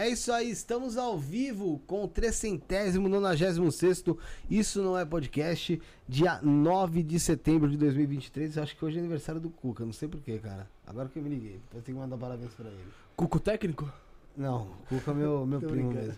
[0.00, 4.18] É isso aí, estamos ao vivo com o trecentésimo, nonagésimo sexto.
[4.50, 8.56] Isso não é podcast, dia 9 de setembro de 2023.
[8.56, 10.66] Eu acho que hoje é aniversário do Cuca, não sei porquê, cara.
[10.86, 12.82] Agora que eu me liguei, eu tenho que mandar parabéns pra ele.
[13.14, 13.92] Cuco técnico?
[14.34, 16.16] Não, Cuca é meu, meu primo mesmo.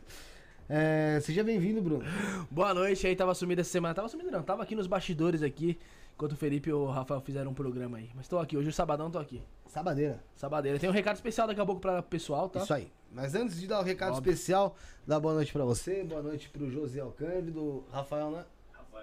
[0.69, 2.05] É, seja bem-vindo, Bruno.
[2.53, 3.93] Boa noite, aí tava sumido essa semana.
[3.93, 5.77] Tava sumido não, tava aqui nos bastidores aqui,
[6.15, 8.11] enquanto o Felipe e o Rafael fizeram um programa aí.
[8.15, 9.43] Mas tô aqui, hoje o sabadão tô aqui.
[9.67, 10.23] Sabadeira.
[10.37, 10.79] Sabadeira.
[10.79, 12.61] Tem um recado especial daqui a pouco pra pessoal, tá?
[12.61, 12.89] Isso aí.
[13.15, 14.33] Mas antes de dar o recado Óbvio.
[14.33, 14.75] especial,
[15.07, 18.45] dar boa noite pra você, boa noite pro Josiel Cândido, Rafael, né?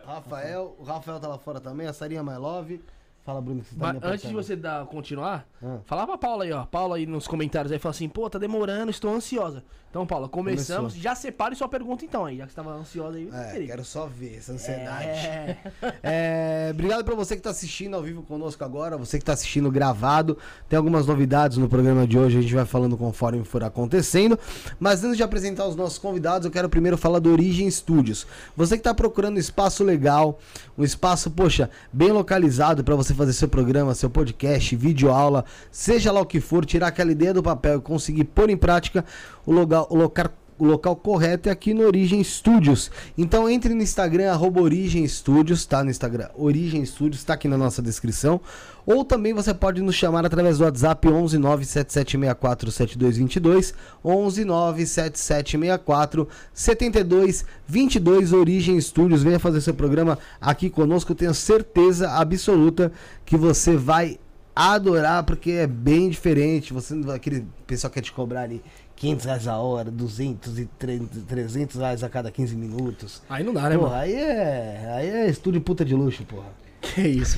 [0.06, 0.76] Rafael.
[0.80, 2.82] o Rafael tá lá fora também, a Sarinha My Love.
[3.24, 5.80] Fala, Bruno, que você tá antes de você dar, continuar, Ah.
[5.86, 6.66] fala pra Paula aí, ó.
[6.66, 9.64] Paula aí nos comentários aí, fala assim, pô, tá demorando, estou ansiosa.
[9.90, 10.94] Então, Paula, começamos.
[10.94, 11.02] Começou.
[11.02, 13.28] Já separe sua pergunta então aí, já que você tava ansiosa aí.
[13.34, 15.08] É, quero só ver essa ansiedade.
[15.08, 15.58] É.
[16.02, 19.70] É, obrigado pra você que tá assistindo ao vivo conosco agora, você que tá assistindo
[19.72, 20.38] gravado.
[20.68, 24.38] Tem algumas novidades no programa de hoje, a gente vai falando conforme for acontecendo.
[24.80, 28.26] Mas antes de apresentar os nossos convidados, eu quero primeiro falar do Origem Studios.
[28.56, 30.40] Você que tá procurando um espaço legal,
[30.78, 36.12] um espaço, poxa, bem localizado pra você fazer seu programa, seu podcast, vídeo aula, seja
[36.12, 39.04] lá o que for, tirar aquela ideia do papel e conseguir pôr em prática
[39.50, 42.92] o local, o local o local correto é aqui no Origem Studios.
[43.18, 45.82] Então entre no Instagram, arroba Origem Studios, tá?
[45.86, 48.42] No Instagram, Origem Studios, tá aqui na nossa descrição.
[48.86, 53.74] Ou também você pode nos chamar através do WhatsApp 11 97764 7222,
[54.04, 59.24] 11 97764 7222, Origem Studios.
[59.24, 62.92] Venha fazer seu programa aqui conosco, tenho certeza absoluta
[63.26, 64.20] que você vai
[64.68, 66.74] adorar, porque é bem diferente.
[66.74, 68.62] Você aquele pessoal quer te cobrar ali
[69.00, 73.22] 500 reais a hora, 200 e 300 300 reais a cada 15 minutos.
[73.30, 74.02] Aí não dá, né, Porra, mano?
[74.02, 76.48] aí é, aí é estúdio puta de luxo, porra.
[76.82, 77.38] Que isso.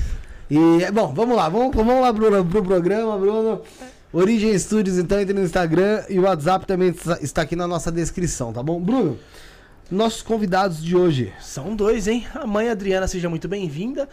[0.50, 0.58] E,
[0.92, 3.62] bom, vamos lá, vamos, vamos lá pro, pro programa, Bruno.
[4.12, 7.90] Origem Studios, então, entre no Instagram e o WhatsApp também está- está aqui na nossa
[7.90, 8.78] descrição, tá bom?
[8.78, 9.18] Bruno,
[9.90, 11.32] nossos convidados de hoje.
[11.40, 12.26] São dois, hein?
[12.34, 14.08] A mãe Adriana, seja muito bem-vinda.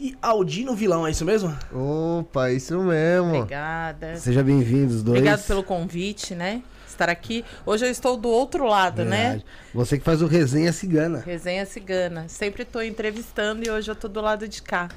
[0.00, 1.56] E Aldino Vilão, é isso mesmo?
[1.72, 3.36] Opa, isso mesmo.
[3.36, 4.16] Obrigada.
[4.16, 5.18] Sejam bem-vindos, dois.
[5.18, 6.62] Obrigado pelo convite, né?
[6.94, 7.44] Estar aqui.
[7.66, 9.42] Hoje eu estou do outro lado, né?
[9.74, 11.18] Você que faz o Resenha Cigana.
[11.18, 12.28] Resenha Cigana.
[12.28, 14.88] Sempre estou entrevistando e hoje eu estou do lado de cá.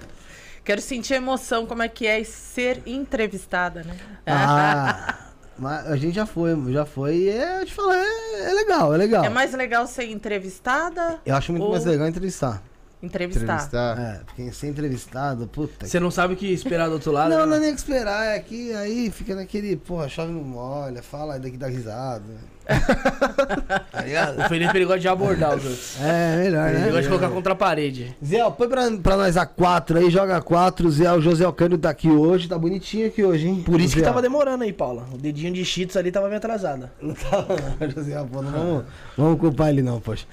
[0.63, 3.97] Quero sentir a emoção, como é que é ser entrevistada, né?
[4.25, 5.17] Ah,
[5.57, 8.93] mas a gente já foi, já foi e é, eu te falar, é, é legal,
[8.93, 9.23] é legal.
[9.25, 11.19] É mais legal ser entrevistada?
[11.25, 12.61] Eu acho muito ou mais legal entrevistar.
[13.01, 13.43] Entrevistar.
[13.43, 13.99] Entrevistar.
[13.99, 15.85] É, porque ser entrevistado, puta.
[15.85, 17.29] Você não sabe o que esperar do outro lado?
[17.29, 17.45] Não, né?
[17.45, 21.39] não é nem que esperar, é que aí fica naquele, porra, chove não molha, fala
[21.39, 22.23] daqui dá risada.
[23.91, 24.39] tá ligado?
[24.39, 26.01] O Felipe ele gosta de abordar os outros.
[26.01, 27.01] É, melhor, Ele gosta né?
[27.01, 28.15] de colocar contra a parede.
[28.23, 30.89] Zé, põe pra, pra nós a 4 aí, joga a 4.
[30.91, 33.63] Zé, o José Alcântara tá aqui hoje, tá bonitinho aqui hoje, hein?
[33.65, 34.05] Por isso que Zé.
[34.05, 35.05] tava demorando aí, Paula.
[35.13, 36.91] O dedinho de Cheetos ali tava meio atrasada.
[37.01, 38.83] Não tava não, José, pô, não vamos,
[39.17, 40.25] vamos culpar ele não, poxa.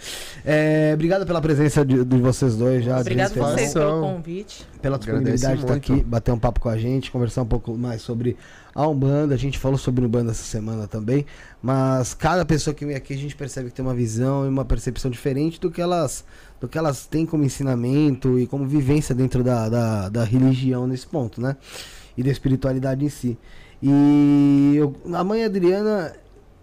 [0.44, 3.00] É, obrigado pela presença de, de vocês dois já.
[3.00, 4.66] Obrigado vocês pelo convite.
[4.82, 7.76] pela disponibilidade de estar Agradece aqui, bater um papo com a gente, conversar um pouco
[7.76, 8.36] mais sobre
[8.74, 9.34] a Umbanda.
[9.34, 11.24] A gente falou sobre Umbanda essa semana também,
[11.62, 14.64] mas cada pessoa que vem aqui a gente percebe que tem uma visão e uma
[14.64, 16.24] percepção diferente do que elas,
[16.60, 21.06] do que elas têm como ensinamento e como vivência dentro da, da, da religião nesse
[21.06, 21.56] ponto, né?
[22.16, 23.38] E da espiritualidade em si.
[23.82, 26.14] E eu- a mãe Adriana,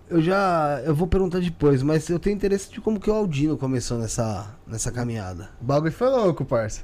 [0.10, 0.82] eu já.
[0.86, 4.56] Eu vou perguntar depois, mas eu tenho interesse de como que o Aldino começou nessa,
[4.66, 5.50] nessa caminhada.
[5.62, 6.82] O bagulho foi louco, parça.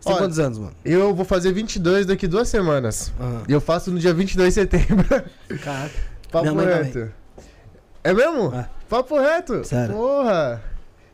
[0.00, 0.72] Você tem quantos anos, mano?
[0.84, 3.12] Eu vou fazer 22 daqui duas semanas.
[3.20, 3.42] Aham.
[3.46, 5.06] E eu faço no dia 22 de setembro.
[5.62, 5.90] Caraca.
[6.32, 7.12] Papo reto.
[8.02, 8.54] É mesmo?
[8.54, 8.68] É.
[8.88, 9.64] Papo reto?
[9.64, 9.94] Sério.
[9.94, 10.62] Porra.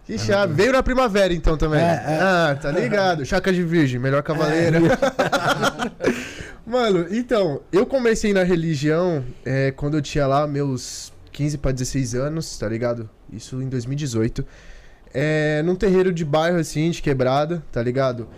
[0.04, 0.54] Que chave.
[0.54, 1.80] Veio na primavera então também.
[1.80, 2.18] É, é.
[2.20, 3.24] Ah, tá ligado.
[3.26, 4.78] Chaca de virgem, melhor cavaleira.
[6.64, 12.14] Mano, então, eu comecei na religião é, quando eu tinha lá meus 15 pra 16
[12.14, 13.10] anos, tá ligado?
[13.32, 14.46] Isso em 2018.
[15.12, 18.28] É, num terreiro de bairro, assim, de quebrada, tá ligado?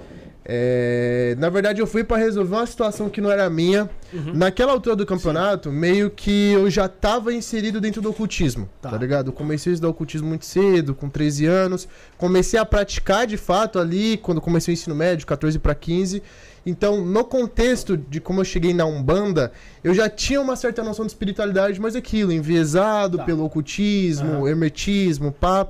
[0.51, 3.89] É, na verdade, eu fui pra resolver uma situação que não era minha.
[4.33, 8.89] Naquela altura do campeonato, meio que eu já tava inserido dentro do ocultismo, Tá.
[8.89, 9.29] tá, ligado?
[9.29, 11.87] Eu comecei a estudar ocultismo muito cedo, com 13 anos.
[12.17, 16.23] Comecei a praticar de fato ali, quando comecei o ensino médio, 14 pra 15.
[16.65, 19.53] Então, no contexto de como eu cheguei na Umbanda,
[19.85, 23.25] eu já tinha uma certa noção de espiritualidade, mas aquilo, enviesado Tá.
[23.25, 24.49] pelo ocultismo, Aham.
[24.49, 25.67] hermetismo, pá.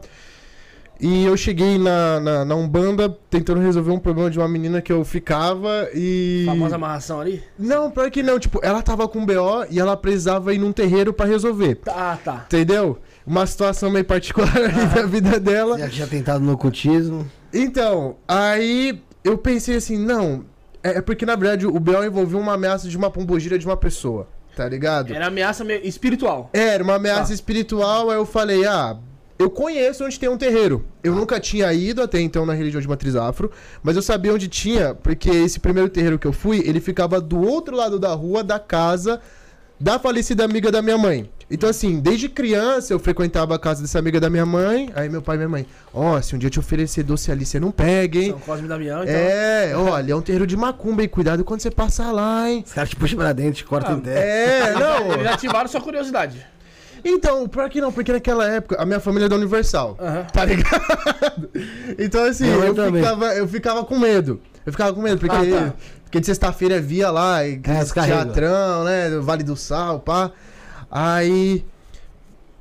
[1.00, 4.92] E eu cheguei na, na, na Umbanda tentando resolver um problema de uma menina que
[4.92, 6.42] eu ficava e.
[6.46, 7.42] Famosa amarração ali?
[7.58, 8.38] Não, pior que não.
[8.38, 11.76] Tipo, ela tava com BO e ela precisava ir num terreiro pra resolver.
[11.76, 12.44] Tá, tá.
[12.46, 12.98] Entendeu?
[13.24, 15.78] Uma situação meio particular ali da vida dela.
[15.78, 17.30] Já tinha tentado no ocultismo.
[17.52, 20.44] Então, aí eu pensei assim, não.
[20.82, 23.76] É é porque, na verdade, o BO envolveu uma ameaça de uma pombogira de uma
[23.76, 24.26] pessoa.
[24.56, 25.14] tá ligado?
[25.14, 26.50] Era ameaça meio espiritual.
[26.52, 27.34] Era uma ameaça Tá.
[27.34, 28.96] espiritual, aí eu falei, ah,
[29.38, 30.84] eu conheço onde tem um terreiro.
[31.02, 33.50] Eu nunca tinha ido até então na religião de matriz afro,
[33.82, 37.40] mas eu sabia onde tinha, porque esse primeiro terreiro que eu fui, ele ficava do
[37.40, 39.20] outro lado da rua da casa
[39.80, 41.30] da falecida amiga da minha mãe.
[41.50, 44.90] Então, assim, desde criança eu frequentava a casa dessa amiga da minha mãe.
[44.94, 47.46] Aí meu pai e minha mãe, ó, se um dia eu te oferecer doce ali,
[47.46, 48.30] você não pega, hein?
[48.32, 49.14] São Cosme e Damião, então.
[49.14, 51.08] É, olha, é um terreiro de macumba, hein?
[51.08, 52.64] Cuidado quando você passar lá, hein?
[52.66, 54.20] Os caras te puxam pra dentro, te cortam Ah, em terra.
[54.20, 55.12] É, não.
[55.14, 56.44] Eles ativaram sua curiosidade.
[57.04, 59.96] Então, pior que não, porque naquela época a minha família é da Universal.
[60.00, 60.24] Aham.
[60.32, 61.48] Tá ligado?
[61.98, 63.02] Então, assim, eu também.
[63.02, 64.40] ficava, eu ficava com medo.
[64.64, 65.74] Eu ficava com medo, porque, Ah, tá.
[66.04, 69.18] porque de sexta-feira via lá, e É, teatrão, né?
[69.20, 70.30] Vale do Sal, pá.
[70.90, 71.64] Aí.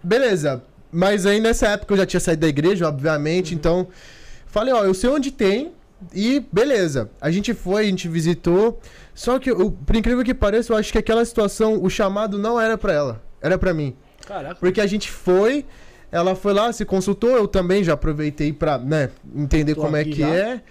[0.03, 0.63] Beleza.
[0.91, 3.58] Mas aí nessa época eu já tinha saído da igreja, obviamente, Uhum.
[3.58, 3.88] então.
[4.48, 5.72] Falei, ó, eu sei onde tem.
[6.13, 7.10] E beleza.
[7.20, 8.79] A gente foi, a gente visitou.
[9.15, 12.60] Só que, eu, por incrível que pareça, eu acho que aquela situação, o chamado não
[12.60, 13.22] era pra ela.
[13.41, 13.96] Era pra mim.
[14.27, 14.55] Caraca.
[14.60, 15.65] Porque a gente foi,
[16.12, 20.03] ela foi lá, se consultou, eu também já aproveitei pra, né, entender Tô como é
[20.03, 20.27] que já.
[20.27, 20.62] é.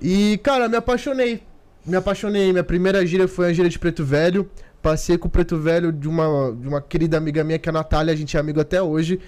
[0.00, 1.42] E, cara, me apaixonei.
[1.84, 2.50] Me apaixonei.
[2.52, 4.48] Minha primeira gira foi a gira de Preto Velho.
[4.80, 7.72] Passei com o Preto Velho de uma, de uma querida amiga minha, que é a
[7.72, 9.20] Natália, a gente é amigo até hoje.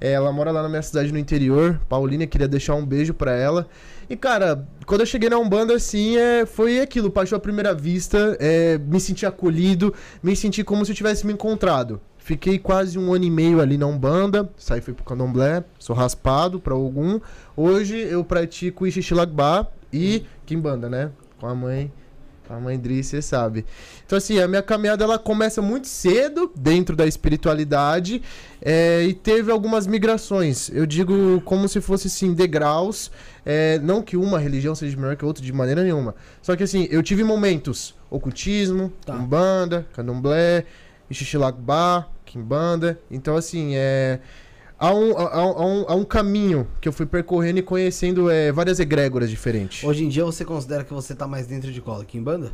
[0.00, 1.80] É, ela mora lá na minha cidade no interior.
[1.88, 3.68] Paulina, queria deixar um beijo pra ela.
[4.08, 8.36] E, cara, quando eu cheguei na Umbanda, assim, é, foi aquilo, paixão à primeira vista,
[8.40, 12.00] é, me senti acolhido, me senti como se eu tivesse me encontrado.
[12.24, 16.60] Fiquei quase um ano e meio ali na Umbanda, saí fui pro Candomblé, sou raspado
[16.60, 17.18] pra algum.
[17.56, 21.10] Hoje eu pratico Ixixilagba e Kimbanda, né?
[21.40, 21.92] Com a mãe,
[22.46, 23.66] com a mãe Dri, você sabe.
[24.06, 28.22] Então assim, a minha caminhada ela começa muito cedo dentro da espiritualidade
[28.60, 30.70] é, e teve algumas migrações.
[30.72, 33.10] Eu digo como se fosse assim, degraus.
[33.44, 36.14] É, não que uma religião seja melhor que a outra de maneira nenhuma.
[36.40, 39.12] Só que assim, eu tive momentos ocultismo, Tá.
[39.14, 40.64] umbanda, candomblé,
[41.10, 42.98] Ixixilagba, quimbanda.
[43.10, 44.18] Então assim, é
[44.78, 48.50] há um, há, há um, há um caminho que eu fui percorrendo e conhecendo é,
[48.50, 49.84] várias egrégoras diferentes.
[49.84, 52.52] Hoje em dia você considera que você tá mais dentro de cola que em banda?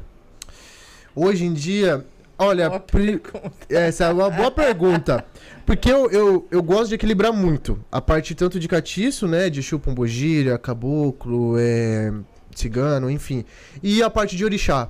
[1.14, 2.04] Hoje em dia,
[2.38, 3.20] olha, Boa pri-
[3.68, 5.25] essa é uma boa pergunta.
[5.66, 7.78] Porque eu, eu, eu gosto de equilibrar muito.
[7.90, 9.50] A parte tanto de catiço, né?
[9.50, 12.12] De chupombogíria, caboclo, é,
[12.54, 13.44] cigano, enfim.
[13.82, 14.88] E a parte de orixá.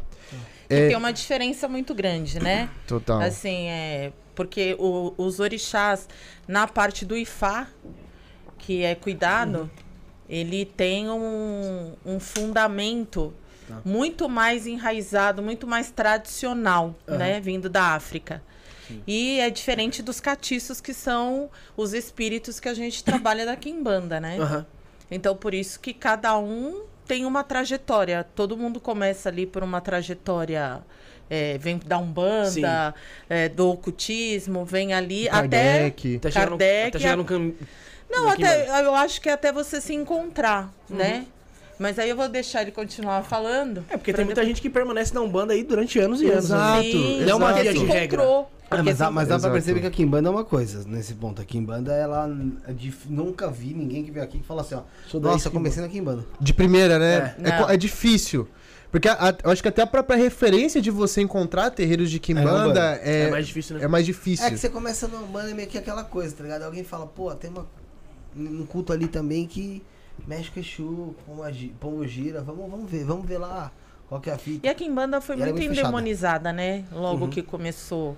[0.68, 2.68] É, Tem uma diferença muito grande, né?
[2.86, 3.22] total.
[3.22, 4.12] Assim, é.
[4.38, 6.08] Porque o- os orixás,
[6.46, 7.66] na parte do Ifá,
[8.56, 9.68] que é cuidado,
[10.28, 13.34] ele tem um, um fundamento
[13.66, 13.82] Tá.
[13.84, 17.18] muito mais enraizado, muito mais tradicional, Aham.
[17.18, 17.40] né?
[17.40, 18.40] Vindo da África.
[19.08, 24.20] E é diferente dos catiços, que são os espíritos que a gente trabalha da Quimbanda,
[24.20, 24.38] né?
[24.38, 24.64] Aham.
[25.10, 28.24] Então, por isso que cada um tem uma trajetória.
[28.36, 30.80] Todo mundo começa ali por uma trajetória.
[31.30, 32.94] É, vem da Umbanda,
[33.28, 35.90] é, do ocultismo, vem ali até.
[35.90, 36.16] Kardec.
[36.16, 37.52] Até chegar no, Kardec, até chegar a- no cam...
[38.10, 40.96] Não, até, eu acho que até você se encontrar, Uhum.
[40.96, 41.26] né?
[41.78, 43.84] Mas aí eu vou deixar ele continuar falando.
[43.88, 46.48] É, porque tem muita gente que permanece na Umbanda aí durante anos e anos.
[46.50, 46.56] né?
[46.56, 48.22] Exato, Sim, Não é uma via de regra.
[48.70, 51.40] Ah, mas, dá, mas dá pra perceber que a Kimbanda é uma coisa nesse ponto.
[51.40, 52.28] A Kimbanda, ela.
[52.66, 52.72] é
[53.08, 54.82] Nunca vi ninguém que veio aqui que fala assim, ó.
[55.06, 56.26] Sou da Nossa, eu Kimbanda." comecei na Kimbanda.
[56.40, 57.34] De primeira, né?
[57.42, 57.70] É.
[57.70, 58.46] É, é difícil.
[58.90, 62.18] Porque a- a- eu acho que até a própria referência de você encontrar terreiros de
[62.18, 63.00] Kimbanda Umbanda.
[63.02, 63.84] é, É mais difícil, né?
[63.84, 64.46] é mais difícil.
[64.46, 66.62] É que você começa na Umbanda é meio que aquela coisa, tá ligado?
[66.62, 67.66] Alguém fala, pô, tem uma,
[68.34, 69.82] um culto ali também que
[70.26, 71.14] mexe com Exu,
[71.78, 72.40] pombo gira.
[72.42, 73.70] Vamos, vamos ver, vamos ver lá
[74.08, 74.66] qual que é a fita.
[74.66, 76.84] E a Kimbanda foi E é muito endemonizada, né?
[76.90, 77.30] Logo Uhum.
[77.30, 78.16] que começou.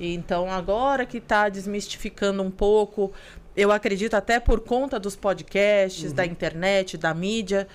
[0.00, 3.12] E Então, agora que tá desmistificando um pouco,
[3.54, 6.14] eu acredito até por conta dos podcasts, Uhum.
[6.16, 7.68] da internet, da mídia.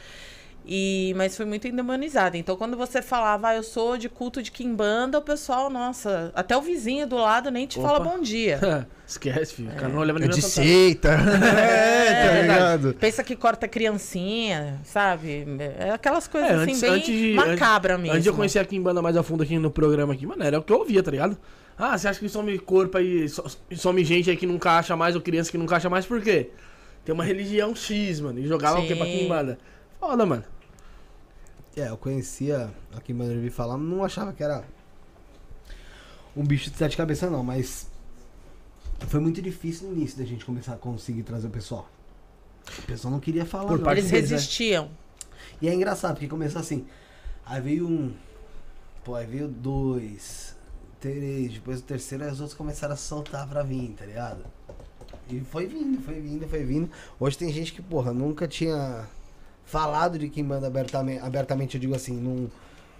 [0.66, 2.38] E, mas foi muito endemonizada.
[2.38, 6.56] Então, quando você falava, ah, eu sou de culto de Kimbanda, o pessoal, nossa, até
[6.56, 7.88] o vizinho do lado nem te Opa.
[7.88, 8.88] fala bom dia.
[9.08, 9.70] Esquece, filho.
[9.72, 11.10] O cara não leva É nem de seita.
[11.18, 12.94] é, tá É, ligado?
[12.94, 15.46] Pensa que corta criancinha, sabe?
[15.80, 18.12] É aquelas coisas É, assim, antes- bem antes de- macabra mesmo.
[18.14, 20.60] Antes de eu conhecer a Kimbanda mais a fundo aqui no programa aqui, mano, era
[20.60, 21.38] o que eu ouvia, tá ligado?
[21.78, 23.44] Ah, você acha que some corpo aí, so-
[23.76, 26.52] some gente aí que nunca acha mais, ou criança que nunca acha mais, por quê?
[27.04, 29.18] Tem uma religião X, mano, e jogava o quê pra Sim.
[29.18, 29.58] Kimbanda?
[30.00, 30.44] Foda, mano.
[31.76, 34.64] É, eu conhecia a Kimbanda, eu vi falar, não achava que era
[36.36, 37.88] um bicho de sete cabeças, não, mas
[39.08, 41.90] foi muito difícil no início da gente começar a conseguir trazer o pessoal.
[42.80, 43.92] O pessoal não queria falar, Por não.
[43.92, 44.20] Eles né?
[44.20, 44.90] resistiam.
[45.62, 46.86] E é engraçado, porque começou assim.
[47.46, 48.14] Aí veio um.
[49.04, 50.56] Pô, aí veio dois,
[51.00, 54.44] três, depois o terceiro, aí os outros começaram a soltar pra vir, tá ligado?
[55.28, 56.90] E foi vindo, foi vindo, foi vindo.
[57.20, 59.08] Hoje tem gente que, porra, nunca tinha
[59.66, 62.50] falado de Kimbanda abertamente, abertamente eu digo assim, num,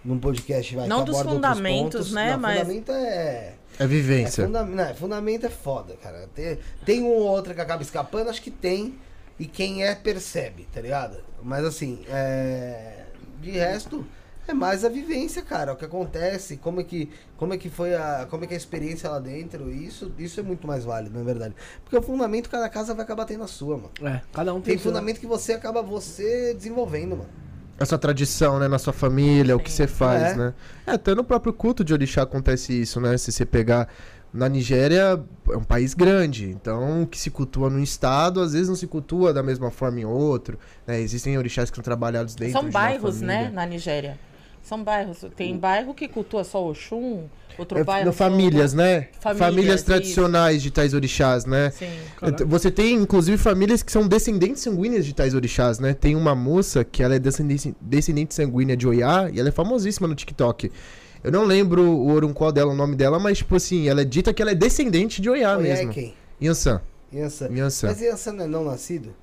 [0.04, 2.12] num podcast vai Não que dos fundamentos, pontos.
[2.12, 4.44] né, Não, mas- fundamento é É é, vivência.
[4.46, 4.64] funda...
[4.64, 6.28] não, é, fundamento é foda, cara.
[6.34, 8.94] Tem, tem um ou outro que acaba escapando, acho que tem.
[9.38, 11.18] E quem é, percebe, tá ligado?
[11.42, 13.06] Mas assim, é...
[13.40, 14.06] de resto,
[14.48, 15.72] é mais a vivência, cara.
[15.72, 18.26] O que acontece, como é que, como é que foi a.
[18.28, 19.70] Como é que é a experiência lá dentro.
[19.70, 21.54] Isso, isso é muito mais válido, na verdade.
[21.84, 23.90] Porque o fundamento, cada casa vai acabar tendo a sua, mano.
[24.02, 27.28] É, cada um tem, Tem fundamento que você acaba você desenvolvendo, mano.
[27.78, 28.68] A sua tradição, né?
[28.68, 30.36] Na sua família, o que você faz, É.
[30.36, 30.54] né?
[30.86, 33.16] É, até no próprio culto de orixá acontece isso, né?
[33.18, 33.88] Se você pegar...
[34.34, 38.66] Na Nigéria é um país grande, então o que se cultua num estado, às vezes
[38.66, 40.58] não se cultua da mesma forma em outro.
[40.86, 40.98] né?
[41.02, 44.18] Existem orixás que são trabalhados dentro São de bairros, né, na Nigéria.
[44.62, 45.24] São bairros.
[45.36, 47.24] Tem bairro que cultua só Oxum,
[47.58, 48.06] outro É, bairro...
[48.06, 49.08] só- famílias, né?
[49.20, 49.84] Famílias, Famílias isso.
[49.86, 51.70] tradicionais de tais orixás, né?
[51.70, 51.90] Sim.
[52.16, 52.44] Caraca.
[52.46, 55.94] Você tem, inclusive, famílias que são descendentes sanguíneas de tais orixás, né?
[55.94, 60.06] Tem uma moça que ela é descendente, descendente sanguínea de Oiá e ela é famosíssima
[60.06, 60.70] no TikTok.
[61.24, 64.32] Eu não lembro o Oruncó dela, o nome dela, mas, tipo assim, ela é dita
[64.32, 65.92] que ela é descendente de Oiá Oi, é mesmo.
[65.92, 66.14] quem?
[66.40, 66.80] Yansan.
[67.12, 67.48] Yansan.
[67.54, 67.86] Yansan.
[67.88, 69.14] Mas Yansan não é não nascido?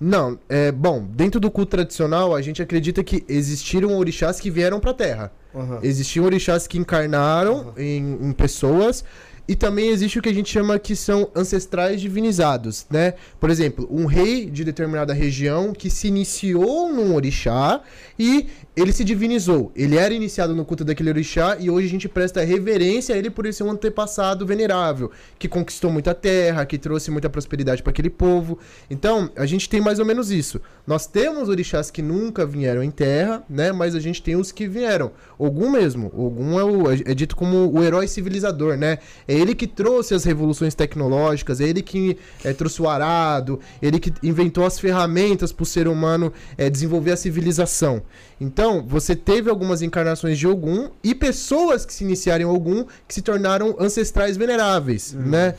[0.00, 4.80] Não, é, bom, dentro do culto tradicional, a gente acredita que existiram orixás que vieram
[4.80, 5.32] pra Terra.
[5.54, 5.80] Aham.
[5.82, 7.74] Existiam orixás que encarnaram Aham.
[7.76, 9.04] em, em pessoas.
[9.50, 13.14] E também existe o que a gente chama que são ancestrais divinizados, né?
[13.40, 17.80] Por exemplo, um rei de determinada região que se iniciou num orixá
[18.16, 19.72] e ele se divinizou.
[19.74, 23.28] Ele era iniciado no culto daquele orixá e hoje a gente presta reverência a ele
[23.28, 28.08] por ser um antepassado venerável, que conquistou muita terra, que trouxe muita prosperidade para aquele
[28.08, 28.56] povo.
[28.88, 30.60] Então, a gente tem mais ou menos isso.
[30.86, 33.72] Nós temos orixás que nunca vieram em terra, né?
[33.72, 35.10] Mas a gente tem os que vieram.
[35.36, 36.06] Ogum mesmo.
[36.16, 38.98] Ogum é, o- é dito como o herói civilizador, né?
[39.26, 44.12] É ele que trouxe as revoluções tecnológicas, ele que é, trouxe o arado, ele que
[44.22, 48.02] inventou as ferramentas para o ser humano é, desenvolver a civilização.
[48.40, 53.14] Então, você teve algumas encarnações de Ogum e pessoas que se iniciaram em Ogum que
[53.14, 55.54] se tornaram ancestrais veneráveis, né?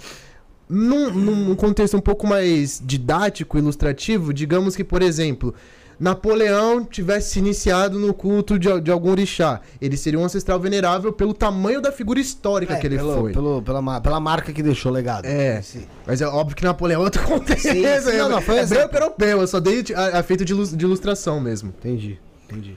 [0.70, 5.54] Num, num contexto um pouco mais didático, ilustrativo, digamos que, por exemplo,
[6.02, 9.62] Napoleão tivesse se iniciado no culto de, de algum orixá.
[9.80, 13.32] Ele seria um ancestral venerável pelo tamanho da figura histórica É, que ele pelo, foi.
[13.32, 15.26] Pelo, pela, pela marca que deixou legado.
[15.26, 15.62] É.
[15.62, 15.86] Sim.
[16.08, 17.70] Mas é óbvio que Napoleão é outro contexto.
[17.70, 20.44] Sim, sim, não, não, foi um é branco europeu, eu só dei a, a feito
[20.44, 21.70] de, de ilustração mesmo.
[21.78, 22.76] Entendi, entendi.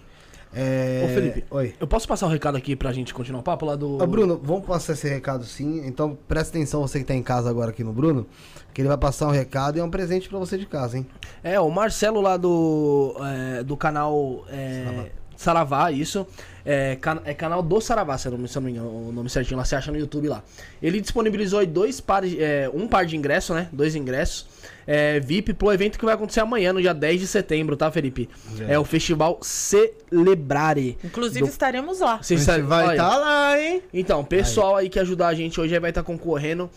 [0.55, 1.03] É...
[1.05, 1.45] Ô, Felipe.
[1.51, 1.75] Oi.
[1.81, 4.01] Eu posso passar o recado aqui pra gente continuar o papo lá do.
[4.01, 5.85] Ô, Bruno, vamos passar esse recado sim.
[5.85, 8.27] Então presta atenção, você que tá em casa agora aqui no Bruno,
[8.75, 11.07] que ele vai passar um recado e é um presente pra você de casa, hein?
[11.43, 13.15] É, o Marcelo lá do,
[13.59, 15.91] é, do canal é, Saravá.
[15.93, 16.27] isso.
[16.67, 19.65] É, can- é canal do Saravá, se eu não, me- engano, o nome certinho lá,
[19.67, 20.43] você acha no YouTube lá.
[20.83, 23.69] Ele disponibilizou aí dois pares, é, um par de ingressos, né?
[23.71, 24.47] Dois ingressos.
[24.87, 28.29] É, VIP pro evento que vai acontecer amanhã, no dia 10 de setembro, tá, Felipe?
[28.67, 30.97] É, o Festival Celebrare.
[31.05, 32.19] Inclusive, Do- estaremos lá.
[32.23, 33.83] Você vai estar tá lá, hein?
[33.93, 36.71] Então, o pessoal aí que ajudar a gente hoje aí vai estar concorrendo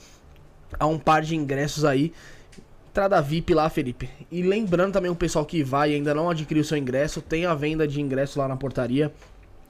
[0.80, 2.13] a um par de ingressos aí.
[2.89, 4.10] Entrada VIP lá, Felipe.
[4.32, 7.53] E lembrando também o pessoal que vai e ainda não adquiriu seu ingresso, tem a
[7.53, 9.12] venda de ingresso lá na portaria.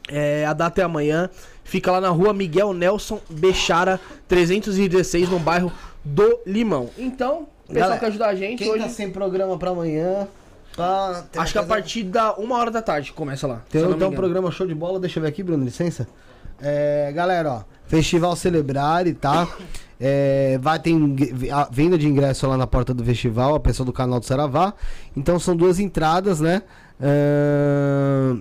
[0.09, 1.29] É, a data é amanhã.
[1.63, 5.71] Fica lá na rua Miguel Nelson Bechara, 316, no bairro
[6.03, 6.89] do Limão.
[6.97, 8.83] Então, o pessoal Galera, que ajudar a gente Quem hoje.
[8.83, 10.27] tá sem programa pra amanhã,
[10.75, 11.25] tá...
[11.29, 13.61] tem Acho que a partir da uma hora da tarde começa lá.
[13.69, 16.07] Tem, tem um programa show de bola, deixa eu ver aqui, Bruno, licença.
[16.61, 19.47] É, galera, ó, Festival Celebrare, tá?
[19.99, 20.93] É, vai ter
[21.51, 24.73] a venda de ingresso lá na porta do festival, a pessoa do canal do Saravá.
[25.15, 26.61] Então são duas entradas, né?
[26.99, 28.35] É,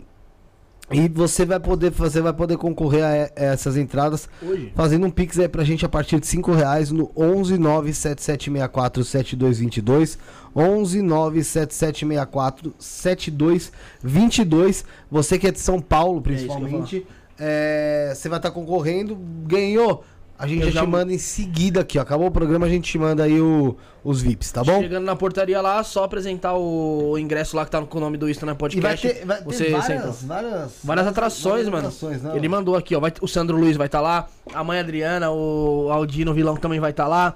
[0.92, 4.72] e você vai poder, você vai poder concorrer a, e- essas entradas Hoje.
[4.76, 10.16] fazendo um pix aí pra gente a partir de 5 reais no 11 97764 7222
[10.54, 17.04] 11 97764 7222 você que é de São Paulo É principalmente
[17.38, 20.04] é, você vai estar concorrendo ganhou
[20.38, 22.02] a gente Eu já, já- te manda em seguida aqui ó.
[22.02, 25.16] acabou o programa a gente te manda aí o- os VIPs tá bom Chegando na
[25.16, 28.52] portaria lá, só apresentar o ingresso lá que tá com o nome do Insta na
[28.52, 29.08] e vai podcast.
[29.08, 30.26] ter, vai ter você várias, senta.
[30.26, 31.78] várias Várias atrações, várias mano.
[31.88, 33.00] atrações, né, Ele mandou aqui, ó.
[33.00, 34.28] vai- o Sandro Luiz vai estar lá.
[34.54, 37.34] A mãe Adriana, o Aldino Vilão também vai estar lá.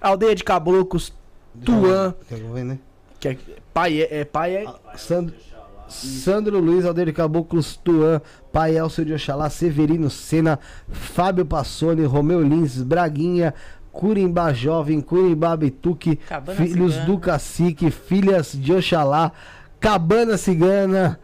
[0.00, 1.12] Aldeia de Caboclos,
[1.64, 2.78] Tuan, Quer que eu venha, né?
[3.18, 3.36] que é
[3.74, 4.66] pai é, é pai é.
[4.96, 5.34] Sandro,
[5.88, 8.20] Sandro Luiz, Aldeir Caboclos, Tuan,
[8.58, 10.58] Pai Elcio de Oxalá, Severino Sena,
[10.90, 13.54] Fábio Passoni, Romeu Lins, Braguinha,
[13.92, 17.06] Curimbá Jovem, Curimbá Bituque, Cabana Filhos Cigana.
[17.06, 19.30] do Cacique, Filhas de Oxalá,
[19.78, 21.20] Cabana Cigana,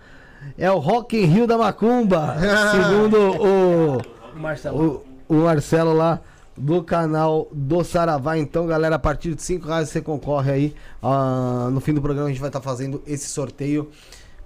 [0.56, 2.36] é o Rock in Rio da Macumba,
[2.70, 3.98] segundo o
[4.36, 5.04] O Marcelo.
[5.28, 6.20] o, o Marcelo lá
[6.56, 8.38] do canal do Saravá.
[8.38, 10.74] Então, galera, a partir de 5 reais você concorre aí.
[11.02, 13.90] Ah, no fim do programa a gente vai estar fazendo esse sorteio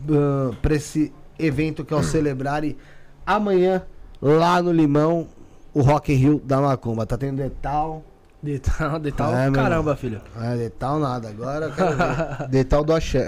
[0.10, 2.78] uh, para esse evento que é o Celebrare
[3.26, 3.84] amanhã
[4.22, 5.28] lá no Limão,
[5.74, 7.06] o Rock in Rio da Macumba.
[7.06, 8.04] Tá tendo detal.
[8.42, 10.22] Detal, detal, É, caramba, filho.
[10.42, 11.30] É, detal nada.
[11.30, 12.48] Agora eu quero ver.
[12.52, 13.26] Detal do axé.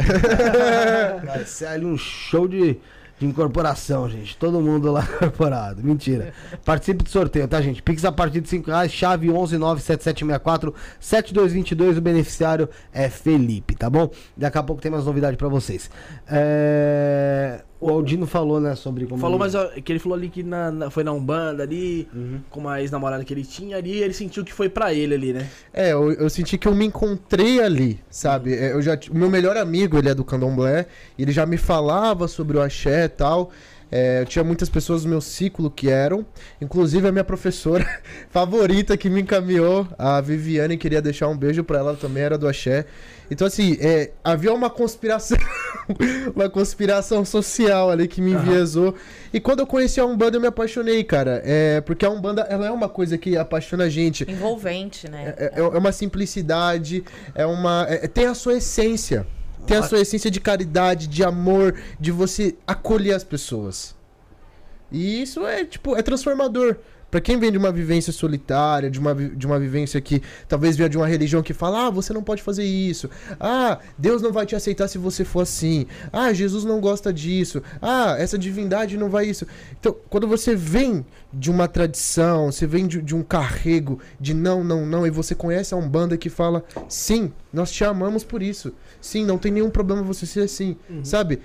[1.25, 2.77] Vai ser ali um show de,
[3.17, 4.35] de incorporação, gente.
[4.37, 5.83] Todo mundo lá incorporado.
[5.83, 6.33] Mentira.
[6.63, 7.81] Participe do sorteio, tá, gente?
[7.81, 11.97] Pix a partir de 5 reais, chave 1197764-7222.
[11.97, 14.11] O beneficiário é Felipe, tá bom?
[14.35, 15.89] Daqui a pouco tem mais novidade pra vocês.
[16.27, 19.19] É, O Aldino falou, né, sobre como.
[19.21, 22.07] Falou, ele- mas ó, que ele falou ali que na- na- foi na Umbanda ali,
[22.13, 22.39] Uhum.
[22.49, 25.47] com a ex-namorada que ele tinha ali, ele sentiu que foi pra ele ali, né?
[25.73, 28.53] É, eu, eu senti que eu me encontrei ali, sabe?
[28.53, 30.85] É, Eu já, o meu melhor amigo, ele é do candomblé,
[31.17, 33.51] ele já me falava sobre o axé e tal.
[33.91, 36.25] É, eu tinha muitas pessoas no meu ciclo que eram,
[36.59, 37.85] inclusive a minha professora
[38.31, 42.37] favorita que me encaminhou, a Viviane, queria deixar um beijo pra ela, ela também era
[42.37, 42.85] do axé.
[43.29, 45.37] Então, assim, é, havia uma conspiração,
[46.35, 48.95] uma conspiração social ali que me enviesou.
[49.33, 51.41] E quando eu conheci a Umbanda, eu me apaixonei, cara.
[51.43, 54.29] É, porque a Umbanda, ela é uma coisa que apaixona a gente.
[54.29, 55.33] Envolvente, né?
[55.37, 57.85] É, é- é uma simplicidade, é uma.
[57.89, 59.25] é- tem a sua essência.
[59.65, 63.95] Tem a sua essência de caridade, de amor, de você acolher as pessoas.
[64.91, 66.75] E isso é, tipo, é transformador.
[67.09, 70.89] Pra quem vem de uma vivência solitária, de uma, de uma vivência que talvez venha
[70.89, 73.09] de uma religião que fala, ah, você não pode fazer isso.
[73.39, 75.87] Ah, Deus não vai te aceitar se você for assim.
[76.11, 77.61] Ah, Jesus não gosta disso.
[77.81, 79.47] Ah, essa divindade não vai isso.
[79.79, 84.63] Então, quando você vem de uma tradição, você vem de, de um carrego de não,
[84.63, 88.73] não, não, e você conhece a Umbanda que fala, sim, nós te amamos por isso.
[88.99, 91.39] Sim, não tem nenhum problema você ser assim, sabe?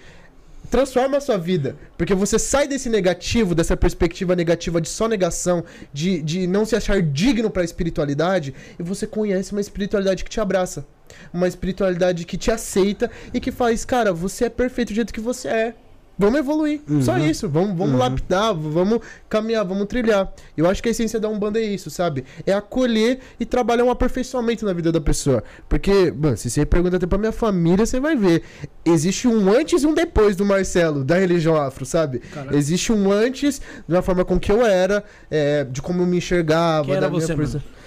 [0.70, 1.76] Transforma a sua vida.
[1.98, 6.76] Porque você sai desse negativo, dessa perspectiva negativa de só negação, de, de não se
[6.76, 10.86] achar digno pra espiritualidade, e você conhece uma espiritualidade que te abraça.
[11.34, 15.20] Uma espiritualidade que te aceita e que faz, cara, você é perfeito do jeito que
[15.20, 15.74] você é.
[16.20, 16.80] Vamos evoluir.
[17.00, 17.26] Só Uhum.
[17.30, 17.48] isso.
[17.48, 17.98] Vamos, vamos Uhum.
[17.98, 20.30] lapidar, vamos caminhar, vamos trilhar.
[20.54, 22.24] Eu acho que a essência da Umbanda é isso, sabe?
[22.46, 25.42] É acolher e trabalhar um aperfeiçoamento na vida da pessoa.
[25.66, 28.42] Porque, mano, se você pergunta até pra minha família, você vai ver.
[28.84, 32.18] Existe um antes e um depois do Marcelo, da religião afro, sabe?
[32.18, 32.54] Caraca.
[32.54, 36.84] Existe um antes da forma com que eu era, é, de como eu me enxergava.
[36.84, 37.34] Quem era da minha você,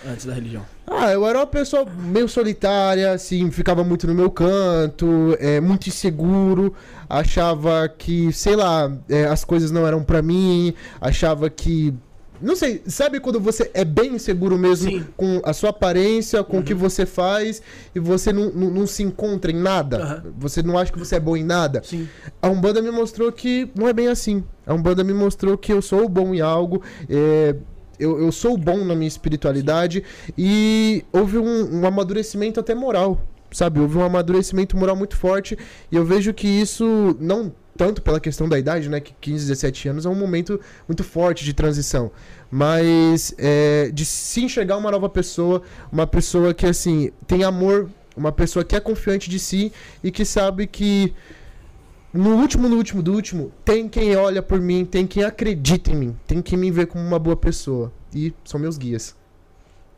[0.07, 0.65] antes da religião?
[0.85, 5.87] ah, eu era uma pessoa meio solitária, assim, ficava muito no meu canto, é, muito
[5.87, 6.73] inseguro,
[7.09, 11.93] achava que, sei lá, é, as coisas não eram pra mim, achava que.
[12.41, 15.05] Não sei, sabe quando você é bem inseguro mesmo Sim.
[15.15, 17.61] com a sua aparência, com o que você faz,
[17.95, 19.97] e você não, não, não se encontra em nada?
[19.97, 20.23] Aham.
[20.39, 21.81] Você não acha que você é bom em nada?
[21.85, 22.07] Sim.
[22.41, 24.43] A Umbanda me mostrou que não é bem assim.
[24.67, 27.55] A Umbanda me mostrou que eu sou bom em algo, é,
[27.99, 30.03] eu, eu sou bom na minha espiritualidade
[30.37, 33.79] e houve um, um amadurecimento até moral, sabe?
[33.79, 35.57] Houve um amadurecimento moral muito forte
[35.91, 38.99] e eu vejo que isso não tanto pela questão da idade, né?
[38.99, 42.11] Que 15, 17 anos é um momento muito forte de transição.
[42.51, 48.31] Mas é, de se enxergar uma nova pessoa, uma pessoa que, assim, tem amor, uma
[48.31, 49.71] pessoa que é confiante de si
[50.03, 51.13] e que sabe que
[52.13, 55.95] no último, no último do último, tem quem olha por mim, tem quem acredita em
[55.95, 57.91] mim, tem quem me vê como uma boa pessoa.
[58.13, 59.15] E são meus guias.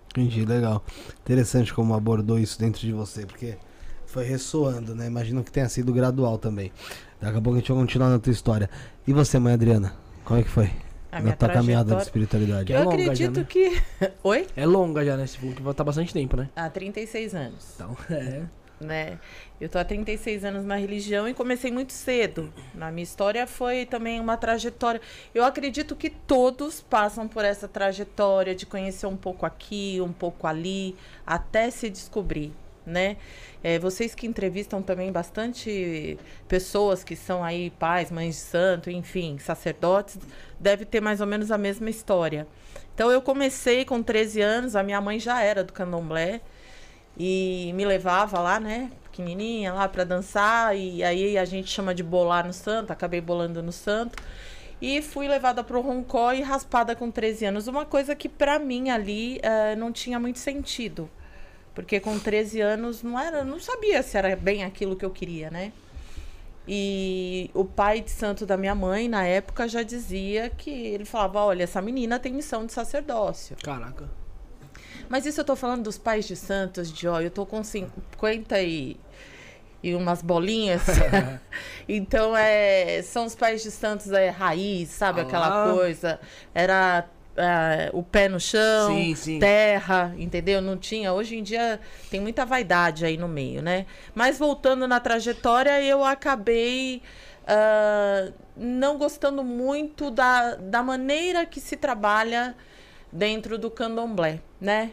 [0.09, 0.81] Entendi, legal.
[1.21, 3.57] Interessante como abordou isso dentro de você, porque
[4.05, 5.07] foi ressoando, né?
[5.07, 6.71] Imagino que tenha sido gradual também.
[7.19, 8.69] Daqui a pouco a gente vai continuar na tua história.
[9.05, 9.93] E você, mãe Adriana?
[10.23, 10.71] Como é que foi?
[11.11, 12.03] A na minha tua caminhada de trajetória.
[12.03, 12.73] espiritualidade?
[12.73, 13.45] É Eu longa já, acredito né?
[13.49, 13.81] que.
[14.23, 14.47] Oi?
[14.55, 15.25] É longa já, né?
[15.27, 16.49] Que vai estar bastante tempo, né?
[16.55, 17.65] Há 36 anos.
[17.75, 18.43] Então, é.
[18.79, 19.19] Né?
[19.59, 22.53] Eu tô há 36 anos na religião e comecei muito cedo.
[22.73, 24.99] Na minha história foi também uma trajetória.
[25.33, 30.45] Eu acredito que todos passam por essa trajetória de conhecer um pouco aqui, um pouco
[30.45, 32.51] ali, até se descobrir,
[32.85, 33.17] né?
[33.63, 39.37] É, vocês que entrevistam também bastante pessoas que são aí pais, mães de santo, enfim,
[39.39, 40.19] sacerdotes,
[40.59, 42.45] deve ter mais ou menos a mesma história.
[42.93, 46.41] Então eu comecei com 13 anos, a minha mãe já era do candomblé
[47.17, 52.03] e me levava lá, né, pequenininha lá para dançar e aí a gente chama de
[52.03, 54.21] bolar no santo, acabei bolando no santo.
[54.81, 58.89] E fui levada pro Roncó e raspada com 13 anos, uma coisa que pra mim
[58.89, 61.09] ali eh, não tinha muito sentido.
[61.73, 65.49] Porque com 13 anos não era, não sabia se era bem aquilo que eu queria,
[65.49, 65.71] né?
[66.67, 71.39] E o pai de santo da minha mãe, na época, já dizia que ele falava:
[71.43, 73.55] olha, essa menina tem missão de sacerdócio.
[73.63, 74.09] Caraca.
[75.09, 78.61] Mas isso eu tô falando dos pais de santos, de ó, eu tô com 50
[78.61, 78.97] e,
[79.81, 80.83] e umas bolinhas.
[81.87, 85.21] então, é, são os pais de santos é, raiz, sabe?
[85.21, 86.19] Ah Aquela coisa.
[86.53, 87.05] Era
[87.37, 89.39] é, o pé no chão, Sim, sim.
[89.39, 90.61] terra, entendeu?
[90.61, 91.13] Não tinha.
[91.13, 93.85] Hoje em dia tem muita vaidade aí no meio, né?
[94.13, 97.01] Mas voltando na trajetória, eu acabei
[97.47, 102.55] ah, não gostando muito da, da maneira que se trabalha
[103.15, 104.91] dentro do candomblé, né?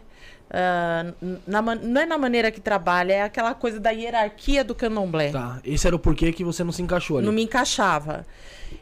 [0.54, 1.12] Ah,
[1.46, 5.30] na não é na maneira que trabalha, é aquela coisa da hierarquia do candomblé.
[5.30, 5.58] Tá.
[5.64, 7.26] Esse era o porquê que você não se encaixou ali.
[7.26, 8.26] Não me encaixava.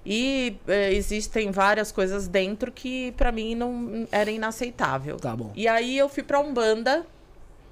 [0.05, 5.17] E eh, existem várias coisas dentro que pra mim não era inaceitável.
[5.17, 5.53] Tá bom.
[5.55, 7.07] E aí eu fui pra Umbanda,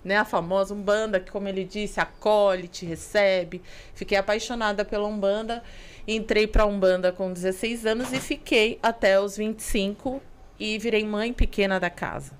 [0.04, 3.60] né, a famosa Umbanda, que como ele disse, acolhe, te recebe.
[3.94, 5.62] Fiquei apaixonada pela Umbanda.
[6.06, 10.22] Entrei pra Umbanda com 16 anos e fiquei até os 25
[10.58, 12.32] e virei mãe pequena da casa.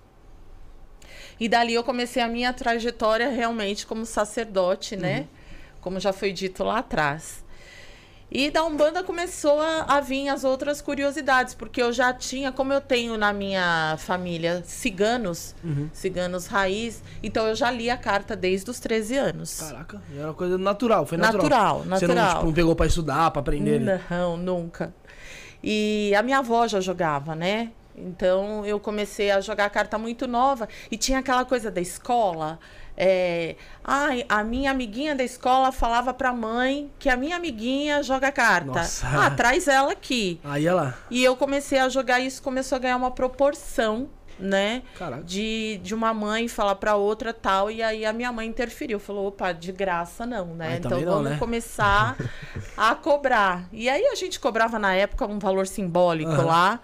[1.40, 5.26] E dali eu comecei a minha trajetória realmente como sacerdote, né?
[5.80, 7.44] Como já foi dito lá atrás.
[8.30, 12.74] E da Umbanda começou a, a vir as outras curiosidades, porque eu já tinha, como
[12.74, 15.88] eu tenho na minha família ciganos, Uhum.
[15.94, 19.58] ciganos raiz, então eu já li a carta desde os 13 anos.
[19.60, 21.84] Caraca, era uma coisa natural, foi natural.
[21.84, 22.34] Natural, Você não, natural.
[22.34, 23.80] tipo, não pegou pra estudar, pra aprender.
[23.80, 24.02] né?
[24.10, 24.92] Não, nunca.
[25.64, 27.72] E a minha avó já jogava, né?
[28.04, 30.68] Então eu comecei a jogar carta muito nova.
[30.90, 32.58] E tinha aquela coisa da escola.
[33.00, 38.32] É, ai, a minha amiguinha da escola falava pra mãe que a minha amiguinha joga
[38.32, 38.66] carta.
[38.66, 39.06] Nossa.
[39.06, 40.40] Ah, traz ela aqui.
[40.42, 40.98] Aí ela.
[41.08, 44.82] E eu comecei a jogar isso, começou a ganhar uma proporção, né?
[44.98, 45.22] Caraca.
[45.22, 49.28] De, de uma mãe falar pra outra tal, e aí a minha mãe interferiu, falou,
[49.28, 50.72] opa, de graça não, né?
[50.72, 51.36] Aí então não, vamos né?
[51.38, 52.16] começar
[52.76, 53.68] a cobrar.
[53.72, 56.44] E aí a gente cobrava na época um valor simbólico Aham.
[56.44, 56.80] lá.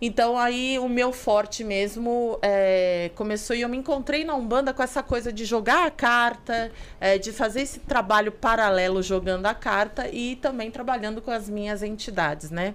[0.00, 4.82] Então aí o meu forte mesmo é, começou e eu me encontrei na Umbanda com
[4.82, 10.08] essa coisa de jogar a carta, é, de fazer esse trabalho paralelo jogando a carta
[10.08, 12.74] e também trabalhando com as minhas entidades, né?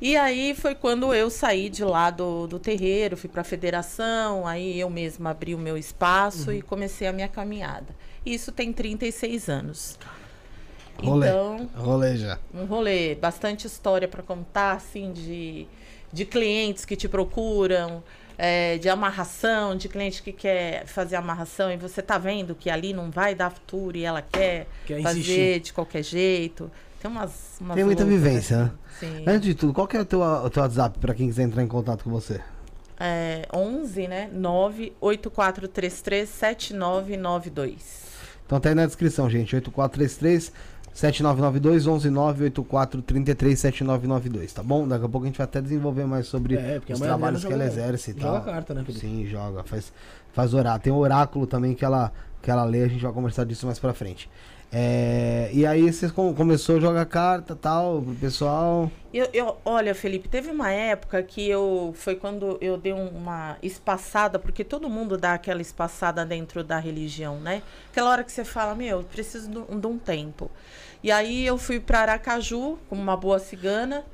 [0.00, 4.46] E aí foi quando eu saí de lá do, do terreiro, fui para a federação,
[4.46, 7.96] aí eu mesma abri o meu espaço e comecei a minha caminhada.
[8.26, 9.98] Isso tem 36 anos.
[11.02, 11.28] Rolê.
[11.28, 12.38] Então, Rolê já.
[12.54, 15.66] um rolê, bastante história para contar, assim, de,
[16.12, 18.02] de clientes que te procuram,
[18.38, 22.92] é, de amarração, de cliente que quer fazer amarração e você tá vendo que ali
[22.92, 25.60] não vai dar futuro e ela quer, Quer fazer insistir.
[25.60, 26.70] de qualquer jeito.
[27.00, 27.56] Tem umas.
[27.60, 28.70] umas Tem muita loucas, vivência, né?
[28.98, 29.24] Sim.
[29.26, 31.62] Antes de tudo, qual que é o teu, o teu WhatsApp pra quem quiser entrar
[31.62, 32.40] em contato com você?
[32.98, 34.30] É 11, né?
[34.32, 38.04] 98433 7992.
[38.46, 39.54] Então tá aí na descrição, gente.
[39.54, 40.52] 8433
[40.94, 44.86] 7992 11984 33 7992, tá bom?
[44.86, 47.64] Daqui a pouco a gente vai até desenvolver mais sobre É, os trabalhos que ela
[47.68, 48.42] joga- exerce e joga tal.
[48.54, 49.00] carta, né, Felipe?
[49.06, 49.64] Sim, joga.
[49.64, 49.92] Faz,
[50.32, 50.78] faz orar.
[50.78, 53.78] Tem um oráculo também que ela, que ela lê, a gente vai conversar disso mais
[53.80, 54.30] pra frente.
[54.76, 58.90] É, e aí você com- começou a jogar carta tal, pro pessoal.
[59.12, 61.94] Eu, eu, olha, Felipe, teve uma época que eu.
[61.96, 66.76] Foi quando eu dei um- uma espaçada, porque todo mundo dá aquela espaçada dentro da
[66.80, 67.62] religião, né?
[67.92, 70.50] Aquela hora que você fala, meu, preciso de um tempo.
[71.04, 74.04] E aí eu fui para Aracaju, como uma boa cigana.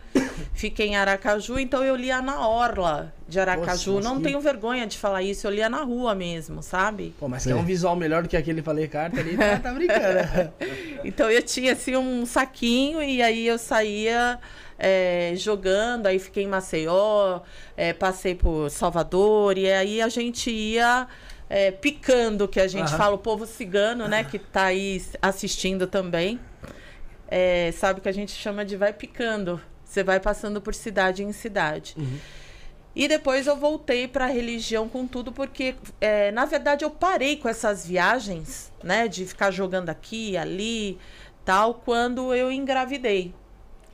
[0.54, 3.94] Fiquei em Aracaju, então eu lia na orla de Aracaju.
[3.96, 7.14] Mas Não que- tenho vergonha de falar isso, eu lia na rua mesmo, sabe?
[7.18, 10.52] Pô, mas tem um visual melhor do que aquele falei carta ali, tá, tá brincando.
[11.04, 14.38] Então eu tinha assim um saquinho e aí eu saía
[14.78, 17.40] é, jogando, aí fiquei em Maceió,
[17.76, 21.06] é, passei por Salvador, e aí a gente ia
[21.48, 22.98] é, picando, que a gente Aham.
[22.98, 26.38] fala, o povo cigano, né, que tá aí assistindo também.
[27.28, 29.60] é, sabe que a gente chama de vai picando.
[29.90, 31.96] Você vai passando por cidade em cidade.
[32.94, 37.36] E depois eu voltei para a religião com tudo, porque, é, na verdade, eu parei
[37.36, 39.08] com essas viagens, né?
[39.08, 40.96] De ficar jogando aqui, ali,
[41.44, 43.34] tal, quando eu engravidei.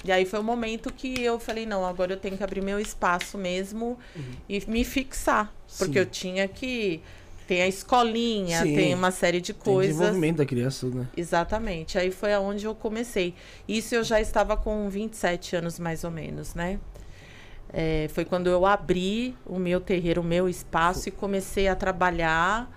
[0.05, 2.79] E aí foi o momento que eu falei, não, agora eu tenho que abrir meu
[2.79, 3.99] espaço mesmo
[4.47, 5.51] e me fixar.
[5.79, 5.99] Porque Sim.
[5.99, 7.01] eu tinha que.
[7.47, 8.75] Tem a escolinha, Sim.
[8.75, 9.95] tem uma série de Tem coisas.
[9.97, 11.07] desenvolvimento da criança, né?
[11.17, 11.97] Exatamente.
[11.97, 13.35] Aí foi aonde eu comecei.
[13.69, 16.81] Isso eu já estava com 27 anos, mais ou menos, né?
[17.73, 22.69] É, foi quando eu abri o meu terreiro, o meu espaço e comecei a trabalhar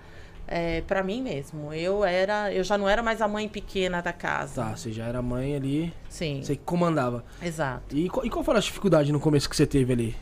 [0.46, 1.72] é, para mim mesmo.
[1.72, 4.62] Eu era, eu já não era mais a mãe pequena da casa.
[4.62, 7.24] Tá, você já era mãe ali, Sim, você comandava.
[7.42, 7.96] exato.
[7.96, 10.16] E, qual- e qual foi a dificuldade no começo que você teve ali?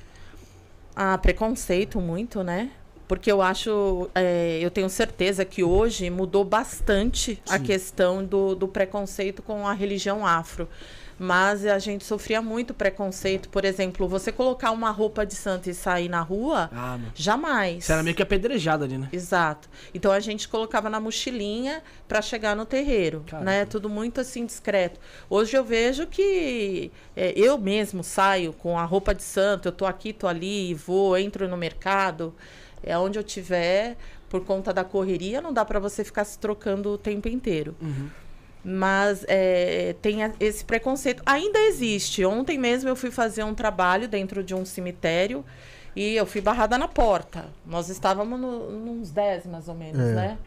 [0.94, 2.70] Ah, preconceito muito, né?
[3.08, 8.68] Porque eu acho, é, eu tenho certeza que hoje mudou bastante a questão do, do
[8.68, 10.68] preconceito com a religião afro.
[11.20, 13.48] Mas a gente sofria muito preconceito.
[13.48, 17.86] Por exemplo, você colocar uma roupa de santo e sair na rua, Ah, jamais.
[17.86, 19.08] Você era meio que apedrejada ali, né?
[19.12, 19.68] Exato.
[19.92, 23.50] Então a gente colocava na mochilinha para chegar no terreiro, Caramba.
[23.50, 23.64] né?
[23.64, 25.00] Tudo muito assim discreto.
[25.28, 29.86] Hoje eu vejo que é, eu mesmo saio com a roupa de santo, eu tô
[29.86, 32.32] aqui, tô ali, vou, entro no mercado,
[32.82, 33.96] é onde eu tiver,
[34.28, 37.74] por conta da correria, não dá para você ficar se trocando o tempo inteiro.
[38.64, 41.22] Mas é, tem esse preconceito.
[41.24, 42.24] Ainda existe.
[42.24, 45.44] Ontem mesmo eu fui fazer um trabalho dentro de um cemitério
[45.94, 47.46] e eu fui barrada na porta.
[47.64, 50.12] Nós estávamos no, nos 10, mais ou menos, É.
[50.14, 50.38] né?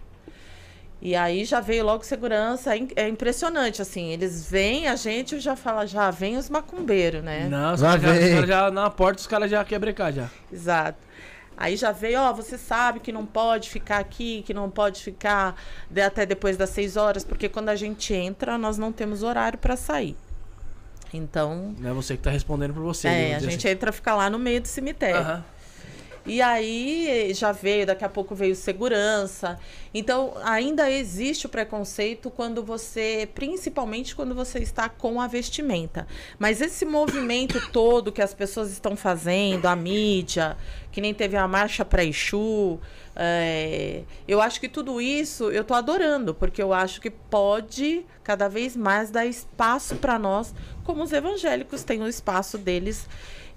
[1.03, 2.75] E aí já veio logo segurança.
[2.75, 4.11] É É impressionante, assim.
[4.11, 7.47] Eles veem a gente e já fala, já vem os macumbeiros, né?
[7.49, 10.29] Não, os caras já, já na porta, os caras já querem brecar já.
[10.51, 10.99] Exato.
[11.61, 15.55] Aí já veio, ó, você sabe que não pode ficar aqui, que não pode ficar
[15.89, 19.59] de- até depois das seis horas, porque quando a gente entra, nós não temos horário
[19.59, 20.17] para sair.
[21.13, 23.07] Então, Não é você que tá respondendo por você.
[23.07, 23.75] é, vamos a gente assim.
[23.75, 25.17] entra ficar lá no meio do cemitério.
[25.19, 25.43] Aham.
[26.25, 29.59] E aí já veio, daqui a pouco veio segurança.
[29.93, 36.07] Então, ainda existe o preconceito quando você, principalmente quando você está com a vestimenta.
[36.37, 40.55] Mas esse movimento todo que as pessoas estão fazendo, a mídia,
[40.91, 42.79] que nem teve a marcha para Exu,
[43.15, 48.47] é, eu acho que tudo isso eu tô adorando, porque eu acho que pode cada
[48.47, 50.53] vez mais dar espaço para nós,
[50.83, 53.07] como os evangélicos têm o espaço deles.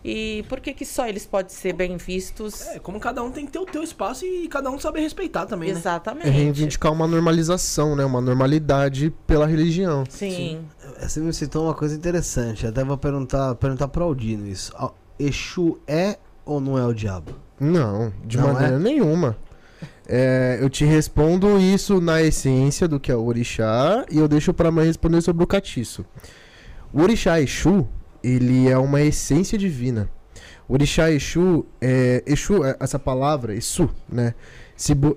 [0.04, 2.60] E por que, que só eles podem ser bem vistos?
[2.68, 5.46] É, como cada um tem que ter o teu espaço e cada um saber respeitar
[5.46, 5.78] também, né?
[5.78, 6.28] Exatamente.
[6.28, 8.04] É reivindicar uma normalização, né?
[8.04, 10.04] Uma normalidade pela religião.
[10.08, 10.60] Sim.
[11.00, 12.66] Você me citou uma coisa interessante.
[12.66, 14.72] Até vou perguntar, perguntar pro Aldino isso.
[15.18, 17.32] Exu é ou não é o diabo?
[17.58, 18.78] Não, de Não maneira é?
[18.78, 19.36] nenhuma.
[20.06, 24.52] É, eu te respondo isso na essência do que é o orixá e eu deixo
[24.52, 26.04] pra mãe responder sobre o catiço.
[26.92, 27.88] O orixá Exu,
[28.24, 30.08] ele é uma essência divina.
[30.66, 34.34] O orixá Exu, é, Exu, é- essa palavra, Exu, né?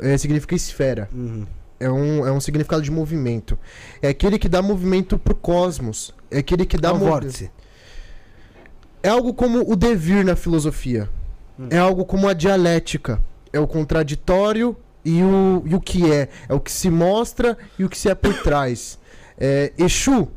[0.02, 1.10] é, significa esfera.
[1.14, 1.46] Uhum.
[1.80, 3.58] É um, é um significado de movimento.
[4.02, 6.14] É aquele que dá movimento pro cosmos.
[6.30, 7.52] É aquele que dá Dá um vórtice.
[9.04, 11.10] é algo como o devir na filosofia.
[11.70, 13.20] É algo como a dialética.
[13.54, 14.76] É o contraditório
[15.06, 16.30] e o, e o que é.
[16.50, 19.00] É o que se mostra e o que se é por trás.
[19.40, 20.28] É, Exu,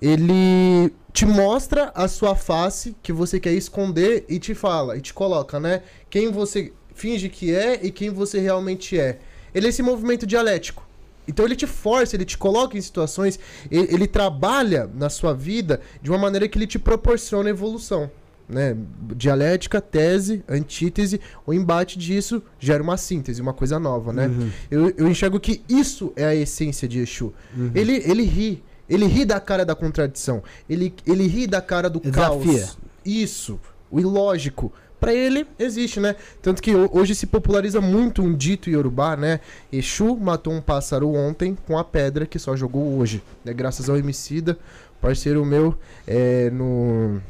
[0.00, 5.12] ele te mostra a sua face que você quer esconder e te fala, e te
[5.12, 5.82] coloca, né?
[6.08, 9.18] Quem você finge que é e quem você realmente é.
[9.52, 10.86] Ele é esse movimento dialético.
[11.26, 13.36] Então ele te força, ele te coloca em situações,
[13.68, 18.08] ele, ele trabalha na sua vida de uma maneira que ele te proporciona evolução.
[18.48, 18.76] Né?
[19.16, 24.28] Dialética, tese, antítese, o embate disso gera uma síntese, uma coisa nova, né?
[24.28, 24.50] Uhum.
[24.70, 27.34] Eu, eu enxergo que isso é a essência de Exu.
[27.74, 28.62] Ele, ele ri.
[28.88, 30.42] Ele ri da cara da contradição.
[30.68, 32.44] Ele, ele ri da cara do Ele caos.
[32.44, 32.76] desafia.
[33.04, 33.60] Isso.
[33.90, 34.72] O ilógico.
[35.00, 36.16] Pra ele, existe, né?
[36.42, 39.38] Tanto que ho- hoje se populariza muito um dito iorubá, né?
[39.70, 43.22] Exu matou um pássaro ontem com a pedra que só jogou hoje.
[43.44, 43.52] Né?
[43.54, 44.58] Graças ao Emicida,
[45.00, 47.20] parceiro meu, é, no,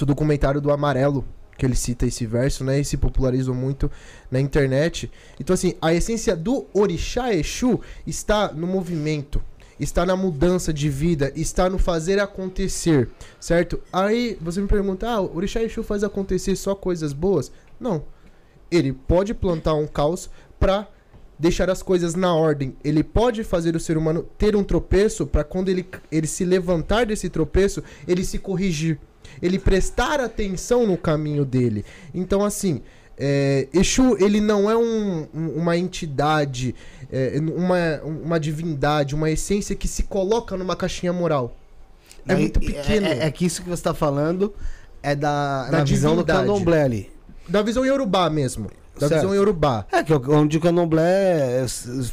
[0.00, 1.22] no documentário do Amarelo,
[1.58, 2.80] que ele cita esse verso, né?
[2.80, 3.90] E se popularizou muito
[4.30, 5.10] na internet.
[5.38, 9.42] Então, assim, a essência do orixá Exu está no movimento,
[9.78, 13.08] está na mudança de vida, está no fazer acontecer,
[13.38, 13.80] certo?
[13.92, 17.52] Aí você me pergunta, ah, o orixá Exu faz acontecer só coisas boas?
[17.78, 18.04] Não.
[18.70, 20.88] Ele pode plantar um caos para
[21.38, 22.74] deixar as coisas na ordem.
[22.82, 27.06] Ele pode fazer o ser humano ter um tropeço para quando ele, ele se levantar
[27.06, 28.98] desse tropeço, ele se corrigir.
[29.42, 31.84] Ele prestar atenção no caminho dele.
[32.14, 32.80] Então, assim,
[33.18, 36.74] é, Exu, ele não é um- um- uma entidade,
[37.10, 41.56] é, uma, uma divindade, uma essência que se coloca numa caixinha moral.
[42.28, 43.06] É Aí, muito pequeno.
[43.06, 44.52] É, é que isso que você tá falando
[45.02, 47.10] é da, Da visão do candomblé ali.
[47.48, 48.68] Da visão iorubá mesmo.
[48.98, 49.20] Da Certo.
[49.20, 49.86] visão iorubá.
[49.92, 51.66] É, que o- onde o candomblé é,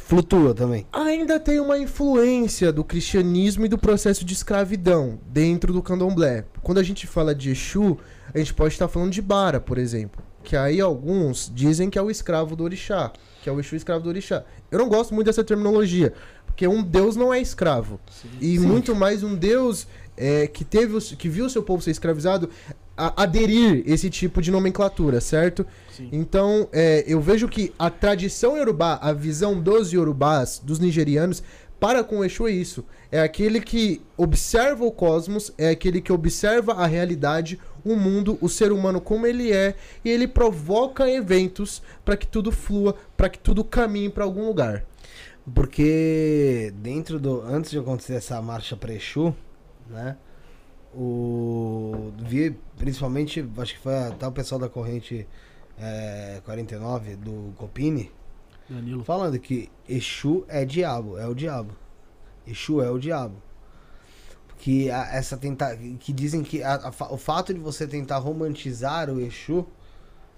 [0.06, 0.86] flutua também.
[0.92, 6.44] ainda tem uma influência do cristianismo e do processo de escravidão dentro do candomblé.
[6.62, 7.98] Quando a gente fala de Exu,
[8.34, 10.22] a gente pode estar falando de Bara, por exemplo.
[10.44, 13.10] Que aí alguns dizem que é o escravo do orixá.
[13.42, 14.44] Que é o Exu escravo do orixá.
[14.70, 16.12] Eu não gosto muito dessa terminologia.
[16.46, 17.98] Porque um deus não é escravo.
[18.40, 19.86] e muito mais um deus
[20.16, 22.48] é, que, teve, que viu o seu povo ser escravizado
[22.96, 25.66] a- aderir esse tipo de nomenclatura, certo?
[25.90, 26.08] Sim.
[26.12, 31.42] Então, é, eu vejo que a tradição iorubá, a visão dos iorubás, dos nigerianos,
[31.80, 32.84] para com o Exu é isso.
[33.10, 38.48] É aquele que observa o cosmos, é aquele que observa a realidade, o mundo, o
[38.48, 39.74] ser humano como ele é,
[40.04, 44.84] e ele provoca eventos para que tudo flua, para que tudo caminhe para algum lugar.
[45.52, 47.42] Porque dentro do.
[47.42, 49.34] Antes de acontecer essa marcha para Exu,
[49.90, 50.16] né?
[50.94, 52.12] O.
[52.18, 55.26] Vi principalmente, acho que foi até o pessoal da corrente
[55.78, 58.10] é, 49 do Copini
[58.68, 59.04] Danilo.
[59.04, 61.74] falando que Exu é diabo, é o diabo.
[62.46, 63.36] Exu é o diabo.
[64.58, 69.10] Que a- essa tenta que dizem que a- a o fato de você tentar romantizar
[69.10, 69.66] o Exu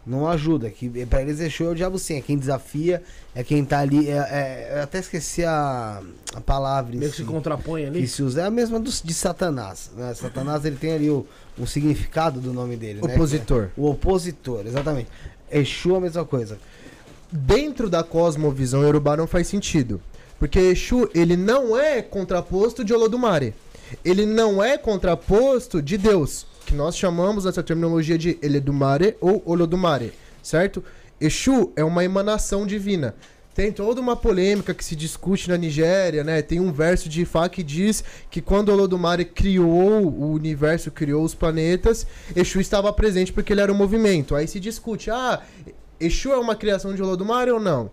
[0.05, 0.69] não ajuda.
[0.71, 3.03] Que para eles Exu é o diabo sim, é quem desafia,
[3.35, 4.09] é quem tá ali.
[4.09, 6.03] É, é- eu até esqueci a,
[6.35, 6.97] a palavra.
[6.97, 8.01] Meio que se contrapõe ali.
[8.01, 8.43] que se usa.
[8.43, 9.91] É a mesma do, de Satanás.
[9.97, 10.13] Né?
[10.15, 11.25] Satanás ele tem ali o,
[11.59, 13.01] o significado do nome dele.
[13.03, 13.15] né?
[13.15, 13.69] Opositor.
[13.77, 15.09] O opositor, exatamente.
[15.51, 16.59] Exu é a mesma coisa.
[17.31, 20.01] Dentro da cosmovisão Yorubá não faz sentido.
[20.39, 23.55] Porque Exu, ele não é contraposto de Olodumare.
[24.05, 30.13] Ele não é contraposto de Deus, que nós chamamos essa terminologia de Eledumare ou Olodumare,
[30.43, 30.83] certo?
[31.21, 33.15] Exu é uma emanação divina.
[33.55, 36.43] Tem toda uma polêmica que se discute na Nigéria, né?
[36.43, 41.35] Tem um verso de Ifá que diz que quando Olodumare criou o universo, criou os
[41.35, 44.35] planetas, Exu estava presente porque ele era um movimento.
[44.35, 45.41] Aí se discute, ah,
[45.99, 47.91] Exu é uma criação de Olodumare ou não?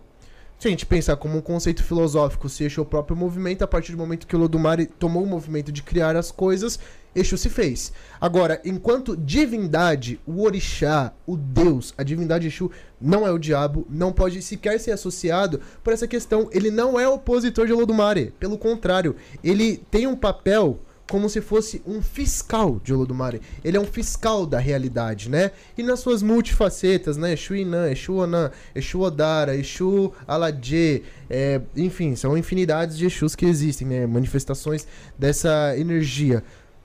[0.58, 3.66] Se a gente pensar como um conceito filosófico, se Exu é o próprio movimento, a
[3.66, 6.78] partir do momento que Olodumare tomou o movimento de criar as coisas,
[7.14, 7.92] Exu se fez.
[8.20, 14.12] Agora, enquanto divindade, o orixá, o deus, a divindade Exu não é o diabo, não
[14.12, 16.48] pode sequer ser associado por essa questão.
[16.50, 18.32] Ele não é opositor de Olodumare.
[18.40, 20.80] Pelo contrário, ele tem um papel
[21.10, 23.40] como se fosse um fiscal de Olodumare.
[23.62, 25.50] Ele é um fiscal da realidade, né?
[25.76, 27.34] E nas suas multifacetas, né?
[27.34, 33.44] Exu Inan, Exu Onan, Exu Odara, Exu Aladê, é, enfim, são infinidades de Exus que
[33.44, 34.06] existem, né?
[34.06, 34.86] Manifestações
[35.18, 36.42] dessa energia.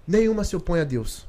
[0.08, 1.28] Nenhuma se opõe a Deus.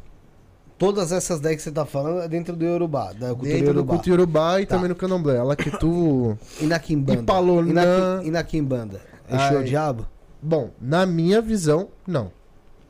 [0.79, 3.67] Todas essas daí que você tá falando é dentro do Yorubá, da cultura Dentro do
[3.81, 3.95] Yorubá.
[3.95, 4.75] culto Yorubá e Tá.
[4.77, 5.37] também no Candomblé.
[5.37, 6.37] Ela que tu...
[6.59, 7.21] E na Kimbanda?
[7.21, 7.69] Ipalonã.
[7.71, 7.83] E na,
[8.23, 9.01] Ki- e na Kimbanda?
[9.29, 10.07] Exu é o diabo?
[10.43, 12.33] Bom, na minha visão, não.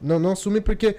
[0.01, 0.97] Não, não assume porque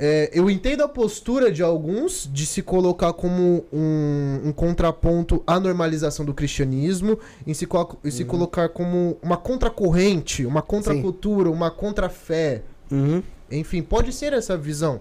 [0.00, 5.58] é, eu entendo a postura de alguns de se colocar como um, um contraponto à
[5.58, 7.66] normalização do cristianismo, em se,
[8.10, 12.62] se colocar como uma contracorrente, uma contracultura, uma contrafé.
[12.92, 13.22] Uhum.
[13.50, 15.00] Enfim, pode ser essa visão.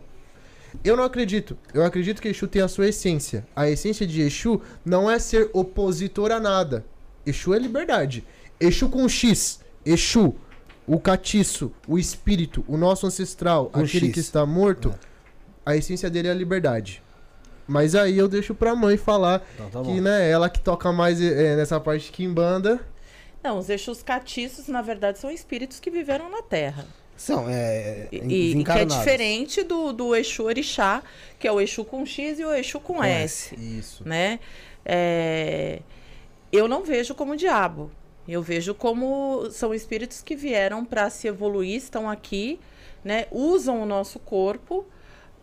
[0.83, 1.55] Eu não acredito.
[1.73, 3.45] Eu acredito que Exu tem a sua essência.
[3.55, 6.83] A essência de Exu não é ser opositor a nada.
[7.25, 8.25] Exu é liberdade.
[8.59, 9.59] Exu com X.
[9.85, 10.35] Exu,
[10.87, 14.13] o catiço, o espírito, o nosso ancestral, Com aquele X.
[14.13, 14.95] que está morto,
[15.65, 17.03] a essência dele é a liberdade.
[17.67, 21.21] Mas aí eu deixo pra mãe falar Então tá que, né, ela que toca mais
[21.21, 22.79] eh, nessa parte de Kimbanda.
[23.43, 26.85] Não, os Exus catiços, na verdade, são espíritos que viveram na Terra.
[27.17, 28.07] São, é.
[28.11, 31.03] E, e que é diferente do, do Exu Orixá,
[31.39, 34.07] que é o Exu com X e o Exu com, Com S, Isso.
[34.07, 34.39] né?
[34.85, 35.81] É,
[36.51, 37.91] Eu não vejo como diabo.
[38.27, 42.59] Eu vejo como são espíritos que vieram para se evoluir, estão aqui,
[43.03, 43.25] né?
[43.31, 44.85] Usam o nosso corpo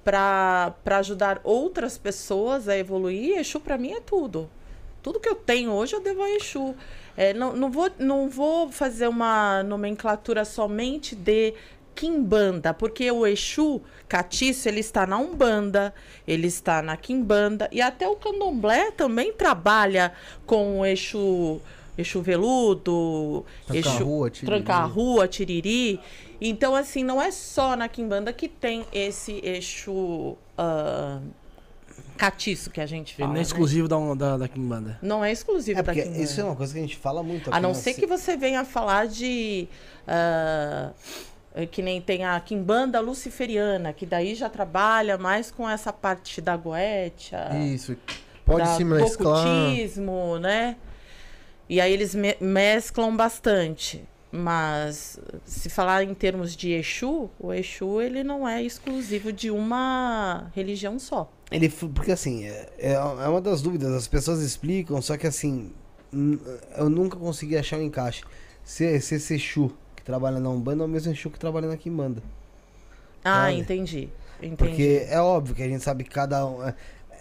[0.04, 3.38] para ajudar outras pessoas a evoluir.
[3.38, 4.50] Exu para mim é tudo.
[5.02, 6.74] Tudo que eu tenho hoje eu devo a Exu.
[7.16, 11.54] É, não, não, vou, não vou fazer uma nomenclatura somente de
[11.94, 15.94] Kimbanda, porque o Exu Catiço, ele está na Umbanda,
[16.26, 20.12] ele está na Kimbanda, e até o Candomblé também trabalha
[20.44, 21.60] com o Exu,
[21.96, 24.46] Exu Veludo, Exu Tranca-rua, tiriri.
[24.64, 26.00] Tranca-rua, Tiriri.
[26.40, 31.20] Então, assim, não é só na Kimbanda que tem esse Exu ah,
[32.16, 33.28] Catiço que a gente Ele fala.
[33.28, 33.42] não é né?
[33.42, 34.98] exclusivo da, da, da Kimbanda.
[35.02, 36.22] Não é exclusivo É da porque Kimbanda.
[36.22, 38.06] isso é uma coisa que a gente fala muito A não na ser ci- que
[38.06, 39.68] você venha falar de.
[40.06, 46.40] eh, que nem tem a Kimbanda Luciferiana, que daí já trabalha mais com essa parte
[46.40, 47.96] da goetia, Isso.
[48.44, 49.46] Pode da se mesclar.
[49.46, 50.76] ocultismo, né?
[51.74, 54.04] E aí eles me- mesclam bastante.
[54.30, 60.50] Mas se falar em termos de Exu, o Exu ele não é exclusivo de uma
[60.54, 61.28] religião só.
[61.50, 65.72] Ele, porque assim, é, é é uma das dúvidas, as pessoas explicam, só que assim,
[66.76, 68.22] eu nunca consegui achar um encaixe.
[68.64, 71.76] Se, se esse Exu que trabalha na Umbanda é o mesmo Exu que trabalha na
[71.76, 72.22] Kimbanda.
[73.24, 74.08] Ah, entendi.
[74.40, 74.56] Entendi.
[74.56, 76.62] Porque é óbvio que a gente sabe que cada um.
[76.66, 76.74] é-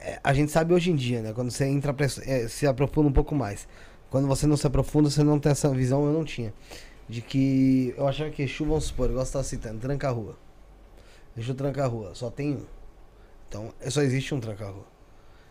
[0.06, 1.32] é, a gente sabe hoje em dia, né?
[1.32, 1.95] Quando você entra
[2.49, 3.68] se aprofunda um pouco mais.
[4.14, 6.53] Quando você não se aprofunda, você não tem essa visão, eu não tinha.
[7.09, 10.38] De que eu achava que Exu, vamos supor, eu gosto de estar citando, tranca-rua.
[11.36, 12.66] Exu tranca-rua, só tem um.
[13.49, 14.86] Então, só existe um tranca-rua.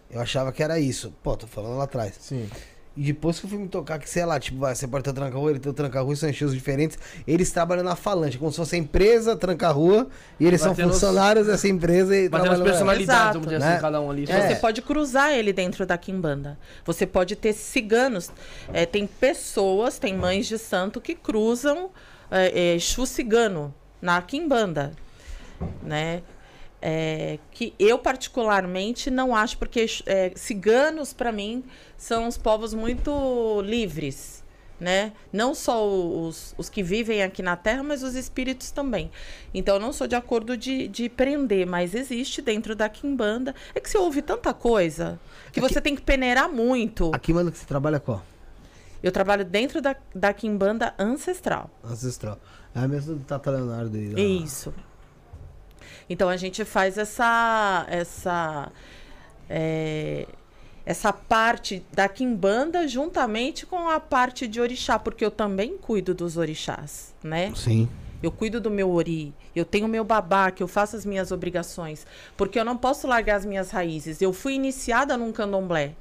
[0.09, 1.13] Eu achava que era isso.
[1.25, 2.15] Pô, tô falando lá atrás.
[2.21, 2.49] Sim.
[2.95, 5.15] E depois que eu fui me tocar, que sei lá, tipo, vai, você pode ter
[5.15, 6.99] tranca-rua, ele tem o tranca-rua, são estilos diferentes.
[7.27, 11.67] Eles trabalham na falange, como se fosse a empresa, tranca-rua, e eles são funcionários dessa
[11.69, 13.73] empresa e as trabalham- personalidades, vamos dizer Né?
[13.73, 14.27] assim, cada um ali.
[14.29, 14.49] É.
[14.49, 16.59] Você pode cruzar ele dentro da quimbanda.
[16.85, 18.31] Você pode ter ciganos.
[18.75, 21.89] É, tem pessoas, tem mães de santo que cruzam
[22.31, 24.93] é, é, Exu cigano na quimbanda,
[25.83, 26.23] né?
[26.85, 31.63] É, que eu particularmente não acho porque é, ciganos para mim
[31.97, 34.43] são os povos muito livres,
[34.81, 35.13] né?
[35.33, 39.13] Não só os, os que vivem aqui na Terra, mas os espíritos também.
[39.55, 43.55] Então eu não sou de acordo de, de prender, mas existe dentro da quimbanda.
[43.77, 45.21] É que você ouve tanta coisa
[45.53, 47.13] que você tem que peneirar muito.
[47.15, 48.25] Aqui manda que você trabalha qual?
[49.01, 51.71] Eu trabalho dentro da, da quimbanda ancestral.
[51.85, 52.41] Ancestral.
[52.75, 54.43] É a mesma do Tata Leonardo aí.
[54.43, 54.73] Isso.
[56.09, 58.71] Então a gente faz essa essa
[59.49, 60.27] é,
[60.85, 66.37] essa parte da quimbanda juntamente com a parte de orixá, porque eu também cuido dos
[66.37, 67.53] orixás, né?
[67.55, 67.89] Sim.
[68.23, 72.07] Eu cuido do meu ori, eu tenho meu babá, que eu faço as minhas obrigações,
[72.37, 74.23] porque eu não posso largar as minhas raízes.
[74.23, 75.95] Eu fui iniciada num candomblé,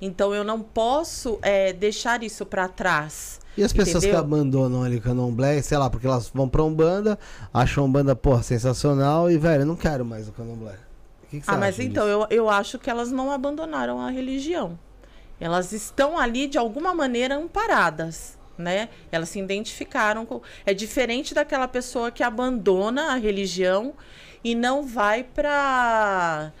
[0.00, 3.31] então eu não posso é, deixar isso para trás.
[3.56, 4.20] E as pessoas Entendeu?
[4.20, 7.18] que abandonam ali o candomblé, sei lá, porque elas vão pra Umbanda,
[7.52, 10.76] acham Umbanda, porra, sensacional e, velho, eu não quero mais o candomblé.
[11.24, 14.10] O que, que você Ah, mas então, eu, eu acho que elas não abandonaram a
[14.10, 14.78] religião.
[15.38, 18.88] Elas estão ali, de alguma maneira, amparadas, né?
[19.10, 20.40] Elas se identificaram com...
[20.64, 23.92] É diferente daquela pessoa que abandona a religião
[24.42, 26.52] e não vai para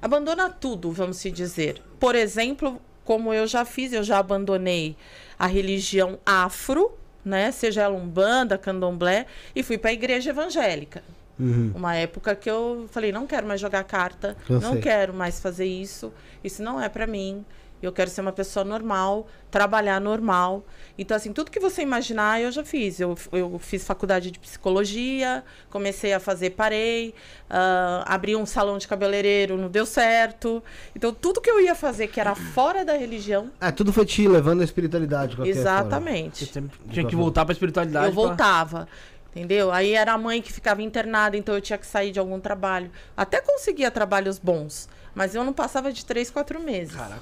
[0.00, 1.82] abandona tudo, vamos se dizer.
[2.00, 4.96] Por exemplo, como eu já fiz, eu já abandonei
[5.38, 6.92] a religião afro,
[7.24, 7.50] né?
[7.52, 11.02] Seja ela umbanda, candomblé, e fui para a igreja evangélica.
[11.38, 11.72] Uhum.
[11.74, 14.80] Uma época que eu falei, não quero mais jogar carta, Eu não sei.
[14.80, 16.12] quero mais fazer isso,
[16.42, 17.44] isso não é pra mim.
[17.82, 20.64] Eu quero ser uma pessoa normal, trabalhar normal.
[20.98, 22.98] Então, assim, tudo que você imaginar, eu já fiz.
[22.98, 27.14] Eu, eu fiz faculdade de psicologia, comecei a fazer, parei,
[27.48, 30.62] ah, abri um salão de cabeleireiro, não deu certo.
[30.94, 34.26] Então, tudo que eu ia fazer que era fora da religião, É, tudo foi te
[34.26, 35.30] levando à espiritualidade.
[35.30, 35.60] de qualquer forma.
[35.70, 36.46] exatamente.
[36.46, 38.06] Você tinha que voltar pra espiritualidade.
[38.06, 38.88] Eu pra- voltava.
[39.36, 39.70] Entendeu?
[39.70, 42.90] Aí era a mãe que ficava internada, então eu tinha que sair de algum trabalho.
[43.16, 46.96] Até conseguia trabalhos bons, mas eu não passava de três, quatro meses.
[46.96, 47.20] Caraca.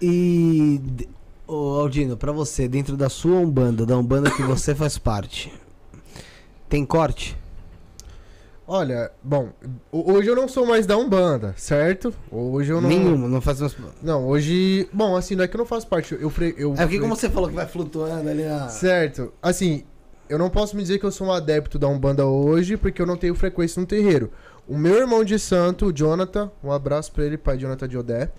[0.00, 0.80] E,
[1.48, 5.52] Aldino, pra você, dentro da sua Umbanda, da Umbanda que você faz parte,
[6.68, 7.36] tem corte?
[8.68, 9.50] Olha, bom,
[9.92, 12.12] ho- hoje eu não sou mais da Umbanda, certo?
[12.30, 12.88] Hoje eu não.
[12.88, 13.76] Nenhuma, não faz umas...
[14.02, 14.88] Não, hoje.
[14.92, 16.16] Bom, assim, não é que eu não faço parte.
[16.20, 16.52] Eu, fre...
[16.58, 18.68] eu É porque fre- como você falou que vai flutuando ali na...
[18.68, 19.32] Certo.
[19.40, 19.84] Assim,
[20.28, 23.06] eu não posso me dizer que eu sou um adepto da Umbanda hoje, porque eu
[23.06, 24.32] não tenho frequência no terreiro.
[24.66, 28.32] O meu irmão de santo, o Jonathan, um abraço pra ele, pai Jonathan de Odé.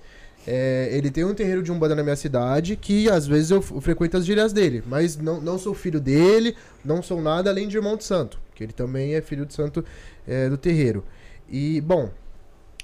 [0.47, 4.15] É, ele tem um terreiro de Umbanda na minha cidade que às vezes eu, frequento
[4.15, 7.97] as gírias dele, mas não, não sou filho dele, não sou nada além de irmão
[7.97, 9.83] de santo, que ele também é filho de santo
[10.25, 11.03] é, do terreiro.
[11.49, 12.09] E, bom,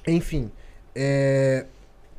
[0.05, 0.51] enfim,
[0.93, 1.65] é,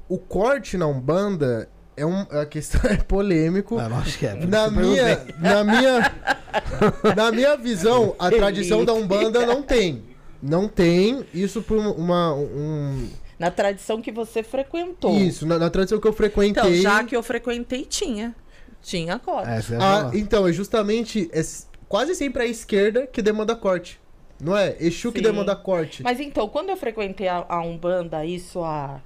[0.09, 3.79] o corte na Umbanda é um, a questão é polêmico.
[3.79, 4.35] Ah, acho que é.
[4.47, 6.13] Na minha, na minha,
[7.15, 10.03] na minha visão, a tradição da Umbanda não tem.
[10.43, 13.09] Não tem isso por uma um,
[13.45, 15.19] Na tradição que você frequentou.
[15.19, 16.63] isso na, na tradição que eu frequentei.
[16.63, 18.35] Então, já que eu frequentei, tinha.
[18.83, 19.49] Tinha corte.
[19.73, 21.43] É, Ah, então é justamente é
[21.87, 24.01] quase sempre a esquerda que demanda corte.
[24.41, 24.77] Não é?
[24.81, 25.25] Exu que Sim.
[25.25, 26.03] demanda corte.
[26.03, 29.01] Mas então, quando eu frequentei a, a Umbanda, isso há,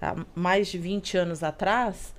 [0.00, 2.14] há mais de 20 anos atrás,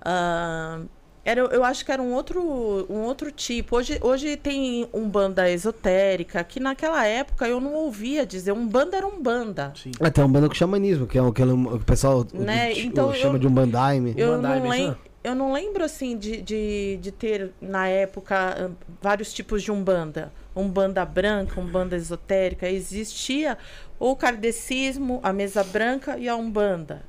[0.00, 0.80] ah,
[1.24, 2.40] era, eu acho que era um outro,
[2.88, 3.76] um outro tipo.
[3.76, 8.52] Hoje, hoje tem Umbanda esotérica, que naquela época eu não ouvia dizer.
[8.52, 9.72] Umbanda era Umbanda.
[9.76, 9.92] Sim.
[10.00, 13.12] É, tem Umbanda com xamanismo, que é o que o pessoal o- Né, o- então
[13.12, 14.14] chama eu- de Umbandaime.
[14.16, 18.34] Eu Umbanda, não, é lem eu não lembro, assim, de, de, de ter, na época,
[18.58, 18.70] ah,
[19.02, 20.32] vários tipos de Umbanda.
[20.56, 22.66] Umbanda branca, Umbanda esotérica.
[22.70, 23.58] Existia
[23.98, 27.02] o kardecismo, a mesa branca e a Umbanda,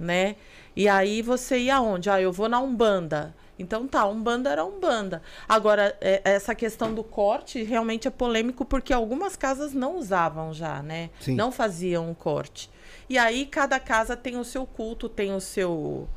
[0.00, 0.36] né?
[0.74, 2.08] E aí você ia aonde?
[2.08, 3.34] Ah, eu vou na Umbanda.
[3.58, 5.20] Então tá, Umbanda era Umbanda.
[5.48, 10.82] Agora, é- essa questão do corte realmente é polêmico porque algumas casas não usavam já,
[10.82, 11.10] né?
[11.20, 11.34] Sim.
[11.34, 12.70] Não faziam o corte.
[13.08, 16.08] E aí cada casa tem o seu culto, tem o seu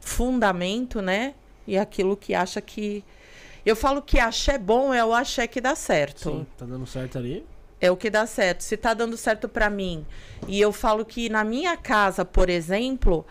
[0.00, 1.34] fundamento, né?
[1.66, 3.04] E aquilo que acha que.
[3.64, 6.30] Eu falo que axé bom é o axé que dá certo.
[6.30, 7.44] Sim, tá dando certo ali.
[7.80, 8.62] É o que dá certo.
[8.62, 10.04] Se tá dando certo pra mim,
[10.48, 13.24] e eu falo que na minha casa, por exemplo,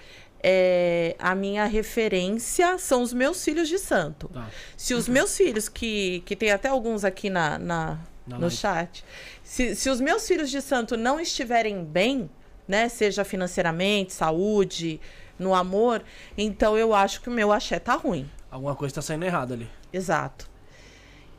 [0.43, 4.27] é, a minha referência são os meus filhos de santo.
[4.29, 4.47] Tá.
[4.75, 8.55] Se os meus filhos, que, que tem até alguns aqui na, na- no live.
[8.55, 9.03] chat,
[9.43, 12.29] se, se os meus filhos de santo não estiverem bem,
[12.67, 14.99] né, seja financeiramente, saúde,
[15.39, 16.03] no amor,
[16.37, 18.29] então eu acho que o meu axé tá ruim.
[18.51, 19.69] Alguma coisa tá saindo errada ali.
[19.93, 20.49] Exato.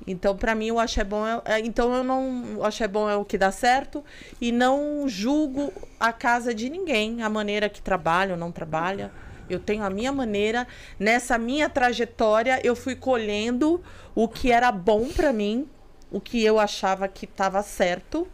[0.06, 2.56] Então, pra mim, o axé bom é, é- Então, eu não.
[2.58, 4.04] O axé bom é o que dá certo.
[4.40, 9.10] E não julgo a casa de ninguém, a maneira que trabalha ou não trabalha.
[9.50, 10.66] Eu tenho a minha maneira.
[10.98, 13.82] Nessa minha trajetória, eu fui colhendo
[14.14, 15.66] o que era bom pra mim,
[16.10, 18.26] o que eu achava que estava certo.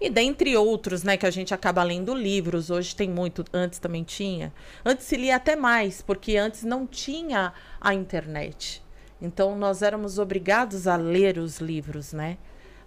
[0.00, 4.02] E dentre outros, né, que a gente acaba lendo livros, hoje tem muito, antes também
[4.02, 4.52] tinha.
[4.84, 8.82] Antes se lia até mais, porque antes não tinha a internet.
[9.20, 12.38] Então nós éramos obrigados a ler os livros, né?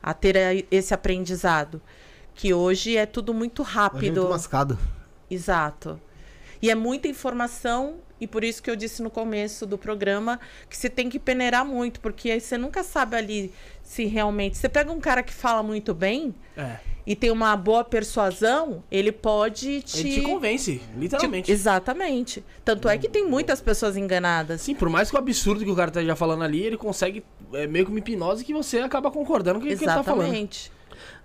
[0.02, 1.82] A ter esse aprendizado.
[2.34, 4.22] Que hoje é tudo muito Hoje é rápido.
[4.22, 4.78] muito mascado.
[5.30, 6.00] Exato.
[6.62, 10.78] E é muita informação, e por isso que eu disse no começo do programa que
[10.78, 13.52] você tem que peneirar muito, porque aí você nunca sabe ali
[13.84, 14.56] se realmente.
[14.58, 16.78] Você pega um cara que fala muito bem É.
[17.06, 20.00] e tem uma boa persuasão, ele pode te.
[20.02, 21.48] Ele te convence, literalmente.
[21.48, 22.44] Te- Exatamente.
[22.64, 24.62] Tanto é que tem muitas pessoas enganadas.
[24.62, 27.66] Sim, por mais que o absurdo que o cara esteja falando ali, ele consegue é,
[27.68, 30.22] meio que uma hipnose que você acaba concordando com o que ele tá falando.
[30.26, 30.72] Exatamente.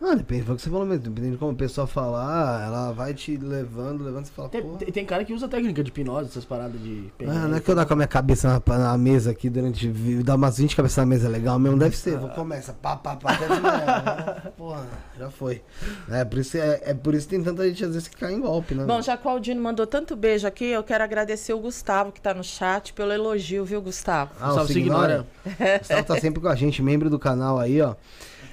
[0.00, 1.04] Ah, depende, foi o que você falou mesmo.
[1.04, 4.76] Dependendo de como a pessoa falar, ela vai te levando, levando, você fala, Tem, pô.
[4.76, 7.10] tem- tem cara que usa técnica de hipnose, essas paradas de.
[7.26, 9.88] Ah, não é que eu dar com a minha cabeça na, na mesa aqui durante.
[10.22, 12.18] Dar umas 20 cabeças na mesa é legal mesmo, deve ser.
[12.18, 14.52] Vou começa, pá, pá, pá, até desmaiar.
[14.56, 14.86] Porra,
[15.18, 15.62] já foi.
[16.10, 18.32] É por, isso, é, é por isso que tem tanta gente às vezes que cai
[18.34, 18.84] em golpe, né?
[18.84, 22.20] Bom, já que o Aldino mandou tanto beijo aqui, eu quero agradecer o Gustavo que
[22.20, 24.32] tá no chat pelo elogio, viu, Gustavo?
[24.40, 25.26] Ah, o Salve, Signora.
[25.46, 27.94] O Gustavo tá sempre com a gente, membro do canal aí, ó.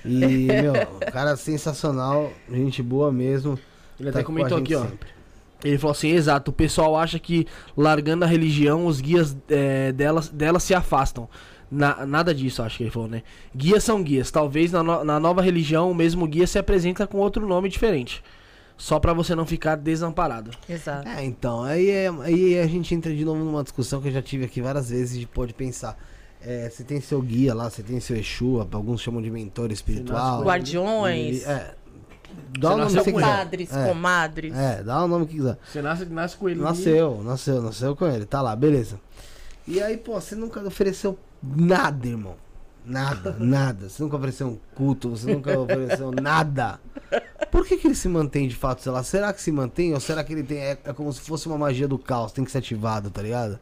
[0.06, 3.58] E, meu, o cara sensacional, gente boa mesmo.
[4.00, 4.88] Ele tá até com a comentou gente aqui, ó.
[4.90, 5.10] sempre.
[5.64, 7.48] Ele falou assim, exato, o pessoal acha que
[7.78, 11.30] largando a religião, os guias é, delas, delas se afastam.
[11.72, 13.24] Na- nada disso, acho que ele falou, né?
[13.56, 14.30] Guias são guias.
[14.30, 18.22] Talvez na, no- na nova religião o mesmo guia se apresenta com outro nome diferente.
[18.78, 20.52] Só pra você não ficar desamparado.
[20.68, 21.08] Exato.
[21.08, 24.22] É, então, aí, é- aí a gente entra de novo numa discussão que eu já
[24.22, 25.98] tive aqui várias vezes de pode pensar.
[26.46, 30.44] É, você tem seu guia lá, você tem seu Exu, alguns chamam de mentor espiritual.
[30.44, 31.42] Guardiões.
[31.42, 31.76] E- é.
[32.60, 33.20] Dá Você o nome que.
[33.22, 33.88] Padres, É.
[33.88, 34.54] comadres.
[34.56, 35.58] É, dá o nome que quiser.
[35.72, 36.60] Você nasce, nasce com ele.
[36.60, 39.00] Nasceu, nasceu, nasceu com ele, tá lá, beleza.
[39.68, 42.36] E aí, pô, você nunca ofereceu nada, irmão.
[42.86, 43.88] Nada, nada.
[43.88, 46.80] Você nunca ofereceu um culto, você nunca ofereceu nada.
[47.52, 49.04] Por que, que ele se mantém de fato, sei lá?
[49.04, 49.94] Será que se mantém?
[49.94, 50.58] Ou será que ele tem.
[50.58, 53.60] É, é como se fosse uma magia do caos, tem que ser ativado, tá ligado?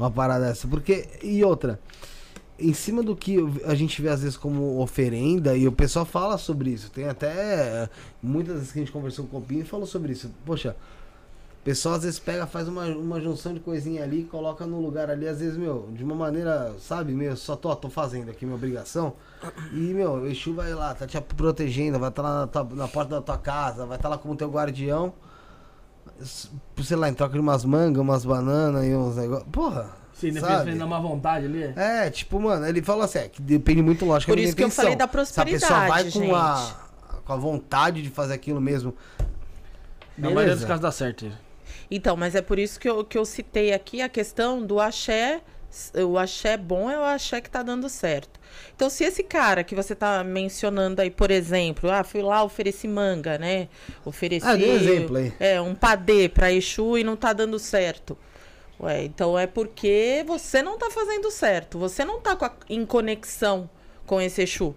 [0.00, 0.66] Uma parada dessa.
[0.66, 1.06] Porque.
[1.22, 1.78] E outra.
[2.58, 6.36] Em cima do que a gente vê às vezes como oferenda, e o pessoal fala
[6.38, 6.90] sobre isso.
[6.90, 7.88] Tem até.
[8.22, 10.30] Muitas vezes que a gente conversou com o Copinho e falou sobre isso.
[10.44, 10.76] Poxa,
[11.60, 15.10] o pessoal às vezes pega, faz uma, uma junção de coisinha ali, coloca no lugar
[15.10, 18.56] ali, às vezes, meu, de uma maneira, sabe, meu, só tô, tô fazendo aqui minha
[18.56, 19.12] obrigação.
[19.72, 22.88] E, meu, o Exu vai lá, tá te protegendo, vai estar lá na, tua- na
[22.88, 25.12] porta da tua casa, vai estar lá como teu guardião.
[26.82, 29.48] Sei lá, em troca de umas mangas, umas bananas e uns negócios.
[29.50, 30.00] Porra!
[30.20, 30.66] Sim, sabe?
[30.66, 31.72] depende má vontade ali.
[31.76, 34.62] É, tipo, mano, ele fala assim, é, que depende muito, lógico, Por da isso que
[34.62, 38.34] eu falei da Se a pessoa vai prosperidade, com a, com a vontade de fazer
[38.34, 38.94] aquilo mesmo.
[40.18, 41.30] Na maioria dos casos dá certo.
[41.90, 45.40] Então, mas é por isso que eu, que eu citei aqui a questão do axé.
[46.06, 48.39] O axé bom é o axé que tá dando certo.
[48.74, 52.88] Então, se esse cara que você tá mencionando aí, por exemplo, ah, fui lá, ofereci
[52.88, 53.68] manga, né?
[54.04, 54.46] Ofereci.
[54.46, 55.32] Ah, um exemplo aí.
[55.38, 58.16] É, um padê pra Exu e não tá dando certo.
[58.80, 61.78] Ué, então é porque você não tá fazendo certo.
[61.78, 63.68] Você não tá com a- em conexão
[64.06, 64.74] com esse Exu.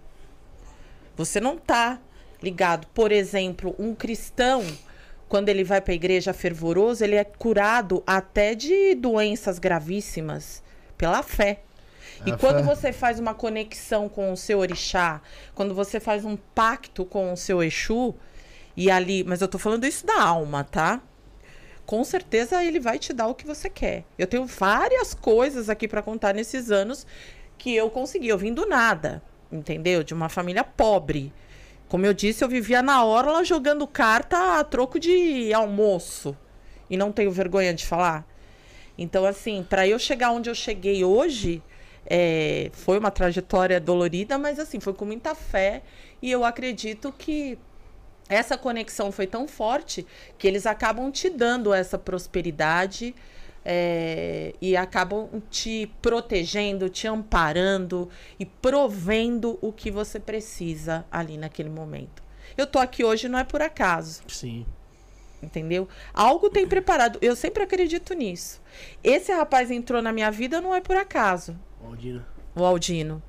[1.16, 2.00] Você não tá
[2.42, 2.88] ligado.
[2.94, 4.66] Por exemplo, um cristão,
[5.30, 10.62] quando ele vai para a igreja fervoroso, ele é curado até de doenças gravíssimas
[10.98, 11.62] pela fé.
[12.26, 15.22] E quando você faz uma conexão com o seu orixá,
[15.54, 18.16] quando você faz um pacto com o seu Exu,
[18.76, 21.02] e ali, mas eu tô falando isso da alma, tá?
[21.86, 24.04] Com certeza ele vai te dar o que você quer.
[24.18, 27.06] Eu tenho várias coisas aqui para contar nesses anos
[27.58, 28.30] que eu consegui.
[28.30, 29.22] Eu vim do nada,
[29.52, 30.04] entendeu?
[30.04, 31.32] De uma família pobre.
[31.90, 36.36] Como eu disse, eu vivia na orla jogando carta a troco de almoço.
[36.90, 38.26] E não tenho vergonha de falar.
[38.98, 41.62] Então, assim, para eu chegar onde eu cheguei hoje,
[42.06, 45.82] é, foi uma trajetória dolorida, mas assim, foi com muita fé.
[46.22, 47.58] E eu acredito que
[48.30, 50.06] essa conexão foi tão forte
[50.38, 53.14] que eles acabam te dando essa prosperidade
[53.66, 61.70] é, e acabam te protegendo, te amparando e provendo o que você precisa ali naquele
[61.70, 62.24] momento.
[62.58, 64.66] Eu tô aqui hoje não é por acaso, Sim.
[65.42, 65.88] entendeu?
[66.14, 67.18] Algo tem preparado.
[67.22, 68.62] Eu sempre acredito nisso.
[69.04, 72.26] Esse rapaz entrou na minha vida não é por acaso Aldina.
[72.56, 73.22] o Aldino,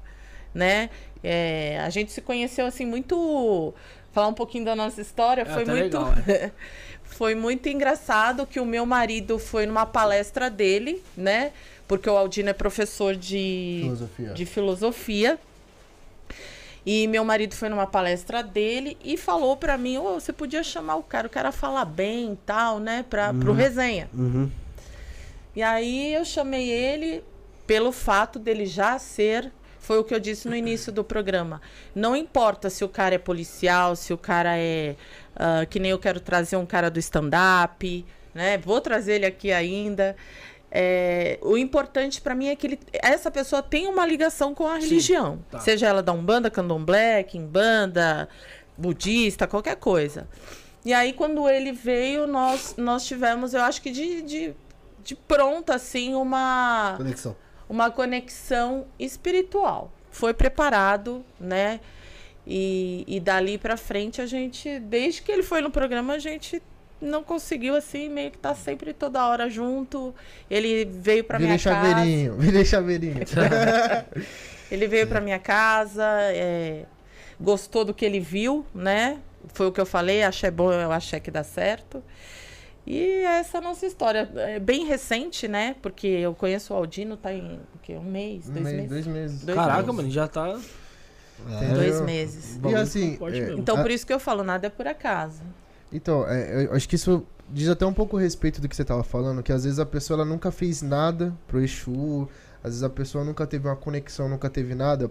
[0.52, 0.90] né?
[1.22, 3.72] É, a gente se conheceu assim muito
[4.12, 5.42] falar um pouquinho da nossa história.
[5.42, 5.98] É, foi muito.
[5.98, 6.50] legal, é.
[7.02, 11.52] foi muito engraçado que o meu marido foi numa palestra dele, né?
[11.88, 14.32] Porque o Aldino é professor de Filosofia.
[14.32, 15.38] de filosofia.
[16.86, 20.96] E meu marido foi numa palestra dele e falou pra mim: Ô, você podia chamar
[20.96, 23.04] o cara, o cara fala bem e tal, né?
[23.08, 24.08] Pra, Pro resenha.
[24.12, 24.50] Uhum.
[25.56, 27.22] E aí eu chamei ele
[27.66, 29.52] pelo fato dele já ser.
[29.78, 31.60] Foi o que eu disse no início do programa.
[31.94, 34.96] Não importa se o cara é policial, se o cara é.
[35.36, 38.56] ah, que nem eu quero trazer um cara do stand-up, né?
[38.58, 40.16] Vou trazer ele aqui ainda.
[40.76, 44.76] É, o importante pra mim é que ele, essa pessoa tem uma ligação com a
[44.76, 45.38] religião.
[45.48, 45.60] tá.
[45.60, 48.28] Seja ela da Umbanda, Candomblé, Kimbanda,
[48.76, 50.26] budista, qualquer coisa.
[50.84, 54.54] E aí, quando ele veio, nós, nós tivemos, eu acho que de, de,
[55.02, 57.36] de pronta, assim, uma Conexão.
[57.68, 59.90] Uma conexão espiritual.
[60.10, 61.80] Foi preparado, né?
[62.46, 66.62] E, e dali pra frente a gente, desde que ele foi no programa, a gente
[67.00, 70.14] não conseguiu assim, meio que tá sempre toda hora junto.
[70.50, 71.88] Ele veio pra Virei minha casa.
[71.88, 73.20] chaveirinho, virei chaveirinho.
[74.70, 76.84] Ele veio pra minha casa, é,
[77.38, 79.18] gostou do que ele viu, né?
[79.52, 82.02] Foi o que eu falei, achei bom, eu achei que dá certo.
[82.86, 84.28] E essa é a nossa história.
[84.36, 85.74] É bem recente, né?
[85.80, 87.96] Porque eu conheço o Aldino, tá em o quê?
[87.96, 88.88] um mês, Um dois mês, meses?
[88.90, 89.42] dois meses.
[89.44, 89.94] Dois Caraca, meses.
[89.96, 90.58] mano, já tá.
[91.62, 91.74] É.
[91.74, 92.60] Dois Eu- meses.
[92.62, 93.52] E assim, é.
[93.54, 95.42] Então, por isso que eu falo, nada é por acaso.
[95.92, 98.84] Então, é, eu acho que isso diz até um pouco a respeito do que você
[98.84, 102.28] tava falando, que às vezes a pessoa ela nunca fez nada pro Exu,
[102.62, 105.10] às vezes a pessoa nunca teve uma conexão, nunca teve nada.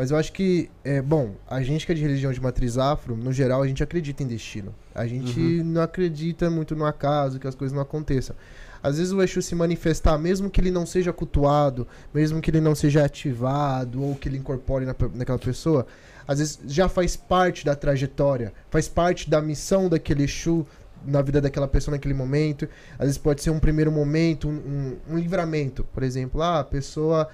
[0.00, 3.14] Mas eu acho que, é, bom, a gente que é de religião de matriz afro,
[3.14, 4.74] no geral, a gente acredita em destino.
[4.94, 8.34] A gente não acredita muito no acaso, que as coisas não aconteçam.
[8.82, 12.62] Às vezes o Exu se manifestar, mesmo que ele não seja cultuado, mesmo que ele
[12.62, 15.86] não seja ativado, ou que ele incorpore na, naquela pessoa,
[16.26, 20.66] às vezes já faz parte da trajetória, faz parte da missão daquele Exu
[21.04, 22.66] na vida daquela pessoa naquele momento.
[22.94, 25.84] Às vezes pode ser um primeiro momento, um, um- um livramento.
[25.92, 27.28] Por exemplo, ah, a pessoa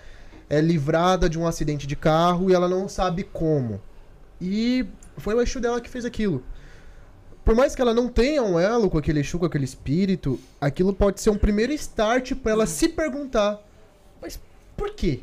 [0.49, 3.81] é livrada de um acidente de carro e ela não sabe como.
[4.41, 4.87] E
[5.17, 6.43] foi o Exu dela que fez aquilo.
[7.45, 10.93] Por mais que ela não tenha um elo com aquele Exu, com aquele espírito, aquilo
[10.93, 13.61] pode ser um primeiro start pra ela se perguntar:
[14.21, 14.41] mas
[14.77, 15.21] por quê?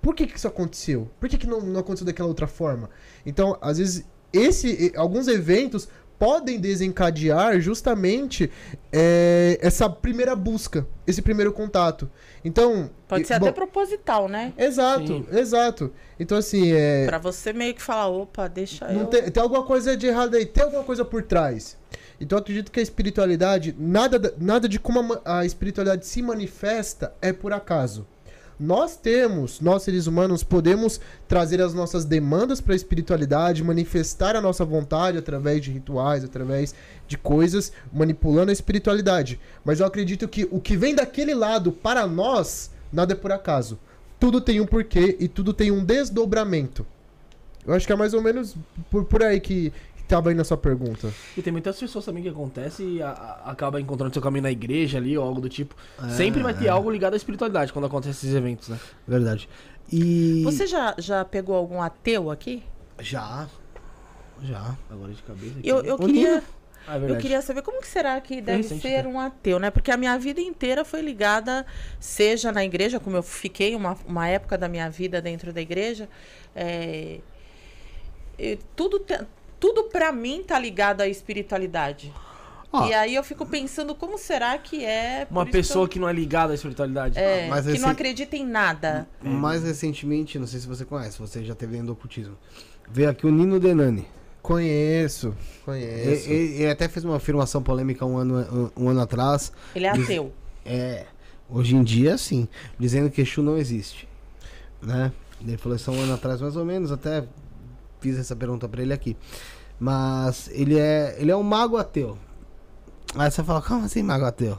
[0.00, 1.08] Por que, que isso aconteceu?
[1.20, 2.90] Por que, que não, não aconteceu daquela outra forma?
[3.24, 5.88] Então, às vezes, esse, alguns eventos
[6.22, 8.48] podem desencadear justamente
[8.92, 12.08] é, essa primeira busca, esse primeiro contato.
[12.44, 12.88] Então.
[13.08, 14.52] Pode ser bom, até proposital, né?
[14.56, 15.26] Exato, Sim.
[15.32, 15.92] exato.
[16.20, 17.06] Então, assim, é.
[17.06, 19.06] Pra você meio que falar, opa, deixa Não eu.
[19.08, 21.76] tem, tem alguma coisa de errado aí, tem alguma coisa por trás.
[22.20, 26.22] Então eu acredito que a espiritualidade, nada, da- nada de como a a, espiritualidade se
[26.22, 28.06] manifesta é por acaso.
[28.62, 34.40] Nós temos, nós seres humanos, podemos trazer as nossas demandas para a espiritualidade, manifestar a
[34.40, 36.72] nossa vontade através de rituais, através
[37.08, 39.40] de coisas, manipulando a espiritualidade.
[39.64, 43.80] Mas eu acredito que o que vem daquele lado para nós, nada é por acaso.
[44.20, 46.86] Tudo tem um porquê e tudo tem um desdobramento.
[47.66, 48.54] Eu acho que é mais ou menos
[48.92, 49.72] por, por aí que,
[50.12, 51.10] tava aí na sua pergunta.
[51.36, 54.50] E tem muitas pessoas também que acontece e a- a- acaba encontrando seu caminho na
[54.50, 55.74] igreja ali ou algo do tipo.
[56.16, 58.78] Sempre vai ter algo ligado à espiritualidade quando acontecem esses eventos, né?
[59.08, 59.48] Verdade.
[59.90, 60.42] E.
[60.44, 62.62] Você já, já pegou algum ateu aqui?
[63.00, 63.48] Já.
[64.42, 64.76] Já.
[64.90, 65.58] Agora de cabeça.
[65.58, 65.68] aqui.
[65.68, 66.42] Eu, eu O queria.
[66.86, 69.08] Ah, é Eu queria saber como que será que deve recente, ser né?
[69.08, 69.70] um ateu, né?
[69.70, 71.64] Porque a minha vida inteira foi ligada,
[72.00, 76.08] seja na igreja, como eu fiquei uma, uma época da minha vida dentro da igreja,
[76.56, 77.20] é,
[78.74, 79.24] tudo, te-
[79.62, 82.12] tudo para mim tá ligado à espiritualidade.
[82.72, 86.08] Ó, E aí eu fico pensando como será que é Uma pessoa que, que não
[86.08, 87.16] é ligada à espiritualidade.
[87.18, 89.06] é, Mas que esse- não acredita em nada.
[89.22, 92.36] Mais recentemente, não sei se você conhece, você já teve dentro do ocultismo.
[92.90, 94.04] Veio aqui o Nino Denani.
[94.42, 95.32] Conheço,
[95.64, 96.28] conheço.
[96.30, 99.52] e- Ele até fez uma afirmação polêmica um ano, um, um ano atrás.
[99.76, 100.32] Ele é Diz- ateu.
[100.64, 101.04] É,
[101.48, 102.48] hoje em dia, sim.
[102.78, 104.08] Dizendo que Exu não existe.
[104.82, 105.12] Né?
[105.40, 106.90] Ele falou isso há um ano atrás, mais ou menos.
[106.90, 107.24] Até
[108.02, 109.16] fiz essa pergunta pra ele aqui.
[109.80, 112.18] Mas ele é, ele é um mago ateu.
[113.16, 114.58] Aí você fala, como assim mago ateu?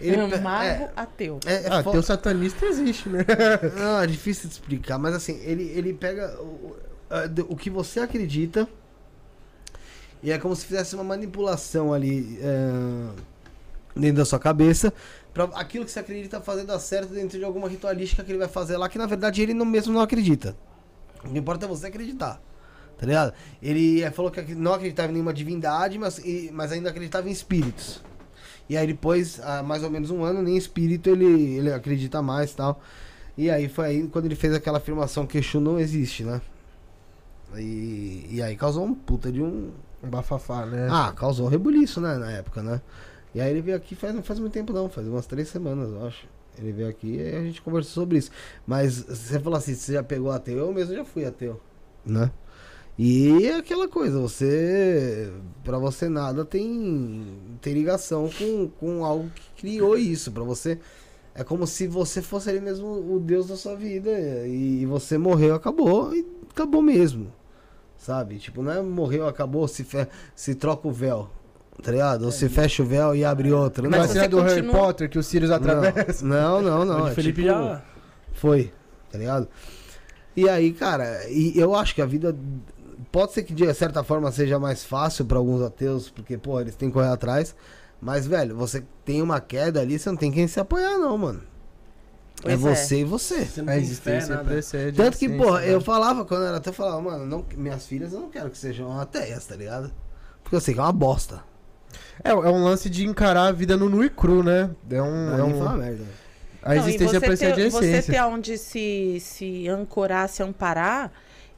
[0.00, 1.38] Ele É um mago é, ateu.
[1.46, 3.24] é, é ah, fo- teu satanista existe, né?
[3.76, 6.74] Não, é difícil de explicar, mas assim, ele, ele pega o,
[7.48, 8.66] o que você acredita
[10.22, 13.10] e é como se fizesse uma manipulação ali é,
[13.94, 14.92] dentro da sua cabeça
[15.34, 18.48] para aquilo que você acredita fazer dar certo dentro de alguma ritualística que ele vai
[18.48, 20.56] fazer lá, que na verdade ele não, mesmo não acredita.
[21.24, 22.40] O que importa é você acreditar.
[22.96, 23.32] Tá ligado?
[23.62, 26.20] Ele é, falou que não acreditava em nenhuma divindade, mas,
[26.52, 28.02] mas ainda acreditava em espíritos.
[28.68, 32.52] E aí depois, há mais ou menos um ano, nem espírito ele, ele acredita mais
[32.52, 32.80] e tal.
[33.36, 36.40] E aí foi aí quando ele fez aquela afirmação que Exu não existe, né?
[37.56, 39.72] E, e aí causou um puta de um.
[40.02, 40.88] Um bafafá, né?
[40.90, 42.80] Ah, causou um rebuliço, né, na época, né?
[43.34, 45.90] E aí ele veio aqui faz, não faz muito tempo não, faz umas três semanas,
[45.90, 46.26] eu acho.
[46.58, 48.30] Ele veio aqui e a gente conversou sobre isso.
[48.66, 51.60] Mas você falou assim, você já pegou ateu, eu mesmo já fui ateu,
[52.04, 52.30] né?
[52.98, 55.32] E é aquela coisa, você.
[55.64, 57.26] Pra você nada tem,
[57.60, 60.30] tem ligação com, com algo que criou isso.
[60.30, 60.78] Pra você.
[61.34, 64.10] É como se você fosse ali mesmo o Deus da sua vida.
[64.46, 67.32] E você morreu, acabou, e acabou mesmo.
[67.96, 68.38] Sabe?
[68.38, 70.06] Tipo, não é morreu, acabou, se, fe...
[70.36, 71.28] se troca o véu.
[71.82, 72.24] Tá ligado?
[72.24, 73.82] Ou se fecha o véu e abre outro.
[73.90, 76.24] Não, Mas você você é do Harry Potter que o Sirius atravessa.
[76.24, 77.04] não, não, não.
[77.04, 77.82] O é Felipe tipo- já.
[78.32, 78.72] foi,
[79.10, 79.48] tá ligado?
[80.36, 82.34] E aí, cara, e eu acho que a vida
[83.12, 86.74] pode ser que de certa forma seja mais fácil pra alguns ateus, porque, pô, eles
[86.74, 87.54] têm que correr atrás.
[88.00, 91.40] Mas, velho, você tem uma queda ali, você não tem quem se apoiar, não, mano.
[92.44, 92.74] é Pois é.
[92.74, 93.44] você e você.
[93.44, 94.44] Você não A existência fé, nada.
[94.48, 94.96] precede.
[94.96, 95.84] Tanto que, porra, ciência, eu né?
[95.84, 98.58] falava quando eu era até eu falava, mano, não, minhas filhas eu não quero que
[98.58, 99.90] sejam ateias, tá ligado?
[100.42, 101.42] Porque eu sei que é uma bosta.
[102.22, 104.70] É, é um lance de encarar a vida no nu e cru, né?
[104.90, 105.38] É um.
[105.38, 106.04] É um merda.
[106.62, 108.14] a Não, existência você precede ter, a Você essência.
[108.14, 111.10] ter onde se, se ancorar, se amparar,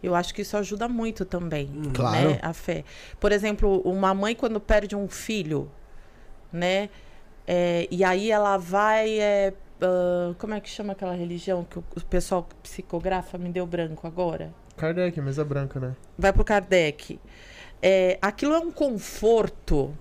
[0.02, 1.68] eu acho que isso ajuda muito também.
[1.94, 2.30] Claro.
[2.30, 2.84] Né, a fé.
[3.20, 5.70] Por exemplo, uma mãe quando perde um filho,
[6.52, 6.88] né?
[7.46, 9.18] é, e aí ela vai.
[9.20, 13.66] é, ah, como é que chama aquela religião que o, o pessoal psicografa me deu
[13.66, 14.52] branco agora?
[14.76, 15.94] Kardec, mesa branca, né?
[16.18, 17.18] vai pro Kardec.
[17.80, 19.94] É, aquilo é um conforto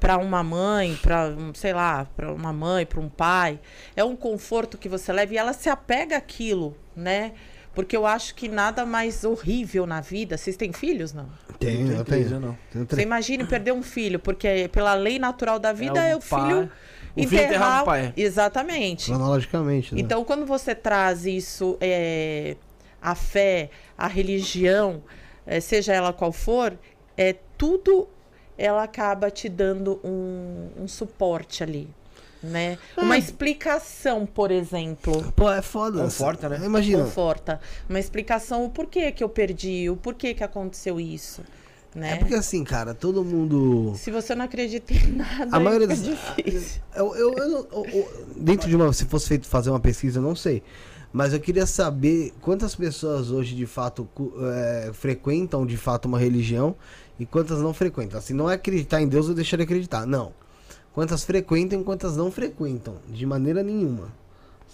[0.00, 3.60] para uma mãe, para sei lá, para uma mãe, para um pai.
[3.94, 7.32] É um conforto que você leva e ela se apega àquilo, né?
[7.74, 10.36] Porque eu acho que nada mais horrível na vida.
[10.36, 11.28] Vocês têm filhos, não?
[11.58, 12.36] Tenho, eu três, tenho.
[12.36, 12.58] eu não.
[12.72, 13.06] Tenho Você três.
[13.06, 16.70] imagine perder um filho, porque pela lei natural da vida é o, pai- filho
[17.14, 18.12] O filho enterrar o pai.
[18.16, 19.06] Exatamente.
[19.10, 20.00] Cronologicamente, né?
[20.00, 22.56] Então, quando você traz isso, é,
[23.00, 25.02] a fé, a religião,
[25.46, 26.76] é, seja ela qual for,
[27.16, 28.08] é tudo
[28.62, 31.88] ela acaba te dando um, um suporte ali,
[32.42, 32.78] né?
[32.96, 36.02] Uma explicação, por exemplo, Pô, é foda.
[36.02, 36.60] Conforta, né?
[36.64, 37.04] Imagina.
[37.04, 37.60] conforta.
[37.88, 41.42] Uma explicação, o porquê que eu perdi, o porquê que aconteceu isso,
[41.94, 42.12] né?
[42.12, 43.94] É porque assim, cara, todo mundo.
[43.96, 46.80] Se você não acredita em nada, A maioria das- difícil.
[46.94, 48.92] Eu, eu, eu não- eu- eu- dentro de uma.
[48.92, 50.62] Se fosse feito fazer uma pesquisa, eu não sei.
[51.12, 54.08] Mas eu queria saber quantas pessoas hoje de fato
[54.54, 56.76] é, frequentam de fato uma religião
[57.20, 58.18] e quantas não frequentam.
[58.18, 60.04] Assim, não é acreditar em Deus ou deixar de acreditar.
[60.06, 60.32] Não.
[60.92, 62.94] Quantas frequentam e quantas não frequentam.
[63.08, 64.08] De maneira nenhuma.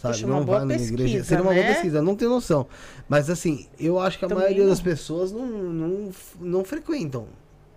[0.00, 0.14] Sabe?
[0.14, 1.24] Poxa, não boa vai numa igreja.
[1.24, 1.72] Seria uma boa né?
[1.74, 2.66] pesquisa, não tenho noção.
[3.08, 4.70] Mas assim, eu acho que a Também maioria não.
[4.70, 7.26] das pessoas não, não, não frequentam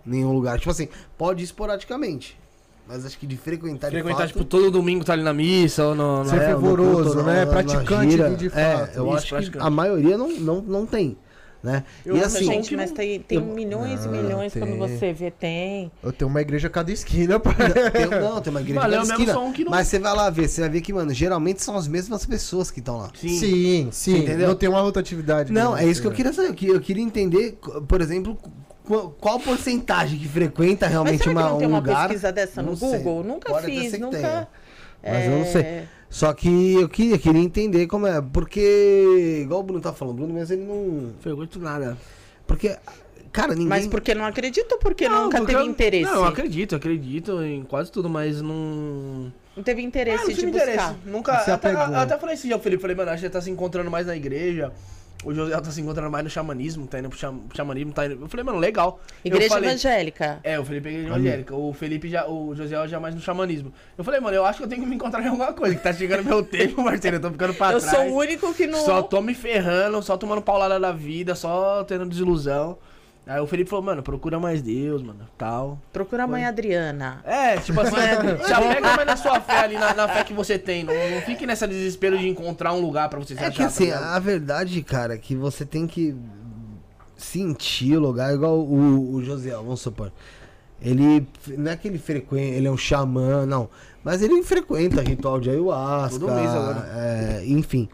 [0.06, 0.58] nenhum lugar.
[0.58, 2.38] Tipo assim, pode ir esporadicamente.
[2.86, 4.32] Mas acho que de frequentar de Frequentar, fato...
[4.32, 6.24] tipo, todo domingo tá ali na missa ou no.
[6.24, 7.44] Ser É, fervoroso, no culto, né?
[7.44, 8.96] na- na Praticante de- de É, fato.
[8.96, 11.16] eu Isso, acho que a maioria não, não, não tem,
[11.62, 11.84] né?
[12.06, 14.62] Eu e não assim, sei, Gente, mas tem, tem eu- milhões e Não, milhões tem.
[14.62, 15.90] quando você vê, tem.
[16.02, 17.54] Eu tenho uma igreja a cada esquina, pai.
[17.92, 19.98] tem, não, tem uma igreja Valeu na mesmo, esquina, só um que não- mas você
[19.98, 22.96] vai lá ver, você vai ver que, mano, geralmente são as mesmas pessoas que estão
[22.98, 23.10] lá.
[23.14, 23.28] Sim.
[23.38, 24.18] Sim, sim.
[24.18, 24.48] Entendeu?
[24.48, 25.52] Não tem uma rotatividade.
[25.52, 25.84] Não, né?
[25.84, 26.48] é isso que eu queria saber.
[26.48, 28.38] Eu que- Eu queria entender, por exemplo,
[28.86, 32.08] qu- qual porcentagem que frequenta Mas realmente será que uma, não tem um uma lugar.
[32.08, 32.88] pesquisa dessa no Não sei.
[32.98, 33.22] Google?
[33.24, 34.16] Nunca Pode fiz, que nunca.
[34.16, 34.48] tenha.
[35.02, 35.82] Mas eu não sei.
[36.10, 38.20] É, Só que eu queria, queria entender como é.
[38.20, 41.12] Porque, igual o Bruno tá falando, Bruno mesmo ele não.
[41.20, 41.96] Frequento nada.
[42.46, 42.76] Porque,
[43.32, 43.68] cara, ninguém.
[43.68, 46.04] Mas porque não acredito ou porque Não, nunca porque teve eu- interesse?
[46.04, 49.32] Não, eu acredito, acredito em quase tudo, mas não.
[49.56, 50.48] Não teve Ah, interesse não de buscar.
[50.68, 50.94] interesse.
[51.06, 51.38] Nunca.
[51.40, 54.06] Se Até, até falei assim, ao Felipe, falei, mano, a gente tá se encontrando mais
[54.06, 54.72] na igreja.
[55.22, 57.18] O José tá se encontrando mais no xamanismo, tá indo pro
[57.54, 58.22] xamanismo, tá indo.
[58.24, 58.98] Eu falei, mano, legal.
[59.22, 60.40] Eu Igreja falei- evangélica.
[60.42, 61.54] É, o Felipe é igreja evangélica.
[61.54, 62.26] O Felipe já.
[62.26, 63.70] O José já mais no xamanismo.
[63.98, 65.74] Eu falei, mano, eu acho que eu tenho que me encontrar em alguma coisa.
[65.74, 67.16] Que tá chegando meu tempo, Marcelo.
[67.16, 67.94] Eu tô ficando pra Eu trás.
[67.96, 68.82] sou o único que não.
[68.84, 72.78] Só tô me ferrando, só tomando paulada da vida, só tendo desilusão.
[73.32, 75.78] Aí o Felipe falou, mano, procura mais Deus, mano, tal.
[75.92, 77.20] Procura a mãe Adriana.
[77.24, 77.94] É, tipo assim,
[78.44, 80.82] se apega mais na sua fé ali, na, na fé que você tem.
[80.82, 83.54] Não, não fique nessa desespero de encontrar um lugar pra você se É achar.
[83.56, 84.14] que assim, tá ligado?
[84.16, 86.16] a verdade, cara, é que você tem que
[87.16, 90.10] sentir o lugar, igual o, o José, vamos supor.
[90.82, 91.26] Ele
[91.58, 93.68] não é que ele frequenta, ele é um xamã, não.
[94.02, 96.18] Mas ele frequenta ritual de ayahuasca.
[96.18, 96.88] Todo mês agora.
[96.96, 97.88] é, enfim.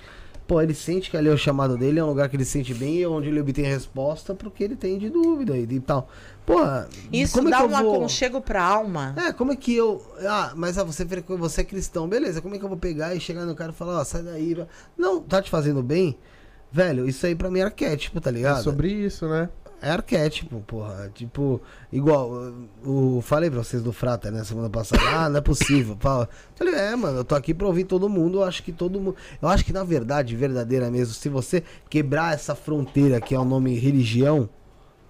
[0.47, 2.53] Pô, ele sente que ali é o chamado dele, é um lugar que ele se
[2.53, 5.81] sente bem e é onde ele obtém resposta porque ele tem de dúvida e, e
[5.81, 6.09] tal.
[6.45, 7.95] Porra, Isso como é dá que eu um vou...
[7.97, 9.13] aconchego pra alma.
[9.17, 10.01] É, como é que eu.
[10.21, 12.41] Ah, mas ah, você, você é cristão, beleza.
[12.41, 14.57] Como é que eu vou pegar e chegar no cara e falar, ó, sai daí.
[14.97, 16.17] Não, tá te fazendo bem?
[16.71, 18.63] Velho, isso aí pra mim é arquétipo, tá É ligado?
[18.63, 19.49] sobre isso, né?
[19.81, 21.11] É arquétipo, porra.
[21.15, 21.61] Tipo,
[21.93, 22.31] igual,
[22.85, 25.03] o, falei pra vocês do Frata, né, semana passada.
[25.07, 25.97] Ah, não é possível.
[26.01, 26.29] Pá.
[26.55, 28.39] Falei, é, mano, eu tô aqui pra ouvir todo mundo.
[28.39, 29.17] Eu acho que todo mundo.
[29.41, 33.45] Eu acho que na verdade, verdadeira mesmo, se você quebrar essa fronteira que é o
[33.45, 34.49] nome religião,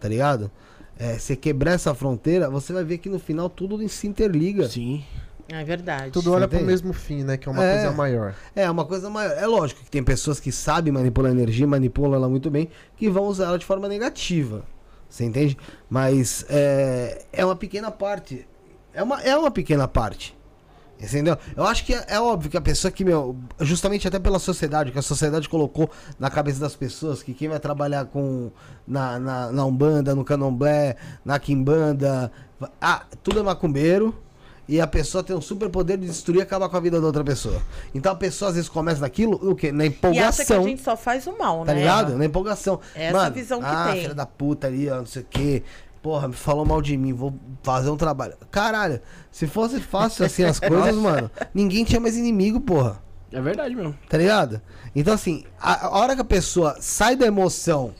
[0.00, 0.50] tá ligado?
[0.98, 4.68] É, você quebrar essa fronteira, você vai ver que no final tudo se interliga.
[4.68, 5.04] Sim.
[5.48, 6.10] É verdade.
[6.10, 6.72] Tudo olha pro entende?
[6.72, 7.36] mesmo fim, né?
[7.36, 7.74] Que é uma É.
[7.74, 8.34] coisa maior.
[8.54, 9.32] É uma coisa maior.
[9.36, 13.08] É lógico que tem pessoas que sabem manipular a energia, manipulam ela muito bem, que
[13.08, 14.64] vão usar ela de forma negativa.
[15.08, 15.56] Você entende?
[15.88, 18.46] Mas é, é uma pequena parte.
[18.92, 20.36] É uma, é uma pequena parte.
[20.98, 21.36] Entendeu?
[21.54, 24.90] Eu acho que é, é óbvio que a pessoa que, meu, justamente até pela sociedade,
[24.90, 28.50] que a sociedade colocou na cabeça das pessoas que quem vai trabalhar com
[28.88, 32.32] na, na, na Umbanda, no Candomblé, na Quimbanda,
[32.80, 34.14] ah, tudo é macumbeiro.
[34.68, 37.06] E a pessoa tem um super poder de destruir e acabar com a vida da
[37.06, 37.62] outra pessoa.
[37.94, 39.70] Então a pessoa às vezes começa naquilo, o quê?
[39.70, 40.08] Na E acha que a
[40.56, 40.64] empolgação.
[40.64, 41.78] gente só faz o mal, Tá né?
[41.80, 42.18] ligado?
[42.18, 42.80] Na empolgação.
[42.94, 44.02] Essa Mano, visão que ah, tem.
[44.02, 45.62] filha da puta ali, ó, não sei o quê.
[46.02, 48.34] Porra, me falou mal de mim, vou fazer um trabalho.
[48.50, 49.00] Caralho,
[49.30, 53.00] se fosse fácil assim as coisas, mano, ninguém tinha mais inimigo, porra.
[53.32, 53.94] É verdade mesmo.
[54.08, 54.60] Tá ligado?
[54.94, 57.92] Então, assim, a, a hora que a pessoa sai da emoção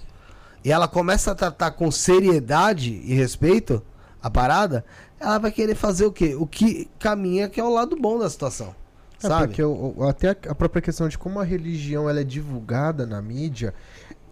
[0.65, 3.83] e ela começa a tratar com seriedade e respeito
[4.23, 4.85] a parada,
[5.27, 6.35] ela vai querer fazer o quê?
[6.35, 8.75] O que caminha que é o lado bom da situação.
[9.23, 9.49] É sabe?
[9.49, 13.73] porque o- até a- própria questão de como a religião ela é divulgada na mídia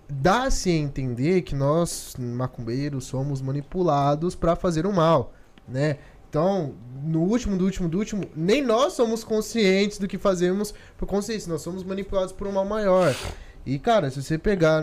[0.09, 5.32] dá-se a entender que nós, macumbeiros, somos manipulados para fazer o mal,
[5.66, 5.97] né?
[6.28, 11.07] Então, no último, do último, do último, nem nós somos conscientes do que fazemos por
[11.07, 13.14] consciência, nós somos manipulados por um mal maior.
[13.64, 14.82] E, cara, se você pegar,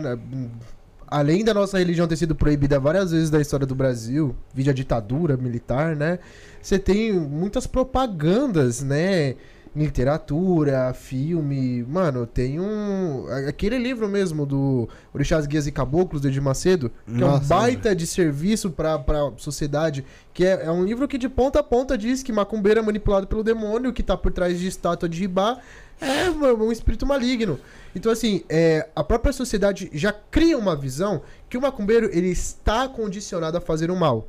[1.12, 4.74] além da nossa religião ter sido proibida várias vezes da história do Brasil, vídeo a
[4.74, 6.18] ditadura militar, né?
[6.60, 9.34] Você tem muitas propagandas, né?
[9.76, 11.82] Literatura, filme.
[11.84, 13.26] Mano, tem um.
[13.48, 17.46] Aquele livro mesmo do Orixás Guias e Caboclos, do Edir Macedo, que é um Nossa,
[17.46, 20.04] baita de serviço pra, pra sociedade.
[20.32, 23.26] Que é, é um livro que de ponta a ponta diz que macumbeiro é manipulado
[23.26, 25.58] pelo demônio, que tá por trás de estátua de ribá.
[26.00, 27.58] É um espírito maligno.
[27.94, 32.88] Então, assim, é, a própria sociedade já cria uma visão que o macumbeiro ele está
[32.88, 34.28] condicionado a fazer o mal.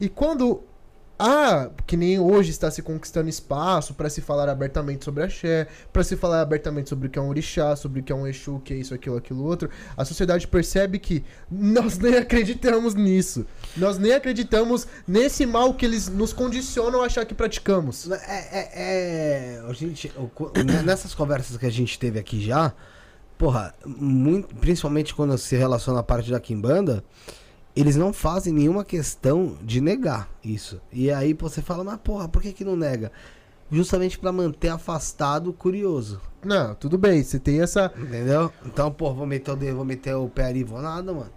[0.00, 0.62] E quando
[1.18, 6.04] há, que nem hoje está se conquistando espaço para se falar abertamente sobre axé, para
[6.04, 8.60] se falar abertamente sobre o que é um orixá, sobre o que é um exu,
[8.62, 13.46] que é isso, aquilo, aquilo outro, a sociedade percebe que nós nem acreditamos nisso.
[13.76, 18.10] Nós nem acreditamos nesse mal que eles nos condicionam a achar que praticamos.
[18.10, 18.16] É,
[18.52, 20.52] é, é, gente, co-
[20.84, 22.74] nessas conversas que a gente teve aqui já,
[23.38, 27.04] porra, muito, principalmente quando se relaciona a parte da Kimbanda,
[27.74, 30.80] eles não fazem nenhuma questão de negar isso.
[30.92, 33.12] E aí você fala, mas porra, por que que não nega?
[33.70, 37.92] Justamente pra manter afastado o curioso, Não, tudo bem, você tem essa.
[37.98, 38.52] entendeu?
[38.64, 41.30] Então, porra, vou meter o dedo, vou meter o pé ali, vou nada, mano.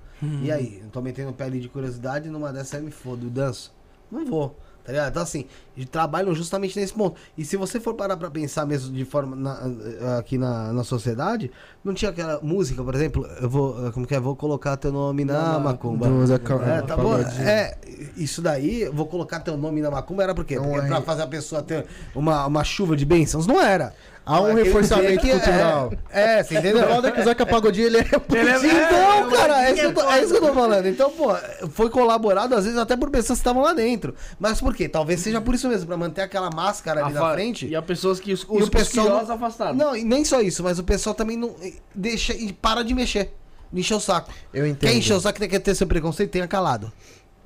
[0.44, 3.26] E aí, eu tô metendo o pé ali de curiosidade, numa dessa eu me fodo,
[3.26, 3.74] eu danço.
[4.12, 4.56] Não vou.
[4.90, 5.10] Tá ligado?
[5.12, 5.46] Então, assim,
[5.92, 7.16] trabalham justamente nesse ponto.
[7.38, 11.52] E se você for parar pra pensar mesmo de forma na- aqui na, na sociedade,
[11.84, 14.20] não tinha aquela música, por exemplo, eu vou, como que é?
[14.20, 16.08] Vou colocar teu nome na, Na- macumba.
[16.26, 17.18] Zeca- é, tá bom?
[17.20, 17.78] É,
[18.18, 20.56] isso daí, vou colocar teu nome na macumba era por quê?
[20.56, 20.88] Não Porque é.
[20.88, 21.86] pra fazer a pessoa ter
[22.16, 23.46] uma, uma chuva de bênçãos?
[23.46, 23.94] Não era.
[24.30, 25.92] Há um reforçamento que cultural.
[26.12, 26.88] É, é, você entendeu?
[26.88, 28.02] Foda é que o Zeca Pagodinho ele é.
[28.02, 30.86] Então, cara, é isso, que é isso que eu tô falando.
[30.86, 31.36] Então, pô,
[31.72, 34.14] foi colaborado às vezes até por pessoas que estavam lá dentro.
[34.40, 34.88] Mas por quê?
[34.88, 37.68] Talvez seja por isso mesmo, pra manter aquela máscara ali na frente.
[37.68, 39.76] E as pessoas que os, E os, o pessoal não- afastados.
[39.78, 41.56] Não, e nem só isso, mas o pessoal também não
[41.96, 43.34] deixa e para de mexer.
[43.72, 44.32] Encher o saco.
[44.54, 44.90] Eu entendo.
[44.90, 46.92] Quer encher o saco, quer ter seu preconceito, tenha calado.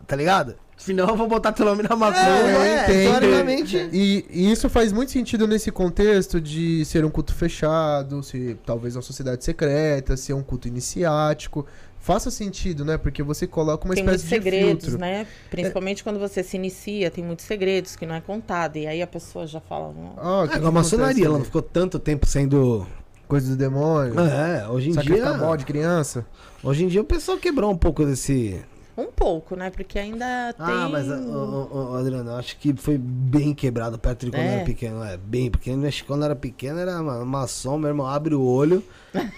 [0.07, 0.55] Tá ligado?
[0.75, 1.89] Senão eu vou botar teu nome na.
[1.89, 3.19] É, eu entendo.
[3.21, 3.89] teoricamente.
[3.93, 8.95] E, e isso faz muito sentido nesse contexto de ser um culto fechado, ser talvez
[8.95, 11.65] uma sociedade secreta, ser um culto iniciático.
[11.99, 12.97] Faça sentido, né?
[12.97, 14.99] Porque você coloca uma tem muitos espécie de segredos, filtro.
[14.99, 15.25] né?
[15.49, 18.75] Principalmente quando você se inicia, tem muitos segredos que não é contado.
[18.75, 19.93] E aí a pessoa já fala.
[19.93, 22.85] "Não, Ah, que É, que a maçonaria, ela não ficou tanto tempo sendo.
[23.25, 24.19] Coisa do demônio.
[24.19, 25.37] É, hoje em dia.
[25.37, 26.25] mal de criança.
[26.61, 28.59] Hoje em dia o pessoal quebrou um pouco desse.
[28.95, 29.69] Um pouco, né?
[29.71, 30.65] Porque ainda tem.
[30.65, 34.55] Ah, mas, ô, ô, Adriano, eu acho que foi bem quebrado perto de quando É.
[34.57, 35.03] era pequeno.
[35.03, 35.87] É, bem pequeno.
[35.87, 38.83] Acho que quando era pequeno era uma maçom, meu irmão, abre o olho.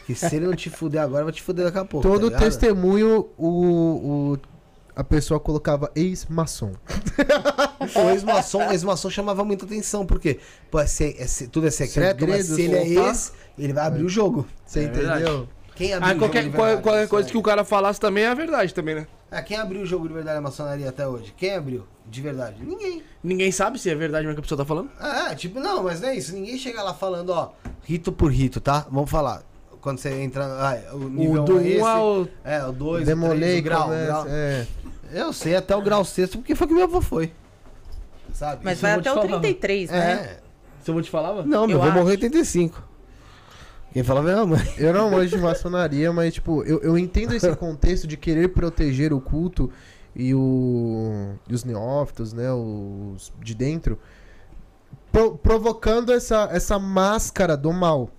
[0.06, 2.08] Que se ele não te fuder agora, vai te fuder daqui a pouco.
[2.08, 3.48] Todo tá testemunho, o,
[4.34, 4.38] o-
[4.96, 6.72] a pessoa colocava ex-maçom.
[7.96, 10.40] O ex-maçom, ex-maçom chamava muita atenção, porque
[10.72, 13.86] pô, é se- é se- tudo é secreto, mas se ele é ex, ele vai
[13.86, 14.48] abrir o jogo.
[14.66, 15.08] Você É entendeu?
[15.12, 15.50] verdade.
[15.76, 16.84] Quem abriu Ah, o qualquer, jogo de qual- verdade?
[16.84, 19.08] qualquer coisa que o cara falasse também é a verdade também, né?
[19.32, 19.38] é.
[19.38, 21.34] Ah, quem abriu o jogo de verdade da maçonaria até hoje?
[21.36, 21.86] Quem abriu?
[22.06, 22.64] De verdade?
[22.64, 23.04] Ninguém.
[23.24, 24.90] Ninguém sabe se é verdade mesmo que a pessoa tá falando.
[25.00, 26.34] Ah, tipo, não, mas não é isso.
[26.34, 27.52] Ninguém chega lá falando, ó,
[27.84, 28.86] rito por rito, tá?
[28.90, 29.42] Vamos falar.
[29.82, 30.46] Quando você entra.
[30.46, 31.82] Ah, o nível O do um é esse.
[31.82, 32.28] 1 ao.
[32.44, 34.26] É, o 2, o Demolei, 3, o grau, o começa- grau.
[34.28, 34.68] é.
[35.12, 37.32] Eu sei até o grau sexto, porque foi que meu avô foi.
[38.34, 38.62] Sabe?
[38.64, 39.28] Mas Isso vai até o falar.
[39.28, 39.98] 33, né?
[40.40, 40.40] É.
[40.84, 41.48] Se eu vou te falar, mano?
[41.48, 42.24] Não, meu Eu avô morreu em acho.
[42.24, 42.84] 85.
[43.96, 44.60] Quem falava a mãe.
[44.78, 49.14] Eu não manjo de maçonaria, mas, tipo, eu, eu entendo esse contexto de querer proteger
[49.14, 49.72] o culto
[50.14, 52.52] e, o, e os neófitos, né?
[52.52, 53.98] Os de dentro,
[55.14, 58.10] pro- provocando essa, essa máscara do mal.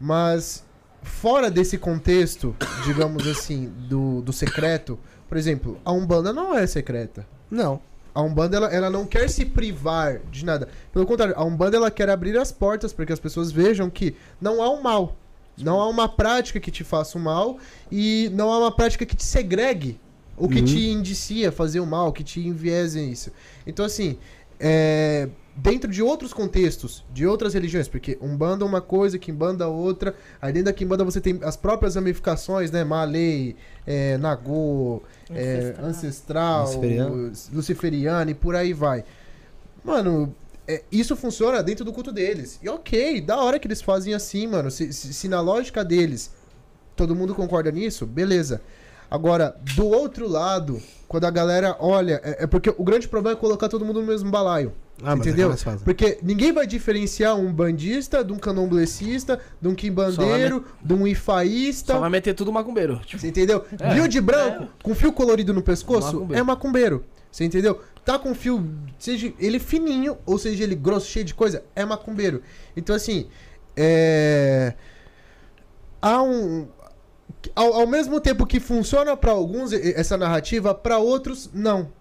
[0.00, 0.64] Mas,
[1.02, 2.56] fora desse contexto,
[2.86, 4.98] digamos assim, do, do secreto,
[5.28, 7.26] por exemplo, a Umbanda não é secreta.
[7.50, 7.82] Não.
[8.14, 10.68] A Umbanda, ela, ela não quer se privar de nada.
[10.90, 14.16] Pelo contrário, a Umbanda, ela quer abrir as portas para que as pessoas vejam que
[14.40, 15.14] não há um mal.
[15.64, 17.58] Não há uma prática que te faça o mal
[17.90, 19.98] e não há uma prática que te segregue.
[20.36, 20.64] Ou que Uhum.
[20.64, 23.32] te indicia fazer o mal, que te enviese isso.
[23.66, 24.16] Então, assim,
[24.60, 30.14] é, dentro de outros contextos, de outras religiões, porque Umbanda é uma coisa, Kimbanda outra.
[30.40, 32.84] Aí dentro da Kimbanda você tem as próprias ramificações, né?
[32.84, 35.86] Malay, é, Nagô, é, Ancestral.
[35.88, 37.32] ancestral, Luciferiano.
[37.52, 39.04] luciferiano e por aí vai.
[39.84, 40.32] Mano,
[40.68, 42.58] é, isso funciona dentro do culto deles.
[42.62, 44.70] E ok, da hora que eles fazem assim, mano.
[44.70, 46.30] Se, se- se na lógica deles
[46.94, 48.60] todo mundo concorda nisso, beleza.
[49.10, 53.40] Agora, do outro lado, quando a galera olha, é, é porque o grande problema é
[53.40, 54.72] colocar todo mundo no mesmo balaio.
[55.02, 55.54] Ah, mas é entendeu?
[55.84, 61.94] Porque ninguém vai diferenciar um bandista de um candomblessista, de um quimbandeiro, de um ifaísta.
[61.94, 63.00] Só vai meter tudo macumbeiro.
[63.06, 63.64] Tipo, Você entendeu?
[63.80, 66.40] É, Viu de branco, com fio colorido no pescoço, Macumbeiro.
[66.40, 67.04] é macumbeiro.
[67.30, 67.80] Você entendeu?
[68.08, 68.66] Tá com fio,
[68.98, 72.40] seja ele fininho ou seja ele grosso, cheio de coisa, é macumbeiro.
[72.74, 73.28] Então, assim,
[73.76, 74.72] é.
[76.00, 76.68] Há um.
[77.54, 81.92] Ao, ao mesmo tempo que funciona pra alguns essa narrativa, pra outros, não.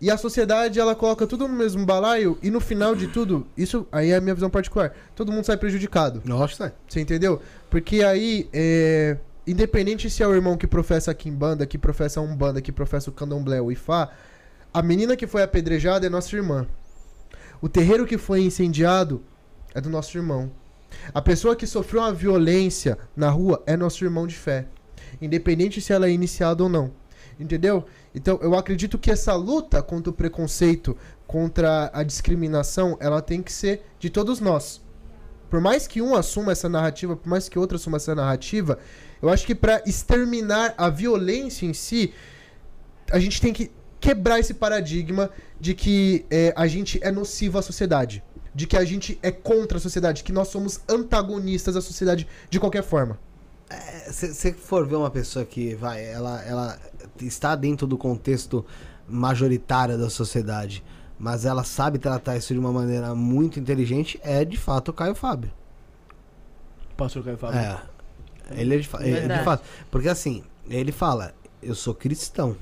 [0.00, 3.86] E a sociedade, ela coloca tudo no mesmo balaio e no final de tudo, isso
[3.92, 6.22] aí é a minha visão particular, todo mundo sai prejudicado.
[6.56, 6.72] Sai.
[6.88, 7.42] Você entendeu?
[7.68, 12.22] Porque aí, é, independente se é o irmão que professa a Kimbanda, que professa a
[12.22, 14.10] Umbanda, que professa o Candomblé, o Ifá,
[14.76, 16.66] a menina que foi apedrejada é nossa irmã.
[17.62, 19.22] O terreiro que foi incendiado
[19.74, 20.52] é do nosso irmão.
[21.14, 24.66] A pessoa que sofreu uma violência na rua é nosso irmão de fé.
[25.18, 26.92] Independente se ela é iniciada ou não.
[27.40, 27.86] Entendeu?
[28.14, 30.94] Então, eu acredito que essa luta contra o preconceito,
[31.26, 34.82] contra a discriminação, ela tem que ser de todos nós.
[35.48, 38.78] Por mais que um assuma essa narrativa, por mais que outro assuma essa narrativa,
[39.22, 42.12] eu acho que para exterminar a violência em si,
[43.10, 43.70] a gente tem que
[44.00, 48.22] quebrar esse paradigma de que é, a gente é nocivo à sociedade.
[48.54, 52.58] De que a gente é contra a sociedade, que nós somos antagonistas da sociedade de
[52.58, 53.18] qualquer forma.
[54.10, 56.78] Se você for ver uma pessoa que vai, ela, ela
[57.20, 58.64] está dentro do contexto
[59.08, 60.82] majoritário da sociedade,
[61.18, 65.14] mas ela sabe tratar isso de uma maneira muito inteligente, é de fato o Caio
[65.14, 65.50] Fábio.
[66.96, 67.58] pastor Caio Fábio.
[67.58, 67.78] É.
[68.52, 69.44] Ele é de, fa- é de Verdade.
[69.44, 69.64] fato.
[69.90, 72.56] Porque assim, ele fala, eu sou cristão.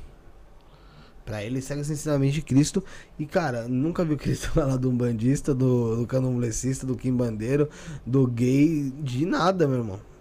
[1.25, 2.85] Pra ele, segue os ensinamentos de Cristo.
[3.19, 7.69] E, cara, nunca vi Cristo falar do umbandista, do, do candomblessista, do quimbandeiro,
[8.05, 10.14] do gay, de nada, meu irmão.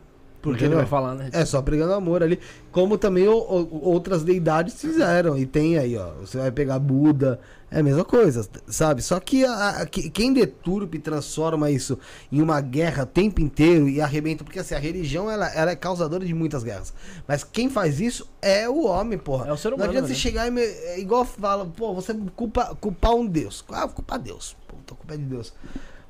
[0.44, 1.30] Porque ele vai falar, né?
[1.32, 2.38] É só pregando amor ali.
[2.72, 5.38] Como também o- o- outras deidades fizeram.
[5.38, 6.12] E tem aí, ó.
[6.20, 7.40] Você vai pegar Buda.
[7.72, 9.02] É a mesma coisa, sabe?
[9.02, 11.98] Só que, a- a- que- quem deturpa e transforma isso
[12.32, 14.44] em uma guerra o tempo inteiro e arrebenta.
[14.44, 16.94] Porque assim, a religião ela, ela é causadora de muitas guerras.
[17.28, 19.48] Mas quem faz isso é o homem, porra.
[19.48, 20.20] É o ser Não humano, adianta você né?
[20.20, 20.52] chegar e.
[20.52, 23.64] Me, é igual fala, pô, você culpa, culpar um Deus.
[23.72, 24.56] Ah, culpar Deus.
[24.68, 25.52] Puta, culpa é de Deus.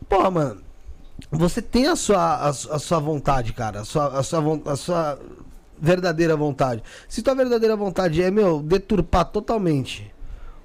[0.10, 0.62] Porra, mano.
[1.32, 3.82] Você tem a sua, a, a sua vontade, cara.
[3.82, 5.20] A sua, a, sua, a sua
[5.80, 6.84] verdadeira vontade.
[7.08, 10.14] Se tua verdadeira vontade é, meu, deturpar totalmente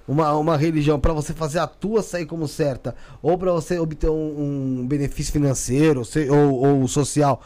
[0.09, 4.09] uma, uma religião pra você fazer a tua sair como certa, ou pra você obter
[4.09, 7.43] um, um benefício financeiro ou, ou social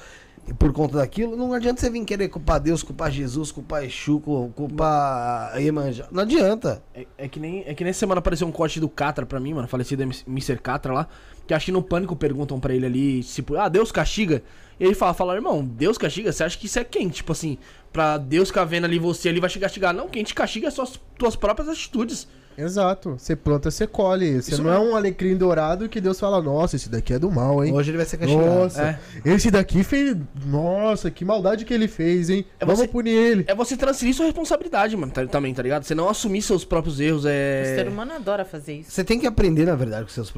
[0.58, 4.52] por conta daquilo, não adianta você vir querer culpar Deus, culpar Jesus, culpar Exu, cu-
[4.54, 6.08] culpar Iemanjá.
[6.10, 6.82] Não adianta.
[6.94, 9.54] É, é que nem, é que nem semana apareceu um corte do Catra pra mim,
[9.54, 10.58] mano, falecido Mr.
[10.58, 11.08] Catra lá,
[11.46, 14.42] que acho que no Pânico perguntam pra ele ali, tipo, ah, Deus castiga?
[14.80, 16.32] E ele fala, fala, irmão, Deus castiga?
[16.32, 17.08] Você acha que isso é quem?
[17.08, 17.56] Tipo assim,
[17.92, 19.94] pra Deus ficar vendo ali você, ele vai te castigar.
[19.94, 22.26] Não, quem te castiga é só as tuas próprias atitudes.
[22.56, 23.16] Exato.
[23.18, 24.40] Você planta, você colhe.
[24.42, 27.30] Você Isso não é um alecrim dourado que Deus fala, nossa, esse daqui é do
[27.30, 27.72] mal, hein?
[27.72, 28.46] Hoje ele vai ser castigado.
[28.46, 28.98] Nossa, É.
[29.24, 30.16] esse daqui fez.
[30.46, 32.44] Nossa, que maldade que ele fez, hein?
[32.60, 33.44] É Vamos você- punir ele.
[33.48, 35.84] É você transferir sua responsabilidade, mano, tá- também, tá ligado?
[35.84, 37.74] Você não assumir seus próprios erros, O é...
[37.76, 38.90] ser humano adora fazer isso.
[38.90, 40.30] Você tem que aprender, na verdade, com seus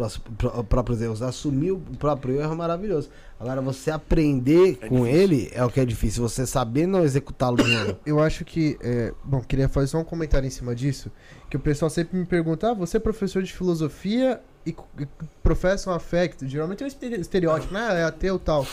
[0.69, 1.23] próprios erros.
[1.23, 3.09] Assumir o próprio erro é maravilhoso.
[3.45, 6.23] Agora, você aprender com ele é o que é difícil.
[6.27, 7.97] Você saber não executá-lo de novo.
[8.07, 8.79] Eu acho que.
[8.81, 11.11] é, Bom, queria fazer só um comentário em cima disso.
[11.51, 15.07] Que o pessoal sempre me pergunta: ah, você é professor de filosofia e e
[15.43, 16.27] professa uma fé?
[16.27, 18.01] que Geralmente é um estere- estereótipo, né?
[18.01, 18.67] É ateu e tal.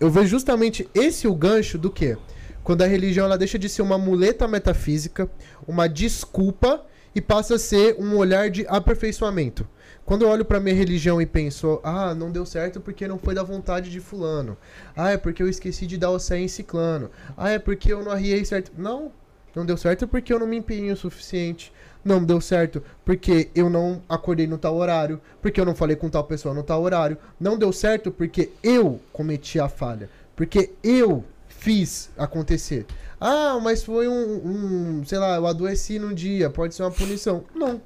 [0.00, 2.16] Eu vejo justamente esse o gancho do quê?
[2.64, 5.30] Quando a religião ela deixa de ser uma muleta metafísica,
[5.68, 6.84] uma desculpa
[7.14, 9.68] e passa a ser um olhar de aperfeiçoamento.
[10.04, 13.34] Quando eu olho pra minha religião e penso, ah, não deu certo porque não foi
[13.34, 14.56] da vontade de fulano.
[14.94, 17.10] Ah, é porque eu esqueci de dar o em ciclano.
[17.36, 18.70] Ah, é porque eu não arriei certo.
[18.76, 19.10] Não,
[19.54, 21.72] não deu certo porque eu não me empenhei o suficiente.
[22.04, 26.10] Não deu certo porque eu não acordei no tal horário, porque eu não falei com
[26.10, 27.16] tal pessoa no tal horário.
[27.40, 32.84] Não deu certo porque eu cometi a falha, porque eu fiz acontecer.
[33.18, 37.44] Ah, mas foi um, um sei lá, eu adoeci num dia, pode ser uma punição.
[37.54, 37.80] Não.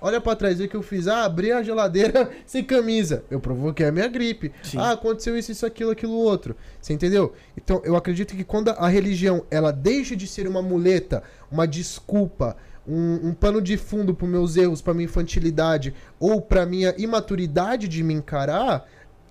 [0.00, 1.08] Olha pra trás, o que eu fiz?
[1.08, 3.24] Ah, abri a geladeira sem camisa.
[3.30, 4.52] Eu provoquei a minha gripe.
[4.62, 4.78] Sim.
[4.78, 6.56] Ah, aconteceu isso, isso, aquilo, aquilo, outro.
[6.80, 7.32] Você entendeu?
[7.56, 12.56] Então, eu acredito que quando a religião, ela deixa de ser uma muleta, uma desculpa,
[12.86, 17.88] um, um pano de fundo pros meus erros, pra minha infantilidade, ou pra minha imaturidade
[17.88, 18.88] de me encarar,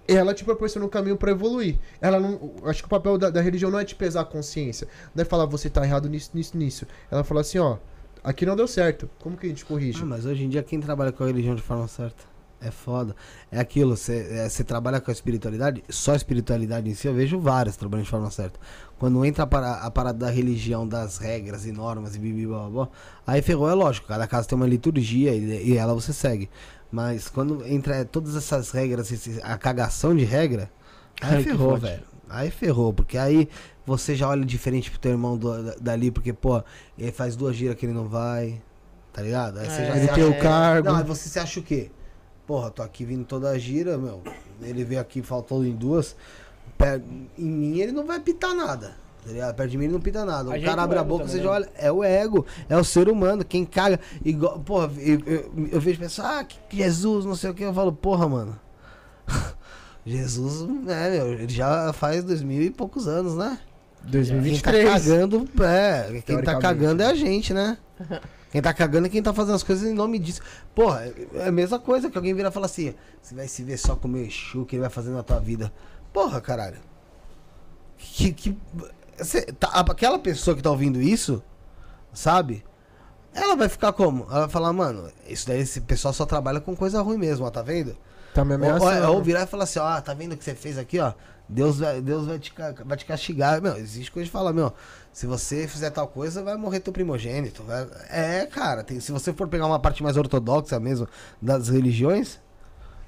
[0.08, 1.78] ela te proporciona um caminho pra evoluir.
[2.00, 2.52] Ela não.
[2.64, 4.88] Acho que o papel da, da religião não é te pesar a consciência.
[5.14, 6.88] Não é falar você tá errado nisso, nisso, nisso.
[7.12, 7.78] Ela fala assim, ó.
[8.28, 9.10] Aqui não deu certo.
[9.20, 10.04] Como que a gente corrige?
[10.04, 12.26] Ah, mas hoje em dia quem trabalha com a religião de forma certa
[12.60, 13.16] é foda.
[13.50, 17.78] É aquilo, você trabalha com a espiritualidade, só a espiritualidade em si, eu vejo várias
[17.78, 18.60] trabalhando de forma certa.
[19.00, 22.64] Quando entra a, para, a parada da religião, das regras e normas e bibi, blá,
[22.64, 22.90] blá, blá,
[23.26, 26.50] aí ferrou, é lógico, cada casa tem uma liturgia e, e ela você segue.
[26.92, 29.10] Mas quando entra todas essas regras,
[29.42, 30.70] a cagação de regra,
[31.22, 32.04] aí Ai, ferrou, velho.
[32.30, 33.48] Aí ferrou, porque aí
[33.86, 36.62] você já olha diferente pro teu irmão do- da- dali, porque, pô,
[36.98, 38.62] ele faz duas giras que ele não vai,
[39.14, 39.60] tá ligado?
[39.60, 39.86] Aí você É.
[39.88, 40.88] já Ele tem acha- o cargo.
[40.90, 41.90] Não, aí você se acha o quê?
[42.46, 44.22] Porra, tô aqui vindo toda a gira, meu.
[44.62, 46.16] Ele veio aqui, faltou em duas.
[46.78, 47.02] Per-
[47.38, 48.96] Em mim ele não vai pitar nada.
[49.26, 49.56] Tá ligado?
[49.56, 50.50] Perto de mim ele não pita nada.
[50.50, 51.44] O cara o abre a boca, também, você né?
[51.44, 51.70] já olha.
[51.76, 53.44] É o ego, é o ser humano.
[53.44, 54.00] Quem caga.
[54.24, 57.64] Igual, porra, eu, eu, eu vejo pessoas, ah, que que Jesus, não sei o que.
[57.64, 58.58] Eu falo, porra, mano.
[60.08, 63.60] Jesus, é, meu, ele já faz dois mil e poucos anos, né?
[64.04, 64.90] Quem tá 2023.
[64.90, 66.22] cagando, é.
[66.26, 67.12] Quem tá cagando é né?
[67.12, 67.78] a gente, né?
[68.50, 70.40] Quem tá cagando é quem tá fazendo as coisas em nome disso.
[70.74, 73.78] Porra, é a mesma coisa que alguém virar e falar assim: você vai se ver
[73.78, 75.72] só com o meu Exu, que ele vai fazer na tua vida.
[76.14, 76.78] Porra, caralho.
[77.98, 78.32] Que.
[78.32, 78.58] que
[79.18, 81.44] cê- tá- aquela pessoa que tá ouvindo isso,
[82.14, 82.64] sabe?
[83.34, 84.24] Ela vai ficar como?
[84.30, 87.52] Ela vai falar, mano, isso daí, esse pessoal só trabalha com coisa ruim mesmo, ó,
[87.52, 87.98] tá vendo?
[88.38, 89.08] Tá me ameaçando.
[89.08, 91.14] ou, ou virar e falar assim, ó, tá vendo o que você fez aqui, ó?
[91.50, 92.54] Deus vai, Deus vai, te,
[92.86, 93.62] vai te castigar.
[93.62, 94.72] Meu, existe coisa de falar, meu,
[95.14, 97.64] se você fizer tal coisa, vai morrer teu primogênito.
[97.64, 101.08] vai- É, cara, tem, se você for pegar uma parte mais ortodoxa mesmo
[101.42, 102.40] das religiões,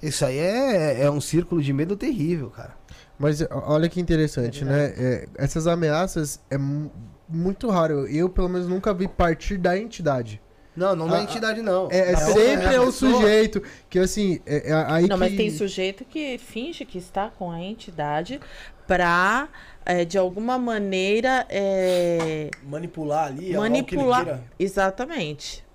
[0.01, 2.73] isso aí é, é um círculo de medo terrível, cara.
[3.19, 4.93] Mas olha que interessante, né?
[4.97, 6.89] É, essas ameaças é mu-
[7.27, 8.07] muito raro.
[8.07, 10.41] Eu, pelo menos, nunca vi partir da entidade.
[10.75, 11.89] Não, não da Ah, entidade, não.
[11.91, 13.13] É, é sempre é o pessoa.
[13.13, 15.19] sujeito que, assim, é, é aí Não, que...
[15.19, 18.39] mas tem sujeito que finge que está com a entidade
[18.87, 19.49] pra,
[19.85, 24.41] é, de alguma maneira, é, Manipular ali, manipular.
[24.57, 25.65] Exatamente.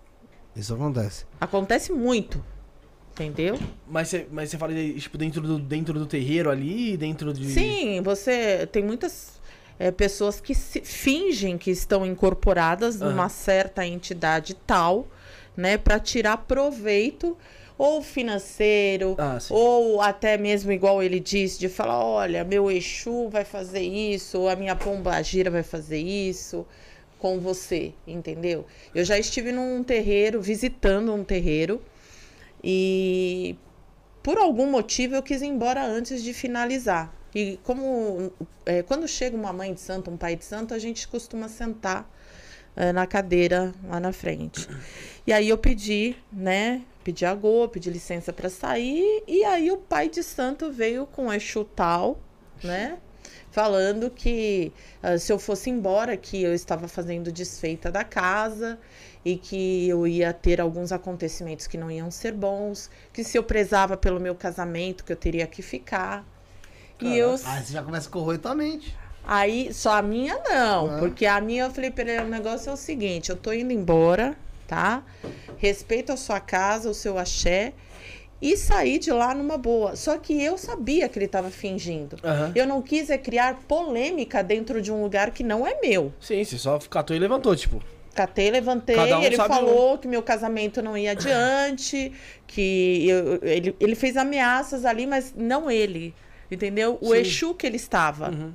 [0.57, 1.27] Isso acontece.
[1.41, 2.43] Acontece muito.
[3.12, 3.57] Entendeu?
[3.87, 7.47] Mas você, mas você fala, tipo, dentro do, dentro do terreiro ali, dentro de...
[7.47, 9.41] Sim, você tem muitas
[9.79, 13.11] é, pessoas que se- fingem que estão incorporadas Aham.
[13.11, 15.07] numa certa entidade tal,
[15.57, 17.37] né, para tirar proveito
[17.77, 23.45] ou financeiro, Ah, ou até mesmo igual ele disse de falar, olha, meu Exu vai
[23.45, 26.65] fazer isso, ou a minha pombagira vai fazer isso
[27.19, 28.65] com você, entendeu?
[28.95, 31.83] Eu já estive num terreiro, visitando um terreiro
[32.63, 33.57] e
[34.23, 37.13] por algum motivo eu quis ir embora antes de finalizar.
[37.35, 38.32] E como
[38.65, 42.09] é, quando chega uma mãe de santo, um pai de santo, a gente costuma sentar
[42.77, 44.69] é, na cadeira lá na frente.
[45.27, 46.82] E aí eu pedi, né?
[47.02, 49.23] Pedi a go, pedi licença para sair.
[49.27, 52.19] E aí o pai de santo veio com Exu tal,
[52.62, 52.98] né?
[53.51, 58.78] Falando que ah, se eu fosse embora, que eu estava fazendo desfeita da casa
[59.24, 63.44] e que eu ia ter alguns acontecimentos que não iam ser bons, que se eu
[63.44, 66.27] prezava pelo meu casamento, que eu teria que ficar.
[67.05, 68.94] E eu Ah, você já começa a corroer tua mente.
[69.26, 70.98] Aí, só a minha não, Ah.
[70.98, 73.72] porque a minha eu falei pra ele, o negócio é o seguinte, eu tô indo
[73.72, 74.36] embora,
[74.66, 75.02] tá?
[75.56, 77.72] Respeito a sua casa, o seu axé
[78.43, 79.97] e saí de lá numa boa.
[79.97, 82.16] Só que eu sabia que ele tava fingindo.
[82.22, 82.52] Aham.
[82.55, 86.12] Eu não quis é criar polêmica dentro de um lugar que não é meu.
[86.20, 87.82] Sim, você só catou e levantou, tipo.
[88.14, 92.12] Catei, levantei, um ele falou que meu casamento não ia adiante,
[92.47, 96.14] que eu- ele, ele fez ameaças ali, mas não ele,
[96.55, 96.98] entendeu?
[97.01, 97.16] O Sim.
[97.20, 98.31] Exu que ele estava.
[98.31, 98.52] Uhum.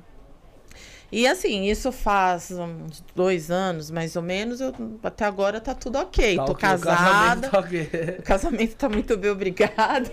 [1.12, 4.60] E assim, isso faz uns dois anos, mais ou menos.
[4.60, 4.72] eu-
[5.02, 6.36] até agora tá tudo ok.
[6.36, 7.48] Tá Tô ok, o casamento casada.
[7.48, 7.90] tá ok.
[8.20, 10.08] O casamento tá muito bem, obrigada.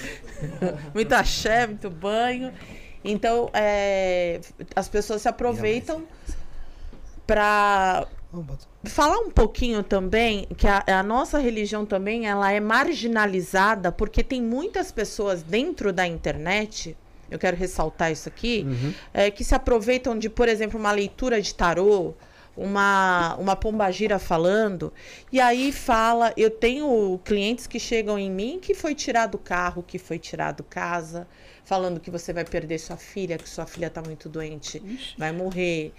[0.94, 2.50] muito axé, muito banho.
[3.04, 4.40] Então, é,
[4.74, 6.02] as pessoas se aproveitam
[7.26, 8.06] pra
[8.84, 14.42] falar um pouquinho também que a, a, nossa religião também ela é marginalizada porque tem
[14.42, 16.96] muitas pessoas dentro da internet
[17.30, 18.94] eu quero ressaltar isso aqui uhum.
[19.12, 22.14] é, que se aproveitam de por exemplo uma leitura de tarô
[22.56, 24.92] uma uma pombagira falando
[25.30, 29.98] e aí fala eu tenho clientes que chegam em mim que foi tirado carro que
[29.98, 31.28] foi tirado casa
[31.64, 35.14] falando que você vai perder sua filha que sua filha está muito doente Ixi.
[35.18, 35.92] vai morrer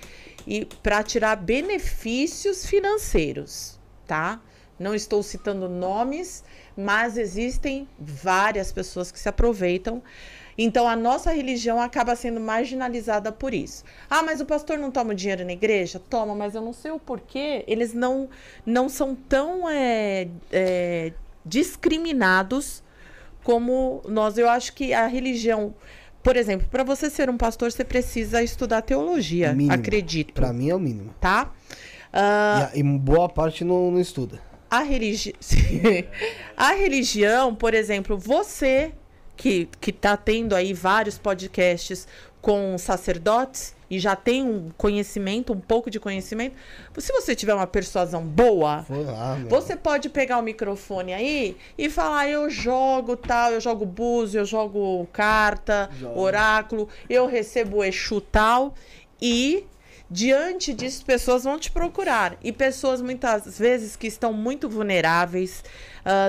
[0.47, 4.41] e para tirar benefícios financeiros, tá?
[4.79, 6.43] Não estou citando nomes,
[6.75, 10.01] mas existem várias pessoas que se aproveitam.
[10.57, 13.83] Então a nossa religião acaba sendo marginalizada por isso.
[14.09, 15.99] Ah, mas o pastor não toma dinheiro na igreja?
[16.09, 17.65] Toma, mas eu não sei o porquê.
[17.67, 18.29] Eles não,
[18.65, 21.11] não são tão é, é,
[21.45, 22.81] discriminados
[23.43, 24.37] como nós.
[24.37, 25.75] Eu acho que a religião
[26.27, 29.73] por exemplo, para você ser um pastor, você precisa estudar teologia, mínimo.
[29.73, 30.33] acredito.
[30.33, 31.15] Para mim é o mínimo.
[31.21, 31.53] Tá?
[32.11, 34.41] Uh, e, e, boa parte não, não estuda.
[34.69, 35.33] A, religi...
[36.57, 38.91] a religião, por exemplo, você
[39.37, 42.05] que, que tá tendo aí vários podcasts
[42.41, 46.55] com sacerdotes e já tem um conhecimento, um pouco de conhecimento,
[46.97, 52.29] se você tiver uma persuasão boa, lá, você pode pegar o microfone aí e falar:
[52.29, 58.73] eu jogo tal, eu jogo búzio, eu jogo carta, oráculo, eu recebo Exu tal,
[59.21, 59.65] e
[60.09, 62.37] diante disso, pessoas vão te procurar.
[62.43, 65.63] E pessoas muitas vezes que estão muito vulneráveis,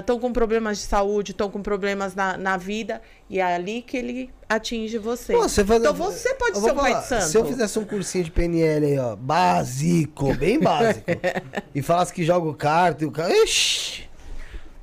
[0.01, 3.01] estão uh, com problemas de saúde, estão com problemas na, na vida,
[3.31, 5.33] e é ali que ele atinge você.
[5.33, 5.81] Pô, você faz...
[5.81, 7.25] Então você pode ser um pai de santo.
[7.25, 11.05] Se eu fizesse um cursinho de PNL aí, ó, básico, bem básico,
[11.75, 13.33] e falasse que joga carta e o cara.
[13.33, 14.08] Ixi!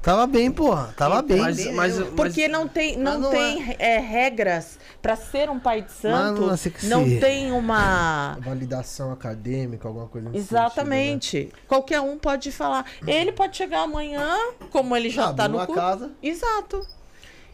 [0.05, 0.93] Tava bem, porra.
[0.95, 1.39] Tava bem.
[1.39, 3.95] Mas, mas, Porque não tem, não, não tem é...
[3.95, 6.41] É, regras para ser um pai de santo.
[6.83, 10.37] Não, não tem uma validação acadêmica, alguma coisa assim.
[10.37, 11.37] Exatamente.
[11.37, 11.63] Sentido, né?
[11.67, 12.85] Qualquer um pode falar.
[13.07, 14.37] Ele pode chegar amanhã,
[14.69, 16.11] como ele já ah, tá no casa.
[16.21, 16.85] Exato.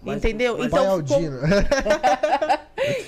[0.02, 0.57] Mas, Entendeu?
[0.57, 1.22] Mas então ficou...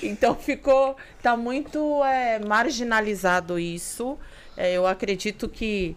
[0.02, 0.96] então ficou.
[1.22, 4.18] Tá muito é, marginalizado isso.
[4.56, 5.94] É, eu acredito que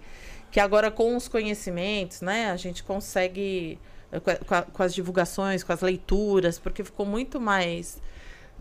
[0.52, 3.80] que agora com os conhecimentos, né, a gente consegue
[4.12, 8.02] eh, com, a, com as divulgações, com as leituras, porque ficou muito mais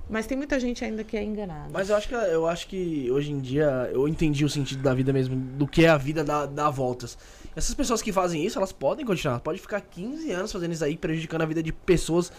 [0.08, 1.68] mas tem muita gente ainda que é enganada.
[1.72, 4.94] Mas eu acho que eu acho que hoje em dia eu entendi o sentido da
[4.94, 7.18] vida mesmo, do que é a vida dar, voltas.
[7.56, 10.96] Essas pessoas que fazem isso, elas podem continuar, pode ficar 15 anos fazendo isso aí,
[10.96, 12.30] prejudicando a vida de pessoas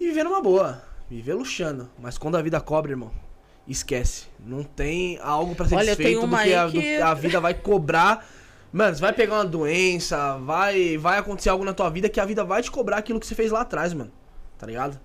[0.00, 1.88] e viver numa boa, viver luxando.
[1.98, 3.12] Mas quando a vida cobra, irmão,
[3.68, 4.26] esquece.
[4.44, 6.96] Não tem algo para ser Olha, desfeito do que, a, que...
[6.96, 8.26] a vida vai cobrar.
[8.72, 12.24] Mano, você vai pegar uma doença, vai, vai acontecer algo na tua vida que a
[12.24, 14.10] vida vai te cobrar aquilo que você fez lá atrás, mano.
[14.58, 14.98] Tá ligado?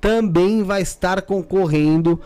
[0.00, 2.20] também vai estar concorrendo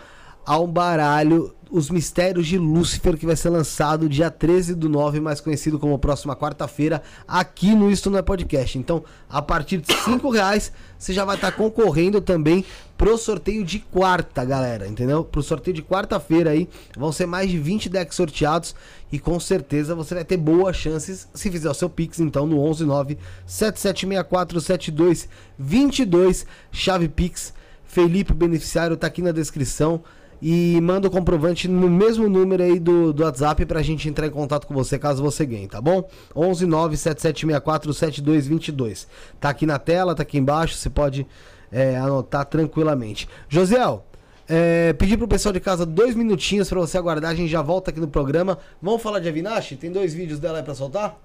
[0.45, 5.41] ao baralho os Mistérios de Lúcifer, que vai ser lançado dia 13 do 9, mais
[5.41, 8.77] conhecido como próxima quarta-feira, aqui no Isto Não é Podcast.
[8.77, 12.65] Então, a partir de 5 reais, você já vai estar concorrendo também
[12.99, 15.25] pro sorteio de quarta, galera, entendeu?
[15.25, 18.75] Pro sorteio de quarta-feira aí, vão ser mais de 20 decks sorteados
[19.13, 22.57] e com certeza você vai ter boas chances se fizer o seu Pix, então, no
[22.57, 27.55] 119 7764 7222, chave Pix.
[27.85, 30.03] Felipe Beneficiário tá aqui na descrição
[30.43, 34.31] e manda o comprovante no mesmo número aí do, do WhatsApp pra gente entrar em
[34.31, 36.09] contato com você caso você ganhe, tá bom?
[36.35, 39.07] 11 97764 7222.
[39.39, 41.27] Tá aqui na tela, tá aqui embaixo, você pode
[41.71, 43.29] é, anotar tranquilamente.
[43.49, 44.05] Josiel,
[44.49, 48.01] é, pro pessoal de casa dois minutinhos para você aguardar, a gente já volta aqui
[48.01, 48.59] no programa.
[48.81, 49.77] Vamos falar de Avinash?
[49.79, 51.19] Tem dois vídeos dela aí pra soltar?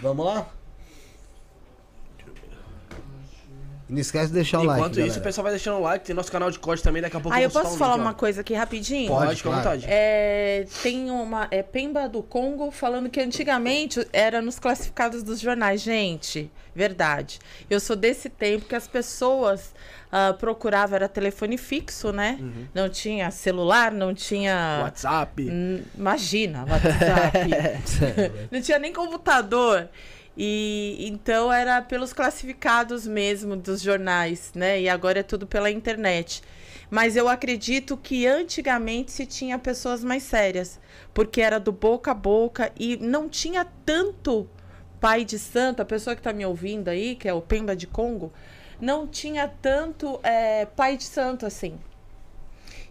[0.00, 0.46] Vamos lá?
[3.92, 4.80] Não esquece de deixar o like.
[4.80, 5.20] Enquanto isso, galera.
[5.20, 7.36] o pessoal vai deixando o like, tem nosso canal de corte também, daqui a pouco
[7.36, 8.14] Ah, eu soltar posso um falar vídeo, uma ó.
[8.14, 9.08] coisa aqui rapidinho?
[9.08, 9.26] Pode.
[9.26, 9.58] Pode, claro.
[9.58, 9.84] vontade.
[9.86, 11.46] É, tem uma.
[11.50, 15.82] É Pemba do Congo falando que antigamente era nos classificados dos jornais.
[15.82, 17.38] Gente, verdade.
[17.68, 19.74] Eu sou desse tempo que as pessoas
[20.10, 22.38] ah, procuravam, era telefone fixo, né?
[22.74, 24.80] Não tinha celular, não tinha.
[24.84, 25.50] WhatsApp.
[25.96, 27.50] Imagina, WhatsApp.
[28.50, 29.88] não tinha nem computador.
[30.36, 34.80] E então era pelos classificados mesmo dos jornais, né?
[34.80, 36.42] E agora é tudo pela internet.
[36.90, 40.78] Mas eu acredito que antigamente se tinha pessoas mais sérias,
[41.14, 44.48] porque era do boca a boca e não tinha tanto
[45.00, 47.86] pai de santo, a pessoa que está me ouvindo aí, que é o Pemba de
[47.86, 48.32] Congo,
[48.80, 51.78] não tinha tanto é, pai de santo assim.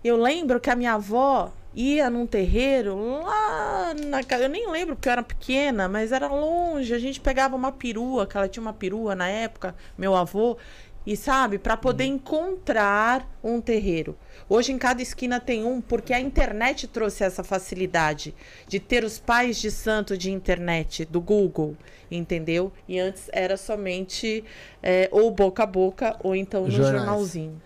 [0.04, 4.44] Eu lembro que a minha avó ia num terreiro lá na casa.
[4.44, 6.94] Eu nem lembro porque eu era pequena, mas era longe.
[6.94, 10.58] A gente pegava uma perua, que ela tinha uma perua na época, meu avô,
[11.06, 14.16] e sabe, para poder encontrar um terreiro.
[14.48, 18.36] Hoje em cada esquina tem um, porque a internet trouxe essa facilidade
[18.68, 21.76] de ter os pais de santo de internet, do Google,
[22.12, 22.72] entendeu?
[22.88, 24.44] E antes era somente
[24.84, 26.98] é, ou boca a boca ou então no Jornais.
[26.98, 27.62] jornalzinho.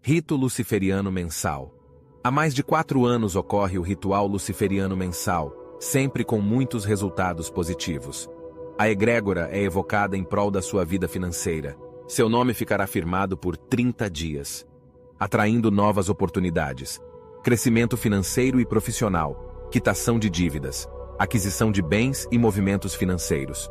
[0.00, 1.70] Rito Luciferiano Mensal.
[2.24, 8.26] Há mais de quatro anos ocorre o ritual luciferiano mensal, sempre com muitos resultados positivos.
[8.78, 11.76] A egrégora é evocada em prol da sua vida financeira.
[12.08, 14.66] Seu nome ficará firmado por 30 dias,
[15.20, 16.98] atraindo novas oportunidades,
[17.44, 20.88] crescimento financeiro e profissional, quitação de dívidas,
[21.18, 23.68] aquisição de bens e movimentos financeiros.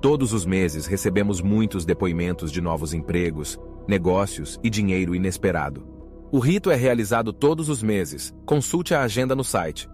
[0.00, 3.56] Todos os meses recebemos muitos depoimentos de novos empregos,
[3.86, 5.86] negócios e dinheiro inesperado.
[6.32, 8.34] O rito é realizado todos os meses.
[8.44, 9.88] Consulte a agenda no site.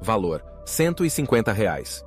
[0.00, 2.04] Valor: 150 reais.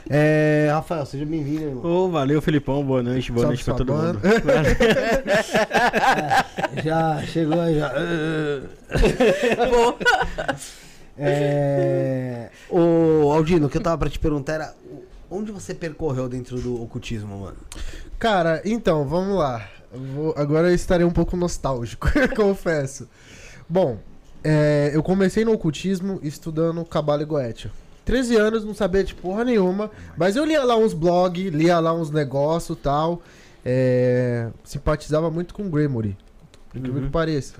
[0.09, 1.85] É, Rafael, seja bem-vindo, irmão.
[1.85, 2.83] Ô, valeu, Felipão.
[2.83, 4.13] Boa noite, boa Salve noite pra todo banda.
[4.13, 4.21] mundo.
[6.83, 7.93] Já chegou aí, já.
[11.15, 14.73] É, o Aldino, o que eu tava pra te perguntar era
[15.29, 17.57] onde você percorreu dentro do ocultismo, mano?
[18.17, 19.63] Cara, então, vamos lá.
[19.93, 23.07] Eu vou- agora eu estarei um pouco nostálgico, confesso.
[23.69, 23.99] Bom,
[24.43, 27.69] é, eu comecei no ocultismo estudando Cabala e Goethe.
[28.05, 31.93] 13 anos, não sabia de porra nenhuma, mas eu lia lá uns blogs, lia lá
[31.93, 33.21] uns negócios e tal.
[33.65, 36.17] é, simpatizava muito com Gremory,
[36.69, 37.55] por incrível que pareça.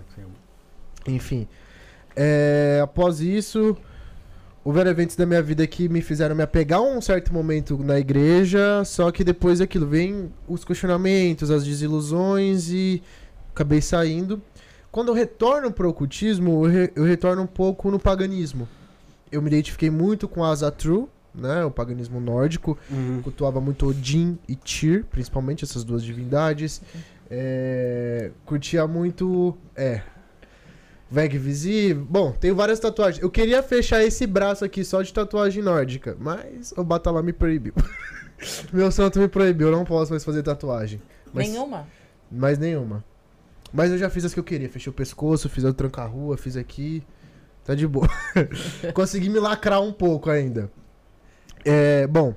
[1.07, 1.47] Enfim.
[2.15, 3.75] É, após isso,
[4.65, 7.97] houveram eventos da minha vida que me fizeram me apegar a um certo momento na
[7.99, 13.01] igreja, só que depois daquilo vem os questionamentos, as desilusões e
[13.53, 14.41] acabei saindo.
[14.91, 18.67] Quando eu retorno pro ocultismo, eu, re- eu retorno um pouco no paganismo.
[19.33, 22.77] Eu me identifiquei muito com a Azatru, né, o paganismo nórdico,
[23.23, 26.81] cultuava muito Odin e Tyr, principalmente essas duas divindades.
[27.31, 29.57] É, curtia muito.
[29.75, 30.01] É.
[31.09, 32.05] Veg visível.
[32.07, 33.21] Bom, tenho várias tatuagens.
[33.23, 37.73] Eu queria fechar esse braço aqui só de tatuagem nórdica, mas o Batalá me proibiu.
[38.71, 41.01] Meu santo me proibiu, eu não posso mais fazer tatuagem.
[41.33, 41.87] Mas, Nenhuma?
[42.31, 43.03] Mais nenhuma.
[43.71, 44.69] Mas eu já fiz as que eu queria.
[44.69, 47.03] Fechei o pescoço, fiz o tranca-rua, fiz aqui.
[47.65, 48.07] Tá de boa.
[48.93, 50.69] Consegui me lacrar um pouco ainda.
[51.63, 52.33] É, bom.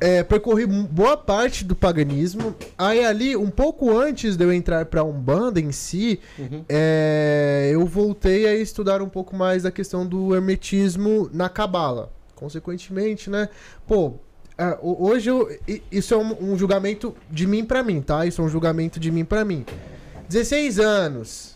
[0.00, 2.54] É, percorri boa parte do paganismo.
[2.76, 6.20] Aí ali, um pouco antes de eu entrar pra Umbanda em si,
[6.68, 12.12] é, eu voltei a estudar um pouco mais da questão do hermetismo na Cabala.
[12.34, 13.48] Consequentemente, né?
[13.86, 14.14] Pô,
[14.58, 15.48] é, ho- hoje eu,
[15.90, 18.26] isso é um, um julgamento de mim pra mim, tá?
[18.26, 19.64] Isso é um julgamento de mim pra mim.
[20.28, 21.53] 16 anos.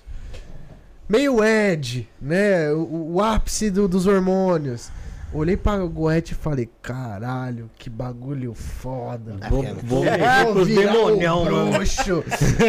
[1.09, 2.70] Meio Ed, né?
[2.72, 4.90] O, o ápice do- dos hormônios.
[5.30, 9.36] Olhei pra Goethe e falei, caralho, que bagulho foda.
[9.51, 12.24] Vou, vou com vou virar demonião, o bruxo.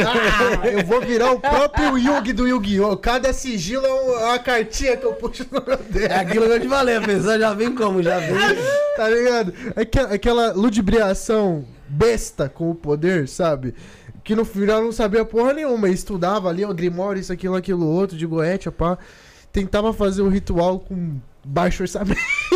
[0.05, 2.97] Ah, eu vou virar o próprio Yugi do Yu-Gi-Oh!
[2.97, 6.11] Cada sigilo é um- é uma cartinha que eu puxo no meu dedo.
[6.11, 8.03] É aquilo que eu te falei, a pessoa já vem como?
[8.03, 8.35] Já vem.
[8.97, 9.53] Tá ligado?
[9.77, 13.73] Aquela, aquela ludibriação besta com o poder, sabe?
[14.23, 15.89] Que no final não sabia porra nenhuma.
[15.89, 18.97] Estudava ali, o Grimório, isso, aquilo, aquilo, outro, de Goethe, pá.
[19.51, 22.19] Tentava fazer o ritual com baixo orçamento.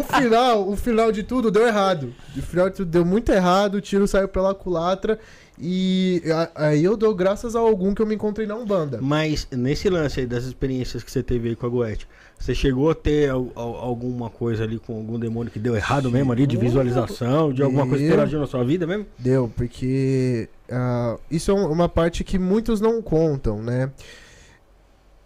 [0.00, 2.14] o final, o final de tudo deu errado.
[2.36, 5.18] O final de tudo deu muito errado, o tiro saiu pela culatra.
[5.58, 6.22] E
[6.54, 8.98] aí eu dou graças a algum que eu me encontrei na Umbanda.
[9.00, 12.06] Mas nesse lance aí das experiências que você teve aí com a Goethe,
[12.38, 16.10] você chegou a ter al- al- alguma coisa ali com algum demônio que deu errado
[16.10, 18.12] mesmo ali, de visualização, de alguma coisa que Deu.
[18.14, 19.06] interagiu na sua vida mesmo?
[19.18, 23.90] Deu, porque ah, isso é um- uma parte que muitos não contam, né?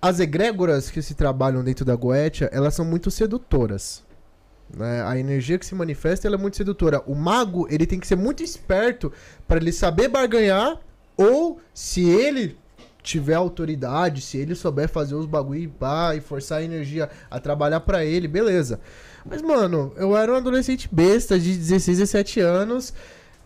[0.01, 4.07] As egrégoras que se trabalham dentro da Goetia, elas são muito sedutoras.
[4.77, 5.03] Né?
[5.03, 7.03] A energia que se manifesta é muito sedutora.
[7.07, 9.13] O mago ele tem que ser muito esperto
[9.47, 10.81] para ele saber barganhar
[11.17, 12.57] ou se ele
[13.03, 17.41] tiver autoridade, se ele souber fazer os bagulho e pá, e forçar a energia a
[17.41, 18.81] trabalhar pra ele, beleza.
[19.25, 22.93] Mas, mano, eu era um adolescente besta de 16, 17 anos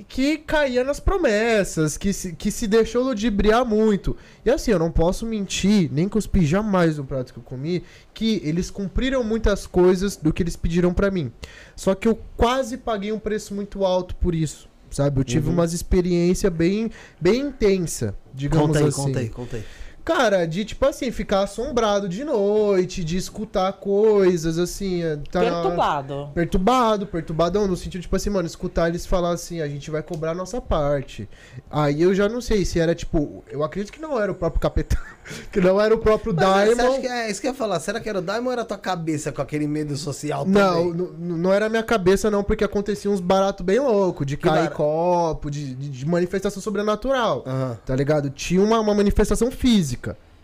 [0.09, 4.16] que caía nas promessas, que se, que se deixou ludibriar muito.
[4.45, 7.83] E assim, eu não posso mentir, nem cuspir jamais no prato que eu comi,
[8.15, 11.33] que eles cumpriram muitas coisas do que eles pediram pra mim.
[11.77, 14.69] Só que eu quase paguei um preço muito alto por isso.
[14.91, 15.55] Sabe, eu tive Uhum.
[15.55, 19.03] umas experiências bem, bem intensa, digamos Conta aí, assim.
[19.03, 19.65] conta aí, conta aí.
[20.05, 25.03] Cara, de tipo assim, ficar assombrado de noite, de escutar coisas assim.
[25.03, 26.31] é, Tá Perturbado.
[26.35, 30.33] Perturbado, perturbadão, no sentido, tipo assim, mano, escutar eles falar assim, a gente vai cobrar
[30.33, 31.29] a nossa parte.
[31.70, 34.61] Aí eu já não sei se era, tipo, eu acredito que não era o próprio
[34.61, 34.99] capitão,
[35.53, 36.93] que não era o próprio Mas, você Daimon.
[36.93, 37.79] acha que é isso que eu ia falar?
[37.79, 40.93] Será que era o Daimon ou era a tua cabeça com aquele medo social Não,
[40.93, 41.07] também?
[41.19, 44.70] n- não era minha cabeça, não, porque acontecia uns baratos bem loucos, de Que cair
[44.70, 47.45] copo, de, de- de manifestação sobrenatural.
[47.47, 47.79] Aham.
[47.87, 48.31] Tá ligado?
[48.31, 49.91] Tinha uma, uma manifestação física.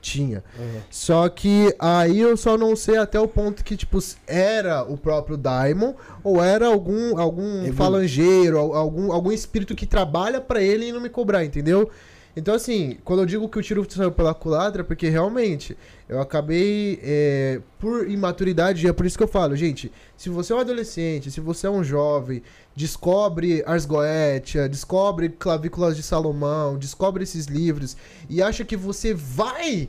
[0.00, 0.44] Tinha.
[0.58, 0.80] Uhum.
[0.90, 3.98] Só que aí eu só não sei até o ponto que, tipo,
[4.28, 5.92] era o próprio Daimon
[6.22, 10.92] ou era algum, algum Evolu- falangeiro, al- algum, algum espírito que trabalha pra ele e
[10.92, 11.90] não me cobrar, entendeu?
[12.36, 15.76] Então, assim, quando eu digo que o tiro saiu pela culatra, é porque realmente
[16.08, 20.52] eu acabei, é, por imaturidade, e é por isso que eu falo, gente, se você
[20.52, 22.42] é um adolescente, se você é um jovem,
[22.76, 27.96] descobre Ars Goetia, descobre Clavículas de Salomão, descobre esses livros
[28.28, 29.88] e acha que você vai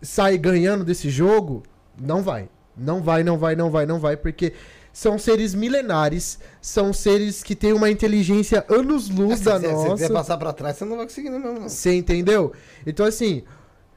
[0.00, 1.62] sair ganhando desse jogo,
[2.00, 2.48] não vai.
[2.76, 4.54] Não vai, não vai, não vai, não vai, porque
[5.00, 9.76] são seres milenares, são seres que têm uma inteligência anos-luz Se da você- se você
[9.88, 9.94] nossa.
[9.94, 11.38] quiser passar pra trás, você não vai conseguir, não.
[11.38, 11.68] não.
[11.70, 12.52] Você entendeu?
[12.86, 13.42] Então, assim,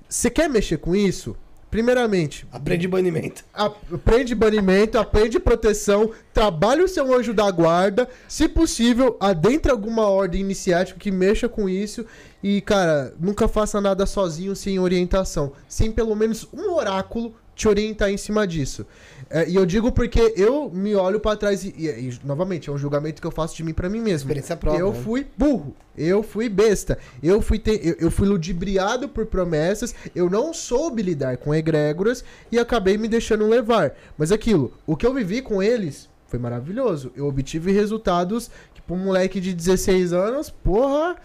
[0.08, 1.36] você quer mexer com isso?
[1.70, 3.44] Primeiramente, Aprende banimento.
[3.54, 10.40] aprende banimento, aprende proteção, trabalhe o seu anjo da guarda, se possível, adentre alguma ordem
[10.40, 12.06] iniciática que mexa com isso
[12.42, 18.10] e, cara, nunca faça nada sozinho sem orientação, sem pelo menos um oráculo te orientar
[18.10, 18.86] em cima disso.
[19.35, 22.72] É, e eu digo porque eu me olho pra trás e, e- e, novamente, é
[22.72, 24.27] um julgamento que eu faço de mim pra mim mesmo.
[24.27, 24.99] Experiência própria, Eu né?
[25.03, 30.30] fui burro, eu fui besta, eu fui, te- eu, eu fui ludibriado por promessas, eu
[30.30, 33.93] não soube lidar com egrégoras e acabei me deixando levar.
[34.19, 37.11] Mas aquilo, o que eu vivi com eles foi maravilhoso.
[37.15, 41.15] Eu obtive resultados que pra um moleque de 16 anos, porra,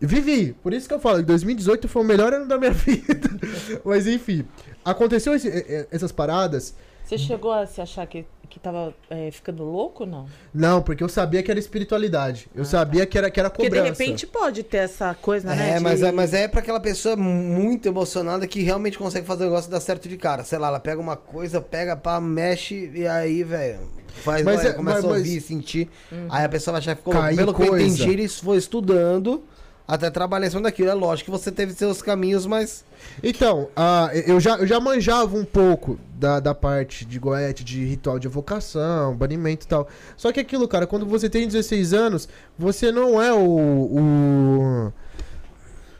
[0.00, 0.56] vivi.
[0.60, 3.30] Por isso que eu falo, 2018 foi o melhor ano da minha vida.
[3.84, 4.44] Mas enfim,
[4.84, 6.74] aconteceu esse- essas paradas
[7.04, 10.26] Você chegou a se achar que, que tava é, ficando louco, não?
[10.54, 12.48] Não, porque eu sabia que era espiritualidade.
[12.54, 13.84] Eu sabia que era, que era Porque cobrança.
[13.92, 15.72] de repente pode ter essa coisa, né?
[15.72, 19.42] É, de- mas, é, mas é pra aquela pessoa muito emocionada que realmente consegue fazer
[19.44, 20.44] o negócio dar certo de cara.
[20.44, 23.80] Sei lá, ela pega uma coisa, pega, pá, mexe e aí, velho.
[24.22, 25.90] Faz, Mas olha, é- começa mas- a mas- ouvir, sentir.
[26.10, 26.26] Uhum.
[26.30, 27.36] Aí a pessoa vai achar que ficou louco.
[27.36, 27.84] Pelo que eu coisa.
[27.86, 29.42] entendi, ele foi estudando
[29.86, 30.88] até trabalhar em cima daquilo.
[30.88, 32.84] É lógico que você teve seus caminhos, mas.
[33.22, 37.84] Então, ah, eu, já, eu já manjava um pouco da, da parte de Goethe, de
[37.84, 39.88] ritual de evocação, banimento e tal.
[40.16, 42.28] Só que aquilo, cara, quando você tem 16 anos,
[42.58, 43.38] você não é o.
[43.38, 44.92] o,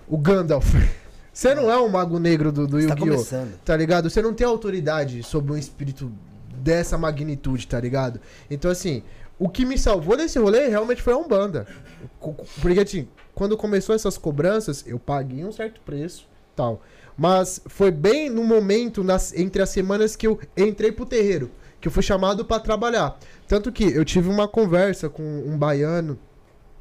[0.09, 0.74] o Gandalf.
[1.35, 2.97] Você não é o Mago Negro do, do tá Yu-Gi-Oh!
[2.97, 3.59] começando.
[3.64, 4.09] tá ligado?
[4.09, 6.12] Você não tem autoridade sobre um espírito
[6.59, 8.20] dessa magnitude, tá ligado?
[8.48, 9.02] Então, assim,
[9.36, 11.66] o que me salvou desse rolê realmente foi a Umbanda.
[12.62, 16.81] Porque, assim, quando começou essas cobranças, eu paguei um certo preço tal.
[17.16, 21.51] Mas foi bem no momento, nas, entre as semanas que eu entrei pro terreiro,
[21.81, 23.19] que eu fui chamado pra trabalhar.
[23.47, 26.19] Tanto que eu tive uma conversa com um baiano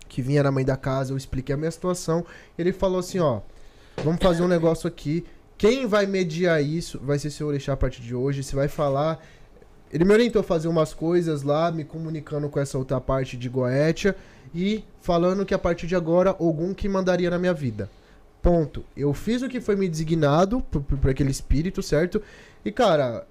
[0.09, 2.25] que vinha na mãe da casa, eu expliquei a minha situação.
[2.57, 3.41] Ele falou assim, ó,
[4.03, 5.23] vamos fazer um negócio aqui.
[5.57, 8.43] Quem vai mediar isso vai ser seu orixá a partir de hoje.
[8.43, 9.23] Você vai falar.
[9.91, 13.47] Ele me orientou a fazer umas coisas lá, me comunicando com essa outra parte de
[13.47, 14.15] Goetia
[14.53, 17.89] e falando que a partir de agora, algum que mandaria na minha vida.
[18.43, 18.83] Ponto.
[18.95, 22.21] Eu fiz o que foi me designado por, por, aquele espírito, certo?
[22.65, 23.25] E, cara,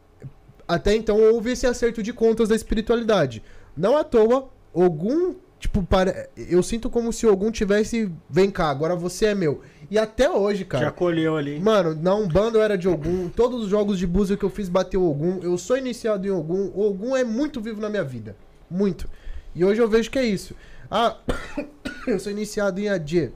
[0.67, 3.43] até então houve esse acerto de contas da espiritualidade.
[3.77, 5.35] Não à toa, algum.
[5.61, 6.31] Tipo, para...
[6.35, 8.11] eu sinto como se algum tivesse.
[8.29, 9.61] Vem cá, agora você é meu.
[9.91, 10.89] E até hoje, Te cara.
[10.89, 11.61] acolheu ali.
[11.61, 13.29] Mano, na Umbanda eu era de Ogum.
[13.29, 15.41] Todos os jogos de búzia que eu fiz bateu Ogum.
[15.43, 16.73] Eu sou iniciado em Ogum.
[16.75, 18.35] O Ogum é muito vivo na minha vida.
[18.71, 19.07] Muito.
[19.55, 20.57] E hoje eu vejo que é isso.
[20.91, 21.19] Ah,
[22.09, 23.31] eu sou iniciado em Adie.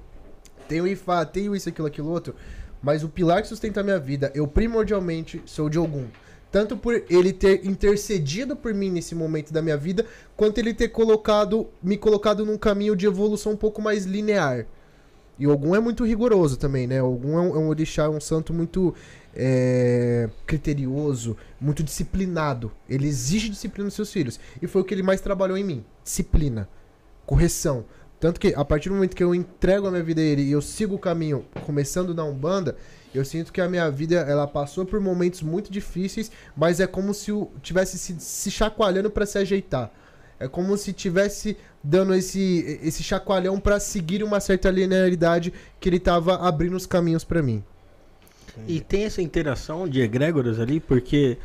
[0.68, 2.34] Tenho Ifá, tenho isso, aquilo, aquilo outro.
[2.82, 6.06] Mas o pilar que sustenta a minha vida, eu primordialmente sou de Ogum.
[6.50, 10.06] Tanto por ele ter intercedido por mim nesse momento da minha vida,
[10.36, 14.66] quanto ele ter colocado, me colocado num caminho de evolução um pouco mais linear.
[15.38, 17.02] E Ogum é muito rigoroso também, né?
[17.02, 18.94] Ogum é um, é um orixá, é um santo muito
[19.34, 22.72] é, criterioso, muito disciplinado.
[22.88, 24.40] Ele exige disciplina dos seus filhos.
[24.62, 25.84] E foi o que ele mais trabalhou em mim.
[26.02, 26.68] Disciplina.
[27.26, 27.84] Correção.
[28.26, 30.50] Tanto que a partir do momento que eu entrego a minha vida a ele e
[30.50, 32.76] eu sigo o caminho, começando na Umbanda,
[33.14, 37.14] eu sinto que a minha vida ela passou por momentos muito difíceis, mas é como
[37.14, 39.92] se eu tivesse se, se chacoalhando para se ajeitar.
[40.40, 46.00] É como se tivesse dando esse, esse chacoalhão para seguir uma certa linearidade que ele
[46.00, 47.62] tava abrindo os caminhos para mim.
[48.66, 51.38] E tem essa interação de egrégoras ali, porque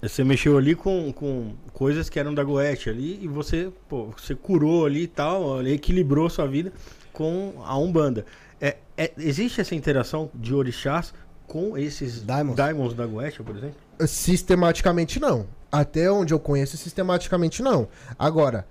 [0.00, 4.34] você mexeu ali com, com coisas que eram da Goethe ali e você, pô, você
[4.34, 6.72] curou ali e tal, equilibrou sua vida
[7.12, 8.24] com a Umbanda.
[8.60, 11.12] É, é- existe essa interação de orixás
[11.46, 12.56] com esses Daimons.
[12.56, 13.76] daimons da Goethe, por exemplo?
[14.06, 15.46] Sistematicamente não.
[15.70, 17.88] Até onde eu conheço, sistematicamente não.
[18.18, 18.66] Agora,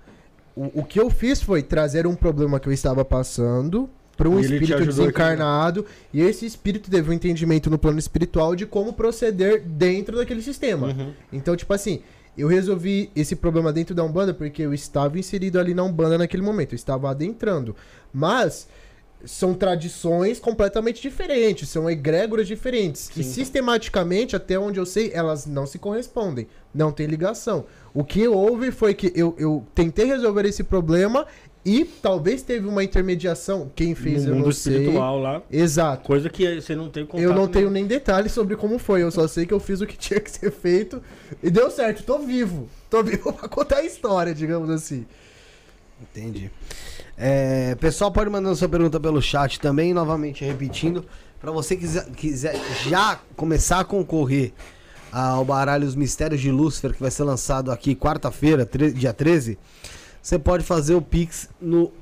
[0.56, 4.38] o, o que eu fiz foi trazer um problema que eu estava passando para um
[4.38, 9.62] espírito a desencarnado e esse espírito teve um entendimento no plano espiritual de como proceder
[9.62, 10.88] dentro daquele sistema.
[10.88, 11.12] Uhum.
[11.32, 12.02] Então, tipo assim,
[12.36, 16.42] eu resolvi esse problema dentro da Umbanda porque eu estava inserido ali na Umbanda naquele
[16.42, 17.76] momento, eu estava adentrando.
[18.12, 18.68] Mas
[19.24, 23.10] são tradições completamente diferentes, são egrégoras diferentes.
[23.16, 27.64] E sistematicamente, até onde eu sei, elas não se correspondem, não tem ligação.
[27.94, 31.26] O que houve foi que eu, eu tentei resolver esse problema
[31.64, 33.70] e talvez teve uma intermediação.
[33.74, 34.78] Quem fez no eu mundo não sei.
[34.78, 36.04] espiritual lá, Exato.
[36.04, 37.22] coisa que você não tem contato.
[37.22, 39.86] Eu não tenho nem detalhes sobre como foi, eu só sei que eu fiz o
[39.86, 41.02] que tinha que ser feito
[41.42, 42.68] e deu certo, tô vivo.
[42.90, 45.06] Tô vivo pra contar a história, digamos assim.
[46.00, 46.50] Entendi.
[47.16, 51.04] É, pessoal, pode mandando sua pergunta pelo chat também, novamente repetindo.
[51.40, 54.52] Pra você que quiser, quiser já começar a concorrer
[55.12, 59.58] ao baralho Os Mistérios de Lúcifer, que vai ser lançado aqui quarta-feira, dia 13,
[60.22, 61.92] você pode fazer o Pix no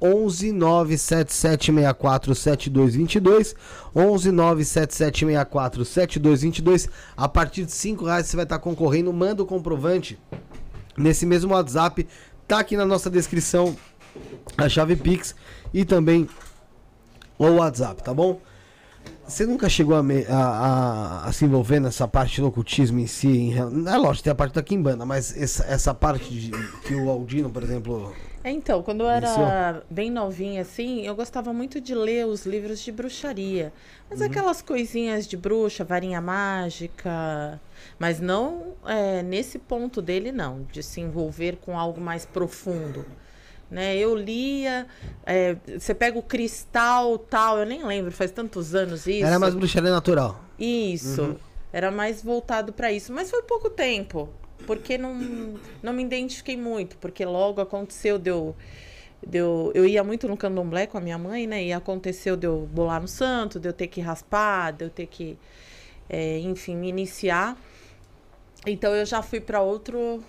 [0.00, 3.54] 11 97764 7222
[3.94, 9.12] 11 97764 7222 a partir de 5 reais você vai estar concorrendo.
[9.12, 10.18] Manda o comprovante
[10.96, 12.06] nesse mesmo WhatsApp.
[12.46, 13.76] Tá aqui na nossa descrição
[14.56, 15.34] a chave Pix
[15.74, 16.28] e também
[17.38, 18.40] o WhatsApp, tá bom?
[19.28, 23.06] Você nunca chegou a, me- a- a- a se envolver nessa parte do ocultismo em
[23.06, 23.28] si?
[23.28, 23.54] Em,
[23.86, 26.50] é lógico, tem a parte da Kimbanda, mas essa, essa parte de,
[26.86, 28.14] que o Aldino, por exemplo.
[28.42, 29.82] É, então, quando eu era Iniciou?
[29.90, 33.70] bem novinha, assim, eu gostava muito de ler os livros de bruxaria.
[34.08, 34.26] Mas Uhum.
[34.26, 37.60] aquelas coisinhas de bruxa, varinha mágica.
[37.98, 43.04] Mas não é, nesse ponto dele, não, de se envolver com algo mais profundo.
[43.70, 43.96] Né?
[43.96, 44.86] Eu lia,
[45.26, 49.26] é, você pega o cristal tal, eu nem lembro, faz tantos anos isso.
[49.26, 50.42] Era mais bruxaria natural.
[50.58, 51.36] Isso.
[51.72, 53.12] Era mais voltado pra isso.
[53.12, 54.28] Mas foi pouco tempo.
[54.66, 55.14] Porque não,
[55.82, 56.96] não me identifiquei muito.
[56.96, 58.56] Porque logo aconteceu, deu.
[59.26, 61.64] Deu, eu ia muito no candomblé com a minha mãe, né?
[61.64, 65.06] E aconteceu de eu bolar no santo, de eu ter que raspar, de eu ter
[65.06, 65.36] que,
[66.08, 67.56] é, enfim, me iniciar.
[68.66, 70.22] Então eu já fui para outro.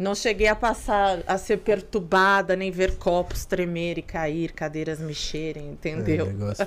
[0.00, 5.68] Não cheguei a passar a ser perturbada, nem ver copos tremer e cair, cadeiras mexerem,
[5.72, 6.26] entendeu?
[6.26, 6.66] É, o negócio.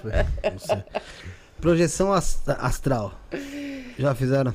[1.60, 3.20] Projeção ast- astral.
[3.98, 4.54] Já fizeram?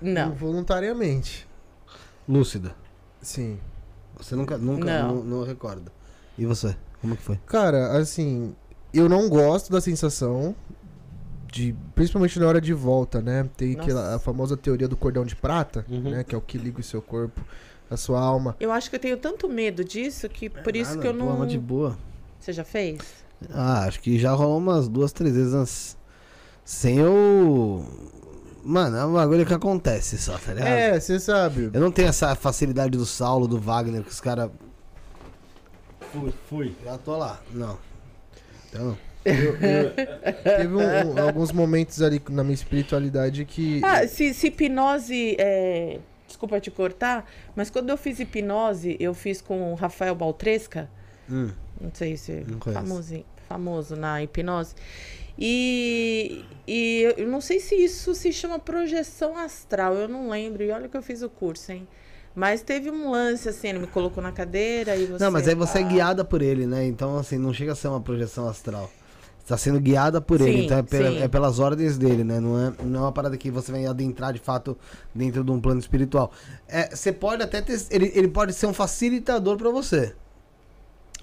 [0.00, 0.32] Não.
[0.34, 1.46] Voluntariamente.
[2.28, 2.74] Lúcida.
[3.20, 3.58] Sim.
[4.16, 5.14] Você nunca, nunca, Não.
[5.16, 5.92] não, não recorda.
[6.36, 6.74] E você?
[7.00, 7.38] Como que foi?
[7.46, 8.54] Cara, assim,
[8.92, 10.54] eu não gosto da sensação
[11.52, 11.74] de.
[11.94, 13.48] Principalmente na hora de volta, né?
[13.56, 13.82] Tem Nossa.
[13.82, 16.10] aquela, a famosa teoria do cordão de prata, Uhum.
[16.10, 16.24] né?
[16.24, 17.40] Que é o que liga o seu corpo,
[17.90, 18.56] a sua alma.
[18.60, 21.28] Eu acho que eu tenho tanto medo disso que por isso Nada, que eu não.
[21.34, 21.96] uma de boa.
[22.40, 22.98] Você já fez?
[23.50, 25.96] Ah, acho que já rolou umas duas, três vezes antes.
[26.64, 27.84] Sem eu.
[28.64, 30.68] Mano, é um bagulho que acontece só, tá ligado?
[30.68, 31.70] É, você sabe.
[31.72, 34.50] Eu não tenho essa facilidade do Saulo, do Wagner, que os caras.
[36.12, 36.74] Fui, fui.
[36.84, 37.40] Já tô lá.
[37.52, 37.78] Não.
[38.68, 38.98] Então não.
[40.42, 43.80] Teve um- um- alguns momentos ali na minha espiritualidade que.
[43.84, 45.36] Ah, se, se hipnose.
[45.38, 45.98] é,
[46.28, 50.88] Desculpa te cortar, mas quando eu fiz hipnose, eu fiz com o Rafael Baltresca.
[51.28, 51.50] Hum.
[51.80, 54.74] Não sei se Não famoso, famoso na hipnose.
[55.38, 60.62] E, e eu não sei se isso se chama projeção astral, eu não lembro.
[60.62, 61.88] E olha que eu fiz o curso, hein?
[62.34, 65.24] Mas teve um lance assim, ele me colocou na cadeira e você.
[65.24, 66.86] Não, mas aí você é Ah, guiada por ele, né?
[66.86, 68.90] Então, assim, não chega a ser uma projeção astral.
[69.48, 72.38] Você tá sendo guiada por ele, Sim, então é, pela- é pelas ordens dele, né?
[72.38, 74.76] Não é, não é uma parada que você vai adentrar de fato
[75.14, 76.30] dentro de um plano espiritual.
[76.68, 77.80] É, você pode até ter.
[77.90, 80.14] Ele, ele pode ser um facilitador pra você.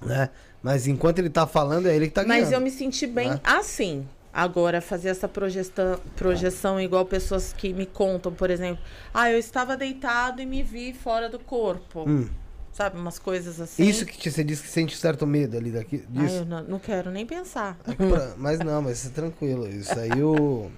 [0.02, 0.30] Né?
[0.60, 2.40] Mas enquanto ele tá falando, é ele que tá guiando.
[2.40, 3.40] Mas eu me senti bem né?
[3.44, 4.04] assim.
[4.32, 8.82] Agora, fazer essa projeção, projeção igual pessoas que me contam, por exemplo.
[9.14, 12.04] Ah, eu estava deitado e me vi fora do corpo.
[12.08, 12.28] Hum.
[12.76, 13.82] Sabe, umas coisas assim.
[13.84, 16.34] Isso que você disse que sente certo medo ali daqui, Ah, disso.
[16.36, 17.78] eu não, não quero nem pensar.
[17.96, 19.66] Pra- mas não, mas isso é tranquilo.
[19.66, 20.70] Isso aí o.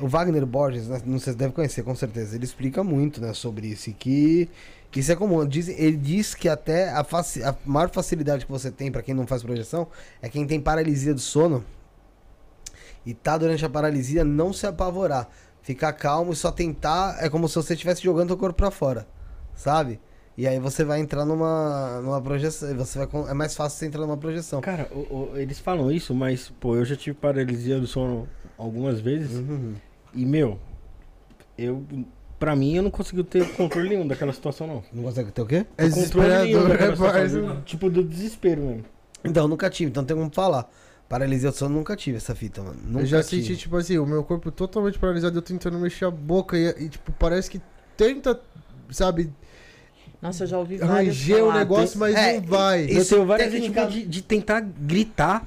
[0.00, 2.36] O Wagner Borges, né, não sei se deve conhecer, com certeza.
[2.36, 3.90] Ele explica muito, né, sobre isso.
[3.90, 4.48] E que
[4.94, 5.44] isso é comum.
[5.44, 9.12] Diz- ele diz que até a, faci- a maior facilidade que você tem pra quem
[9.12, 9.88] não faz projeção
[10.22, 11.64] é quem tem paralisia do sono
[13.04, 15.28] e tá durante a paralisia não se apavorar.
[15.62, 17.16] Ficar calmo e só tentar.
[17.20, 19.06] É como se você estivesse jogando o corpo pra fora.
[19.54, 20.00] Sabe?
[20.36, 22.74] E aí você vai entrar numa, numa projeção.
[22.76, 24.60] Você vai, é mais fácil você entrar numa projeção.
[24.62, 28.26] Cara, o- o- eles falam isso, mas, pô, eu já tive paralisia do sono
[28.56, 29.36] algumas vezes.
[29.38, 29.74] Uhum.
[30.14, 30.58] E, meu,
[31.56, 31.84] eu.
[32.38, 34.82] Pra mim, eu não consigo ter controle nenhum daquela situação, não.
[34.92, 35.64] Não consegue ter o quê?
[35.78, 37.54] É Controle nenhum desesperador, daquela é situação, parça.
[37.60, 38.84] do- Tipo, do desespero mesmo.
[39.24, 40.68] Então, nunca tive, então tem como falar.
[41.08, 42.80] Paralisia do sono, nunca tive essa fita, mano.
[42.84, 43.42] Nunca Eu já tive.
[43.42, 46.88] senti, tipo assim, o meu corpo totalmente paralisado, eu tentando mexer a boca e, e,
[46.88, 47.60] tipo, parece que
[47.96, 48.40] tenta,
[48.90, 49.30] sabe,
[50.22, 52.84] Nossa, eu já ouvi vários ranger o negócio, mas É, não vai.
[52.84, 55.44] eu Isso tenho várias vezes tipo, de, de tentar gritar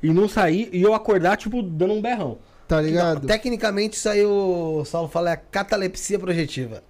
[0.00, 2.38] e não sair, e eu acordar, tipo, dando um berrão.
[2.68, 3.26] Tá ligado?
[3.26, 6.82] tecnicamente, isso aí o Saulo fala é a catalepsia projetiva.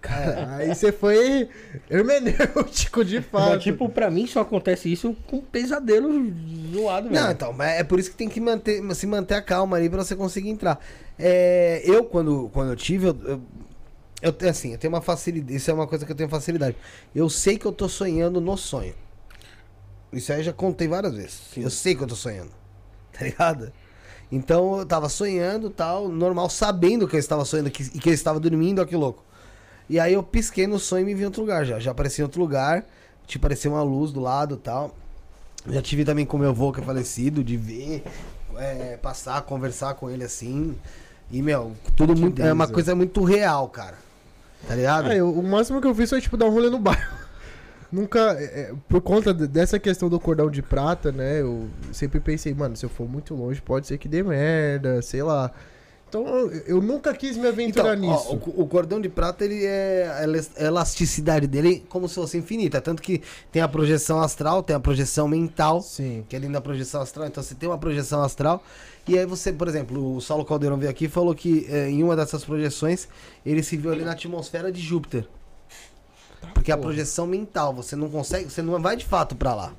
[0.00, 1.48] Cara, aí você foi
[1.88, 3.50] hermenêutico de fato.
[3.50, 6.10] Mas, tipo, pra mim só acontece isso com um pesadelo
[6.74, 7.22] zoado, velho.
[7.22, 9.88] Não, então, mas é por isso que tem que manter, se manter a calma ali
[9.88, 10.80] pra você conseguir entrar.
[11.16, 13.40] É, eu, quando, quando eu tive, eu, eu,
[14.22, 15.56] eu tenho assim, eu tenho uma facilidade.
[15.56, 16.76] Isso é uma coisa que eu tenho facilidade.
[17.12, 18.94] Eu sei que eu tô sonhando no sonho.
[20.12, 21.40] Isso aí eu já contei várias vezes.
[21.56, 22.50] Eu sei que eu tô sonhando.
[23.12, 23.70] Tá ligado?
[24.30, 28.14] Então eu tava sonhando tal, normal, sabendo que eu estava sonhando que, e que eu
[28.14, 29.22] estava dormindo, ó que louco.
[29.86, 31.78] E aí eu pisquei no sonho e me vi em outro lugar já.
[31.78, 32.86] Já apareci em outro lugar,
[33.26, 34.96] tipo, parecia uma luz do lado tal.
[35.68, 38.02] Já tive também com meu avô que é falecido, de ver,
[38.56, 40.74] é, passar, conversar com ele assim.
[41.30, 42.40] E, meu, tudo muito.
[42.40, 43.98] É uma coisa muito real, cara.
[44.66, 45.08] Tá ligado?
[45.10, 47.02] Ah, eu- o máximo que eu fiz foi, tipo, dar um rolê no bairro.
[47.90, 52.20] Nunca, é, é, por conta de- dessa questão do cordão de prata, né, eu sempre
[52.20, 55.50] pensei, mano, se eu for muito longe, pode ser que dê merda, sei lá.
[56.08, 56.26] Então,
[56.66, 58.50] eu, nunca quis me aventurar Então, ó, nisso.
[58.54, 60.06] o, o cordão de prata, ele é.
[60.18, 62.82] A elas- a elasticidade dele é como se fosse infinita.
[62.82, 65.80] Tanto que tem a projeção astral, tem a projeção mental.
[65.80, 66.22] Sim.
[66.28, 67.26] Que é dentro da projeção astral.
[67.28, 68.62] Então você tem uma projeção astral.
[69.06, 72.02] E aí você, por exemplo, o Saulo Caldeirão veio aqui e falou que eh, em
[72.02, 73.08] uma dessas projeções
[73.44, 75.26] ele se viu ali na atmosfera de Júpiter.
[76.54, 79.72] Porque é a projeção mental, você não consegue, você não vai de fato pra lá.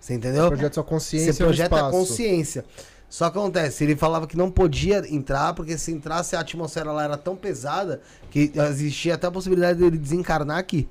[0.00, 0.48] Você entendeu?
[0.48, 2.64] Projeta sua consciência Você projeta a consciência.
[3.08, 7.04] Só que acontece, ele falava que não podia entrar, porque se entrasse a atmosfera lá
[7.04, 10.88] era tão pesada que existia até a possibilidade dele desencarnar aqui.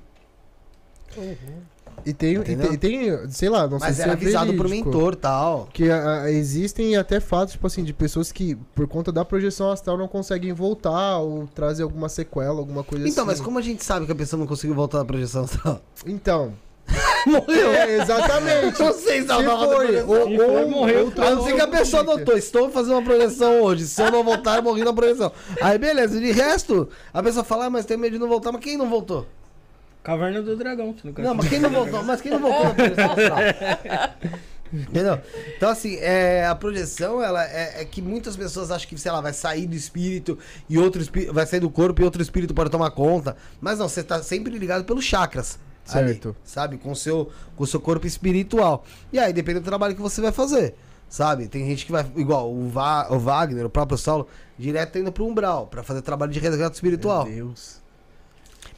[2.05, 5.13] E tem, e tem, tem, sei lá, não Mas sei se é avisado pro mentor
[5.13, 5.69] e tal.
[5.73, 9.97] Que ah, existem até fatos, tipo assim, de pessoas que, por conta da projeção astral,
[9.97, 13.31] não conseguem voltar ou trazer alguma sequela, alguma coisa Então, assim.
[13.31, 15.81] mas como a gente sabe que a pessoa não conseguiu voltar da projeção astral?
[16.05, 16.53] Então,
[17.25, 17.71] Morreu.
[17.71, 18.79] é, exatamente.
[18.79, 21.67] Não sei se ela foi, ou, foi, ou, morreu, ou A não ser que a
[21.67, 22.17] pessoa notou.
[22.17, 23.87] anotou, estou fazendo uma projeção hoje.
[23.87, 25.31] Se eu não voltar, eu morri na projeção.
[25.59, 26.19] Aí, beleza.
[26.19, 28.51] De resto, a pessoa fala, ah, mas tem medo de não voltar.
[28.51, 29.25] Mas quem não voltou?
[30.05, 32.03] Caverna do Dragão, você nunca Não, mas quem não voltou?
[32.05, 33.39] Mas quem não voltou na projeção astral?
[34.71, 35.19] Entendeu?
[35.57, 39.19] Então, assim, é, a projeção, ela é, é que muitas pessoas acham que, sei lá,
[39.19, 40.37] vai sair do espírito
[40.69, 43.35] e outro espírito vai sair do corpo e outro espírito pode tomar conta.
[43.59, 45.57] Mas não, você tá sempre ligado pelos chakras.
[45.91, 46.35] ali, Certo.
[46.43, 46.77] sabe?
[46.77, 48.85] Com o seu, com o seu corpo espiritual.
[49.11, 50.75] E aí, depende do trabalho que você vai fazer.
[51.09, 51.47] Sabe?
[51.47, 52.05] Tem gente que vai.
[52.15, 56.31] Igual o, Va, o Wagner, o próprio Saulo, direto indo pro umbral pra fazer trabalho
[56.31, 57.25] de resgate espiritual.
[57.25, 57.84] Meu Deus.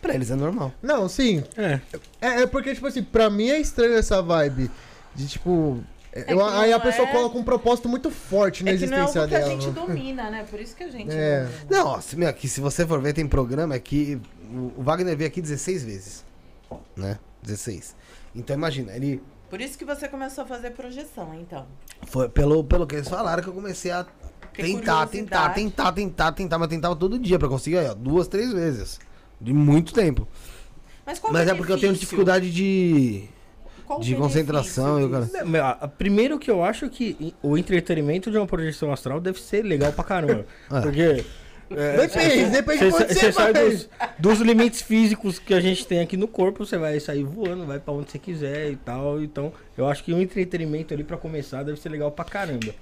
[0.02, 0.72] Pra eles é normal.
[0.82, 1.44] Não, sim.
[1.58, 1.80] É.
[2.22, 4.70] É, é porque, tipo assim, pra mim é estranho essa vibe.
[5.16, 5.84] De tipo.
[6.14, 8.86] eu- que não aí a pessoa é- coloca um propósito muito forte na É que
[8.86, 9.62] não é existência algo que a dela.
[9.62, 10.46] gente domina, né?
[10.50, 11.12] Por isso que a gente.
[11.12, 11.48] É.
[11.70, 14.20] não- Não, meu, aqui, se você for ver, tem programa que
[14.52, 16.24] o, Wagner veio aqui 16 vezes.
[16.96, 17.18] Né?
[17.42, 17.96] 16.
[18.36, 19.22] Então imagina, ele.
[19.50, 21.66] Por isso que você começou a fazer projeção, então.
[22.08, 24.06] Foi pelo, pelo que eles falaram que eu comecei a
[24.54, 28.52] tentar, tentar, tentar, tentar, tentar, mas tentava todo dia pra conseguir, aí, ó, duas, três
[28.52, 29.00] vezes.
[29.40, 30.28] De muito tempo.
[31.06, 33.24] Mas qual o mas é porque eu tenho dificuldade de.
[33.86, 35.32] Qual o de benefício concentração e o disso?
[35.32, 35.44] cara.
[35.46, 39.20] Não, meu, a- Primeiro que eu acho que i- o entretenimento de uma projeção astral
[39.22, 40.46] deve ser legal pra caramba.
[40.72, 40.82] É.
[40.82, 41.24] Porque.
[41.70, 43.90] é, Depende, depende de Você onde sai dos,
[44.20, 47.78] dos limites físicos que a gente tem aqui no corpo, você vai sair voando, vai
[47.80, 49.22] pra onde você quiser e tal.
[49.22, 52.74] Então, eu acho que um entretenimento ali pra começar deve ser legal pra caramba.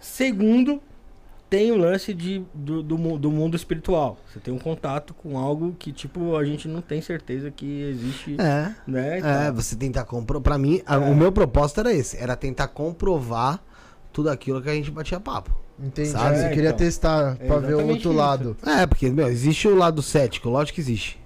[0.00, 0.80] Segundo,
[1.48, 4.18] tem o lance de, do, do, do mundo espiritual.
[4.32, 8.36] Você tem um contato com algo que, tipo, a gente não tem certeza que existe,
[8.40, 8.74] É.
[8.86, 9.18] né?
[9.48, 10.42] É, você tentar comprovar.
[10.42, 13.62] Pra mim, a- o meu propósito era esse: era tentar comprovar
[14.12, 15.54] tudo aquilo que a gente batia papo.
[15.78, 16.08] Entendi.
[16.08, 16.36] Sabe?
[16.38, 16.78] Você É, queria então.
[16.78, 18.12] testar É pra ver o outro isso.
[18.12, 18.56] lado.
[18.64, 21.20] É, porque, meu, existe o lado cético, lógico que existe.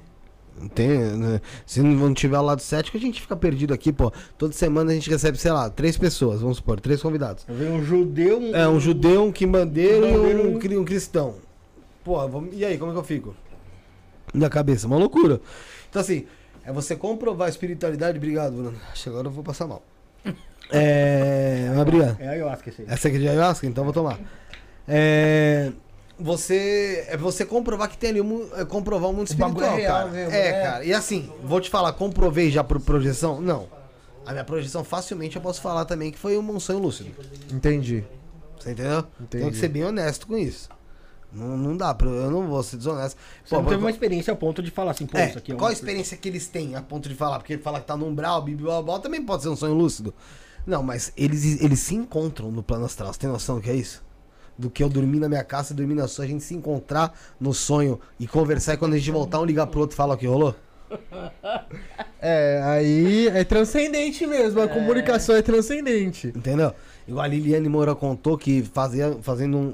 [0.68, 1.40] Tem, né?
[1.64, 4.12] Se não tiver o lado cético, a gente fica perdido aqui, pô.
[4.36, 7.44] Toda semana a gente recebe, sei lá, três pessoas, vamos supor, três convidados.
[7.48, 10.36] Vem um judeu, um, É, um judeu, um quimbandeiro e
[10.76, 11.36] um, um cristão.
[12.04, 13.34] Pô, vamos- e aí, como é que eu fico?
[14.34, 15.40] Na cabeça, uma loucura.
[15.88, 16.26] Então, assim,
[16.64, 18.16] é você comprovar a espiritualidade.
[18.18, 18.74] Obrigado, Bruno.
[18.92, 19.82] Acho que agora eu vou passar mal.
[20.72, 21.66] É.
[21.70, 22.16] Mas obrigado.
[22.20, 22.86] É ayahuasca esse aí.
[22.88, 24.20] Essa aqui é de ayahuasca, então vou tomar.
[24.86, 25.72] É.
[26.20, 27.04] Você.
[27.08, 28.48] É você comprovar que tem ali um.
[28.56, 30.10] é comprovar o mundo O bagulho espiritual, é real cara.
[30.10, 30.62] mesmo, é, né?
[30.62, 30.84] cara.
[30.84, 33.40] E assim, vou te falar, comprovei já por projeção?
[33.40, 33.68] Não.
[34.26, 37.10] A minha projeção, facilmente eu posso falar também que foi um sonho lúcido.
[37.52, 38.04] Entendi.
[38.58, 39.04] Você entendeu?
[39.20, 39.50] Entendi.
[39.50, 40.68] que ser bem honesto com isso.
[41.32, 42.08] Não, não dá pra.
[42.08, 43.16] Eu não vou ser desonesto.
[43.44, 45.38] Você não Pô, teve qual- uma experiência ao ponto de falar assim, pô, é, isso
[45.38, 47.38] aqui é qual a experiência que eles têm a ponto de falar?
[47.38, 48.44] Porque ele fala que tá no umbral,
[48.82, 50.12] blá, também pode ser um sonho lúcido.
[50.66, 53.12] Não, mas eles, eles se encontram no plano astral.
[53.12, 54.02] Você tem noção do que é isso?
[54.60, 57.54] Do que eu dormir na minha casa, dormir na sua, a gente se encontrar no
[57.54, 60.18] sonho e conversar e quando a gente voltar, um ligar pro outro e falar o
[60.18, 60.54] que rolou?
[62.22, 64.60] É, aí é transcendente mesmo.
[64.60, 66.28] A comunicação é transcendente.
[66.28, 66.72] Entendeu?
[67.08, 69.72] Igual a Liliane Moura contou que fazia, fazendo um-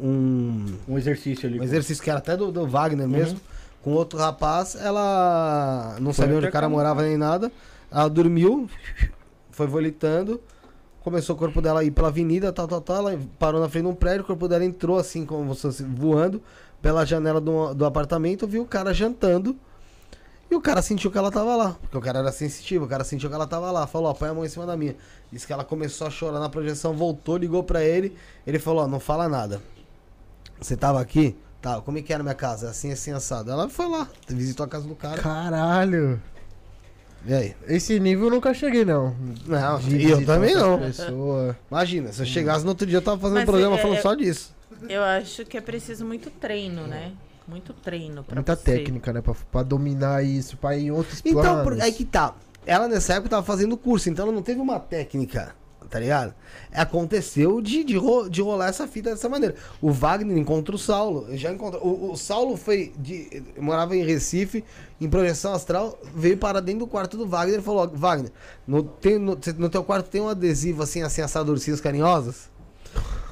[0.89, 1.59] um, um exercício ali.
[1.59, 3.41] Um exercício que era até do, do Wagner mesmo.
[3.83, 7.51] Com outro rapaz, ela não sabia onde o cara morava nem nada.
[7.91, 8.69] Ela dormiu,
[9.51, 10.41] foi volitando.
[11.07, 12.97] Começou o corpo dela a ir pela avenida, tal, tal, tal.
[12.97, 16.43] Ela parou na frente de um prédio, o corpo dela entrou assim, como fosse voando,
[16.83, 19.57] pela janela do, do apartamento, viu o cara jantando.
[20.51, 21.77] E o cara sentiu que ela tava lá.
[21.81, 23.87] Porque o cara era sensitivo, o cara sentiu que ela tava lá.
[23.87, 24.97] Falou, ó, põe a mão em cima da minha.
[25.31, 28.13] Disse que ela começou a chorar na projeção, voltou, ligou pra ele.
[28.45, 29.63] Ele falou, ó, não fala nada.
[30.61, 31.37] Você tava aqui?
[31.63, 32.69] Tá, como é que era a minha casa?
[32.69, 33.49] Assim, assim, assado.
[33.49, 35.23] Ela foi lá, visitou a casa do cara.
[35.23, 36.21] Caralho.
[37.25, 37.55] E aí?
[37.67, 39.15] Esse nível eu nunca cheguei, não.
[39.47, 40.79] Não, De e eu visitar também não.
[40.79, 41.57] pessoas.
[41.71, 43.99] Imagina, se eu chegasse no outro dia, eu tava fazendo um Mas programa é- falando
[43.99, 44.55] é- só disso.
[44.89, 47.13] Eu acho que é preciso muito treino, né?
[47.49, 48.63] Muito treino pra Muita você.
[48.77, 49.21] técnica, né?
[49.23, 51.63] Pra, pra dominar isso, pra ir em outros Então, planos.
[51.65, 52.35] por, aí que tá.
[52.67, 55.55] Ela nessa época tava fazendo curso, então ela não teve uma técnica,
[55.89, 56.35] tá ligado?
[56.73, 59.55] Aconteceu de, de, ro- de rolar essa fita dessa maneira.
[59.81, 61.27] O Wagner encontra o Saulo.
[61.37, 61.83] Já encontrou.
[61.85, 62.93] O, o Saulo foi.
[62.99, 64.65] De, morava em Recife,
[65.01, 68.31] em projeção astral, veio para dentro do quarto do Wagner e falou: "Ó, Wagner,
[68.67, 72.55] no, tem, no, no teu quarto tem um adesivo assim, assim, assado ursinhos carinhosos?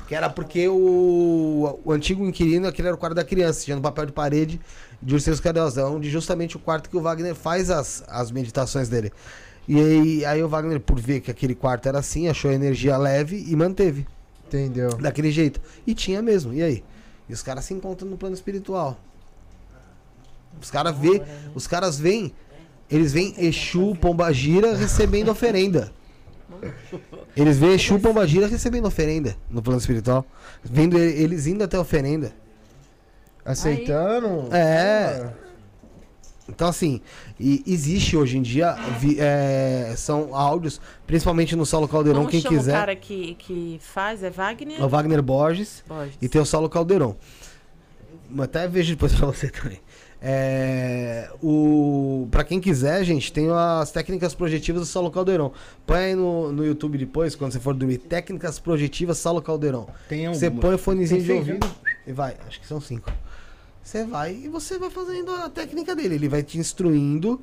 [0.06, 3.80] Que era porque o, o antigo inquilino, aquele era o quarto da criança, tinha no
[3.82, 4.60] papel de parede
[5.00, 8.88] de Ursinhos Carinhosos, é onde justamente o quarto que o Wagner faz as, as meditações
[8.88, 9.12] dele.
[9.66, 12.96] E aí, aí o Wagner, por ver que aquele quarto era assim, achou a energia
[12.98, 14.06] leve e manteve
[14.46, 14.90] Entendeu?
[14.96, 15.60] daquele jeito.
[15.86, 16.84] E tinha mesmo, e aí?
[17.28, 18.98] E os caras se encontram no plano espiritual.
[20.60, 21.22] Os caras vê,
[21.54, 22.32] os caras veem
[22.90, 25.90] Eles veem Exu, Pombagira recebendo oferenda.
[27.34, 30.24] Eles veem Exu, Pombagira recebendo oferenda no plano espiritual.
[30.62, 32.32] Vendo ele- eles indo até a oferenda.
[33.44, 34.54] Aceitando?
[34.54, 35.30] É.
[36.48, 37.00] Então, assim,
[37.40, 42.40] e existe hoje em dia, vi- é, são áudios, principalmente no Saulo Caldeirão, Como quem
[42.42, 42.72] chama quiser.
[42.72, 44.22] o cara que, que faz?
[44.22, 44.78] É Wagner?
[44.80, 46.18] É o Wagner Borges Borges.
[46.20, 47.16] e tem o Saulo Caldeirão.
[48.30, 49.80] Mas Até vejo depois pra você também.
[50.26, 55.52] É, o, pra quem quiser, gente, tem as técnicas projetivas do Saulo Caldeirão.
[55.86, 57.98] Põe aí no, no YouTube depois, quando você for dormir.
[57.98, 59.86] Técnicas projetivas Saulo Caldeirão.
[60.08, 61.70] Tem Você põe o fonezinho Tem de ouvido
[62.06, 62.36] e vai.
[62.48, 63.10] Acho que são cinco.
[63.84, 66.14] Você vai e você vai fazendo a técnica dele.
[66.14, 67.40] Ele vai te instruindo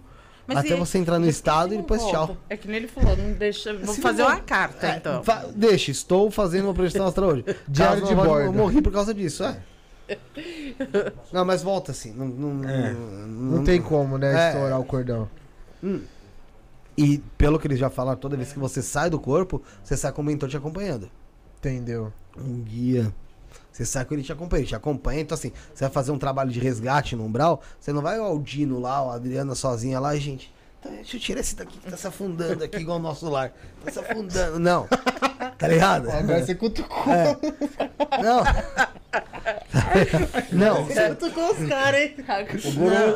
[0.47, 2.17] Mas até e- você entrar no estado e não depois volta?
[2.33, 2.37] tchau.
[2.49, 3.73] É que nem ele falou, não deixa.
[3.77, 5.23] Vou Se fazer não- uma carta, É, então.
[5.23, 7.45] fa- deixa, estou fazendo uma projeção astral hoje.
[7.69, 8.45] Diário de não bordo.
[8.47, 9.61] Eu morri por causa disso, é.
[11.31, 12.11] Não, mas volta assim.
[12.11, 12.91] Não, não, É.
[12.93, 14.33] Não tem como, né?
[14.33, 14.49] É.
[14.49, 15.29] Estourar o cordão.
[16.97, 20.11] E pelo que eles já falaram, toda vez que você sai do corpo, você sai
[20.11, 21.09] com o mentor te acompanhando.
[21.59, 22.11] Entendeu?
[22.37, 23.13] Um guia.
[23.71, 25.21] Você sai com ele te acompanha, ele te acompanha.
[25.21, 28.23] Então, assim, você vai fazer um trabalho de resgate no umbral, você não vai o
[28.23, 30.53] Aldino lá, o Adriana sozinha lá, e, gente.
[30.81, 33.53] tá, Deixa eu tirar esse daqui que tá se afundando aqui igual o nosso lar.
[33.85, 34.59] Tá se afundando.
[34.59, 34.87] Não.
[35.57, 36.09] Tá ligado?
[36.11, 37.13] Agora você cutucou.
[37.13, 37.37] É.
[38.21, 38.43] Não.
[40.51, 40.85] Não.
[41.15, 42.15] cutucou os caras, hein?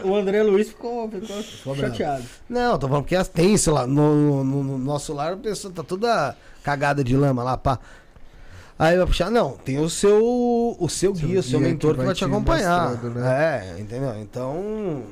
[0.03, 2.23] O, o André Luiz ficou, ficou chateado.
[2.49, 3.85] Não, tô falando porque tem isso lá.
[3.87, 7.79] No, no- no nosso lar, a pessoa tá toda cagada de lama lá, pá.
[8.77, 11.97] Aí vai puxar, não, tem o seu, o seu guia, o seu mentor que que
[11.97, 12.89] vai vai te acompanhar.
[12.91, 14.13] mostrando, É, entendeu?
[14.19, 15.03] Então.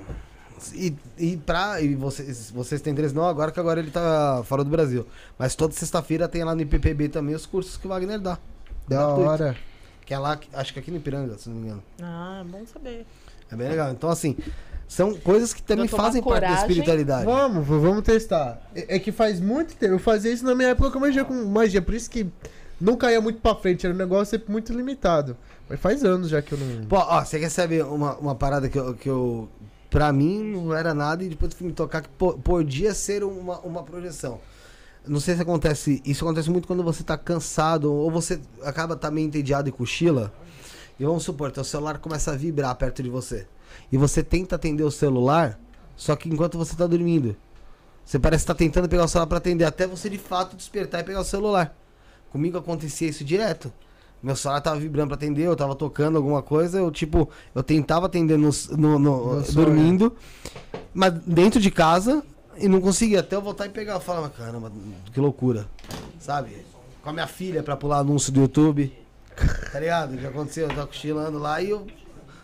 [0.73, 1.81] E, e pra.
[1.81, 5.05] E vocês, vocês têm interesse, não agora que agora ele tá fora do Brasil.
[5.37, 8.37] Mas toda sexta-feira tem lá no IPPB também os cursos que o Wagner dá.
[8.87, 9.55] Da hora.
[10.05, 11.83] Que é lá, acho que aqui no Ipiranga, se não me engano.
[12.01, 13.05] Ah, bom saber.
[13.49, 13.91] É bem legal.
[13.91, 14.35] Então, assim,
[14.87, 16.57] são coisas que também fazem parte da coragem.
[16.67, 17.25] espiritualidade.
[17.25, 18.61] Vamos, vamos testar.
[18.75, 19.93] É, é que faz muito tempo.
[19.93, 21.81] Eu fazia isso na minha época com magia, com magia.
[21.81, 22.29] Por isso que
[22.83, 23.85] não caía muito pra frente.
[23.85, 25.37] Era um negócio sempre muito limitado.
[25.69, 26.85] Mas faz anos já que eu não.
[26.85, 29.47] Pô, ó, você quer saber uma, uma parada que eu, que eu.
[29.89, 33.59] Pra mim não era nada e depois fui me tocar que po- podia ser uma,
[33.59, 34.39] uma projeção.
[35.07, 36.01] Não sei se acontece.
[36.05, 40.33] Isso acontece muito quando você tá cansado ou você acaba tá meio entediado e cochila.
[40.99, 43.47] E vamos supor, teu celular começa a vibrar perto de você.
[43.91, 45.59] E você tenta atender o celular,
[45.95, 47.35] só que enquanto você tá dormindo.
[48.05, 51.01] Você parece que tá tentando pegar o celular pra atender, até você de fato despertar
[51.01, 51.75] e pegar o celular.
[52.33, 53.71] Comigo acontecia isso direto.
[54.23, 58.07] Meu celular tava vibrando pra atender, eu tava tocando alguma coisa, eu tipo, eu tentava
[58.07, 59.53] atender no, no- no- sonho.
[59.53, 60.13] dormindo,
[60.93, 62.23] mas dentro de casa
[62.57, 63.19] e não conseguia.
[63.19, 64.71] Até eu voltar e pegar, eu falava, caramba,
[65.13, 65.67] que loucura,
[66.19, 66.65] sabe?
[67.03, 68.91] Com a minha filha pra pular anúncio do YouTube,
[69.71, 70.15] tá ligado?
[70.15, 70.63] O que aconteceu?
[70.69, 71.85] Eu tava cochilando lá e eu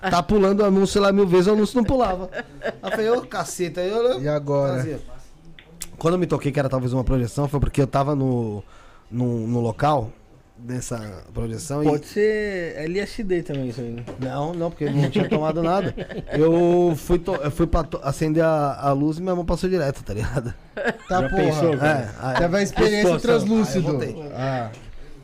[0.02, 2.30] tava pulando o anúncio lá mil vezes, o anúncio não pulava.
[2.62, 4.76] Aí eu falei, ô caceta, eu E agora?
[4.76, 5.00] fazia.
[5.98, 8.62] Quando eu me toquei que era talvez uma projeção, foi porque eu tava no,
[9.12, 10.12] no, no local
[10.58, 14.04] dessa projeção Pode ser LSD também isso aí, né?
[14.20, 14.26] e.
[14.26, 15.96] Não, não, porque eu não tinha tomado nada.
[16.38, 17.34] Eu fui, to...
[17.36, 20.54] eu fui pra to- acender a, a luz e minha mão passou direto, tá ligado?
[21.08, 21.36] Tá Já porra.
[21.44, 23.80] pensou, É, aí, Teve a experiência do translúcido.
[23.80, 24.32] Aí eu voltei.
[24.36, 24.72] Ah,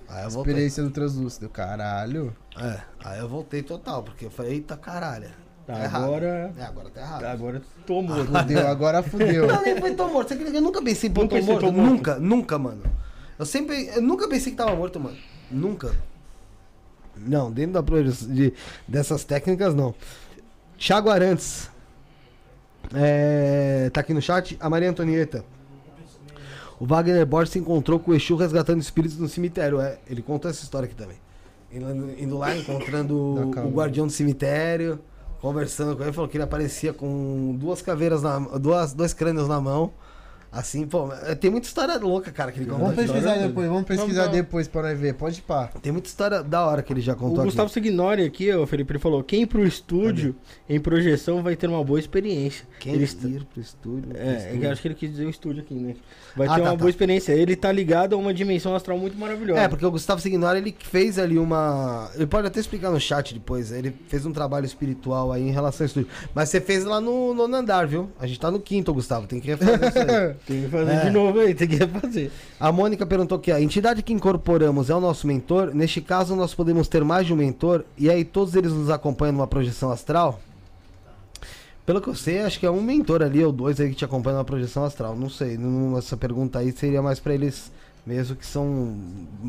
[0.10, 0.52] aí eu voltei.
[0.54, 1.50] experiência do translúcido.
[1.50, 2.36] Caralho.
[2.58, 5.28] É, aí eu voltei total, porque eu falei, eita caralho.
[5.68, 6.04] Tá errado.
[6.06, 6.54] Agora.
[6.58, 7.24] É, agora tá errado.
[7.26, 8.26] Agora tomou.
[8.26, 9.48] Fudeu, agora fudeu.
[9.52, 10.30] Não, nem foi tão morto.
[10.30, 11.60] Você acredita eu nunca pensei em pô, Nunca tô morto?
[11.66, 11.90] tô morto.
[11.92, 12.84] Nunca, nunca, mano.
[13.38, 13.88] Eu sempre.
[13.88, 15.18] Eu nunca pensei que tava morto, mano.
[15.52, 15.96] Nunca.
[17.18, 18.54] Não, dentro da de,
[18.88, 19.94] dessas técnicas, não.
[20.78, 21.70] Thiago Arantes.
[22.94, 24.58] É, tá aqui no chat.
[24.60, 25.44] A Maria Antonieta.
[26.80, 29.80] O Wagner Borges se encontrou com o Exu resgatando espíritos no cemitério.
[29.80, 31.18] É, ele contou essa história aqui também.
[31.72, 35.00] Indo, indo lá, encontrando o guardião do cemitério,
[35.42, 39.60] conversando com ele, falou que ele aparecia com duas caveiras na duas, dois crânios na
[39.60, 39.92] mão.
[40.52, 42.80] Assim, pô, é, tem muita história louca, cara, que ele contou.
[42.86, 45.14] Vamos pesquisar História- depois, vamos pesquisar Vamos depois pra nós ver.
[45.16, 45.70] Pode ir pá.
[45.82, 47.74] Tem muita história da hora que ele já O contou Gustavo aqui.
[47.74, 50.34] Signori aqui, ó, Felipe, ele falou: quem ir pro estúdio
[50.70, 52.66] em projeção vai ter uma boa experiência.
[52.80, 54.08] Quem ele ir pro estúdio?
[54.10, 54.64] pro É, é estúdio.
[54.64, 55.96] eu acho que ele quis dizer o estúdio aqui, né?
[56.38, 56.78] Vai Ah, ter tá, uma tá.
[56.78, 57.34] boa experiência.
[57.34, 59.60] Ele tá ligado a uma dimensão astral muito maravilhosa.
[59.60, 62.10] É, porque o Gustavo Signori, ele fez ali uma...
[62.16, 63.72] Ele pode até explicar no chat depois.
[63.72, 66.10] Ele fez um trabalho espiritual aí em relação ao estúdio.
[66.34, 68.10] Mas você fez lá no nono andar, viu?
[68.20, 69.28] A gente tá no quinto, Gustavo.
[69.28, 70.36] Tem que refazer isso aí.
[70.46, 71.06] Tem que fazer É.
[71.06, 72.32] de novo aí, tem que refazer.
[72.60, 75.74] A Mônica perguntou aqui, a entidade que incorporamos é o nosso mentor?
[75.74, 77.84] Neste caso, nós podemos ter mais de um mentor?
[77.98, 80.40] E aí todos eles nos acompanham numa projeção astral?
[81.86, 84.06] Pelo que eu sei, acho que é um mentor ali, ou dois aí que te
[84.06, 85.16] acompanham numa projeção astral.
[85.16, 87.72] Não sei, não- essa pergunta aí seria mais pra eles
[88.06, 88.96] mesmo que são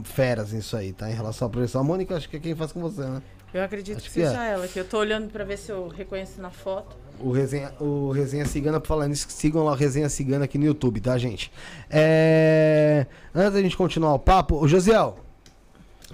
[0.05, 1.11] feras nisso aí, tá?
[1.11, 3.21] Em relação à professora Mônica, acho que é quem faz com você, né?
[3.57, 4.29] Eu acredito Acho que que é.
[4.29, 6.95] seja ela, que eu tô olhando pra ver se eu reconheço na foto.
[7.19, 10.67] O Resenha, o Resenha Cigana, por falar nisso, sigam lá o Resenha Cigana aqui no
[10.67, 11.51] YouTube, tá, gente?
[11.89, 13.07] É...
[13.35, 15.19] Antes da gente continuar o papo, o Josiel,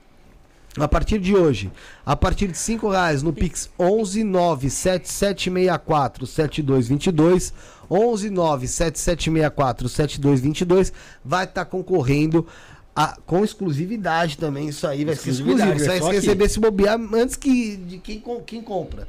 [0.78, 1.70] A partir de hoje,
[2.06, 7.52] a partir de 5 reais no Pix 11 97764 7222
[7.90, 10.92] 11 97764 7222
[11.24, 12.46] vai estar concorrendo
[12.94, 14.68] a- com exclusividade também.
[14.68, 15.50] Isso aí vai ser exclusivo.
[15.58, 16.26] Exclusividade, Você vai é aqui.
[16.26, 19.08] receber se bobear antes que, de quem, quem compra.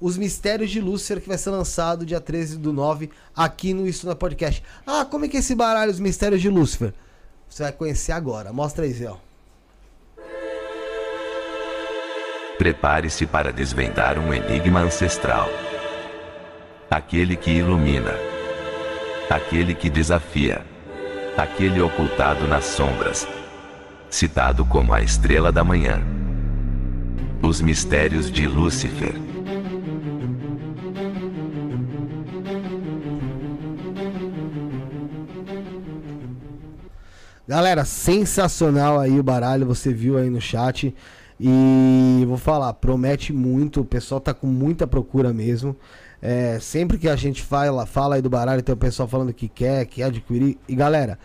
[0.00, 4.06] Os Mistérios de Lúcifer, que vai ser lançado dia 13 do 9 aqui no Isso
[4.06, 4.62] na Podcast.
[4.86, 6.94] Ah, como é que é esse baralho, Os Mistérios de Lúcifer?
[7.48, 8.52] Você vai conhecer agora.
[8.52, 9.12] Mostra aí, Zé.
[12.58, 15.48] Prepare-se para desvendar um enigma ancestral.
[16.88, 18.12] Aquele que ilumina.
[19.28, 20.62] Aquele que desafia.
[21.36, 23.26] Aquele ocultado nas sombras.
[24.08, 26.00] Citado como a estrela da manhã.
[27.42, 29.14] Os mistérios de Lúcifer.
[37.46, 40.94] Galera, sensacional aí o baralho, você viu aí no chat.
[41.38, 45.76] E vou falar, promete muito, o pessoal tá com muita procura mesmo.
[46.22, 49.48] É, sempre que a gente fala, fala aí do baralho, tem o pessoal falando que
[49.48, 50.56] quer, que adquirir.
[50.68, 51.18] E galera,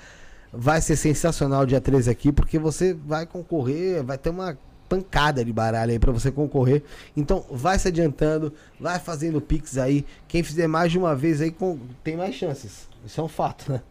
[0.52, 4.58] vai ser sensacional o dia 13 aqui, porque você vai concorrer, vai ter uma
[4.90, 6.84] pancada de baralho aí pra você concorrer.
[7.16, 10.06] Então vai se adiantando, vai fazendo pix aí.
[10.28, 11.56] Quem fizer mais de uma vez aí
[12.04, 12.90] tem mais chances.
[13.10, 13.82] Isso é um fato, né?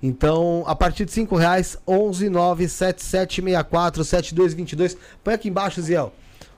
[0.00, 4.96] Então, a partir de 5 reais, 11 97764 7222.
[5.24, 6.12] Põe aqui embaixo, Ziel,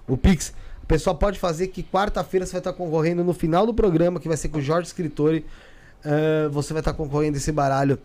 [0.06, 0.52] o Pix.
[0.82, 4.28] O pessoal pode fazer que quarta-feira você vai estar concorrendo no final do programa, que
[4.28, 5.46] vai ser com o Jorge Escritori.
[6.04, 7.98] Ah, você vai estar concorrendo esse baralho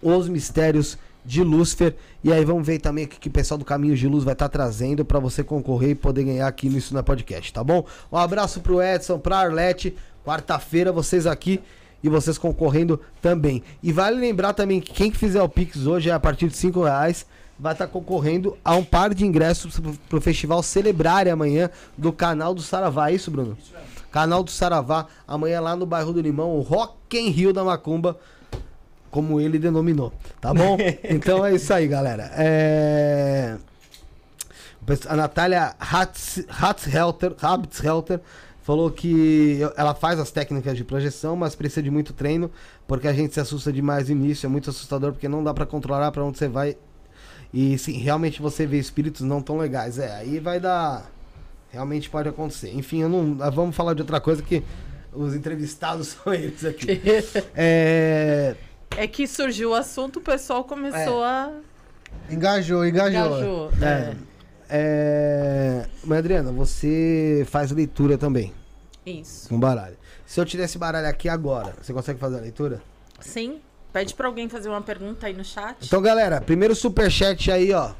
[0.00, 1.96] Os Mistérios de Lúcifer.
[2.22, 4.34] E aí vamos ver também o que, que o pessoal do Caminho de Luz vai
[4.34, 7.84] estar trazendo para você concorrer e poder ganhar aqui no Isso na Podcast, tá bom?
[8.12, 9.96] Um abraço pro Edson, pra Arlete.
[10.24, 11.60] Quarta-feira vocês aqui
[12.04, 13.62] e vocês concorrendo também.
[13.82, 16.84] E vale lembrar também que quem fizer o Pix hoje é a partir de 5
[16.84, 17.26] reais.
[17.58, 22.52] Vai estar concorrendo a um par de ingressos pro- pro festival Celebrar amanhã do canal
[22.54, 23.10] do Saravá.
[23.10, 23.56] É isso, Bruno?
[24.12, 28.18] Canal do Saravá, amanhã lá no bairro do Limão, o Rock in Rio da Macumba
[29.10, 30.76] como ele denominou, tá bom?
[31.08, 32.30] então é isso aí, galera.
[32.34, 33.56] É...
[35.08, 38.20] A Natália Hatz- Hatzhelter, Hatzhelter
[38.64, 42.50] falou que ela faz as técnicas de projeção, mas precisa de muito treino,
[42.88, 45.66] porque a gente se assusta demais no início, é muito assustador, porque não dá pra
[45.66, 46.74] controlar pra onde você vai.
[47.52, 51.10] E se realmente você vê espíritos não tão legais, é, aí vai dar.
[51.70, 52.74] Realmente pode acontecer.
[52.74, 54.62] Enfim, eu não, vamos falar de outra coisa que
[55.12, 57.00] os entrevistados são eles aqui.
[57.54, 58.56] É.
[58.96, 61.52] É que surgiu o assunto, o pessoal começou a.
[62.30, 63.26] Engajou, engajou.
[63.26, 63.70] Engajou.
[63.82, 64.16] É.
[64.76, 65.86] É.
[66.02, 68.52] Mas, Adriana, você faz leitura também
[69.06, 69.48] Isso.
[69.48, 69.96] com baralho.
[70.26, 72.82] Se eu der esse baralho aqui agora, você consegue fazer a leitura?
[73.20, 73.60] Sim.
[73.92, 75.76] Pede pra alguém fazer uma pergunta aí no chat.
[75.80, 77.92] Então, galera, primeiro superchat aí, ó.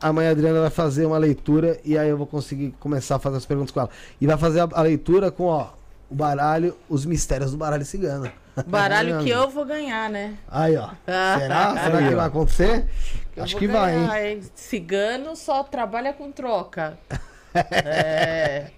[0.00, 3.38] Amanhã a Adriana vai fazer uma leitura e aí eu vou conseguir começar a fazer
[3.38, 3.90] as perguntas com ela.
[4.20, 5.70] E vai fazer a, a leitura com, ó,
[6.10, 8.30] o baralho, os mistérios do baralho cigano.
[8.66, 10.36] Baralho que eu vou ganhar, né?
[10.48, 10.90] Aí, ó.
[11.38, 11.84] Será?
[11.84, 12.86] Será que vai acontecer?
[13.36, 14.06] Eu Acho que vai, hein?
[14.06, 14.42] ganhar?
[14.54, 16.98] Cigano só trabalha com troca.
[17.54, 18.70] é.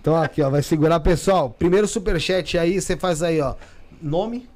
[0.00, 1.50] Então aqui, ó, vai segurar, pessoal.
[1.50, 3.54] Primeiro superchat aí, você faz aí, ó.
[4.00, 4.48] Nome,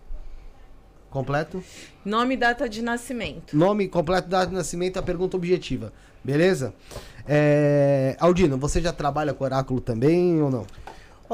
[1.15, 1.63] Completo?
[2.05, 3.57] Nome e data de nascimento.
[3.57, 5.93] Nome completo, data de nascimento, a pergunta objetiva.
[6.25, 6.75] Beleza?
[7.25, 8.17] É...
[8.19, 10.67] Aldino, você já trabalha com oráculo também ou não?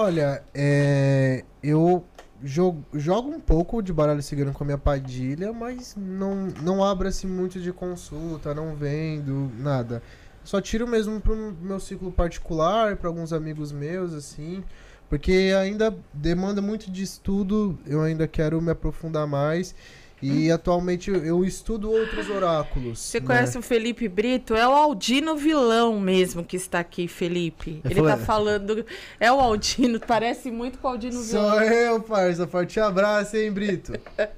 [0.02, 2.02] Olha, é, eu
[2.43, 7.06] jogo, jogo um pouco de baralho cigano com a minha padilha, mas não, não abro
[7.06, 10.02] assim muito de consulta, não vendo, nada.
[10.43, 14.64] Só tiro mesmo pro meu ciclo particular, para alguns amigos meus, assim.
[15.06, 19.74] Porque ainda demanda muito de estudo, eu ainda quero me aprofundar mais.
[20.22, 22.98] E atualmente eu- eu estudo outros oráculos.
[22.98, 23.26] Você né?
[23.26, 24.55] conhece o Felipe Brito?
[24.55, 27.80] É o Aldino vilão mesmo que está aqui, Felipe.
[27.84, 28.86] Ele Ele tá falou- falando.
[29.18, 31.51] É o Aldino, parece muito com o Aldino vilão.
[31.51, 32.47] Sou eu, parça.
[32.47, 33.94] Forte abraço, hein, Brito?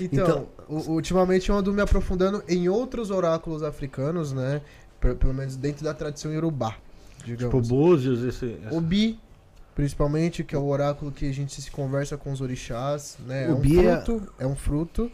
[0.00, 4.62] então, u- ultimamente eu ando me aprofundando em outros oráculos africanos, né?
[5.00, 6.76] Pe- Pelo menos dentro da tradição Yorubá,
[7.18, 7.68] Tipo, digamos.
[7.68, 8.56] Búzios, esse...
[8.66, 9.18] essa- o Bi,
[9.76, 13.46] principalmente, que é o oráculo que a gente se conversa com os orixás, né?
[13.46, 15.12] O é um Bi é- fruto, é um fruto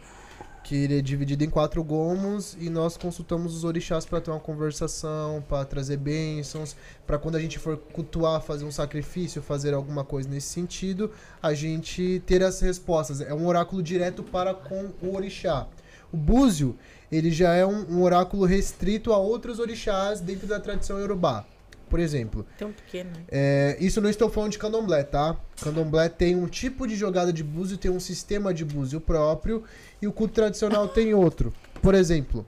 [0.63, 4.39] que ele é dividido em quatro gomos e nós consultamos os orixás para ter uma
[4.39, 10.05] conversação, para trazer bênçãos, para quando a gente for cultuar, fazer um sacrifício, fazer alguma
[10.05, 11.11] coisa nesse sentido,
[11.41, 13.19] a gente ter as respostas.
[13.19, 15.67] É um oráculo direto para com o orixá.
[16.09, 16.77] O búzio,
[17.11, 21.45] ele já é um, um oráculo restrito a outros orixás dentro da tradição iorubá.
[21.93, 23.11] Por exemplo, Tão pequeno.
[23.11, 23.23] né?
[23.29, 25.37] é, isso não estou falando de candomblé, tá?
[25.61, 29.63] Candomblé tem um tipo de jogada de búzio, tem um sistema de búzio próprio
[30.01, 31.53] e o culto tradicional tem outro.
[31.83, 32.43] Por exemplo,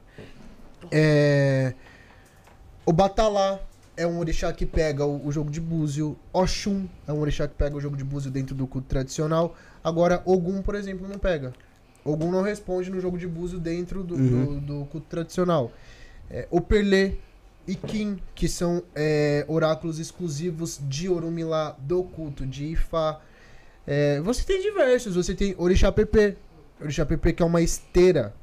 [0.91, 1.76] é,
[2.88, 3.59] o Batalá
[3.95, 7.53] é um orixá que pega o, o jogo de búzio, Oxum é um orixá que
[7.53, 9.55] pega o jogo de búzio dentro do culto tradicional.
[9.84, 11.53] Agora, Ogum, por exemplo, não pega.
[12.03, 15.72] Ogum não responde no jogo de búzio dentro do, do, do culto tradicional.
[16.31, 17.19] É, o Perlê
[17.67, 23.19] e Kim, que são é, oráculos exclusivos de Orumilá, do culto de Ifá.
[23.87, 26.37] É, você tem diversos, você tem Orixá PP.
[26.81, 28.33] Orixá PP que é uma esteira,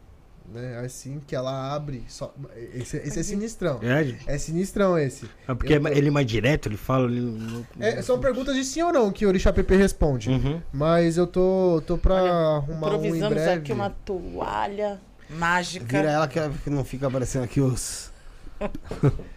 [0.53, 0.79] né?
[0.85, 2.05] Assim, que ela abre.
[2.09, 2.35] Só,
[2.75, 3.81] esse, esse é sinistrão.
[3.83, 4.35] É?
[4.35, 5.27] É sinistrão esse.
[5.49, 7.33] É porque Eu tô- ele é mais direto, ele fala ali no...
[7.39, 10.31] no- É, são perguntas de sim ou não que Orixá PP responde.
[10.31, 10.61] Uhum.
[10.73, 13.53] Mas eu tô, tô pra arrumar um em Improvisamos breve.
[13.61, 15.85] aqui uma toalha mágica.
[15.87, 16.39] Vira ela que
[16.71, 18.12] não fica aparecendo aqui os.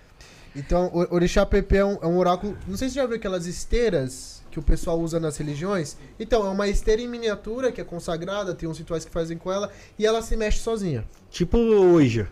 [0.58, 2.58] Então, o Orixá PP é um, é um oráculo.
[2.66, 5.98] Não sei se você já viu aquelas esteiras que o pessoal usa nas religiões.
[6.18, 9.52] Então, é uma esteira em miniatura que é consagrada, tem uns rituais que fazem com
[9.52, 9.70] ela,
[10.00, 11.04] e ela se mexe sozinha.
[11.30, 12.26] Tipo hoje.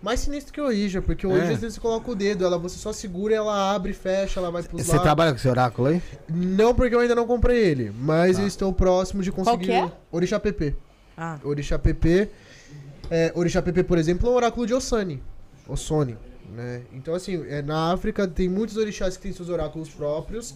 [0.00, 1.40] Mais sinistro que o Ouija, porque o É.
[1.48, 4.82] Ouija você coloca o dedo, ela você só segura, ela abre, fecha, ela vai pros
[4.82, 5.02] Você lados.
[5.02, 6.00] trabalha com esse oráculo aí?
[6.28, 8.42] Não, porque eu ainda não comprei ele, mas Tá.
[8.42, 9.64] eu estou próximo de conseguir.
[9.64, 9.90] que é?
[10.12, 10.76] Orixá PP.
[11.16, 12.28] Ah, Orixá PP.
[13.10, 15.20] É, Orixá PP, por exemplo, é um oráculo de Osani.
[15.68, 16.16] Osoni,
[16.54, 16.82] né?
[16.92, 20.54] Então, assim, é, na África tem muitos orixás que têm seus oráculos próprios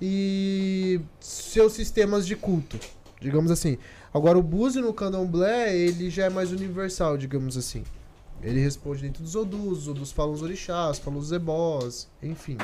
[0.00, 2.78] e seus sistemas de culto,
[3.20, 3.78] digamos assim.
[4.12, 7.82] Agora, o Búzio no candomblé, ele já é mais universal, digamos assim.
[8.42, 12.58] Ele responde dentro dos Odus, os Odus falam os orixás, falam os ebós, enfim.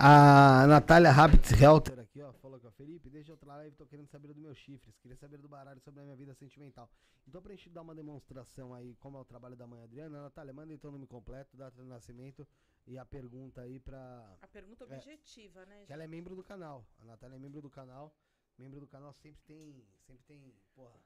[0.00, 4.08] A Natália Rabbit Helter aqui, ó, falou que ó, Felipe, desde outra live tô querendo
[4.08, 6.90] saber dos meus chifres, queria saber do baralho sobre a minha vida sentimental.
[7.28, 10.52] Então pra gente dar uma demonstração aí, como é o trabalho da mãe Adriana, Natália,
[10.52, 12.44] manda então o nome completo, data de nascimento
[12.84, 14.36] e a pergunta aí pra...
[14.42, 14.96] a pergunta É.
[14.96, 15.84] objetiva, né?
[15.86, 18.12] Que ela é membro do canal, a Natália é membro do canal,
[18.58, 20.98] membro do canal sempre tem, sempre tem, porra,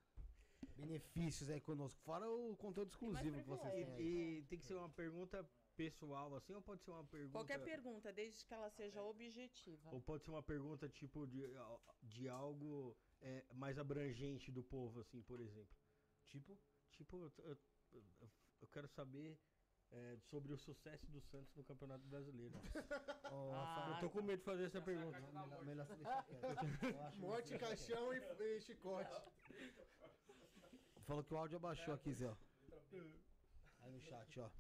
[0.76, 4.38] benefícios aí conosco, fora o conteúdo exclusivo que vocês têm aí.
[4.40, 5.46] E tem que ser uma pergunta
[5.76, 7.32] pessoal, assim, ou pode ser uma pergunta...
[7.38, 9.90] Qualquer pergunta, desde que ela seja objetiva.
[9.92, 11.42] Ou pode ser uma pergunta, tipo, de,
[12.02, 15.76] de algo é, mais abrangente do povo, assim, por exemplo.
[16.24, 16.58] Tipo?
[16.92, 17.58] Tipo, eu, eu-
[18.62, 19.38] eu- quero saber
[19.92, 22.54] é, sobre o sucesso do Santos no Campeonato Brasileiro.
[23.30, 25.20] Ó, Ah, eu tô com medo de fazer essa pergunta.
[25.20, 25.86] melhor, melhor
[27.18, 29.10] Morte, caixão e, chicote.
[31.04, 32.34] Falou que o áudio abaixou aqui, Zé.
[33.80, 34.50] Aí no chat, ó.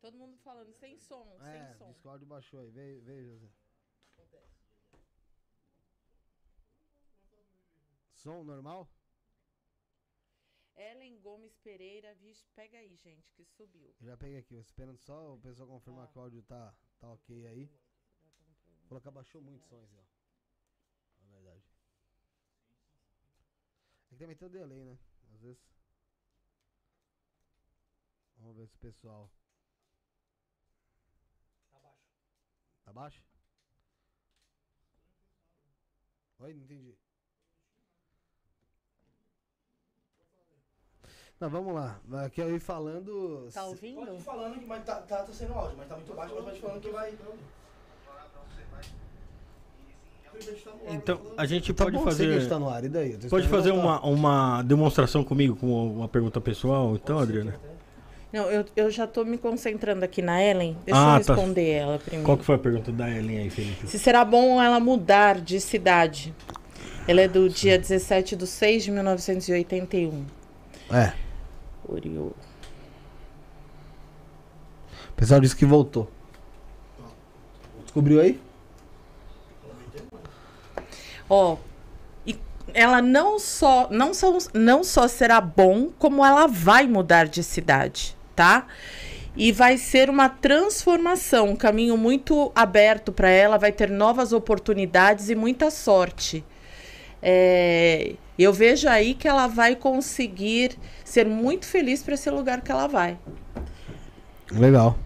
[0.00, 2.10] Todo mundo falando sem som, É, sem som.
[2.10, 2.70] áudio baixou aí.
[2.70, 3.50] Veio, veio, José.
[8.14, 8.88] Som normal?
[10.76, 13.92] Ellen Gomes Pereira, vixe, pega aí, gente, que subiu.
[14.00, 17.46] Eu já peguei aqui, esperando só o pessoal confirmar que o áudio tá, tá ok
[17.46, 17.68] aí.
[18.86, 19.96] Falou que abaixou muito som, Zé.
[19.98, 21.22] ó.
[21.22, 21.64] Na verdade.
[24.06, 24.98] É que também tem o delay, né?
[25.34, 25.62] Às vezes.
[28.36, 29.30] Vamos ver se o pessoal.
[31.70, 32.06] Tá baixo.
[32.88, 33.20] Tá baixo?
[36.38, 36.94] Oi, não entendi.
[41.38, 42.00] Não, vamos lá.
[42.24, 43.50] Aqui eu ir falando.
[43.52, 43.96] Tá ouvindo?
[44.06, 46.44] Pode ir falando que mas tá, tá, tá sendo áudio, mas tá muito baixo, mas
[46.44, 47.18] pode ir falando que vai.
[50.88, 52.40] Então, a gente Tá pode bom, sei que a fazer.
[52.40, 53.18] gente tá no ar, e daí?
[53.28, 57.60] Pode fazer uma, uma demonstração comigo com uma pergunta pessoal, então, Adriana?
[58.32, 60.76] Não, eu, eu já tô me concentrando aqui na Ellen.
[60.84, 61.34] Deixa Ah, eu tá.
[61.34, 62.24] responder ela primeiro.
[62.26, 63.86] Qual que foi a pergunta da Ellen aí, Felipe?
[63.86, 66.34] Se será bom ela mudar de cidade.
[67.06, 70.26] Ela é do dia 17 de 6 de 1981.
[70.90, 71.12] É,
[71.88, 72.34] Oriol.
[75.08, 76.10] o pessoal disse que voltou.
[77.82, 78.38] Descobriu aí?
[81.30, 81.56] Ó,
[82.26, 82.38] e
[82.74, 88.16] ela não só, não, só, não só será bom, como ela vai mudar de cidade,
[88.38, 88.66] tá?
[89.36, 95.28] E vai ser uma transformação, um caminho muito aberto para ela, vai ter novas oportunidades
[95.28, 96.44] e muita sorte.
[97.20, 102.70] É, eu vejo aí que ela vai conseguir ser muito feliz para esse lugar que
[102.70, 103.18] ela vai.
[104.52, 104.96] Legal.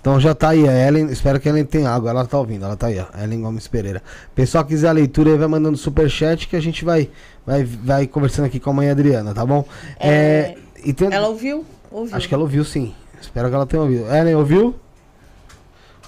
[0.00, 1.06] Então já tá aí a Ellen.
[1.06, 2.10] Espero que a Ellen tenha água.
[2.10, 3.06] Ela tá ouvindo, ela tá aí, ó.
[3.22, 4.02] Ellen Gomes Pereira.
[4.34, 7.10] Pessoal que quiser a leitura aí, vai mandando superchat que a gente vai,
[7.44, 9.64] vai, vai conversando aqui com a mãe Adriana, tá bom?
[9.98, 11.64] É, e tem- Ela ouviu?
[11.90, 12.16] Ouviu.
[12.16, 12.94] Acho que ela ouviu sim.
[13.20, 14.06] Espero que ela tenha ouvido.
[14.14, 14.74] Ellen, ouviu?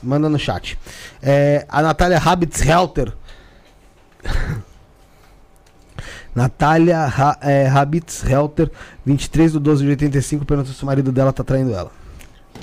[0.02, 0.78] Manda no chat.
[1.22, 3.12] É, a Natália Habitz Helter.
[6.34, 8.70] Natália Ra, é, Habitz Helter,
[9.04, 11.90] 23 do 12 de 85, pergunta se o marido dela tá traindo ela.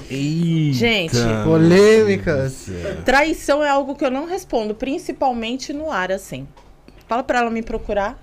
[0.10, 2.68] Gente, Polêmicas.
[3.04, 6.48] Traição é algo que eu não respondo, principalmente no ar, assim.
[7.08, 8.18] Fala pra ela me procurar.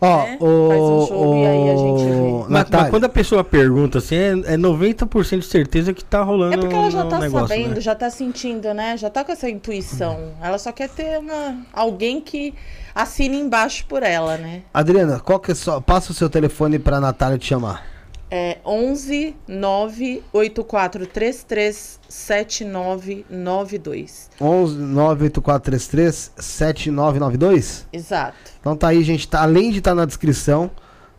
[0.00, 2.14] Ó, É, o, faz um jogo e aí a gente vê.
[2.14, 6.04] o Mas, Natália, mas quando a pessoa pergunta assim, é, é 90% de certeza que
[6.04, 7.80] tá rolando É porque ela já um tá negócio, sabendo, né?
[7.80, 8.96] já tá sentindo, né?
[8.96, 10.32] Já tá com essa intuição.
[10.42, 12.54] Ela só quer ter uma, alguém que
[12.94, 14.62] assine embaixo por ela, né?
[14.72, 17.91] Adriana, qual que é só, passa o seu telefone pra Natália te chamar.
[18.34, 24.30] É 11 98433 7992.
[24.40, 27.86] 11 98433 7992.
[27.92, 28.38] Exato.
[28.58, 29.28] Então tá aí, gente.
[29.28, 30.70] Tá, além de estar na descrição,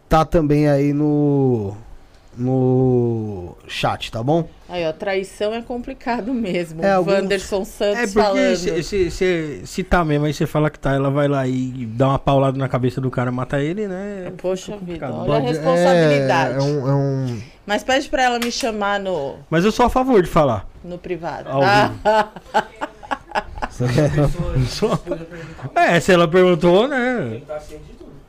[0.09, 1.77] tá também aí no
[2.37, 4.47] no chat, tá bom?
[4.69, 6.83] Aí, ó, traição é complicado mesmo.
[6.83, 8.55] É, o alguns- Wanderson Santos É porque falando.
[8.55, 11.85] se, se, se, se tá mesmo, aí você fala que tá, ela vai lá e
[11.85, 14.31] dá uma paulada na cabeça do cara, mata ele, né?
[14.37, 16.53] Poxa vida, olha a Pode- responsabilidade.
[16.55, 19.85] É, é um, é um- Mas pede pra ela me chamar no, Mas eu sou
[19.85, 20.67] a favor de falar.
[20.83, 21.49] no privado.
[21.51, 22.29] Ah,
[25.75, 27.41] É, se ela perguntou, né?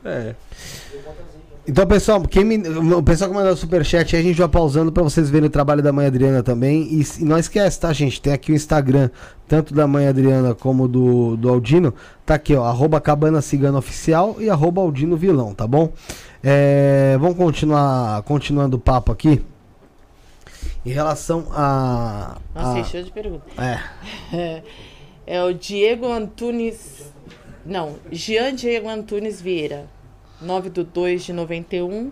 [0.03, 0.35] É.
[1.67, 2.57] Então, pessoal, quem me-
[2.93, 5.49] o pessoal que mandou o superchat aí, a gente vai pausando pra vocês verem o
[5.49, 6.83] trabalho da mãe Adriana também.
[6.83, 8.21] E, e não esquece, tá, gente?
[8.21, 9.09] Tem aqui o Instagram,
[9.47, 11.91] tanto da mãe Adriana como do, do Aldino.
[12.23, 15.91] Tá aqui, ó, arroba Cabana Cigana Oficial e arroba Aldino Vilão, tá bom?
[16.43, 19.41] É, vamos continuar, continuando o papo aqui.
[20.85, 22.37] Em relação a...
[22.53, 23.51] Nossa, a cheio de perguntas.
[24.31, 24.61] é,
[25.25, 27.11] É o Diego Antunes.
[27.65, 29.87] Não, Jean Diego Antunes Vieira,
[30.45, 32.11] 9 de 2 de 91.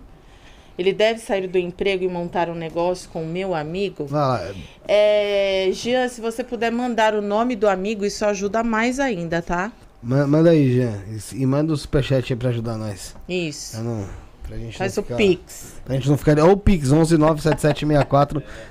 [0.78, 4.06] Ele deve sair do emprego e montar um negócio com o meu amigo.
[4.08, 4.52] vai lá.
[4.88, 9.72] É, Jean, se você puder mandar o nome do amigo, isso ajuda mais ainda, tá?
[10.02, 11.00] Ma- Manda aí, Jean.
[11.34, 13.16] E, manda o superchat aí pra ajudar nós.
[13.30, 13.76] Isso.
[13.76, 14.06] Pra não,
[14.48, 15.74] pra gente Faz não o ficar- Pix.
[15.86, 16.40] Pra gente não ficar.
[16.40, 16.92] Ou o Pix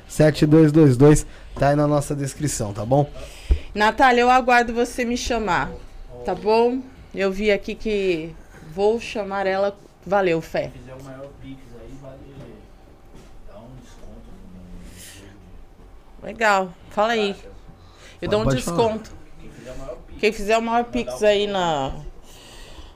[0.09, 1.25] 11977647222.
[1.59, 3.09] Tá aí na nossa descrição, tá bom?
[3.75, 5.71] Natália, eu aguardo você me chamar,
[6.25, 6.81] tá bom?
[7.15, 8.35] Eu vi aqui que
[8.73, 9.77] vou chamar ela.
[10.05, 10.71] Valeu, Fé.
[10.75, 12.17] fizer o maior Pix aí, vale
[13.49, 14.29] dar um desconto
[16.21, 16.73] no Legal.
[16.91, 17.37] Fala aí.
[18.21, 19.11] Eu dou um desconto.
[20.19, 21.23] Quem fizer o maior Pix.
[21.23, 21.93] Aí na.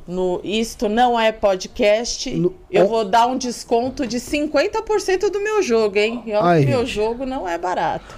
[0.09, 5.40] No Isto Não É Podcast, No- eu on- vou dar um desconto de 50% do
[5.40, 6.23] meu jogo, hein?
[6.24, 8.15] E olha que meu jogo não é barato.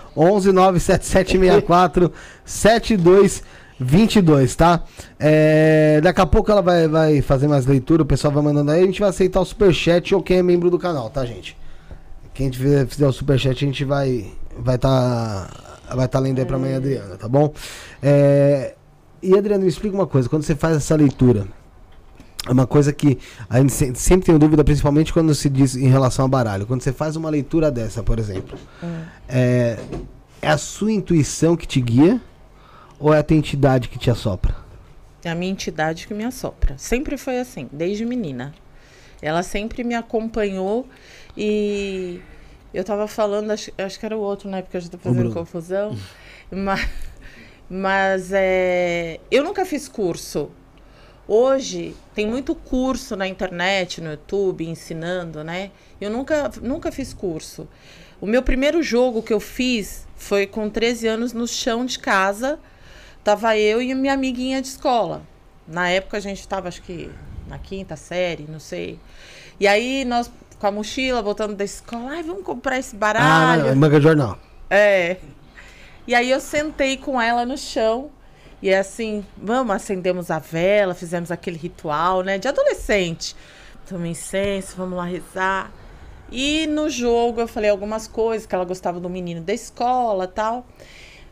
[3.83, 4.83] 11977647222, tá?
[5.19, 8.83] É, daqui a pouco ela vai, vai fazer mais leitura, o pessoal vai mandando aí,
[8.83, 11.57] a gente vai aceitar o superchat ou quem é membro do canal, tá, gente?
[12.35, 15.49] Quem fizer, fizer o superchat, a gente vai vai tá
[15.95, 17.53] vai tá lendo aí pra mãe Adriana, tá bom?
[18.03, 18.75] É,
[19.23, 21.47] e Adriana, me explica uma coisa, quando você faz essa leitura,
[22.47, 23.19] é uma coisa que
[23.51, 26.67] a gente se- sempre tem dúvida, principalmente quando se diz em relação a baralho.
[26.67, 28.57] Quando você faz uma leitura dessa, por exemplo,
[29.29, 29.77] é,
[30.41, 32.21] é a sua intuição que te guia
[32.99, 34.55] ou é a tua entidade que te assopra?
[35.25, 36.77] É a minha entidade que me assopra.
[36.79, 38.55] Sempre foi assim, desde menina.
[39.21, 40.87] Ela sempre me acompanhou
[41.37, 42.21] e
[42.73, 44.63] eu tava falando, acho, acho que era o outro, né?
[44.63, 45.97] Porque eu já tô fazendo confusão.
[46.51, 46.89] Mas,
[47.69, 50.51] mas é, eu nunca fiz curso.
[51.27, 55.71] Hoje tem muito curso na internet, no YouTube, ensinando, né?
[56.01, 57.69] Eu nunca, nunca fiz curso.
[58.19, 62.59] O meu primeiro jogo que eu fiz foi com 13 anos no chão de casa.
[63.29, 65.21] Tava eu e minha amiguinha de escola.
[65.67, 67.11] Na época a gente tava, acho que,
[67.47, 68.99] na quinta série, não sei.
[69.61, 73.77] E aí nós, com a mochila, voltando da escola, ai, vamos comprar esse Ah, baralho.
[73.77, 74.39] manga de jornal.
[74.71, 75.19] É.
[76.07, 78.11] E aí eu sentei com ela no chão.
[78.63, 82.39] E é assim, vamos, acendemos a vela, fizemos aquele ritual, né?
[82.39, 83.37] De adolescente.
[83.87, 85.71] Toma incenso, vamos lá rezar.
[86.33, 90.67] E no jogo eu falei algumas coisas, que ela gostava do menino da escola tal.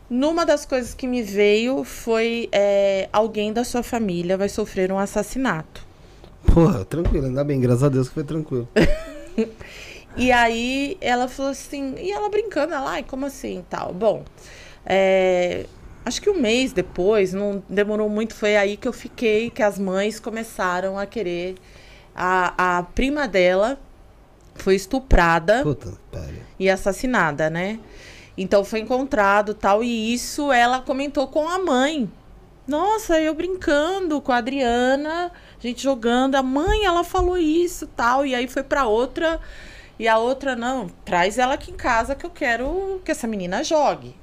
[0.09, 4.97] Numa das coisas que me veio foi é, alguém da sua família vai sofrer um
[4.97, 5.85] assassinato.
[6.53, 8.67] Porra, tranquilo, ainda bem, graças a Deus que foi tranquilo.
[10.17, 13.93] E aí ela falou assim, e ela brincando, ela, ai, como assim tal?
[13.93, 14.23] Bom,
[14.83, 15.67] é,
[16.03, 19.77] acho que um mês depois, não demorou muito, foi aí que eu fiquei, que as
[19.77, 21.55] mães começaram a querer.
[22.15, 23.79] A, a prima dela
[24.55, 25.93] foi estuprada Puta,
[26.59, 27.79] e assassinada, né?
[28.37, 32.09] Então foi encontrado tal, e isso ela comentou com a mãe.
[32.67, 38.25] Nossa, eu brincando com a Adriana, a gente jogando, a mãe ela falou isso tal,
[38.25, 39.39] e aí foi pra outra,
[39.97, 43.63] e a outra não, traz ela aqui em casa que eu quero que essa menina
[43.63, 44.15] jogue.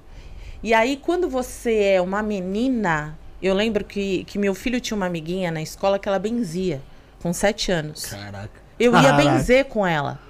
[0.63, 5.07] E aí quando você é uma menina, eu lembro que, que meu filho tinha uma
[5.07, 6.83] amiguinha na escola que ela benzia,
[7.23, 8.07] com sete anos.
[8.07, 8.63] Caraca.
[8.79, 9.23] Eu ia Caraca.
[9.23, 10.21] benzer com ela.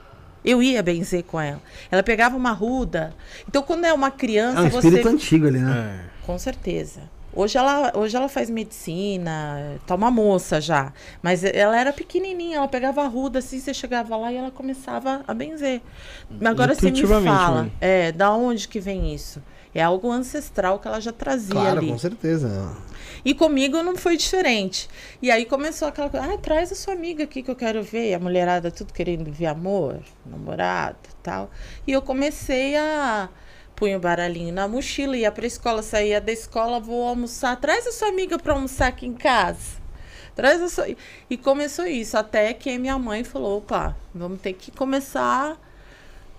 [0.45, 1.61] Eu ia benzer com ela.
[1.91, 3.15] Ela pegava uma ruda.
[3.49, 4.89] Então, quando é uma É criança, um você.
[4.89, 6.01] espírito antigo ali, né?
[6.23, 7.01] Com certeza.
[7.37, 10.93] Hoje ela, hoje ela faz medicina, tá uma moça já.
[11.23, 15.23] Mas ela era pequenininha, ela pegava a ruda assim, você chegava lá e ela começava
[15.27, 15.81] a benzer.
[16.31, 17.71] Mas agora você me fala, né?
[17.81, 19.43] é, da onde que vem isso?
[19.75, 21.89] É algo ancestral que ela já trazia Claro, ali.
[21.89, 22.77] com certeza.
[23.25, 24.89] E comigo não foi diferente.
[25.21, 28.11] E aí começou aquela coisa, ah, traz a sua amiga aqui que eu quero ver.
[28.11, 31.51] E a mulherada tudo querendo ver amor, namorado tal.
[31.87, 33.29] E eu comecei a
[33.85, 37.55] punha o baralhinho na mochila, ia pra escola, saía da escola, vou almoçar.
[37.61, 39.77] Traz a sua amiga pra almoçar aqui em casa.
[40.35, 40.87] Traz a sua...
[41.29, 45.61] E começou isso, até que minha mãe falou, opa, vamos ter que começar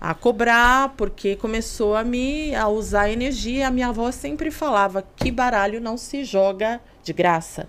[0.00, 3.68] a cobrar, porque começou a me a usar energia.
[3.68, 7.68] A minha avó sempre falava que baralho não se joga de graça.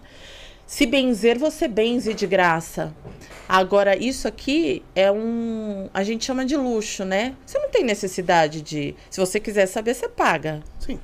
[0.68, 2.94] Se benzer, você benze de graça.
[3.48, 5.89] Agora, isso aqui é um.
[5.94, 7.34] A gente chama de luxo, né?
[7.45, 8.94] Você não tem necessidade de.
[9.10, 10.61] Se você quiser saber, você paga.
[10.77, 10.99] Sim.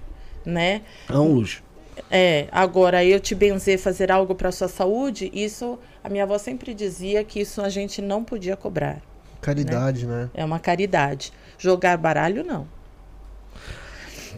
[0.45, 0.81] Né?
[1.09, 1.63] É um luxo.
[2.11, 6.73] É, agora eu te benzer, fazer algo para sua saúde, isso a minha avó sempre
[6.73, 9.01] dizia que isso a gente não podia cobrar.
[9.39, 10.29] Caridade, né?
[10.33, 11.31] É uma caridade.
[11.57, 12.67] Jogar baralho não.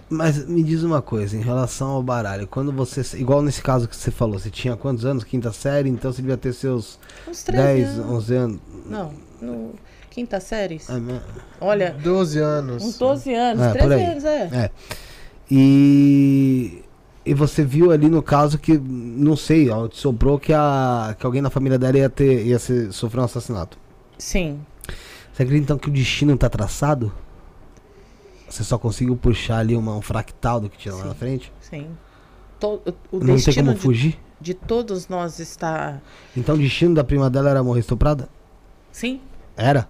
[0.09, 3.01] Mas me diz uma coisa, em relação ao baralho, quando você.
[3.17, 5.23] Igual nesse caso que você falou, você tinha quantos anos?
[5.23, 8.11] Quinta série, então você devia ter seus Uns 13 10, anos.
[8.11, 8.59] 11 anos.
[8.85, 9.73] Não, no
[10.11, 10.79] quinta série.
[10.87, 11.21] É, né?
[11.59, 12.83] Olha, 12 anos.
[12.83, 14.05] uns 12 anos, É, 13 por aí.
[14.05, 14.49] anos, é.
[14.53, 14.71] É.
[15.49, 16.81] E.
[17.27, 21.25] E você viu ali no caso que, não sei, ó, te sobrou que, a, que
[21.25, 23.79] alguém na família dela ia, ter, ia ser, sofrer um assassinato.
[24.19, 24.59] Sim.
[25.33, 27.11] Você acredita então que o destino tá traçado?
[28.49, 31.07] Você só conseguiu puxar ali uma, um fractal do que tinha lá Sim.
[31.09, 31.53] na frente?
[31.61, 31.87] Sim.
[32.59, 32.81] To-
[33.11, 34.19] o não tem destino como de, fugir?
[34.39, 35.99] de todos nós está.
[36.37, 38.29] Então o destino da prima dela era morrer estuprada?
[38.91, 39.19] Sim.
[39.57, 39.89] Era?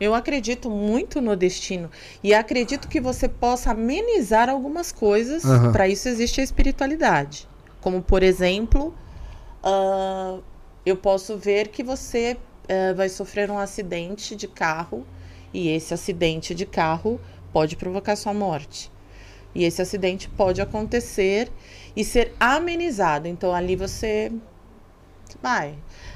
[0.00, 1.90] Eu acredito muito no destino.
[2.22, 5.42] E acredito que você possa amenizar algumas coisas.
[5.72, 7.48] Para isso existe a espiritualidade.
[7.80, 8.94] Como, por exemplo,
[9.62, 10.38] ah,
[10.86, 12.36] eu posso ver que você
[12.68, 15.04] eh, vai sofrer um acidente de carro.
[15.52, 17.18] E esse acidente de carro
[17.58, 18.88] pode provocar sua morte.
[19.52, 21.50] E esse acidente pode acontecer
[21.96, 23.26] e ser amenizado.
[23.26, 24.30] Então ali você
[25.42, 25.74] vai.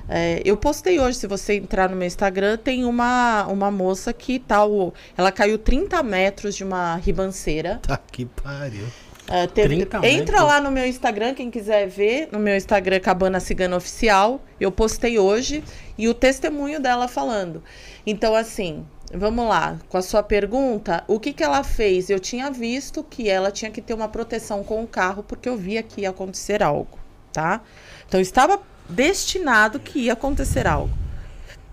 [0.08, 4.38] É, eu postei hoje, se você entrar no meu Instagram, tem uma, uma moça que
[4.38, 4.94] tal.
[5.16, 7.80] Ela caiu 30 metros de uma ribanceira.
[7.88, 8.86] Tá que pariu.
[9.26, 13.40] É, teve- 30 entra lá no meu Instagram, quem quiser ver, no meu Instagram Cabana
[13.40, 14.40] Cigana Oficial.
[14.60, 15.64] Eu postei hoje
[15.98, 17.64] e o testemunho dela falando.
[18.06, 22.08] Então, assim, vamos lá, com a sua pergunta, o que, que ela fez?
[22.08, 25.56] Eu tinha visto que ela tinha que ter uma proteção com o carro, porque eu
[25.56, 26.98] via que ia acontecer algo,
[27.32, 27.60] tá?
[28.08, 30.92] Então, estava destinado que ia acontecer algo.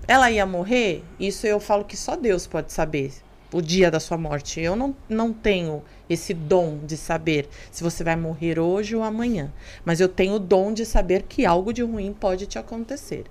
[0.08, 1.04] Ela ia morrer?
[1.20, 3.14] Isso eu falo que só Deus pode saber.
[3.52, 4.60] O dia da sua morte.
[4.60, 9.52] Eu não, não tenho esse dom de saber se você vai morrer hoje ou amanhã.
[9.84, 13.26] Mas eu tenho o dom de saber que algo de ruim pode te acontecer.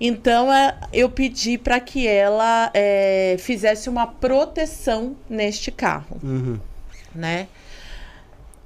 [0.00, 6.58] Então, é, eu pedi para que ela é, fizesse uma proteção neste carro, Uhum.
[7.14, 7.46] né?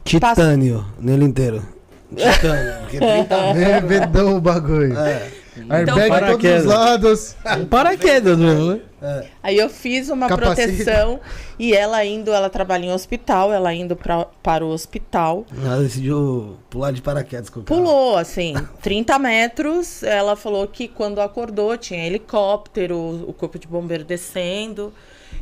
[0.05, 1.67] Titânio nele inteiro.
[2.15, 2.81] Titânio.
[2.83, 4.97] Porque 30 Revedou o bagulho.
[4.99, 5.29] É.
[5.61, 6.61] Airbag Então, todos paraquedas.
[6.65, 7.37] os lados.
[7.61, 8.81] Um paraquedas mesmo, né?
[9.03, 9.27] É.
[9.43, 10.73] Aí eu fiz uma Capacete.
[10.73, 11.21] proteção
[11.59, 15.45] e ela indo, ela trabalha em hospital, ela indo pra, para o hospital.
[15.65, 17.81] Ela decidiu pular de paraquedas com o carro.
[17.81, 20.03] Pulou, assim, 30 metros.
[20.03, 22.97] Ela falou que quando acordou tinha helicóptero,
[23.27, 24.93] o corpo de bombeiro descendo.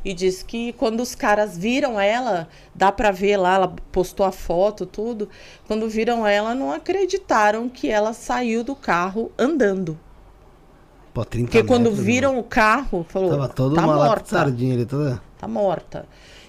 [0.05, 4.33] E disse que quando os caras viram ela, dá pra ver lá, ela postou a
[4.33, 5.29] foto, tudo.
[5.67, 9.99] Quando viram ela, não acreditaram que ela saiu do carro andando.
[11.13, 14.85] Pô, 30 Porque quando metros, viram o carro, falou, Tava todo tá morta sardinha ali,
[14.85, 15.23] toda.
[15.39, 16.07] tá morta.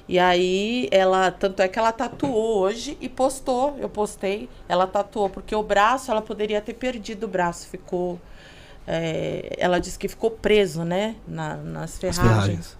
[0.07, 5.29] E aí ela, tanto é que ela tatuou hoje e postou, eu postei, ela tatuou,
[5.29, 8.19] porque o braço, ela poderia ter perdido o braço, ficou,
[8.87, 12.77] é, ela disse que ficou preso, né, na- nas As ferragens.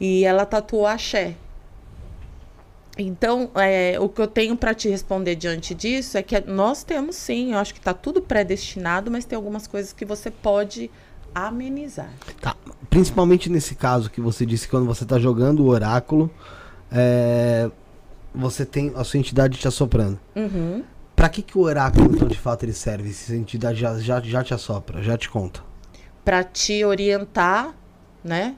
[0.00, 1.36] E ela tatuou axé.
[2.98, 7.16] Então, é, o que eu tenho para te responder diante disso é que nós temos
[7.16, 10.90] sim, eu acho que tá tudo predestinado, mas tem algumas coisas que você pode
[11.34, 12.10] amenizar.
[12.40, 12.56] Tá.
[12.90, 16.30] Principalmente nesse caso que você disse que quando você tá jogando o oráculo,
[16.90, 17.70] é,
[18.34, 20.18] você tem a sua entidade te assoprando.
[20.34, 20.82] Uhum.
[21.14, 23.12] Pra que, que o oráculo, então, de fato, ele serve?
[23.12, 25.60] Se a entidade já, já, já te assopra, já te conta.
[26.24, 27.74] para te orientar,
[28.22, 28.56] né?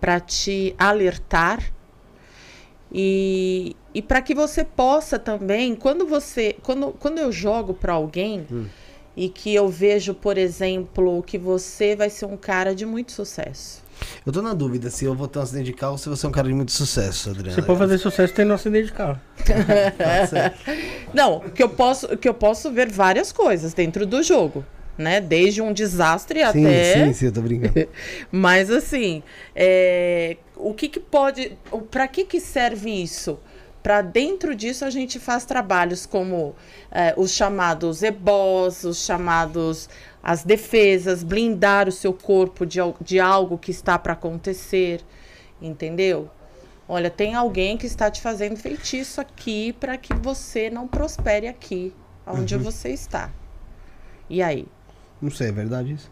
[0.00, 1.72] Para te alertar
[2.92, 8.46] e, e para que você possa também, quando você, quando, quando eu jogo para alguém
[9.16, 13.82] e que eu vejo, por exemplo, que você vai ser um cara de muito sucesso.
[14.24, 16.24] Eu tô na dúvida se eu vou ter um acidente de carro ou se você
[16.24, 17.54] é um cara de muito sucesso, Adriano.
[17.54, 19.20] Você pode fazer sucesso tendo um acidente de carro.
[21.12, 24.64] Não, que eu posso, que eu posso ver várias coisas dentro do jogo,
[25.00, 25.20] né?
[25.20, 27.88] Desde um desastre Sim, até sim, sim, eu tô brincando.
[28.30, 29.22] Mas assim,
[29.54, 31.56] é, o que, que pode.
[31.90, 33.38] Para que, que serve isso?
[33.82, 36.54] Para dentro disso a gente faz trabalhos como
[36.90, 39.88] é, os chamados ebós, os chamados
[40.22, 45.00] as defesas, blindar o seu corpo de, de algo que está para acontecer,
[45.62, 46.30] entendeu?
[46.86, 51.94] Olha, tem alguém que está te fazendo feitiço aqui para que você não prospere aqui,
[52.26, 53.30] onde você está.
[54.28, 54.66] E aí?
[55.20, 56.10] Não sei, é verdade isso?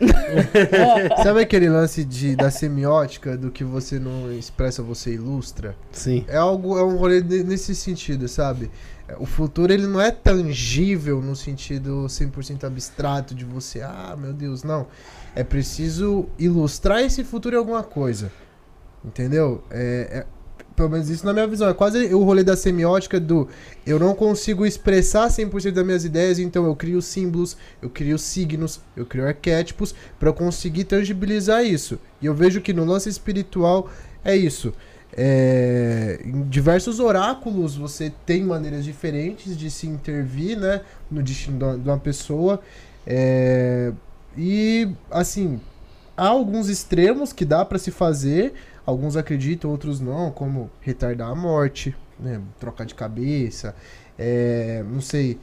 [1.22, 5.76] Sabe aquele lance de, da semiótica, do que você não expressa, você ilustra?
[5.92, 6.24] Sim.
[6.28, 8.70] É algo, é um rolê nesse sentido, sabe?
[9.06, 14.32] É, O futuro ele não é tangível no sentido 100% abstrato de você, ah, meu
[14.32, 14.86] Deus, não.
[15.34, 18.30] É preciso ilustrar esse futuro em alguma coisa.
[19.04, 19.62] Entendeu?
[19.70, 20.26] É, é-
[20.74, 21.68] pelo menos isso na minha visão.
[21.68, 23.48] É quase o rolê da semiótica do
[23.86, 28.80] eu não consigo expressar 100% das minhas ideias, então eu crio símbolos, eu crio signos,
[28.96, 31.98] eu crio arquétipos para conseguir tangibilizar isso.
[32.20, 33.88] E eu vejo que no lance espiritual
[34.24, 34.72] é isso.
[35.16, 41.88] É, em diversos oráculos você tem maneiras diferentes de se intervir né, no destino de
[41.88, 42.60] uma- pessoa.
[43.06, 43.92] É,
[44.36, 45.60] e assim,
[46.16, 48.54] há alguns extremos que dá para se fazer.
[48.86, 53.74] Alguns acreditam, outros não, como retardar a morte, né, trocar de cabeça,
[54.18, 55.38] é, não sei,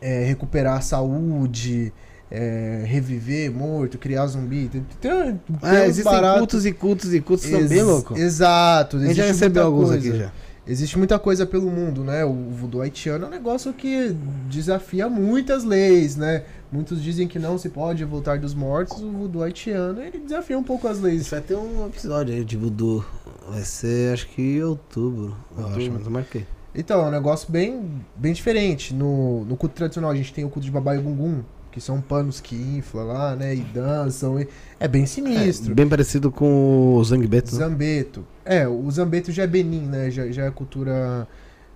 [0.00, 1.92] é, recuperar a saúde,
[2.30, 4.68] é, reviver morto, criar zumbi.
[4.68, 8.18] Tem, tem, uns existem cultos e cultos e cultos Ex- bem loucos.
[8.18, 8.96] Exato.
[8.96, 10.08] A gente já existe recebeu muita alguns coisa.
[10.08, 10.32] aqui já.
[10.66, 12.24] Existe muita coisa pelo mundo, né?
[12.24, 14.16] O voodoo haitiano é um negócio que
[14.48, 16.44] desafia muitas leis, né?
[16.74, 19.00] Muitos dizem que não se pode voltar dos mortos.
[19.00, 21.20] O voodoo haitiano, ele desafia um pouco as leis.
[21.22, 23.04] Isso vai ter um episódio aí de voodoo.
[23.48, 25.36] Vai ser, acho que em outubro.
[25.56, 26.44] Eu acho, mas eu marquei.
[26.74, 28.92] Então, é um negócio bem, bem diferente.
[28.92, 32.00] No, no culto tradicional, a gente tem o culto de Babá e Gungun, que são
[32.00, 33.54] panos que inflam lá, né?
[33.54, 34.40] E dançam.
[34.40, 34.48] e-
[34.80, 35.76] É bem sinistro.
[35.76, 37.54] Bem parecido com o Zangbeto.
[37.54, 37.60] né?
[37.60, 38.26] Zambeto.
[38.44, 40.10] É, o Zambeto já é Benin, né?
[40.10, 41.28] Já, já é cultura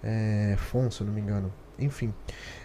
[0.03, 1.53] é, Fon, se eu não me engano.
[1.79, 2.13] Enfim.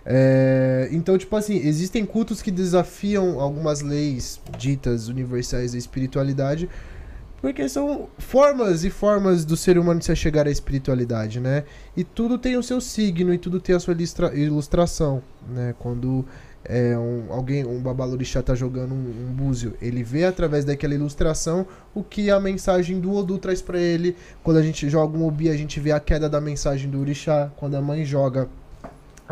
[0.05, 6.69] É, então, tipo assim, existem cultos que desafiam algumas leis ditas universais da espiritualidade,
[7.41, 11.63] porque são formas e formas do ser humano se chegar à espiritualidade, né?
[11.95, 15.75] E tudo tem o seu signo e tudo tem a sua ilustra- ilustração, né?
[15.77, 16.25] Quando
[16.63, 21.67] é, um, alguém, um babalorixá tá jogando um, um búzio, ele vê através daquela ilustração
[21.93, 24.15] o que a mensagem do Odu traz pra ele.
[24.41, 27.51] Quando a gente joga um Obi, a gente vê a queda da mensagem do orixá.
[27.57, 28.47] Quando a mãe joga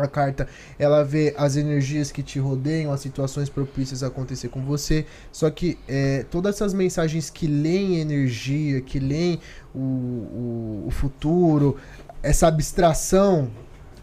[0.04, 0.48] a carta,
[0.78, 5.06] ela vê as energias que te rodeiam, as situações propícias a acontecer com você.
[5.30, 9.40] Só que é, todas essas mensagens que leem energia, que leem
[9.74, 11.76] o, o, o futuro,
[12.22, 13.50] essa abstração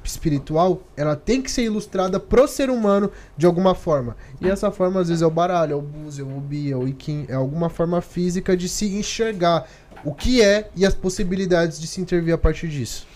[0.03, 4.15] espiritual, ela tem que ser ilustrada pro ser humano de alguma forma.
[4.41, 6.75] E essa forma, às vezes, é o baralho, é o búzio, é o obi, é
[6.75, 9.67] o ikin, é alguma forma física de se enxergar
[10.03, 13.07] o que é e as possibilidades de se intervir a partir disso.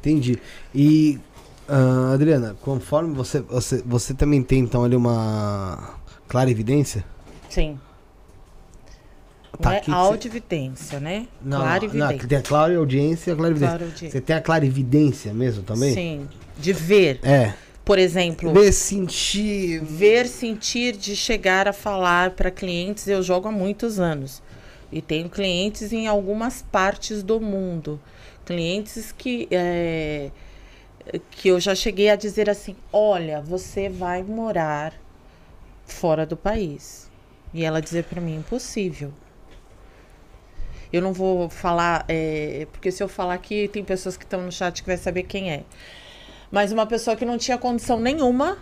[0.00, 0.38] Entendi.
[0.74, 1.18] E,
[1.68, 3.82] ah, Adriana, conforme você, você.
[3.86, 5.94] Você também tem então ali uma
[6.26, 7.04] clara evidência?
[7.48, 7.78] Sim.
[9.60, 11.26] Tá, não é que você- audividência, né?
[11.42, 12.18] Não, não, Clarividência.
[12.18, 14.10] que tem a clareaudiência e a clarividência.
[14.10, 15.94] Você tem a clarividência mesmo também?
[15.94, 17.18] Sim, de ver.
[17.24, 17.54] É.
[17.84, 19.80] Por exemplo, Ver, sentir.
[19.82, 24.42] ver, sentir, de chegar a falar para clientes, eu jogo há muitos anos.
[24.92, 27.98] E tenho clientes em algumas partes do mundo.
[28.44, 30.30] Clientes que, é,
[31.30, 34.92] que eu já cheguei a dizer assim: olha, você vai morar
[35.86, 37.10] fora do país.
[37.52, 39.12] E ela dizer para mim: impossível.
[40.92, 44.50] Eu não vou falar, é, porque se eu falar aqui, tem pessoas que estão no
[44.50, 45.64] chat que vai saber quem é.
[46.50, 48.56] Mas uma pessoa que não tinha condição nenhuma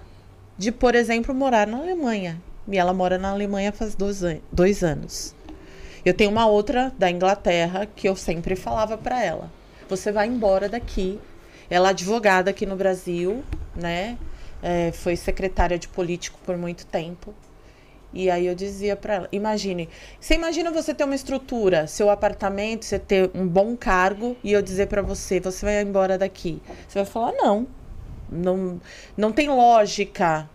[0.58, 2.40] de, por exemplo, morar na Alemanha.
[2.66, 5.34] E ela mora na Alemanha faz dois, an dois anos.
[6.04, 9.50] Eu tenho uma outra da Inglaterra que eu sempre falava para ela:
[9.88, 11.20] você vai embora daqui.
[11.68, 13.44] Ela é advogada aqui no Brasil,
[13.74, 14.18] né?
[14.62, 17.34] É, foi secretária de político por muito tempo.
[18.12, 19.88] E aí eu dizia para ela: imagine,
[20.18, 24.62] você imagina você ter uma estrutura, seu apartamento, você ter um bom cargo e eu
[24.62, 26.62] dizer para você: você vai embora daqui.
[26.88, 27.66] Você vai falar: não,
[28.30, 28.80] não,
[29.16, 30.48] não tem lógica,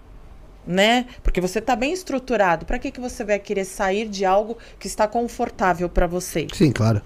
[0.65, 1.05] né?
[1.21, 2.65] Porque você está bem estruturado.
[2.65, 6.47] Para que, que você vai querer sair de algo que está confortável para você?
[6.53, 7.01] Sim, claro.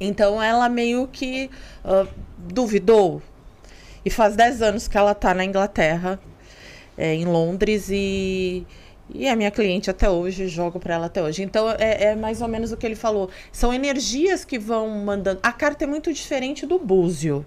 [0.00, 1.50] Então ela meio que
[1.84, 2.06] ah,
[2.38, 3.22] duvidou.
[4.04, 6.20] E faz 10 anos que ela tá na Inglaterra,
[6.96, 8.64] é, em Londres, e,
[9.12, 11.42] e é minha cliente até hoje, jogo para ela até hoje.
[11.42, 13.28] Então é, é mais ou menos o que ele falou.
[13.50, 15.40] São energias que vão mandando.
[15.42, 17.44] A carta é muito diferente do búzio.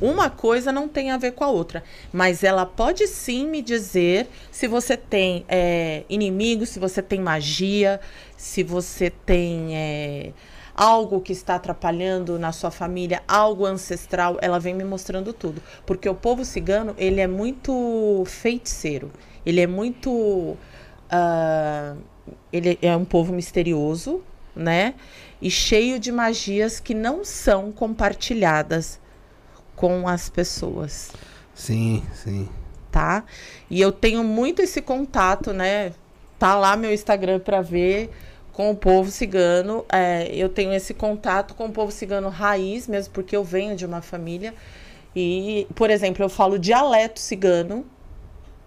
[0.00, 1.84] Uma coisa não tem a ver com a outra.
[2.12, 8.00] Mas ela pode sim me dizer se você tem é, inimigos, se você tem magia,
[8.36, 10.32] se você tem é,
[10.82, 14.36] algo que está atrapalhando na sua família, algo ancestral.
[14.40, 15.62] Ela vem me mostrando tudo.
[15.86, 19.10] Porque o povo cigano, ele é muito feiticeiro.
[19.46, 20.56] Ele é muito.
[21.08, 21.94] ah,
[22.52, 24.22] ele é um povo misterioso,
[24.54, 24.94] né?
[25.40, 29.00] E cheio de magias que não são compartilhadas
[29.74, 31.10] com as pessoas,
[31.54, 32.48] Sim, sim.
[32.90, 33.24] tá?
[33.68, 35.92] E eu tenho muito esse contato, né?
[36.38, 38.10] Tá lá meu Instagram para ver
[38.52, 39.84] com o povo cigano.
[39.90, 43.84] É, eu tenho esse contato com o povo cigano raiz, mesmo porque eu venho de
[43.86, 44.54] uma família.
[45.14, 47.84] E, por exemplo, eu falo dialeto cigano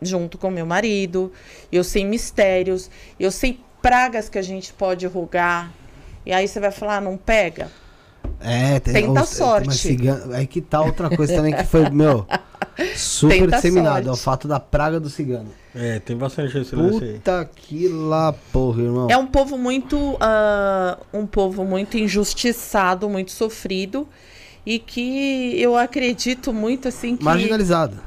[0.01, 1.31] junto com meu marido.
[1.71, 2.89] Eu sei mistérios,
[3.19, 5.71] eu sei pragas que a gente pode rogar.
[6.25, 7.69] E aí você vai falar, "Ah, não pega?
[8.39, 9.67] É, tem, Tenta os- sorte.
[9.67, 12.25] mas cigano- aí que tá outra coisa também que foi, meu,
[12.95, 13.99] super Tenta disseminado.
[14.07, 14.23] É o sorte.
[14.23, 15.49] fato da praga do cigano.
[15.75, 17.13] É, tem bastante esse lance aí.
[17.15, 19.07] Puta que lá, porra, irmão.
[19.09, 24.07] É um povo muito ah, um povo muito injustiçado, muito sofrido
[24.65, 27.97] e que eu acredito muito assim que Marginalizado.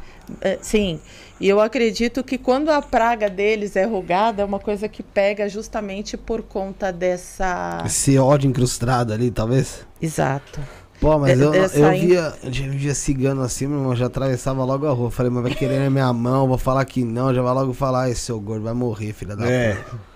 [0.41, 0.99] É, sim,
[1.41, 5.49] e eu acredito que quando a praga deles é rogada é uma coisa que pega
[5.49, 9.87] justamente por conta dessa Esse ódio incrustado ali, talvez.
[10.01, 10.61] exato.
[11.01, 14.65] Pô, mas De- eu, dessa eu via, eu via cigano assim, meu irmão, já atravessava
[14.65, 15.11] logo a rua.
[15.11, 18.03] Falei, mas vai querer na minha mão, vou falar que não, já vai logo falar,
[18.05, 19.75] ai, seu gordo, vai morrer, filha da É.
[19.75, 20.09] puta.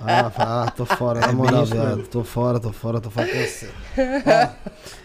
[0.00, 2.06] Ah, fala, ah, tô fora, na É moral, mesmo.
[2.06, 3.68] Tô fora, tô fora, tô fora com você.
[3.98, 4.48] Ó,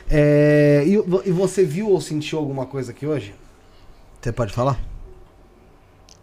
[0.09, 0.93] é, e,
[1.30, 3.33] e você viu ou sentiu alguma coisa aqui hoje?
[4.22, 4.80] Você pode falar?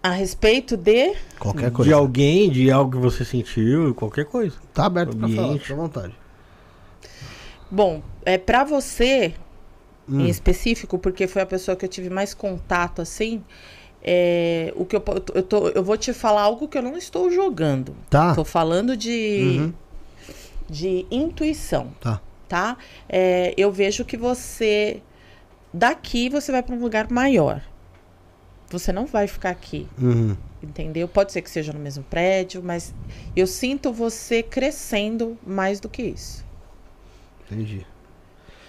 [0.03, 1.95] A respeito de Qualquer De coisa.
[1.97, 4.57] alguém, de algo que você sentiu, qualquer coisa.
[4.73, 5.63] Tá aberto pra falar, Ambiente.
[5.63, 6.15] fica à vontade.
[7.75, 9.35] Bom, é para você
[10.07, 10.21] Hum.
[10.21, 13.43] em específico, porque foi a pessoa que eu tive mais contato assim.
[14.05, 15.03] É, o que eu,
[15.35, 17.95] eu, tô, eu vou te falar algo que eu não estou jogando.
[18.11, 18.35] Tá.
[18.35, 19.73] Tô falando de, Uhum.
[20.69, 22.21] de intuição, Tá.
[22.49, 22.77] tá?
[23.09, 25.01] É, eu vejo que você
[25.73, 27.63] daqui você vai para um lugar maior.
[28.69, 30.37] Você não vai ficar aqui, Uhum.
[30.63, 31.07] entendeu?
[31.09, 32.93] Pode ser que seja no mesmo prédio, mas
[33.37, 36.45] eu sinto você crescendo mais do que isso.
[37.53, 37.87] Entendi.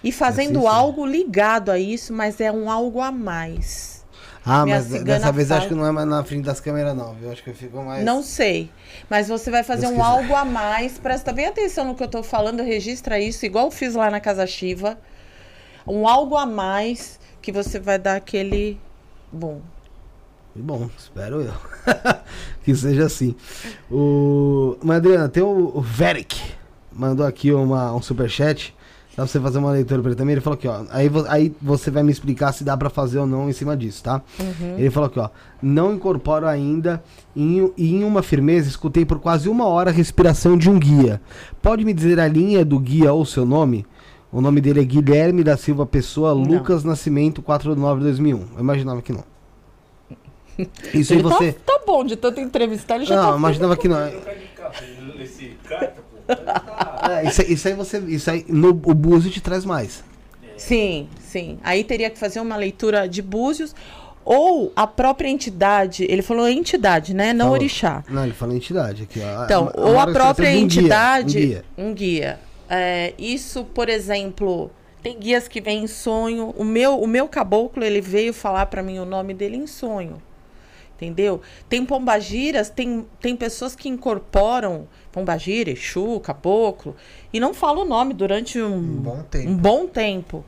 [0.03, 0.67] E fazendo sim.
[0.67, 4.03] algo ligado a isso, mas é um algo a mais.
[4.45, 7.13] Ah, Minha mas dessa vez acho que não é mais na frente das câmeras, não,
[7.13, 7.31] viu?
[7.31, 8.03] Acho que eu fico mais.
[8.03, 8.69] Não sei.
[9.09, 10.07] Mas você vai fazer Deus um quiser.
[10.07, 10.99] algo a mais.
[10.99, 14.19] Presta bem atenção no que eu tô falando, registra isso, igual eu fiz lá na
[14.19, 14.97] Casa Shiva.
[15.87, 18.77] Um algo a mais que você vai dar aquele.
[19.31, 19.61] Bom.
[20.53, 21.53] Que Bom, espero eu.
[22.63, 23.35] que seja assim.
[23.89, 24.77] O...
[24.83, 26.41] Mas, Adriana, tem o, o Veric.
[26.95, 28.73] Mandou aqui uma, um superchat.
[29.11, 30.33] Dá pra você fazer uma leitura pra ele também.
[30.33, 30.85] Ele falou aqui, ó.
[30.89, 33.77] Aí, vo- aí você vai me explicar se dá pra fazer ou não em cima
[33.77, 34.21] disso, tá?
[34.75, 35.29] Ele falou aqui, ó.
[35.61, 37.03] Não incorporo ainda.
[37.35, 41.21] Em, e em uma firmeza, escutei por quase uma hora a respiração de um guia.
[41.61, 43.85] Pode me dizer a linha do guia ou seu nome?
[44.31, 46.41] O nome dele é Guilherme da Silva Pessoa, Não.
[46.41, 48.41] Lucas Nascimento, 49-2001.
[48.55, 49.23] Eu imaginava que não.
[50.91, 51.51] Isso aí Ele você.
[51.53, 53.29] tá, tá bom de tanto entrevistar, ele já Não, tá.
[53.31, 53.97] eu imaginava que não.
[54.55, 54.83] Carta,
[55.19, 57.99] esse carta, Ah, isso, aí- isso aí você.
[57.99, 60.03] Isso aí no o Búzio te traz mais.
[60.57, 61.57] Sim, sim.
[61.63, 63.75] Aí teria que fazer uma leitura de búzios
[64.23, 66.05] ou a própria entidade.
[66.09, 67.33] Ele falou entidade, né?
[67.33, 67.53] Não Falou.
[67.55, 68.03] orixá.
[68.09, 69.43] Não, ele fala entidade aqui, ó.
[69.43, 71.37] Então, A- ou a própria um guia, entidade.
[71.37, 71.65] um guia.
[71.77, 72.39] Um guia.
[72.69, 74.71] É, isso, por exemplo,
[75.01, 76.53] tem guias que vêm em sonho.
[76.57, 80.21] O meu, o meu caboclo, ele veio falar pra mim o nome dele em sonho.
[81.03, 81.41] Entendeu?
[81.69, 86.95] Tem pombagiras, tem, tem pessoas que incorporam pombagira, exu, caboclo,
[87.31, 89.49] e não fala o nome durante um, bom tempo.
[89.49, 90.43] um bom tempo.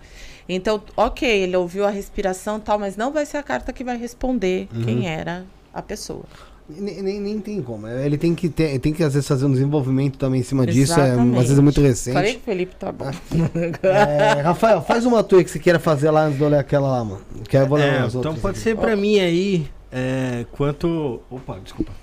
[0.49, 3.83] Então, ok, ele ouviu a respiração e tal, mas não vai ser a carta que
[3.83, 4.83] vai responder Uhum.
[4.83, 6.23] quem era a pessoa.
[6.67, 7.87] Nem, nem, nem tem como.
[7.87, 10.99] Ele tem que ter, tem que às vezes fazer um desenvolvimento também em cima disso.
[10.99, 12.13] É, às vezes é muito recente.
[12.15, 13.05] Falei que o Felipe tá bom.
[13.83, 16.87] É, Rafael, faz uma tua que você queira fazer lá antes de eu ler aquela
[16.89, 17.21] lá, mano.
[17.47, 18.59] Que aí eu vou É, então pode aqui.
[18.59, 19.67] ser pra mim aí,
[19.97, 21.21] é, quanto...
[21.29, 21.93] Opa, desculpa.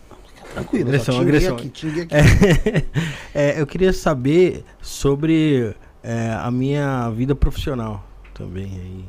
[0.55, 1.57] Tranquilo, Agressão, agressão.
[1.57, 2.87] Aqui, aqui.
[3.35, 9.05] É, eu queria saber sobre é, a minha vida profissional também aí.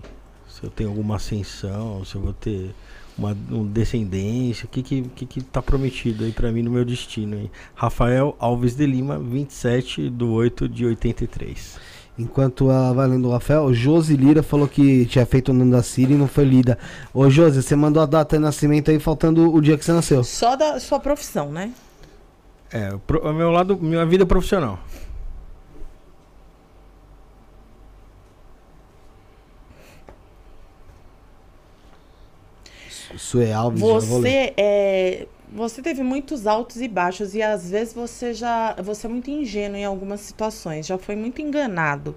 [0.50, 2.74] Se eu tenho alguma ascensão, se eu vou ter
[3.18, 6.86] uma, um descendência, o que que, que que tá prometido aí pra mim no meu
[6.86, 7.52] destino aí.
[7.76, 11.80] Rafael Alves de Lima, 27 do 8 de 83.
[12.18, 15.82] Enquanto a vai lendo o Rafael, Josi Lira falou que tinha feito o nome da
[15.82, 16.78] Siri e não foi lida.
[17.12, 20.24] Ô Josi, você mandou a data de nascimento aí faltando o dia que você nasceu.
[20.24, 21.72] Só da sua profissão, né?
[22.72, 24.80] É, o pro- o meu lado, minha vida profissional.
[33.18, 34.30] Sue Alves, já vou ler.
[34.30, 39.10] Você é, você teve muitos altos e baixos e às vezes você já você é
[39.10, 42.16] muito ingênuo em algumas situações, já foi muito enganado.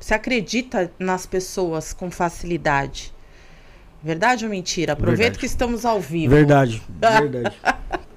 [0.00, 3.14] Você acredita nas pessoas com facilidade.
[4.02, 4.94] Verdade ou mentira?
[4.94, 5.38] Aproveita Verdade.
[5.38, 6.34] que estamos ao vivo.
[6.34, 7.56] Verdade, verdade.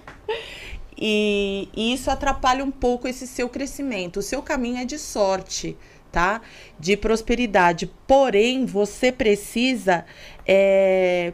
[0.98, 4.19] E, e isso atrapalha um pouco esse seu crescimento.
[4.19, 5.77] O seu caminho é de sorte,
[6.11, 6.42] tá?
[6.80, 7.92] De prosperidade.
[8.08, 10.06] Porém, você precisa
[10.48, 11.34] é,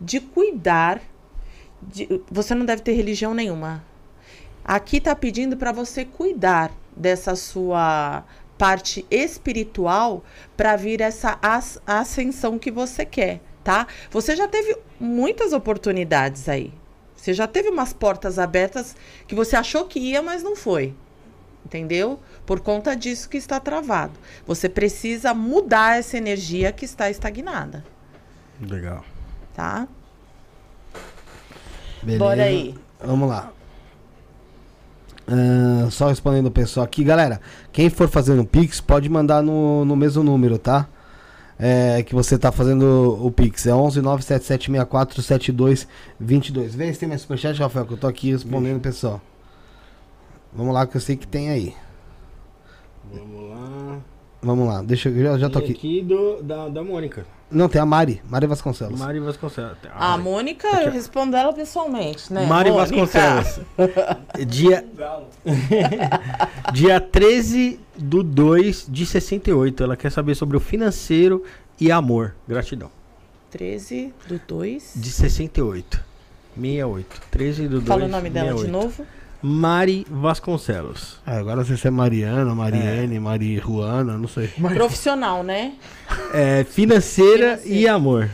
[0.00, 1.02] de cuidar.
[1.82, 3.84] De- você não deve ter religião nenhuma.
[4.64, 8.24] Aqui tá pedindo para você cuidar dessa sua
[8.58, 10.22] parte espiritual
[10.56, 13.86] para vir essa as- ascensão que você quer, tá?
[14.10, 16.72] Você já teve muitas oportunidades aí.
[17.16, 18.94] Você já teve umas portas abertas
[19.26, 20.94] que você achou que ia, mas não foi.
[21.64, 22.18] Entendeu?
[22.46, 24.18] Por conta disso que está travado.
[24.46, 27.84] Você precisa mudar essa energia que está estagnada,
[28.60, 29.04] Legal.
[29.54, 29.86] tá?
[32.02, 32.24] Beleza.
[32.24, 32.74] Bora aí.
[33.04, 33.52] Vamos lá.
[35.26, 37.40] Ah, só respondendo o pessoal aqui, galera.
[37.72, 40.88] Quem for fazendo Pix, pode mandar no, no mesmo número, tá?
[41.58, 43.66] É, que você tá fazendo o Pix.
[43.66, 46.74] É 11 97764 7222.
[46.74, 49.20] Vê se tem mais superchat, Rafael, que eu tô aqui respondendo o pessoal.
[50.52, 51.74] Vamos lá, que eu sei que tem aí.
[53.12, 53.98] Vamos lá.
[54.42, 56.00] Vamos lá, deixa eu já, já tô Tem aqui.
[56.02, 57.26] do, da, da Mônica.
[57.50, 58.98] Não, tem a Mari, Mari Vasconcelos.
[58.98, 59.76] Mari Vasconcelos.
[59.92, 62.46] A Ah, Mônica, eu respondo ela pessoalmente, né?
[62.46, 62.96] Mari Mônica?
[63.08, 63.60] Vasconcelos.
[64.46, 64.84] Dia,
[66.72, 69.82] dia 13 do 2 de 68.
[69.82, 71.44] Ela quer saber sobre o financeiro
[71.80, 72.34] e amor.
[72.46, 72.90] Gratidão.
[73.50, 74.92] 13 do 2.
[74.96, 76.04] De 68.
[76.54, 77.20] 68.
[77.30, 77.86] 13 do 2.
[77.88, 78.72] Fala o nome dela de 68.
[78.72, 79.06] novo.
[79.42, 81.18] Mari Vasconcelos.
[81.26, 84.48] Ah, agora não sei se é Mariana, Mariane, Mari Ruana, não sei.
[84.48, 85.72] Profissional, né?
[86.34, 87.60] É, financeira Financeira.
[87.80, 88.28] e amor.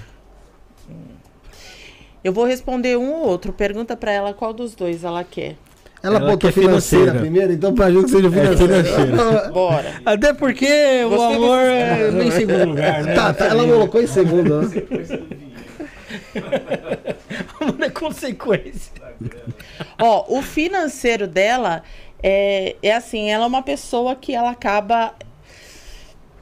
[2.24, 3.52] Eu vou responder um ou outro.
[3.52, 5.54] Pergunta pra ela qual dos dois ela quer.
[6.02, 7.20] Ela, Ela botou quer financeira, financeira.
[7.20, 8.84] primeiro, então pra gente que seja financeira.
[8.84, 9.50] financeira.
[9.54, 9.94] Bora.
[10.04, 13.14] Até porque o Gostei amor é em segundo lugar, né?
[13.14, 14.60] tá, tá, ela colocou em segundo.
[17.60, 18.92] Amor é consequência.
[19.98, 21.82] Ó, o financeiro dela
[22.22, 25.14] é, é assim, ela é uma pessoa que ela acaba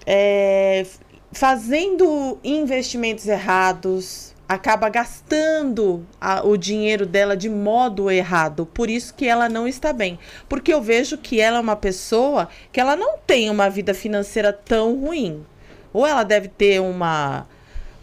[0.06, 0.84] é,
[1.32, 8.66] fazendo investimentos errados, acaba gastando a- o dinheiro dela de modo errado.
[8.66, 10.18] Por isso que ela não está bem.
[10.48, 14.52] Porque eu vejo que ela é uma pessoa que ela não tem uma vida financeira
[14.52, 15.44] tão ruim.
[15.92, 17.46] Ou ela deve ter uma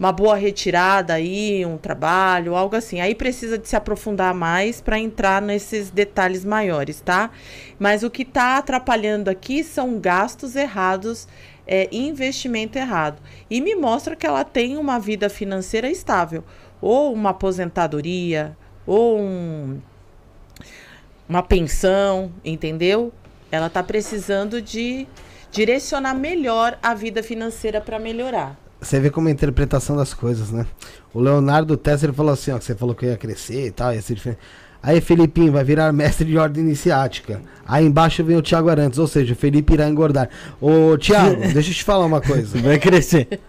[0.02, 3.00] uma boa retirada aí, um trabalho, algo assim.
[3.00, 7.30] Aí precisa de se aprofundar mais para entrar nesses detalhes maiores, tá?
[7.78, 11.28] Mas o que está atrapalhando aqui são gastos errados,
[11.68, 13.22] é, investimento errado.
[13.48, 16.44] E me mostra que ela tem uma vida financeira estável,
[16.82, 18.58] ou uma aposentadoria,
[18.88, 19.80] ou um,
[21.30, 23.14] uma pensão, entendeu?
[23.52, 25.08] Ela está precisando de
[25.52, 28.71] direcionar melhor a vida financeira para melhorar.
[28.82, 30.66] Você vê como é a interpretação das coisas, né?
[31.14, 34.02] O Leonardo Tesser falou assim, ó, que você falou que ia crescer e tal, ia
[34.02, 34.40] ser diferente.
[34.82, 37.40] Aí, Felipinho, vai virar mestre de ordem iniciática.
[37.68, 40.30] Aí embaixo vem o Thiago Arantes, ou seja, o Felipe irá engordar.
[40.60, 42.60] Ô, Thiago, deixa eu te falar uma coisa.
[42.60, 43.40] Vai crescer.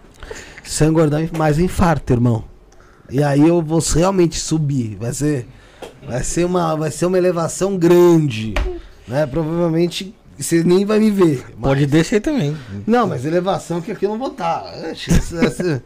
[0.63, 2.43] Se eu engordar, mais infarto, irmão.
[3.09, 4.95] E aí eu vou realmente subir.
[4.99, 5.47] Vai ser,
[6.07, 8.53] vai ser, uma, vai ser uma elevação grande.
[9.07, 9.25] Né?
[9.25, 11.43] Provavelmente você nem vai me ver.
[11.57, 12.55] mas- Pode descer também.
[12.87, 14.63] Não, mas elevação que aqui eu não vou estar.
[14.91, 15.83] Essa- essa-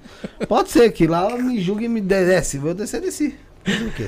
[0.47, 2.57] Pode ser que lá me julgue e me desce.
[2.57, 3.35] Vou descer, desci.
[3.67, 4.07] O quê?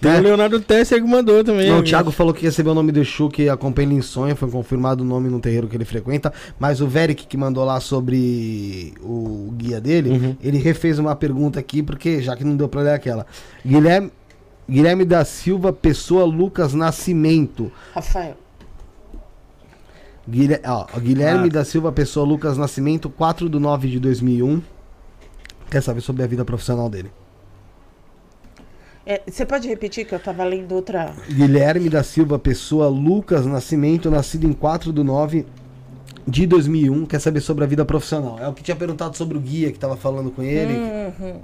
[0.00, 0.18] Tem Né?
[0.18, 1.68] o Leonardo Tesser que mandou também.
[1.70, 1.82] Não, o.
[1.84, 5.04] Thiago falou que recebeu o nome do Exu, que acompanha ele em sonho, foi confirmado
[5.04, 9.52] o nome no terreiro que ele frequenta, mas o Veric que mandou lá sobre o
[9.56, 10.36] guia dele, Uhum.
[10.42, 13.24] ele refez uma pergunta aqui, porque já que não deu pra ler aquela.
[13.64, 14.10] Guilherme,
[14.68, 17.70] Guilherme da Silva, Pessoa Lucas Nascimento.
[17.94, 18.36] Rafael.
[20.28, 21.52] Guilher- ó, Guilherme Ah.
[21.52, 24.62] da Silva, Pessoa Lucas Nascimento, 4 de 9 de 2001.
[25.70, 27.10] Quer saber sobre a vida profissional dele?
[29.04, 31.12] É, você pode repetir que eu tava lendo outra.
[31.28, 35.44] Guilherme da Silva Pessoa Lucas Nascimento, nascido em 4 de 9
[36.26, 37.04] de 2001.
[37.06, 38.38] Quer saber sobre a vida profissional?
[38.38, 40.74] É o que tinha perguntado sobre o guia que tava falando com ele.
[40.74, 41.40] Uhum.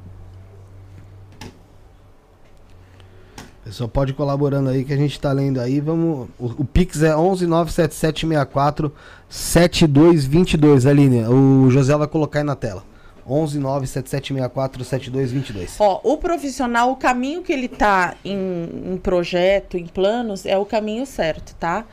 [3.69, 5.79] Pessoal, pode colaborando aí que a gente tá lendo aí.
[5.79, 6.31] Vamos.
[6.39, 8.91] O, o Pix é 1197764
[9.29, 11.27] 7222, Aline.
[11.27, 12.83] O José vai colocar aí na tela.
[13.29, 15.77] 1197764 7222.
[15.81, 20.65] Ó, o profissional, o caminho que ele tá em, em projeto, em planos, é o
[20.65, 21.85] caminho certo, tá?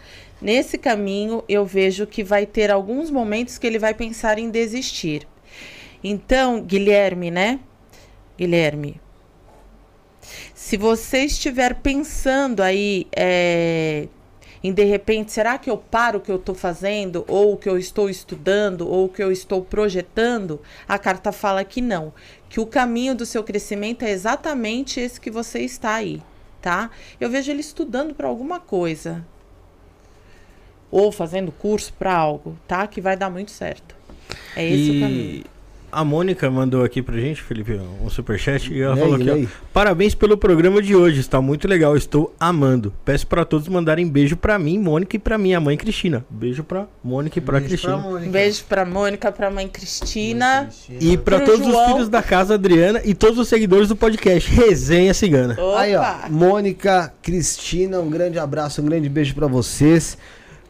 [0.41, 5.27] Nesse caminho, eu vejo que vai ter alguns momentos que ele vai pensar em desistir.
[6.01, 7.59] Então, Guilherme, né?
[8.37, 9.01] Guilherme,
[10.65, 14.07] se você estiver pensando aí é,
[14.63, 17.69] em de repente, será que eu paro o que eu estou fazendo, ou o que
[17.69, 20.59] eu estou estudando, ou o que eu estou projetando?
[20.87, 22.11] A carta fala que não,
[22.49, 26.19] que o caminho do seu crescimento é exatamente esse que você está aí,
[26.63, 26.89] tá?
[27.21, 29.23] Eu vejo ele estudando para alguma coisa,
[30.89, 32.87] ou fazendo curso para algo, tá?
[32.87, 33.95] Que vai dar muito certo.
[34.55, 35.54] É esse o caminho.
[35.95, 38.73] E a Mônica mandou aqui pra gente, Felipe, um superchat.
[38.73, 39.65] E ela Lê falou aí, aqui, ó.
[39.73, 42.93] Parabéns pelo programa de hoje, está muito legal, estou amando.
[43.05, 46.25] Peço pra todos mandarem beijo pra mim, Mônica, e pra minha mãe Cristina.
[46.29, 47.95] Beijo pra Mônica e pra Cristina.
[47.95, 50.69] Um beijo pra Mônica, pra mãe Cristina.
[50.99, 51.87] E pra Pro todos os João.
[51.93, 55.53] filhos da casa Adriana e todos os seguidores do podcast Resenha Cigana.
[55.57, 55.79] Opa!
[55.79, 60.17] Aí, ó, Mônica, Cristina, um grande abraço, um grande beijo pra vocês.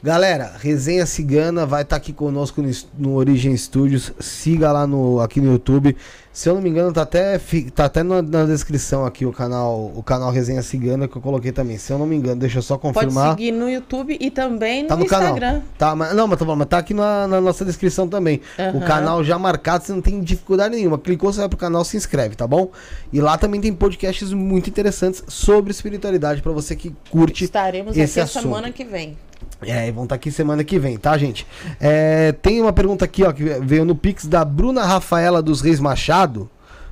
[0.06, 4.14] Galera, Resenha Cigana vai estar aqui conosco no, no Origem Studios.
[4.20, 5.98] Siga lá no, aqui no YouTube.
[6.32, 7.40] Se eu não me engano, tá até,
[7.74, 11.52] tá até na, na descrição aqui o canal, o canal Resenha Cigana que eu coloquei
[11.52, 11.80] também.
[11.80, 13.32] Se eu não me engano, deixa eu só Pode confirmar.
[13.32, 15.40] seguir no YouTube e também no, Tá no Instagram.
[15.40, 15.62] canal.
[15.76, 18.42] Tá, mas, não, mas, falando, mas tá aqui na, na nossa descrição também.
[18.60, 18.80] O Aham.
[18.82, 21.00] canal já marcado, você não tem dificuldade nenhuma.
[21.00, 22.70] Clicou, você vai pro canal, se inscreve, tá bom?
[23.12, 27.46] E lá também tem podcasts muito interessantes sobre espiritualidade pra você que curte.
[27.46, 28.44] Estaremos esse aqui a assunto.
[28.44, 29.18] semana que vem.
[29.66, 31.46] É, e vão estar aqui semana que vem, tá, gente?
[31.80, 35.80] É, tem uma pergunta aqui, ó, que veio no Pix da Bruna Rafaela dos Reis
[35.80, 36.50] Machado.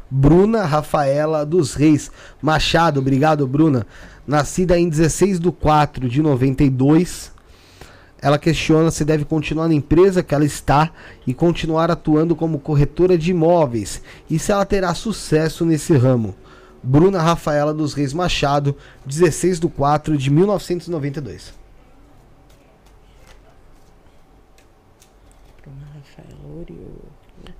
[0.09, 2.11] Bruna Rafaela dos Reis
[2.41, 3.85] Machado, obrigado, Bruna.
[4.27, 7.31] Nascida em 16 de 4 de 92.
[8.21, 10.91] Ela questiona se deve continuar na empresa que ela está
[11.27, 16.33] e continuar atuando como corretora de imóveis e se ela terá sucesso nesse ramo.
[16.81, 21.62] Bruna Rafaela dos Reis Machado, 16 de 4 de 1992.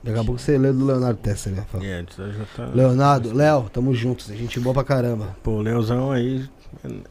[0.03, 1.65] Daqui a pouco você lê do Leonardo Tesser, né?
[1.71, 1.85] Fala.
[1.85, 4.29] É, já tá- Leonardo, Léo, tamo juntos.
[4.29, 5.35] A gente boa pra caramba.
[5.41, 6.47] Pô, o Leozão aí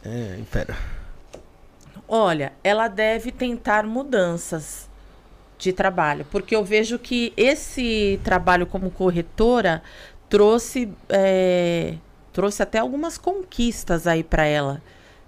[0.05, 0.77] é, é fera.
[2.07, 4.91] Olha, ela deve tentar mudanças
[5.59, 9.83] de trabalho, porque eu vejo que esse trabalho como corretora
[10.29, 11.95] trouxe é,
[12.33, 14.83] trouxe até algumas conquistas aí para ela,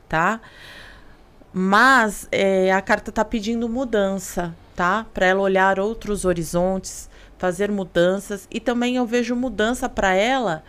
[0.08, 0.40] tá?
[1.52, 5.06] Mas é, a carta tá pedindo mudança, tá?
[5.14, 7.08] Para ela olhar outros horizontes,
[7.44, 10.62] fazer mudanças e também eu vejo mudança para ela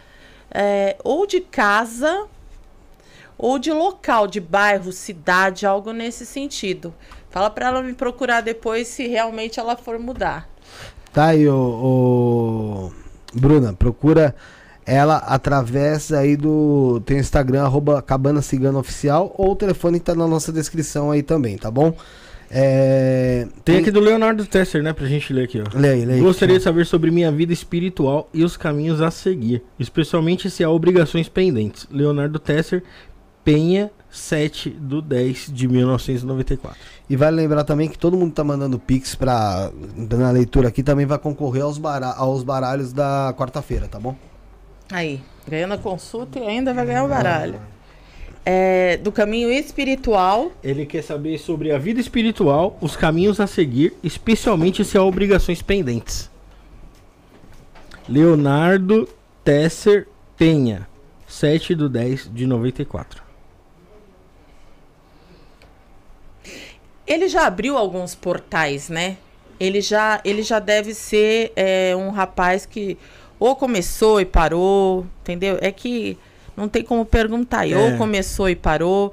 [0.51, 2.25] é, ou de casa
[3.37, 6.93] ou de local, de bairro, cidade, algo nesse sentido.
[7.29, 10.49] Fala para ela me procurar depois se realmente ela for mudar.
[11.13, 12.91] Tá aí, ô,
[13.33, 14.35] Bruna, procura
[14.85, 17.01] ela através aí do.
[17.05, 21.09] Tem o Instagram, arroba Cabana Cigana Oficial, ou o telefone que tá na nossa descrição
[21.09, 21.95] aí também, tá bom?
[22.57, 25.77] É, Tem aqui do Leonardo Tesser, né, pra gente ler aqui, ó.
[25.77, 26.21] Lê aí.
[26.21, 30.69] Gostaria de saber sobre minha vida espiritual e os caminhos a seguir, especialmente se há
[30.69, 31.85] obrigações pendentes.
[31.91, 32.81] Leonardo Tesser,
[33.43, 36.79] Penha, 7 do 10 de 1994.
[37.09, 40.81] E vale lembrar também que todo mundo que tá mandando Pix pra, na leitura aqui
[40.81, 44.15] também vai concorrer aos, bara, aos baralhos da quarta-feira, tá bom?
[44.89, 47.59] Aí, ganhando a consulta e ainda vai ganhar o baralho.
[48.45, 50.51] É, do caminho espiritual.
[50.63, 55.61] Ele quer saber sobre a vida espiritual, os caminhos a seguir, especialmente se há obrigações
[55.61, 56.29] pendentes.
[58.07, 59.09] Leonardo
[59.43, 60.07] Tesser
[60.37, 60.87] Penha,
[61.27, 63.23] 7 do 10 de 94.
[67.07, 69.17] Ele já abriu alguns portais, né?
[69.59, 72.97] Ele já, ele já deve ser é, um rapaz que
[73.39, 75.57] ou começou e parou, entendeu?
[75.61, 76.17] É que
[76.55, 77.69] não tem como perguntar.
[77.69, 77.75] É.
[77.75, 79.11] Ou começou e parou.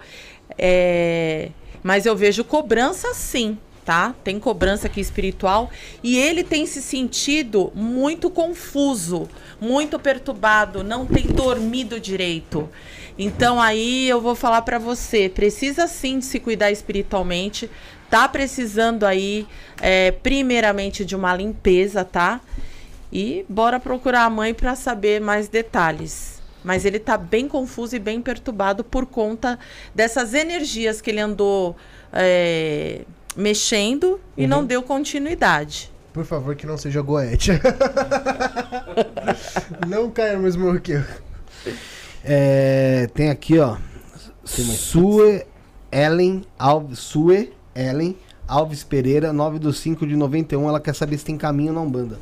[0.58, 1.48] é,
[1.82, 4.14] Mas eu vejo cobrança sim, tá?
[4.22, 5.70] Tem cobrança aqui espiritual.
[6.02, 9.28] E ele tem se sentido muito confuso,
[9.60, 12.68] muito perturbado, não tem dormido direito.
[13.18, 17.68] Então aí eu vou falar pra você, precisa sim de se cuidar espiritualmente.
[18.08, 19.46] Tá precisando aí,
[19.80, 22.40] é, primeiramente, de uma limpeza, tá?
[23.10, 26.41] E bora procurar a mãe pra saber mais detalhes.
[26.64, 29.58] Mas ele tá bem confuso e bem perturbado por conta
[29.94, 31.76] dessas energias que ele andou
[32.12, 33.02] é,
[33.36, 35.90] mexendo e não deu continuidade.
[36.12, 37.52] Por favor, que não seja Goethe.
[39.88, 41.04] não caia no mesmo erro que eu.
[42.22, 43.78] É, tem aqui, ó.
[44.44, 45.44] Sue
[45.90, 46.98] Ellen Alves.
[46.98, 48.16] Sue Ellen
[48.46, 50.68] Alves Pereira, 9 do 5 de 91.
[50.68, 52.18] Ela quer saber se tem caminho na Umbanda.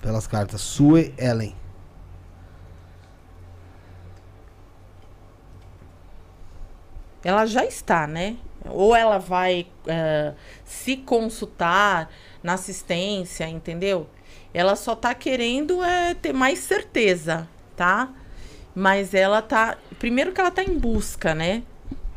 [0.00, 0.62] Pelas cartas.
[0.62, 1.54] Sue Ellen.
[7.24, 8.36] Ela já está, né?
[8.66, 10.32] Ou ela vai eh,
[10.64, 12.10] se consultar
[12.42, 14.06] na assistência, entendeu?
[14.52, 18.10] Ela só tá querendo é, ter mais certeza, tá?
[18.74, 19.76] Mas ela tá.
[19.98, 21.62] Primeiro que ela tá em busca, né?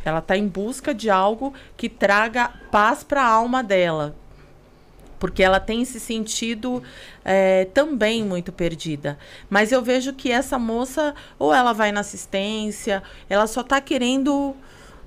[0.03, 4.15] Ela tá em busca de algo que traga paz para a alma dela.
[5.19, 6.83] Porque ela tem se sentido
[7.25, 9.17] é, também muito perdida.
[9.49, 14.55] Mas eu vejo que essa moça, ou ela vai na assistência, ela só tá querendo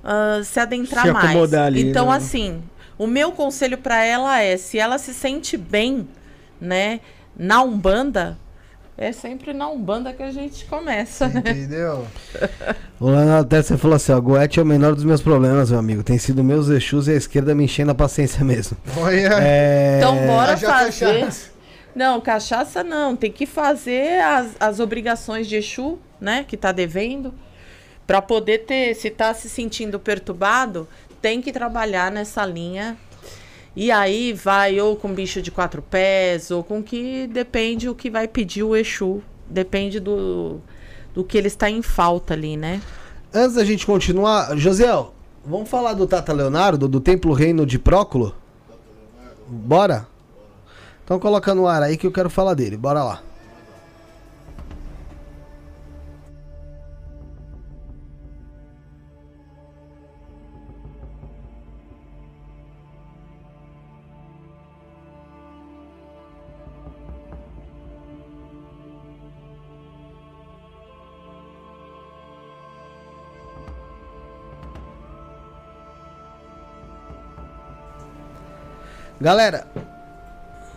[0.03, 1.53] ah, se adentrar Se mais.
[1.53, 2.15] ali, então, né?
[2.15, 2.61] assim,
[2.97, 6.07] o meu conselho para ela é: se ela se sente bem,
[6.59, 6.99] né,
[7.35, 8.37] na Umbanda,
[8.97, 11.39] é sempre na Umbanda que a gente começa, né?
[11.39, 12.05] Entendeu?
[12.99, 15.79] O Leonardo até você falou assim, ó, Goethe é o menor dos meus problemas, meu
[15.79, 16.03] amigo.
[16.03, 18.77] Tem sido meus Exus e a esquerda me enchendo a paciência mesmo.
[18.97, 19.39] Olha.
[19.41, 19.97] É...
[19.97, 21.05] Então, bora haja fazer.
[21.05, 21.49] cachaça.
[21.95, 23.15] Não, cachaça não.
[23.15, 26.45] Tem que fazer as, as obrigações de Exu, né?
[26.47, 27.33] Que tá devendo.
[28.05, 28.95] Pra poder ter.
[28.95, 30.87] Se tá se sentindo perturbado,
[31.21, 32.97] tem que trabalhar nessa linha.
[33.75, 38.09] E aí vai ou com bicho de quatro pés, ou com que depende o que
[38.09, 39.21] vai pedir o Exu.
[39.49, 40.59] Depende do,
[41.13, 42.81] do que ele está em falta ali, né?
[43.33, 45.13] Antes da gente continuar, Josiel,
[45.45, 48.35] vamos falar do Tata Leonardo, do Templo Reino de Próculo?
[49.47, 50.07] Bora?
[51.03, 52.75] Então coloca no ar aí que eu quero falar dele.
[52.75, 53.23] Bora lá.
[79.21, 79.67] Galera,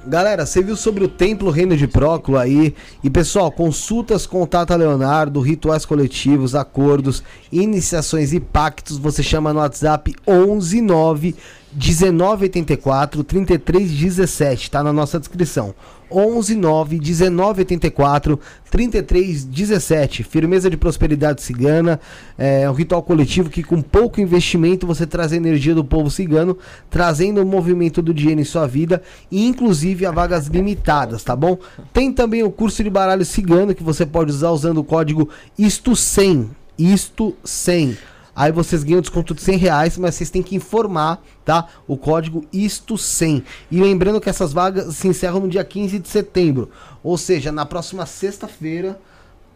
[0.06, 2.74] galera, você viu sobre o Templo Reino de Próculo aí?
[3.02, 9.54] E pessoal, consultas com o Tata Leonardo, rituais coletivos, acordos, iniciações e pactos, você chama
[9.54, 11.34] no WhatsApp 119
[11.72, 15.74] 1984 3317, tá na nossa descrição.
[16.10, 20.22] 11 9 19 84 33 17.
[20.22, 22.00] Firmeza de prosperidade cigana.
[22.36, 26.56] É um ritual coletivo que, com pouco investimento, você traz a energia do povo cigano,
[26.90, 31.58] trazendo o movimento do dinheiro em sua vida e, inclusive, a vagas limitadas, tá bom?
[31.92, 36.46] Tem também o curso de baralho cigano que você pode usar usando o código ISTO100.
[36.78, 37.96] ISTO100.
[38.34, 41.66] Aí vocês ganham desconto de 100 reais, mas vocês têm que informar, tá?
[41.86, 43.42] O código ISTO100.
[43.70, 46.70] E lembrando que essas vagas se encerram no dia 15 de setembro.
[47.02, 48.98] Ou seja, na próxima sexta-feira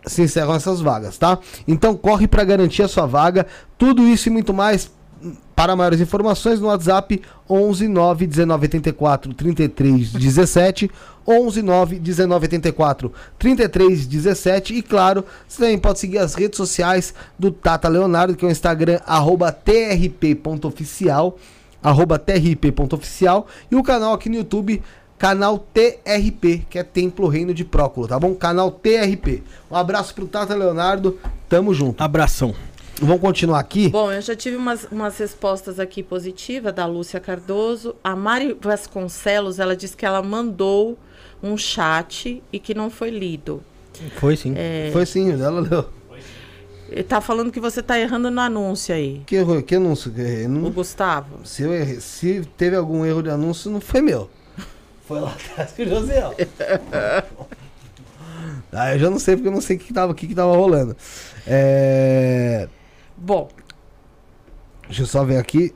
[0.07, 1.39] se encerram essas vagas, tá?
[1.67, 3.47] Então corre para garantir a sua vaga.
[3.77, 4.91] Tudo isso e muito mais.
[5.57, 10.89] Para maiores informações no WhatsApp 11 9 19 84 33 17
[11.29, 17.13] 11 9 19 84 33 17 e claro, você também pode seguir as redes sociais
[17.39, 21.37] do Tata Leonardo, que é o Instagram arroba trp.oficial
[21.83, 24.83] arroba trp.oficial e o canal aqui no YouTube
[25.19, 28.35] canal TRP, que é Templo Reino de Próculo, tá bom?
[28.35, 29.43] Canal TRP.
[29.69, 32.01] Um abraço pro Tata Leonardo, tamo junto.
[32.01, 32.55] Abração.
[33.01, 33.89] Vamos continuar aqui?
[33.89, 37.95] Bom, eu já tive umas, umas respostas aqui positivas da Lúcia Cardoso.
[38.03, 40.99] A Mari Vasconcelos, ela disse que ela mandou
[41.43, 43.63] um chat e que não foi lido.
[44.17, 44.55] Foi sim.
[44.57, 45.89] É, Foi sim, ela leu.
[46.91, 49.23] Ele tá falando que você tá errando no anúncio aí.
[49.27, 50.47] Que erro, que anúncio que eu errei?
[50.47, 51.45] O Não, Gustavo.
[51.45, 54.31] se, eu errei- se teve algum erro de anúncio, não foi meu.
[55.07, 56.35] Foi lá atrás com o Josiel.
[58.73, 60.27] ah, eu já não sei porque eu não sei o que, que, tava, o que,
[60.27, 60.97] que tava rolando.
[61.47, 62.69] É...
[63.17, 63.49] Bom,
[64.87, 65.75] Deixa eu só ver aqui.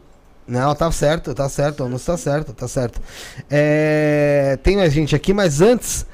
[0.52, 3.00] Não, tá certo, tá certo, o anúncio tá certo, tá certo.
[3.50, 6.05] É, tem mais gente aqui, mas antes,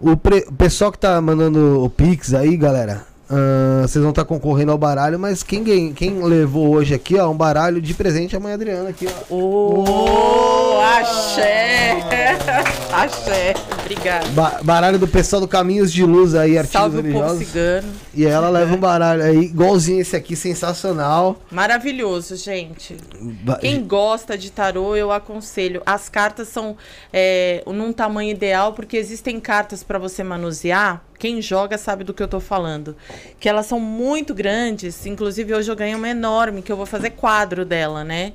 [0.00, 4.24] o, pre- o pessoal que tá mandando o Pix aí, galera, ah, vocês vão estar
[4.24, 8.38] concorrendo ao baralho, mas quem, quem levou hoje aqui, ó, um baralho de presente é
[8.38, 9.34] a mãe Adriana aqui, ó.
[9.34, 11.96] Ô, axé!
[12.92, 14.26] Axé, obrigada.
[14.28, 17.46] Ba- baralho do pessoal do Caminhos de Luz aí, artigos Salve o povo religiosos.
[17.48, 17.88] cigano.
[18.14, 21.40] E ela leva um baralho aí, igualzinho esse aqui, sensacional.
[21.50, 22.96] Maravilhoso, gente.
[23.42, 25.80] Ba- Quem gosta de tarô, eu aconselho.
[25.86, 26.76] As cartas são
[27.12, 31.02] é, num tamanho ideal, porque existem cartas para você manusear.
[31.22, 32.96] Quem joga sabe do que eu tô falando.
[33.38, 35.06] Que elas são muito grandes.
[35.06, 38.32] Inclusive, hoje eu ganhei uma enorme, que eu vou fazer quadro dela, né?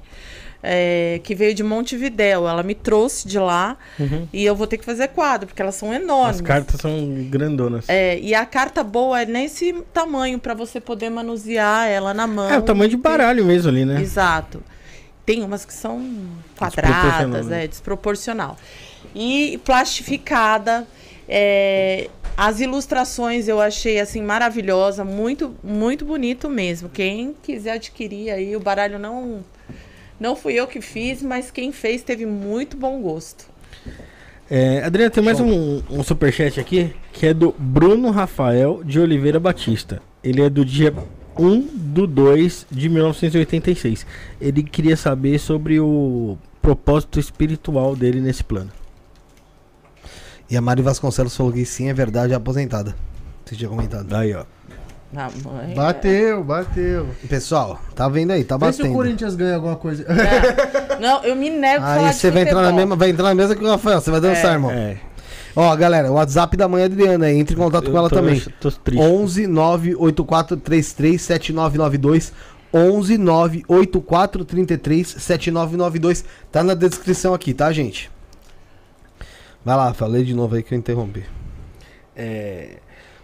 [0.63, 2.47] É, que veio de Montevidéu.
[2.47, 3.75] Ela me trouxe de lá
[4.31, 6.37] e eu vou ter que fazer quadro, porque elas são enormes.
[6.37, 7.89] As cartas são grandonas.
[7.89, 12.49] É, e a carta boa é nesse tamanho para você poder manusear ela na mão.
[12.49, 14.01] É, o tamanho de baralho mesmo ali, né?
[14.01, 14.63] Exato.
[15.25, 15.99] Tem umas que são
[16.57, 17.65] Desproporcional, quadradas, né?
[17.65, 18.55] é desproporcional.
[19.13, 20.87] E plastificada.
[21.27, 26.87] É, as ilustrações eu achei assim maravilhosa, muito muito bonito mesmo.
[26.89, 29.43] Quem quiser adquirir aí o baralho não
[30.19, 33.45] não fui eu que fiz, mas quem fez teve muito bom gosto.
[34.49, 39.39] É, Adriana, tem mais um, um superchat aqui, que é do Bruno Rafael de Oliveira
[39.39, 40.01] Batista.
[40.23, 40.93] Ele é do dia
[41.37, 44.05] 1 do 2 de 1986.
[44.39, 48.71] Ele queria saber sobre o propósito espiritual dele nesse plano.
[50.49, 52.95] E a Mari Vasconcelos falou que sim, é verdade, é aposentada.
[53.45, 54.13] Você tinha comentado.
[54.15, 54.43] Aí, ó.
[55.15, 57.07] Ah, mãe, Bateu, bateu.
[57.29, 58.95] Pessoal, tá vendo aí, tá Vê se o batendo.
[58.95, 60.03] Corinthians ganha alguma coisa.
[60.03, 60.99] é.
[60.99, 63.23] Não, eu me nego a falar Aí de você vai entrar, na mesma, vai entrar
[63.29, 64.71] na mesa que o Rafael, você vai dançar, irmão.
[64.71, 64.97] É,
[65.55, 68.15] Ó, galera, o WhatsApp da mãe Adriana aí, entre em contato eu com ela tô-
[68.15, 68.39] também.
[68.59, 69.01] Tô triste.
[69.01, 72.33] 11 98433 7992
[72.73, 78.11] 11 98433 7992 Tá na descrição aqui, tá, gente?
[79.67, 81.25] Vai lá, falei de novo aí que eu interrompi.
[82.15, 82.77] É,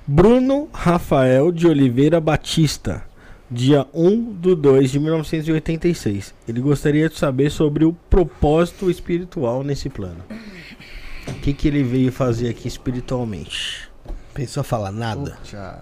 [0.06, 3.02] Bruno Rafael de Oliveira Batista,
[3.50, 6.36] dia 1 do 2 de 1986.
[6.46, 10.22] Ele gostaria de saber sobre o propósito espiritual nesse plano.
[11.30, 13.90] O que, que ele veio fazer aqui espiritualmente?
[14.34, 15.38] Pensou a falar nada?
[15.46, 15.80] Tchau.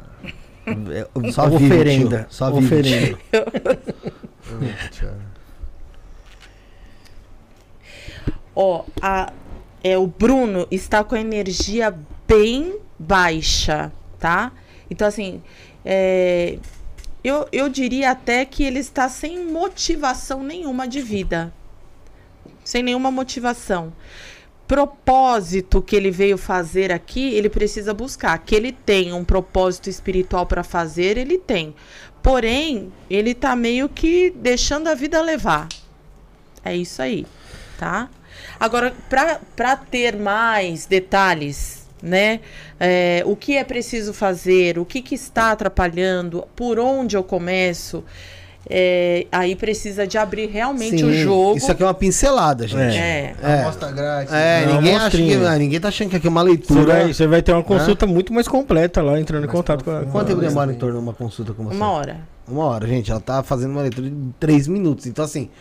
[0.92, 2.18] É, Só vive, oferenda.
[2.20, 2.28] tio.
[2.30, 3.18] Só vive, oferenda.
[4.92, 5.16] Tchau.
[8.54, 9.32] Ó, a,
[9.84, 11.96] é, o Bruno está com a energia
[12.28, 14.52] bem baixa, tá?
[14.90, 15.42] Então, assim,
[15.84, 16.60] é,
[17.24, 21.54] eu, eu diria até que ele está sem motivação nenhuma de vida.
[22.64, 23.94] Sem nenhuma motivação.
[24.68, 28.38] Propósito que ele veio fazer aqui, ele precisa buscar.
[28.40, 31.76] Que ele tem um propósito espiritual para fazer, ele tem.
[32.22, 35.68] Porém, ele tá meio que deixando a vida levar.
[36.64, 37.26] É isso aí,
[37.80, 38.10] tá?
[38.62, 38.94] Agora,
[39.56, 42.40] para ter mais detalhes, né?
[42.84, 48.04] é, o que é preciso fazer, o que, que está atrapalhando, por onde eu começo,
[48.68, 51.58] é, aí precisa de abrir realmente Sim, o jogo.
[51.58, 52.98] Isso aqui é uma pincelada, gente.
[52.98, 53.36] É.
[53.40, 53.62] É.
[53.62, 54.34] Amostra grátis.
[54.34, 56.86] É, Não, ninguém, acha que, ninguém tá achando que aqui é uma Você leitura.
[56.86, 60.04] vai, você vai ter uma consulta muito mais completa lá, entrando em contato com a.
[60.06, 61.76] Quanto tempo demora em torno de uma consulta com você?
[61.76, 62.18] Uma hora.
[62.48, 63.12] Uma hora, gente.
[63.12, 65.06] Ela tá fazendo uma leitura de 3 minutos.
[65.06, 65.52] Então, assim,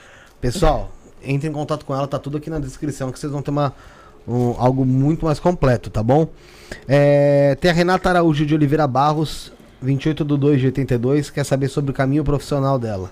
[0.41, 0.91] pessoal,
[1.23, 3.73] entre em contato com ela, tá tudo aqui na descrição que vocês vão ter uma,
[4.27, 6.29] um- algo muito mais completo, tá bom?
[6.89, 11.69] É, tem a Renata Araújo de Oliveira Barros, 28 de 2 de 82, quer saber
[11.69, 13.11] sobre o caminho profissional dela.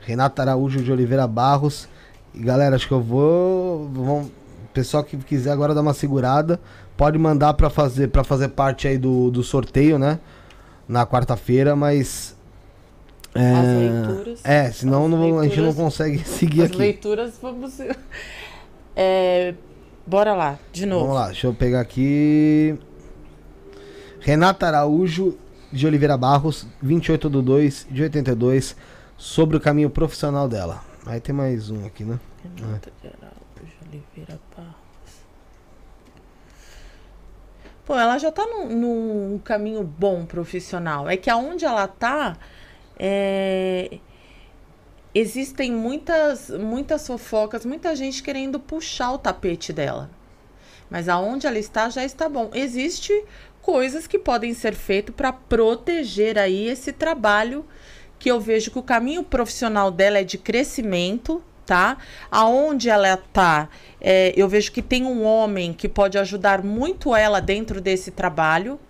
[0.00, 1.88] Renata Araújo de Oliveira Barros.
[2.34, 3.88] E galera, acho que eu vou.
[3.92, 4.30] vão-
[4.72, 6.60] pessoal que quiser agora dar uma segurada,
[6.96, 10.18] pode mandar pra fazer para fazer parte aí do, do sorteio, né?
[10.88, 12.36] Na quarta-feira, mas.
[13.34, 14.40] É, As leituras.
[14.44, 16.76] é, senão As não- a gente não leituras- consegue seguir As aqui.
[16.78, 17.78] leituras, vamos.
[19.00, 19.54] É,
[20.04, 21.02] bora lá, de novo.
[21.04, 22.76] Vamos lá, deixa eu pegar aqui.
[24.18, 25.38] Renata Araújo
[25.72, 28.74] de Oliveira Barros, 28 de 2 de 82,
[29.16, 30.82] sobre o caminho profissional dela.
[31.06, 32.18] Aí tem mais um aqui, né?
[32.56, 34.74] Renata de Araújo Oliveira Barros.
[37.84, 41.08] Pô, ela já tá num, num caminho bom profissional.
[41.08, 42.36] É que aonde ela tá,
[42.98, 43.98] é,
[45.14, 50.10] existem muitas, muitas fofocas, muita gente querendo puxar o tapete dela.
[50.90, 52.50] Mas aonde ela está já está bom.
[52.54, 53.12] Existe
[53.60, 57.64] coisas que podem ser feitas para proteger aí esse trabalho
[58.18, 61.98] que eu vejo que o caminho profissional dela é de crescimento, tá?
[62.30, 63.68] Aonde ela tá,
[64.00, 68.80] é, eu vejo que tem um homem que pode ajudar muito ela dentro desse trabalho,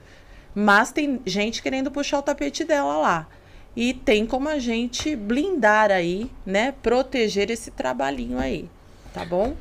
[0.55, 3.29] mas tem gente querendo puxar o tapete dela lá.
[3.81, 6.75] E tem como a gente blindar aí, né?
[6.83, 8.69] Proteger esse trabalhinho aí,
[9.15, 9.55] tá bom?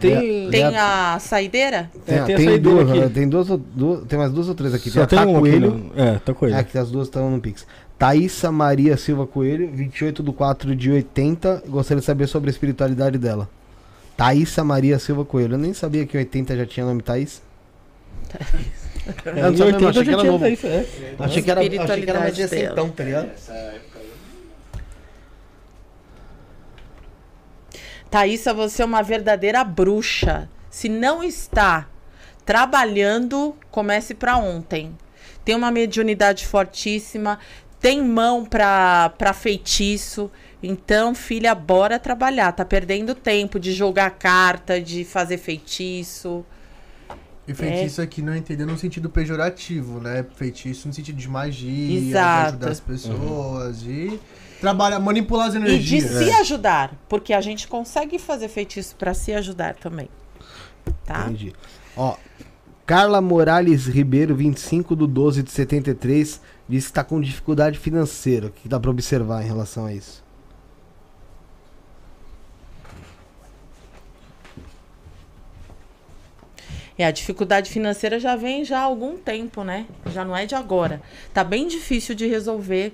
[0.00, 0.50] Tem.
[0.50, 1.88] Tem a saideira?
[2.04, 3.14] Tem, É, tem tem, a saideira duas, aqui.
[3.14, 4.90] tem duas, ou- duas- tem mais duas ou três aqui.
[4.90, 5.70] Só tem Tá um aqui, Coelho.
[5.74, 6.54] no- É, tá com ele.
[6.56, 7.64] É, que as duas estão no Pix.
[7.96, 11.62] Thaísa Maria Silva Coelho, 28 de 4 de 80.
[11.68, 13.48] Gostaria de saber sobre a espiritualidade dela.
[14.16, 15.54] Thaísa Maria Silva Coelho.
[15.54, 17.40] Eu nem sabia que 80 já tinha nome Thaís.
[18.32, 18.87] Eu
[19.24, 20.46] sabia, não, 80 achei que era novo.
[20.46, 20.86] isso, é.
[21.18, 23.30] Achei que era, achei que era mais recentão, tá ligado?
[23.32, 24.10] Essa época aí.
[28.10, 30.48] Thaísa, você é uma verdadeira bruxa.
[30.70, 31.88] Se não está
[32.44, 34.96] trabalhando, comece para ontem.
[35.44, 37.38] Tem uma mediunidade fortíssima,
[37.80, 40.30] tem mão para feitiço.
[40.62, 42.52] Então, filha, bora trabalhar.
[42.52, 46.44] Tá perdendo tempo de jogar carta, de fazer feitiço.
[47.48, 50.24] E feitiço aqui não é entender no sentido pejorativo, né?
[50.36, 52.48] Feitiço no sentido de magia, de Exato.
[52.48, 54.20] ajudar as pessoas e
[54.60, 56.10] trabalhar, manipular as E de energias.
[56.10, 60.10] se ajudar, porque a gente consegue fazer feitiço para se ajudar também.
[61.06, 61.22] Tá?
[61.22, 61.54] Entendi.
[61.96, 62.16] Ó,
[62.84, 68.48] Carla Morales Ribeiro, 25 do 12 de 73, disse que tá com dificuldade financeira.
[68.48, 70.22] O que dá pra observar em relação a isso?
[76.98, 79.86] É, a dificuldade financeira já vem já há algum tempo, né?
[80.12, 81.00] Já não é de agora.
[81.32, 82.92] Tá bem difícil de resolver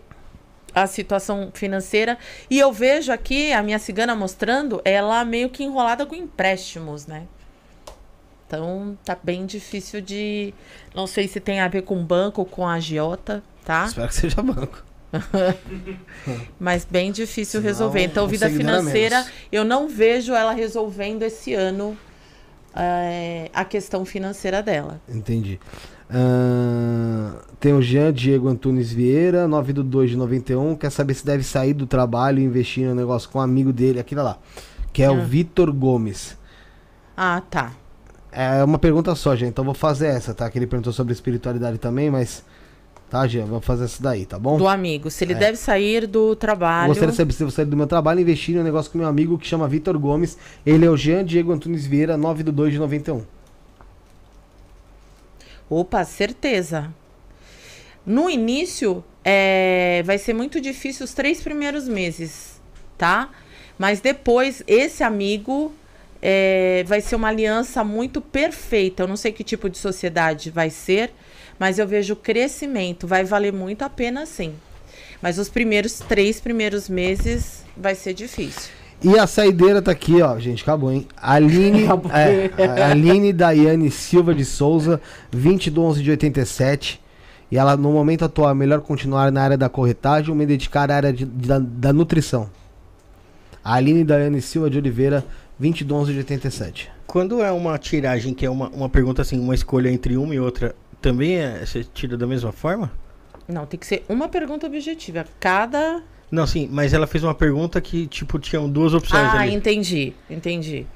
[0.74, 2.18] a situação financeira.
[2.50, 7.26] E eu vejo aqui a minha cigana mostrando ela meio que enrolada com empréstimos, né?
[8.46, 10.52] Então tá bem difícil de.
[10.94, 13.86] Não sei se tem a ver com banco ou com agiota, tá?
[13.86, 14.84] Espero que seja banco.
[16.58, 18.02] Mas bem difícil resolver.
[18.02, 21.96] Então, um vida a financeira, eu não vejo ela resolvendo esse ano
[22.74, 25.00] é, a questão financeira dela.
[25.08, 25.60] Entendi.
[26.10, 30.76] Ahn, tem o Jean Diego Antunes Vieira, 9 do 2 de 91.
[30.76, 33.98] Quer saber se deve sair do trabalho e investir no negócio com um amigo dele,
[33.98, 34.38] aquilo lá.
[34.92, 35.24] Que é o Ah.
[35.24, 36.36] Vitor Gomes.
[37.16, 37.72] Ah, tá.
[38.30, 39.50] É uma pergunta só, gente.
[39.50, 40.48] Então vou fazer essa, tá?
[40.50, 42.44] Que ele perguntou sobre espiritualidade também, mas.
[43.14, 43.44] Tá, Jean?
[43.44, 44.56] Vou fazer essa daí, tá bom?
[44.56, 45.08] Do amigo.
[45.08, 45.36] Se ele É.
[45.36, 46.88] deve sair do trabalho.
[46.88, 48.98] gostaria de saber se você sair do meu trabalho e investir em um negócio com
[48.98, 50.36] meu amigo que chama Vitor Gomes.
[50.66, 53.22] Ele é o Jean Diego Antunes Vieira, 9 do 2 de 91.
[55.70, 56.92] Opa, certeza.
[58.04, 62.60] No início, é, vai ser muito difícil os três primeiros meses,
[62.98, 63.30] tá?
[63.78, 65.72] Mas depois, esse amigo
[66.20, 69.04] é, vai ser uma aliança muito perfeita.
[69.04, 71.12] Eu não sei que tipo de sociedade vai ser,
[71.58, 73.06] mas eu vejo crescimento.
[73.06, 74.54] Vai valer muito a pena, sim.
[75.22, 78.72] Mas os primeiros três primeiros meses vai ser difícil.
[79.02, 81.06] E a saideira tá aqui, ó, gente, acabou, hein?
[81.16, 85.00] Aline, é, Aline Daiane Silva de Souza,
[85.30, 87.00] 20 de 11 de 87.
[87.50, 90.90] E ela, no momento atual, é melhor continuar na área da corretagem ou me dedicar
[90.90, 92.48] à área de- da, da nutrição?
[93.62, 95.24] A Aline Daiane Silva de Oliveira,
[95.58, 96.90] 20 de 11 de 87.
[97.06, 100.40] Quando é uma tiragem que é uma, uma pergunta assim, uma escolha entre uma e
[100.40, 100.74] outra,
[101.04, 102.90] também é, você tira da mesma forma?
[103.48, 105.24] Não, tem que ser uma pergunta objetiva.
[105.38, 109.54] Cada Não, sim, mas ela fez uma pergunta que, tipo, tinham duas opções Ah, ali.
[109.54, 110.86] entendi, entendi.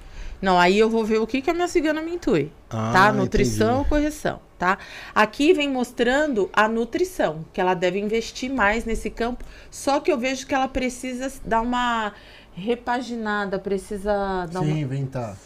[0.40, 3.12] Não, aí eu vou ver o que, que a minha cigana me intui, Ah, tá?
[3.12, 4.78] Nutrição ou correção, tá?
[5.14, 10.18] Aqui vem mostrando a nutrição, que ela deve investir mais nesse campo, só que eu
[10.18, 12.12] vejo que ela precisa dar uma
[12.54, 14.78] repaginada, precisa dar Sim, uma...
[14.78, 15.36] inventar.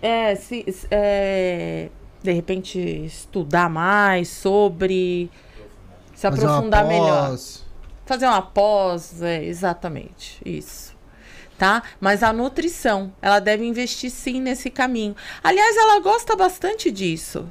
[0.00, 1.88] É, se, se- é,
[2.22, 5.30] de repente estudar mais sobre...
[6.14, 7.38] Se Fazer uma aprofundar melhor.
[8.04, 10.96] Fazer uma pós, é, exatamente, isso.
[11.56, 11.82] Tá?
[12.00, 15.14] Mas a nutrição, ela deve investir sim nesse caminho.
[15.42, 17.50] Aliás, ela gosta bastante disso.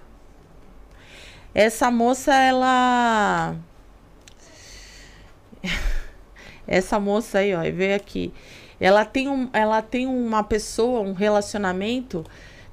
[1.54, 3.56] Essa moça, ela.
[6.68, 8.34] Essa moça aí, ó, veio aqui.
[8.80, 12.24] Ela tem, um, ela tem uma pessoa, um relacionamento,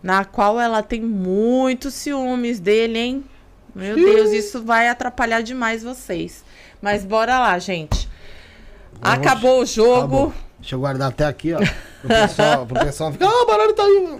[0.04, 3.24] na qual ela tem muitos ciúmes dele, hein?
[3.74, 6.44] Meu Deus, isso vai atrapalhar demais vocês.
[6.82, 8.06] Mas bora lá, gente.
[9.00, 9.96] Acabou o jogo.
[9.98, 10.34] Acabou.
[10.60, 11.58] Deixa eu guardar até aqui, ó.
[11.58, 14.18] Pro pessoal, pro pessoal ficar, ah, o baralho tá aí.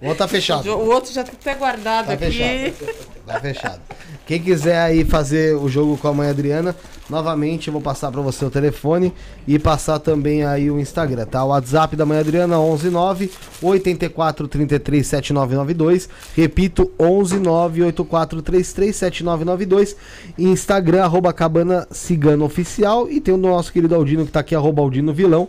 [0.00, 0.66] O outro tá fechado.
[0.70, 2.72] O outro já tá até guardado Tá aqui.
[2.72, 2.94] fechado.
[3.30, 3.80] Tá fechado.
[4.26, 6.74] Quem quiser aí fazer o jogo com a mãe Adriana,
[7.08, 9.12] novamente eu vou passar pra você o telefone
[9.46, 11.44] e passar também aí o Instagram, tá?
[11.44, 13.30] O WhatsApp da mãe Adriana 119
[13.62, 16.08] 84 33 7992.
[16.36, 19.96] Repito, 119 84 33 7992.
[20.36, 24.82] Instagram arroba Cabana Cigano Oficial e tem o nosso querido Aldino que tá aqui arroba
[24.82, 25.46] Aldino Vilão.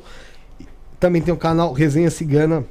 [1.00, 2.64] Também tem o canal Resenha Cigana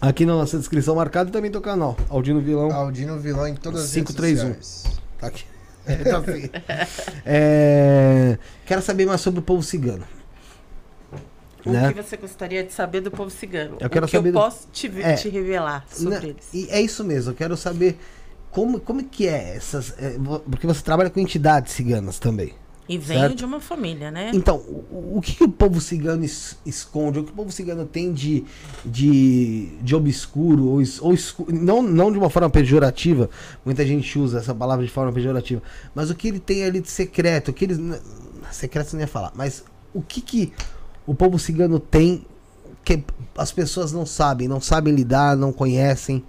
[0.00, 2.70] aqui na nossa descrição marcada e também tem o canal Aldino Vilão.
[2.72, 4.48] Aldino Vilão em todas as 531.
[4.48, 4.98] redes sociais.
[5.18, 5.44] Tá aqui.
[6.04, 6.50] Tá feio.
[7.24, 10.04] É, quero saber mais sobre o povo cigano.
[11.64, 11.92] O Né?
[11.92, 13.76] que você gostaria de saber do povo cigano?
[13.80, 15.14] Eu quero o que saber eu do- posso te, É.
[15.14, 16.44] te revelar sobre Né, eles.
[16.54, 17.98] E é isso mesmo, eu quero saber
[18.50, 19.92] como, como que é essas.
[19.98, 20.16] é,
[20.50, 22.54] porque você trabalha com entidades ciganas também.
[22.88, 23.34] E venho certo.
[23.36, 24.30] de uma família, né?
[24.32, 27.18] Então, o, o que, que o povo cigano es- esconde?
[27.18, 28.44] O que o povo cigano tem de,
[28.84, 30.64] de, de obscuro?
[30.68, 33.28] Ou, ou escu- não, não de uma forma pejorativa,
[33.64, 35.62] muita gente usa essa palavra de forma pejorativa,
[35.94, 37.50] mas o que ele tem ali de secreto?
[37.50, 37.78] O que eles.
[38.50, 40.52] Secreto você não ia falar, mas o que, que
[41.06, 42.24] o povo cigano tem
[42.84, 43.04] que
[43.36, 46.24] as pessoas não sabem, não sabem lidar, não conhecem?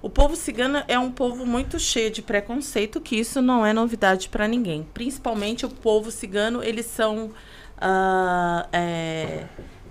[0.00, 4.28] O povo cigano é um povo muito cheio de preconceito, que isso não é novidade
[4.28, 4.86] para ninguém.
[4.94, 7.30] Principalmente o povo cigano, eles são
[7.76, 9.46] ah, é,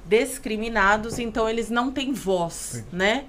[0.05, 3.25] discriminados, então eles não têm voz, né?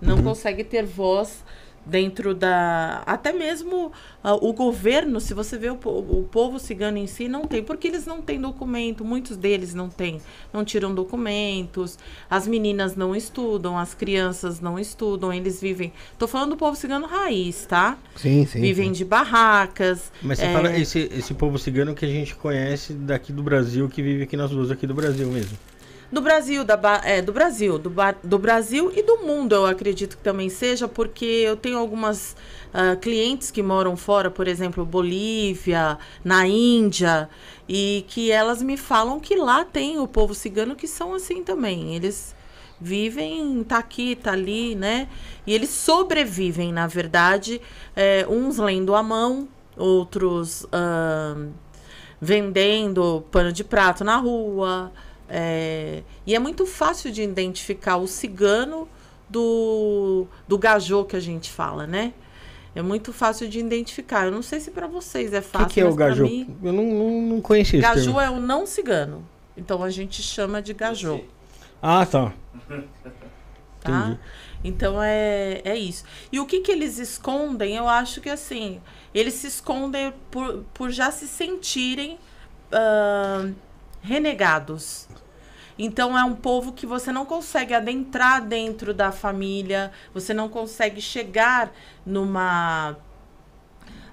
[0.00, 1.44] Não conseguem ter voz
[1.86, 3.02] dentro da.
[3.06, 3.92] Até mesmo
[4.22, 7.62] ah, o governo, se você vê o, po- o povo cigano em si, não tem,
[7.62, 10.20] porque eles não têm documento, muitos deles não têm,
[10.52, 11.98] não tiram documentos,
[12.28, 15.92] as meninas não estudam, as crianças não estudam, eles vivem.
[16.18, 17.96] Tô falando do povo cigano raiz, tá?
[18.16, 18.60] Sim, sim.
[18.60, 20.10] Vivem de barracas.
[20.20, 23.88] Mas você é, fala esse, esse povo cigano que a gente conhece daqui do Brasil,
[23.88, 25.56] que vive aqui nas ruas aqui do Brasil mesmo.
[26.10, 30.22] Do Brasil, da, é, do Brasil, do, do Brasil e do mundo, eu acredito que
[30.22, 32.36] também seja, porque eu tenho algumas
[32.72, 37.28] ah, clientes que moram fora, por exemplo, Bolívia, na Índia,
[37.68, 41.96] e que elas me falam que lá tem o povo cigano que são assim também.
[41.96, 42.36] Eles
[42.80, 45.08] vivem, tá aqui, tá ali, né?
[45.46, 47.60] E eles sobrevivem, na verdade,
[47.96, 51.50] é, uns lendo a mão, outros ahn,
[52.20, 54.92] vendendo pano de prato na rua.
[55.28, 58.88] É, e é muito fácil de identificar o cigano
[59.28, 62.12] do, do gajô que a gente fala, né?
[62.74, 64.26] É muito fácil de identificar.
[64.26, 66.24] Eu não sei se para vocês é O fácil, que, que é o gajô?
[66.24, 68.20] mim, Eu não, não, não conhecia esse gajô termo.
[68.20, 69.26] é o não cigano.
[69.56, 71.24] Então a gente chama de gajô.
[71.80, 72.34] Ah, tá.
[73.80, 73.98] tá?
[74.00, 74.18] Entendi.
[74.62, 76.04] Então é, é isso.
[76.30, 77.76] E o que, que eles escondem?
[77.76, 78.80] Eu acho que assim,
[79.14, 82.18] eles se escondem por, por já se sentirem
[82.70, 83.48] ah,
[84.02, 85.08] renegados.
[85.78, 91.00] Então é um povo que você não consegue adentrar dentro da família, você não consegue
[91.00, 91.70] chegar
[92.04, 92.96] numa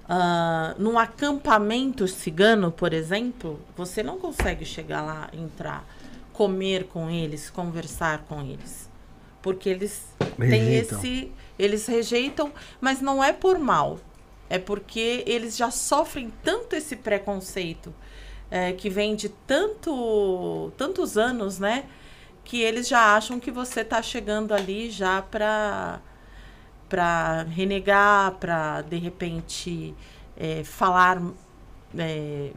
[0.07, 5.85] ah, num acampamento cigano, por exemplo, você não consegue chegar lá, entrar,
[6.33, 8.89] comer com eles, conversar com eles.
[9.41, 10.05] Porque eles
[10.37, 10.99] têm Rejeitam.
[10.99, 11.31] esse.
[11.57, 12.51] Eles rejeitam,
[12.81, 13.99] mas não é por mal.
[14.49, 17.93] É porque eles já sofrem tanto esse preconceito
[18.49, 21.85] é, que vem de tanto, tantos anos, né?
[22.43, 25.99] Que eles já acham que você tá chegando ali já para
[26.89, 29.95] para renegar, para de repente
[30.37, 31.19] é, falar
[31.97, 32.51] é,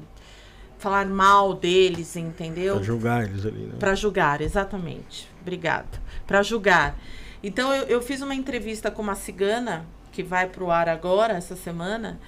[0.79, 2.75] falar mal deles, entendeu?
[2.77, 3.75] Pra julgar eles ali, né?
[3.79, 5.31] Para julgar, exatamente.
[5.41, 6.03] Obrigada.
[6.27, 6.99] Para julgar.
[7.43, 11.57] Então eu, eu fiz uma entrevista com uma cigana que vai pro ar agora essa
[11.57, 12.19] semana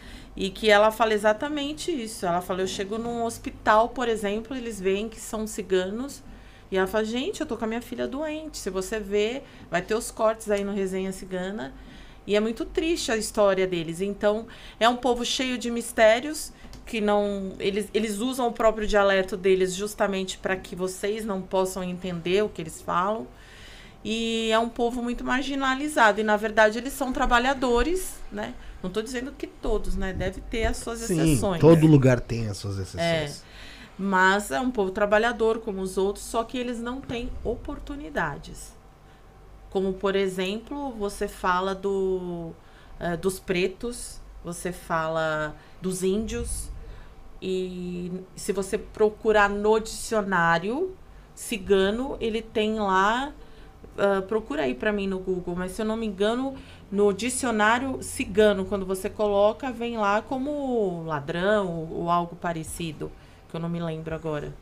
[0.41, 2.25] e que ela fala exatamente isso.
[2.25, 6.23] Ela fala: eu chego num hospital, por exemplo, eles veem que são ciganos
[6.70, 8.57] e ela fala: gente, eu tô com a minha filha doente.
[8.57, 11.75] Se você ver, vai ter os cortes aí no resenha cigana.
[12.25, 14.00] E é muito triste a história deles.
[14.00, 14.47] Então,
[14.78, 16.52] é um povo cheio de mistérios
[16.86, 21.83] que não eles, eles usam o próprio dialeto deles justamente para que vocês não possam
[21.83, 23.26] entender o que eles falam.
[24.05, 26.20] E é um povo muito marginalizado.
[26.20, 28.55] E, na verdade, eles são trabalhadores, né?
[28.82, 30.12] Não estou dizendo que todos, né?
[30.12, 31.60] Deve ter as suas Sim, exceções.
[31.60, 33.00] todo lugar tem as suas exceções.
[33.00, 33.48] É.
[33.98, 38.76] Mas é um povo trabalhador como os outros, só que eles não têm oportunidades.
[39.70, 42.52] Como, por exemplo, você fala do,
[43.00, 46.70] eh, dos pretos, você fala dos índios,
[47.42, 50.97] e se você procurar no dicionário
[51.34, 53.32] cigano, ele tem lá.
[53.98, 56.55] ah, procura aí pra mim no Google, mas se eu não me engano,
[56.91, 63.12] no dicionário cigano, quando você coloca, vem lá como ladrão ou, ou algo parecido,
[63.49, 64.55] que eu não me lembro agora.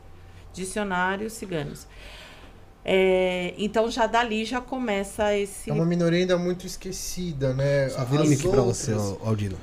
[0.53, 1.87] Dicionário ciganos.
[2.89, 5.71] É, então já dali já começa esse.
[5.71, 7.89] É uma minoria ainda muito esquecida, né?
[7.89, 8.93] Só vira o As mic pra você,
[9.25, 9.57] Aldino.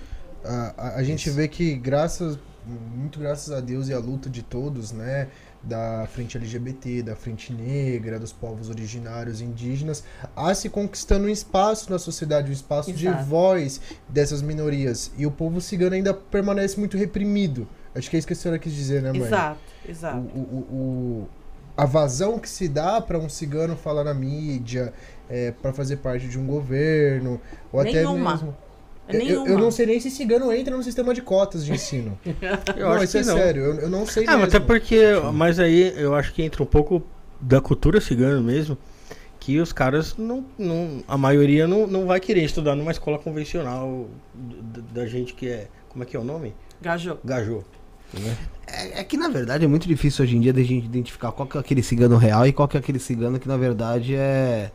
[0.44, 4.44] a, a, a gente vê que graças, muito graças a Deus e a luta de
[4.44, 5.30] todos, né?
[5.64, 10.04] Da frente LGBT, da frente negra, dos povos originários indígenas,
[10.36, 13.24] há se conquistando um espaço na sociedade, um espaço de Exato.
[13.26, 15.10] voz dessas minorias.
[15.18, 17.66] E o povo cigano ainda permanece muito reprimido.
[17.96, 19.22] Acho que é isso que a senhora quis dizer, né, mãe?
[19.22, 20.18] Exato, exato.
[20.18, 21.28] o, o- o-
[21.78, 24.94] a vazão que se dá para um cigano falar na mídia,
[25.30, 27.40] é, para fazer parte de um governo,
[27.72, 28.32] ou até Nenhuma.
[28.34, 28.56] mesmo.
[29.10, 32.18] Eu, eu não sei nem se cigano entra no sistema de cotas de ensino.
[32.76, 33.38] Eu não, acho isso que é não.
[33.38, 34.42] sério, eu, eu não sei Ah, mesmo.
[34.46, 35.00] mas até porque.
[35.34, 37.04] Mas aí eu acho que entra um pouco
[37.40, 38.78] da cultura cigana mesmo.
[39.40, 40.46] Que os caras não.
[40.58, 44.08] não a maioria não, não vai querer estudar numa escola convencional
[44.94, 45.68] da gente que é.
[45.90, 46.56] Como é que é o nome?
[46.82, 47.18] Gajô.
[47.26, 47.64] Gajô.
[48.68, 51.48] É, é que na verdade é muito difícil hoje em dia da gente identificar qual
[51.48, 54.72] que é aquele cigano real e qual que é aquele cigano que na verdade é.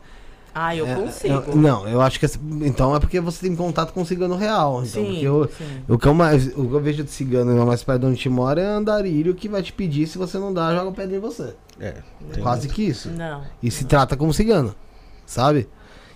[0.61, 1.33] Ah, eu é- consigo.
[1.51, 2.25] é- não, eu acho que.
[2.25, 2.29] é-
[2.63, 4.83] Então é porque você tem contato com o cigano real.
[4.83, 5.81] Então, sim, porque eu, sim.
[5.87, 8.27] o, que eu mais, o que eu vejo de cigano mais perto de onde te
[8.29, 11.53] mora é andarilho que vai te pedir, se você não dá, joga pedra em você.
[11.79, 11.95] É.
[12.41, 13.09] Quase que isso.
[13.09, 13.41] Não.
[13.63, 14.75] E se trata como cigano,
[15.25, 15.69] sabe?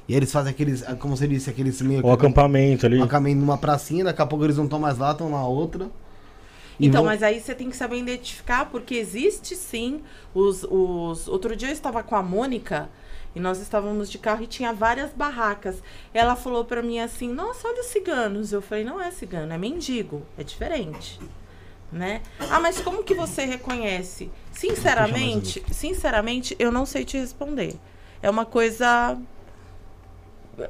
[0.09, 2.97] E eles fazem aqueles, como você disse, aqueles meio O acampamento ali.
[2.99, 5.87] um acampamento numa pracinha, daqui a pouco eles não estão mais lá, estão na outra.
[6.79, 10.01] Então, vão- mas aí você tem que saber identificar, porque existe sim
[10.33, 11.27] os, os.
[11.29, 12.89] Outro dia eu estava com a Mônica
[13.35, 15.81] e nós estávamos de carro e tinha várias barracas.
[16.13, 18.53] Ela falou pra mim assim: Nossa, olha os ciganos.
[18.53, 21.19] Eu falei: Não é cigano, é mendigo, é diferente.
[21.91, 22.21] Né?
[22.49, 24.31] Ah, mas como que você reconhece?
[24.51, 27.75] Sinceramente, sinceramente, eu não sei te responder.
[28.21, 29.17] É uma coisa.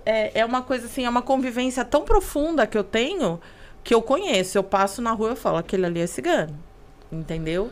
[0.05, 3.39] É, é uma coisa assim, é uma convivência tão profunda que eu tenho
[3.83, 4.57] que eu conheço.
[4.57, 6.57] Eu passo na rua e eu falo, aquele ali é cigano.
[7.11, 7.71] Entendeu?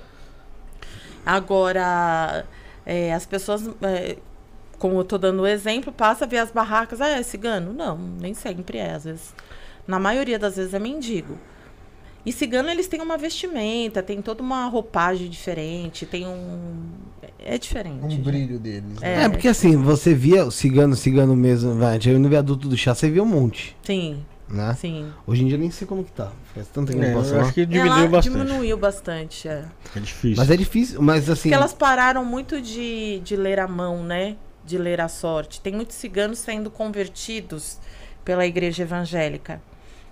[1.26, 2.46] Agora,
[2.86, 4.18] é, as pessoas, é,
[4.82, 7.72] como eu tô dando o exemplo, passa a ver as barracas, ah, é cigano?
[7.72, 9.32] Não, nem sempre é, às vezes.
[9.86, 11.38] Na maioria das vezes é mendigo.
[12.26, 16.82] E cigano, eles têm uma vestimenta, tem toda uma roupagem diferente, tem um...
[17.38, 18.16] É diferente.
[18.16, 18.98] Um brilho deles.
[19.02, 19.18] É.
[19.18, 19.24] né?
[19.26, 22.96] É, porque assim, você via o cigano, cigano mesmo, vai, eu no viaduto do chá,
[22.96, 24.76] você via um monte, Sim, né?
[24.80, 25.06] sim.
[25.28, 26.32] Hoje em dia eu nem sei como que tá.
[26.56, 27.44] Faz tanto tempo que É, eu não passo eu lá.
[27.44, 28.34] acho que Ela diminuiu bastante.
[28.34, 29.66] diminuiu bastante, é.
[29.96, 30.38] É difícil.
[30.38, 31.50] Mas é difícil, mas assim.
[31.50, 34.36] Porque elas pararam muito de, de ler a mão, né?
[34.72, 35.60] De ler a sorte.
[35.60, 37.78] Tem muitos ciganos sendo convertidos
[38.24, 39.62] pela igreja evangélica.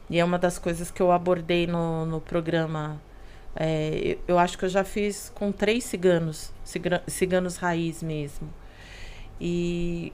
[0.09, 3.01] E é uma das coisas que eu abordei no, no programa.
[3.55, 6.51] É, eu, acho que eu já fiz com três ciganos,
[7.07, 8.49] ciganos raiz mesmo.
[9.39, 10.11] E,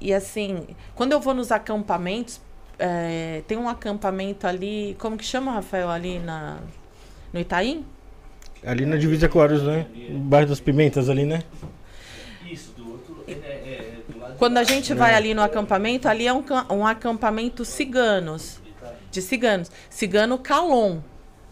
[0.00, 2.40] e assim, quando eu vou nos acampamentos,
[2.78, 6.58] é, tem um acampamento ali, como que chama, Rafael, ali na,
[7.34, 7.84] no Itaim?
[8.64, 9.86] Ali na divisa com né?
[10.10, 11.42] Bairro das Pimentas ali, né?
[12.50, 13.24] Isso, do outro.
[13.28, 16.44] É, é, é, do lado Quando a gente vai ali no acampamento, ali é um,
[16.70, 18.60] um acampamento ciganos,
[19.10, 20.98] de ciganos, cigano calon,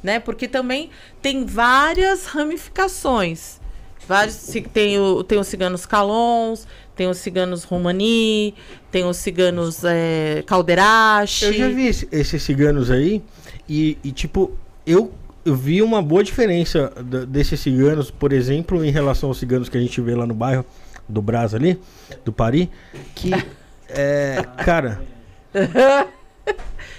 [0.03, 0.21] né?
[0.21, 0.91] Porque também
[1.23, 3.61] tem várias ramificações.
[4.07, 4.35] Vários,
[4.75, 8.55] tem, o, tem os ciganos calons, tem os ciganos romani,
[8.91, 11.47] tem os ciganos é, caldeirache.
[11.47, 13.23] Eu já vi esse- esses ciganos aí
[13.67, 14.53] e, e, tipo,
[14.87, 15.11] eu,
[15.47, 16.93] eu vi uma boa diferença
[17.27, 20.63] desses ciganos, por exemplo, em relação aos ciganos que a gente vê lá no bairro
[21.09, 21.81] do Brás ali,
[22.25, 22.69] do Paris,
[23.15, 23.31] que,
[23.89, 25.03] é, cara,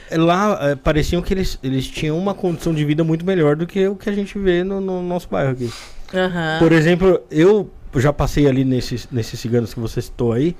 [0.10, 3.66] é, lá é, pareciam que eles, eles tinham uma condição de vida muito melhor do
[3.66, 5.72] que o que a gente vê no, no nosso bairro aqui.
[6.14, 6.60] Aham.
[6.60, 10.56] Por exemplo, eu já passei ali nesses, nesses ciganos que você citou aí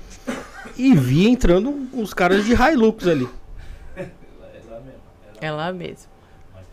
[0.76, 3.28] e vi entrando uns caras de Hilux ali.
[5.40, 6.06] É lá mesmo.
[6.56, 6.64] É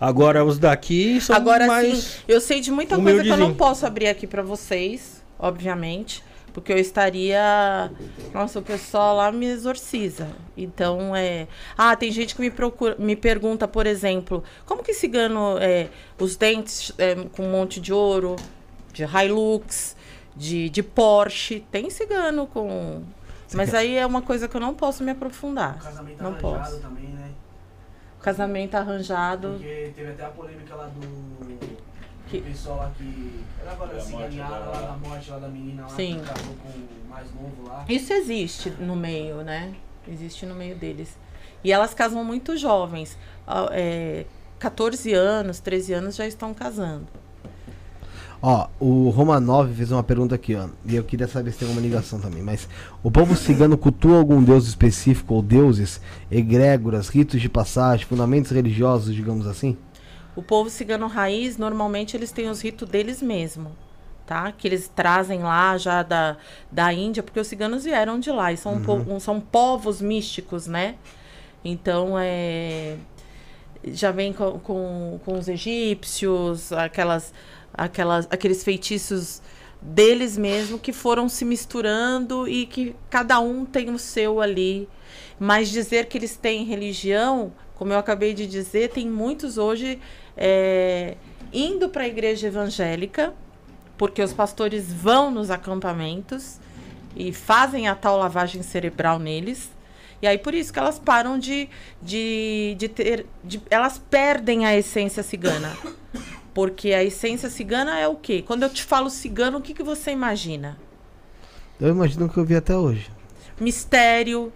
[0.00, 1.98] Agora os daqui são Agora mais...
[1.98, 6.22] sim, eu sei de muita coisa que eu não posso abrir aqui pra vocês, obviamente,
[6.52, 7.90] porque eu estaria,
[8.34, 10.28] nossa, o pessoal lá me exorciza.
[10.56, 11.46] Então é,
[11.76, 15.88] ah, tem gente que me procura, me pergunta, por exemplo, como que cigano é
[16.18, 18.36] os dentes é, com um monte de ouro,
[18.92, 19.96] de Hilux,
[20.36, 23.02] de, de Porsche, tem cigano com
[23.54, 25.78] mas aí é uma coisa que eu não posso me aprofundar.
[25.78, 26.80] Casamento Não arranjado posso.
[26.80, 27.30] também, né?
[28.20, 29.48] Casamento arranjado.
[29.52, 31.40] Porque teve até a polêmica lá do.
[32.30, 33.40] Que- pessoal lá que.
[33.60, 36.20] Era agora Da assim, morte agora lá da morte lá da menina lá Sim.
[36.20, 37.84] que casou com o mais novo lá.
[37.88, 39.74] Isso existe no meio, né?
[40.08, 41.18] Existe no meio deles.
[41.64, 43.18] E elas casam muito jovens.
[43.72, 44.24] É,
[44.58, 47.06] 14 anos, 13 anos já estão casando.
[48.42, 50.68] Ó, o Romanov fez uma pergunta aqui, ó.
[50.86, 52.42] E eu queria saber se tem alguma ligação também.
[52.42, 52.66] Mas
[53.02, 56.00] o povo cigano cultua algum deus específico ou deuses,
[56.30, 59.76] egrégoras, ritos de passagem, fundamentos religiosos, digamos assim?
[60.36, 63.72] O povo cigano raiz, normalmente eles têm os ritos deles mesmo,
[64.26, 64.52] tá?
[64.52, 66.36] Que eles trazem lá já da,
[66.70, 70.00] da Índia, porque os ciganos vieram de lá e são, um po- um- são povos
[70.00, 70.94] místicos, né?
[71.64, 72.96] Então, é,
[73.92, 77.34] já vem com, com, com os egípcios, aquelas,
[77.74, 79.42] aquelas, aqueles feitiços
[79.82, 84.88] deles mesmo que foram se misturando e que cada um tem o seu ali.
[85.40, 89.98] Mas dizer que eles têm religião, como eu acabei de dizer, tem muitos hoje
[90.36, 91.16] é,
[91.50, 93.32] indo para a igreja evangélica,
[93.96, 96.58] porque os pastores vão nos acampamentos
[97.16, 99.70] e fazem a tal lavagem cerebral neles.
[100.20, 101.70] E aí por isso que elas param de,
[102.02, 103.26] de, de ter.
[103.42, 105.74] De, elas perdem a essência cigana.
[106.52, 108.44] Porque a essência cigana é o quê?
[108.46, 110.76] Quando eu te falo cigano, o que, que você imagina?
[111.80, 113.10] Eu imagino o que eu vi até hoje.
[113.58, 114.52] Mistério,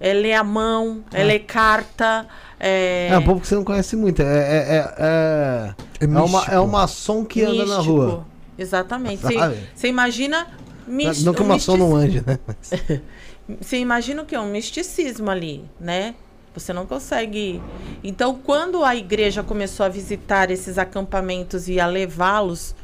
[0.00, 2.26] é ler a mão, é ler carta.
[2.58, 4.20] É, É um povo que você não conhece muito.
[4.22, 6.54] É, é, é, é, É é uma, místico.
[6.54, 7.82] é uma som que anda na místico.
[7.96, 8.26] rua.
[8.58, 9.22] Exatamente.
[9.74, 10.46] Você- imagina.
[10.86, 12.38] mis- não que um uma som mistic- não ande, né?
[12.46, 12.70] Mas-
[13.60, 14.36] Você imagina o que?
[14.36, 16.14] Um misticismo ali, né?
[16.54, 17.60] Você não consegue.
[18.02, 22.74] Então, quando a igreja começou a visitar esses acampamentos e a levá-los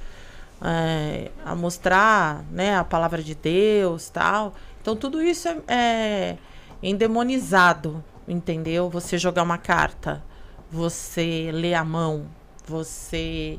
[0.62, 4.54] é, a mostrar né, a palavra de Deus tal.
[4.80, 6.36] Então, tudo isso é, é
[6.82, 8.90] endemonizado, entendeu?
[8.90, 10.22] Você jogar uma carta,
[10.70, 12.26] você ler a mão,
[12.66, 13.58] você.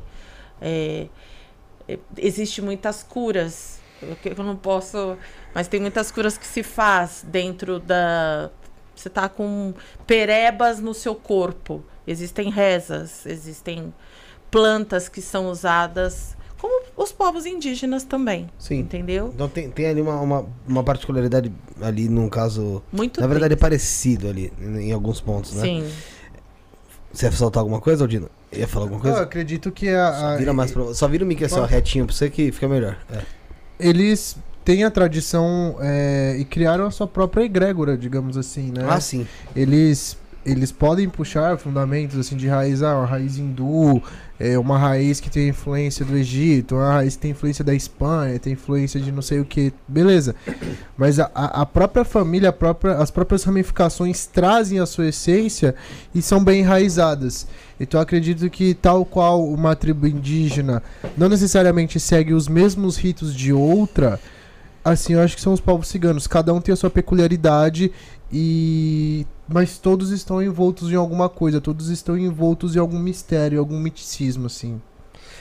[0.60, 1.08] é,
[1.88, 3.80] é, existe muitas curas.
[4.02, 5.16] Eu, não posso.
[5.54, 8.50] Mas tem muitas curas que se faz dentro da.
[8.94, 9.74] Você tá com
[10.06, 11.84] perebas no seu corpo.
[12.06, 13.92] Existem rezas, existem
[14.50, 18.48] plantas que são usadas, como os povos indígenas também.
[18.58, 18.78] Sim.
[18.78, 19.30] Entendeu?
[19.34, 21.52] Então tem, tem ali uma, uma, uma particularidade
[21.82, 22.82] ali, num caso.
[22.90, 23.60] Muito Na verdade é tem.
[23.60, 25.62] parecido ali, em alguns pontos, né?
[25.62, 25.86] Sim.
[27.12, 28.28] Você ia soltar alguma coisa, Aldino?
[28.50, 29.20] Ia falar alguma Eu coisa?
[29.22, 30.94] acredito que a, a- Vira mais pra...
[30.94, 32.96] Só vira o mic assim, ó, retinho pra você que fica melhor.
[33.12, 33.20] É.
[33.78, 38.86] eles têm a tradição é, e criaram a sua própria egrégora, digamos assim, né?
[38.88, 39.26] Ah, sim.
[39.54, 44.02] eles eles podem puxar fundamentos assim de raiz, ah, raiz hindu,
[44.38, 48.38] é uma raiz que tem influência do Egito, uma raiz que tem influência da Espanha,
[48.38, 50.34] tem influência de não sei o que, beleza.
[50.96, 55.74] Mas a, a própria família, a própria, as próprias ramificações trazem a sua essência
[56.12, 57.46] e são bem enraizadas.
[57.78, 60.82] Então acredito que tal qual uma tribo indígena
[61.16, 64.18] não necessariamente segue os mesmos ritos de outra,
[64.84, 66.26] assim eu acho que são os povos ciganos.
[66.26, 67.92] Cada um tem a sua peculiaridade
[68.36, 73.78] e mas todos estão envoltos em alguma coisa, todos estão envoltos em algum mistério, algum
[73.78, 74.80] miticismo, assim.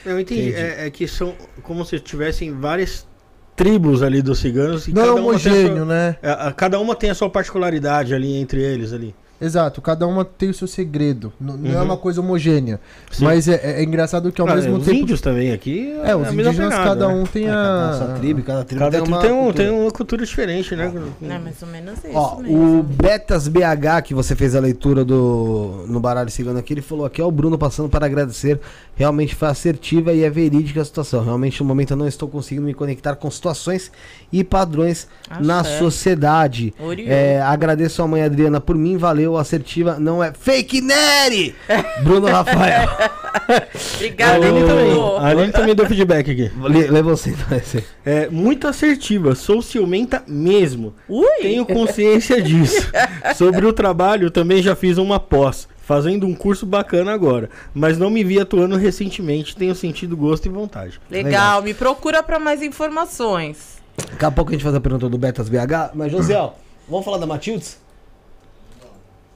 [0.05, 0.49] Eu entendi.
[0.49, 0.57] Entendi.
[0.57, 3.07] É, é que são como se tivessem várias
[3.55, 4.88] tribos ali dos ciganos.
[4.88, 6.17] E Não é cada uma tem a sua- homogêneo, né?
[6.22, 9.15] é, a- cada uma tem a sua particularidade ali entre eles ali.
[9.42, 11.34] Exato, cada uma tem o seu segredo.
[11.42, 11.84] N- Não é Uhum.
[11.84, 12.80] uma coisa homogênea.
[13.12, 13.26] Sim.
[13.26, 14.98] Mas é, é engraçado que ao Ah, mesmo os tempo.
[15.00, 15.92] índios também aqui.
[16.03, 17.14] É, os a mesma indígenas, pegada, cada né?
[17.14, 17.88] um tem É, cada a.
[17.88, 19.64] nossa tribo, cada tribo Cada tem tribo uma tem, um, cultura.
[19.70, 20.94] tem uma cultura diferente, né?
[21.24, 22.80] É mais ou menos isso Ó, mesmo.
[22.80, 27.06] o Betas BH, que você fez a leitura do no baralho cigano aqui, ele falou
[27.06, 28.60] aqui, ó, o Bruno passando para agradecer.
[28.95, 31.23] Realmente foi assertiva e é verídica a situação.
[31.23, 33.91] Realmente, no momento, eu não estou conseguindo me conectar com situações
[34.31, 35.07] e padrões
[35.39, 35.80] na Axé.
[35.80, 36.73] sociedade.
[37.07, 41.55] É, agradeço a mãe Adriana por mim, valeu, assertiva, não é fake Nery!
[42.03, 42.88] Bruno Rafael.
[43.95, 45.01] Obrigada, A Aline também.
[45.01, 46.51] A Aline também deu feedback aqui.
[46.91, 47.81] Lê você então.
[48.05, 50.93] É muito assertiva, sou ciumenta mesmo.
[51.09, 51.25] Ui!
[51.41, 52.91] Tenho consciência disso.
[53.35, 57.50] Sobre o trabalho, também já fiz uma pós, fazendo um curso bacana agora.
[57.74, 61.00] Mas não me vi atuando recentemente, tenho sentido gosto e vontade.
[61.10, 63.82] Legal, me procura para mais informações.
[63.98, 66.56] Daqui a pouco a gente faz a pergunta do Betas BH, mas Josiel,
[66.90, 67.80] vamos falar da Matildes?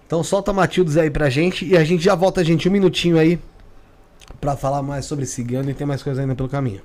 [0.07, 3.19] Então solta a Matildes aí pra gente e a gente já volta, gente, um minutinho
[3.19, 3.39] aí
[4.39, 6.81] pra falar mais sobre cigano e tem mais coisa ainda pelo caminho.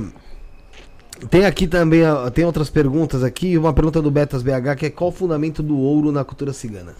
[1.28, 3.58] Tem aqui também, ó, tem outras perguntas aqui.
[3.58, 6.94] Uma pergunta do Betas BH que é qual o fundamento do ouro na cultura cigana?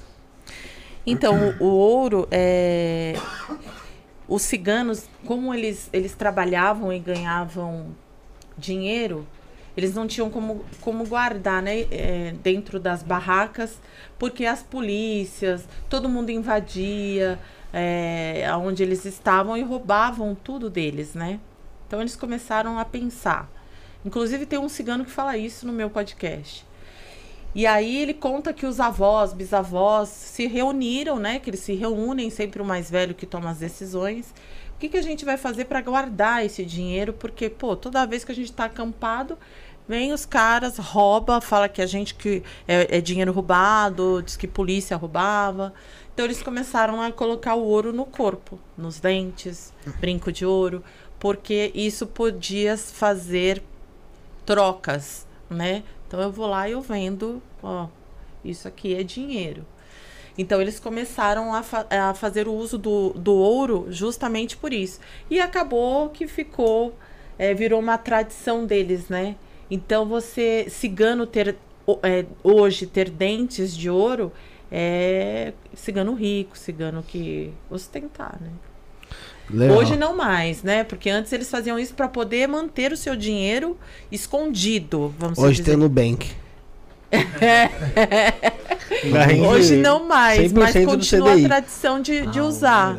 [1.07, 3.15] Então, o, ouro é.
[4.29, 7.95] Os ciganos, como eles, eles trabalhavam e ganhavam
[8.59, 9.25] dinheiro,
[9.77, 13.81] eles não tinham como, como guardar né, é, dentro das barracas,
[14.19, 17.39] porque as polícias, todo mundo invadia
[17.73, 21.39] é, aonde eles estavam e roubavam tudo deles, né?
[21.87, 23.49] Então eles começaram a pensar.
[24.05, 26.66] Inclusive tem um cigano que fala isso no meu podcast.
[27.57, 31.39] E aí ele conta que os avós, bisavós se reuniram, né?
[31.39, 34.35] Que eles se reúnem, sempre o mais velho que toma as decisões.
[34.75, 37.15] O que, que a gente vai fazer para guardar esse dinheiro?
[37.15, 39.39] Porque, pô, toda vez que a gente está acampado,
[39.89, 44.47] vem os caras, rouba, fala que a gente que é, é dinheiro roubado, diz que
[44.47, 45.73] polícia roubava.
[46.13, 50.85] Então eles começaram a colocar o ouro no corpo, nos dentes, brinco de ouro,
[51.19, 53.63] porque isso podia fazer
[54.45, 55.83] trocas, né?
[56.07, 57.89] Então eu vou lá e eu vendo, ó,
[58.45, 59.65] isso aqui é dinheiro.
[60.39, 65.01] Então eles começaram a, fa- a fazer o uso do, do ouro justamente por isso.
[65.31, 66.95] E acabou que ficou,
[67.39, 69.37] é, virou uma tradição deles, né?
[69.71, 71.57] Então você, cigano ter
[72.03, 74.33] é, hoje ter dentes de ouro
[74.71, 78.51] é cigano rico, cigano que ostentar, né?
[79.51, 79.77] Legal.
[79.79, 80.83] Hoje não mais, né?
[80.85, 83.77] Porque antes eles faziam isso para poder manter o seu dinheiro
[84.11, 85.65] escondido, vamos Hoje dizer.
[85.73, 86.31] tem o Nubank.
[89.49, 92.97] Hoje não mais, mas 100% do continua a tradição de, Ah, de usar.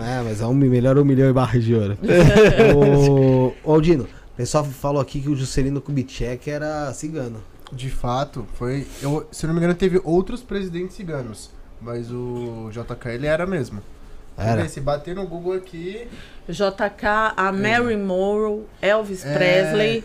[0.00, 1.96] é, mas é um, melhor um milhão e barra de ouro.
[2.76, 7.40] o, ô, Aldino, o pessoal falou aqui que o Juscelino Kubitschek era cigano.
[7.72, 8.86] De fato, foi.
[9.02, 11.50] Eu, se não me engano, teve outros presidentes ciganos.
[11.80, 13.80] Mas o JK ele era mesmo.
[14.38, 14.62] Era.
[14.62, 14.68] ver?
[14.70, 16.06] Se bater no Google aqui.
[16.48, 20.04] JK, a Mary Monroe, Elvis é, Presley,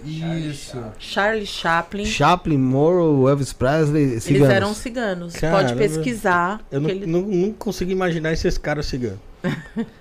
[0.50, 0.76] Isso.
[0.98, 2.03] Charlie Chaplin.
[2.06, 4.50] Chaplin, Morrow, Elvis Presley, Eles ciganos.
[4.50, 5.34] eram ciganos.
[5.35, 5.61] Caramba.
[5.64, 6.60] Pode pesquisar.
[6.72, 9.19] Eu não, ele- não, não consigo imaginar esses caras ciganos.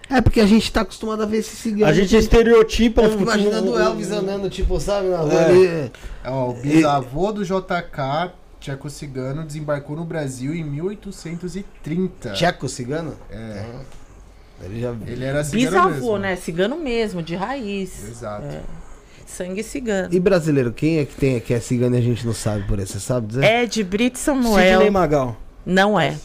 [0.08, 1.90] É porque a gente tá acostumado a ver esse cigano.
[1.90, 3.02] A gente estereotipa.
[3.02, 5.44] Eu fico imaginando um- o Elvis andando, tipo, sabe, na rua É.
[5.50, 5.92] ali.
[6.24, 12.32] Ó, o bisavô do JK, Tcheco Cigano, desembarcou no Brasil em 1830.
[12.32, 13.14] Tcheco cigano?
[13.30, 13.64] É.
[14.62, 16.18] Ele já Ele era cigano Bisavô, mesmo.
[16.18, 16.36] né?
[16.36, 18.08] Cigano mesmo, de raiz.
[18.08, 18.46] Exato.
[19.26, 20.08] Sangue cigano.
[20.12, 22.78] E brasileiro, quem é que tem que é cigano e a gente não sabe por
[22.78, 22.94] isso?
[22.94, 23.44] Você sabe dizer?
[23.44, 24.92] Ed Brito Sidney Samuel.
[24.92, 25.36] Magal.
[25.64, 26.16] Não é.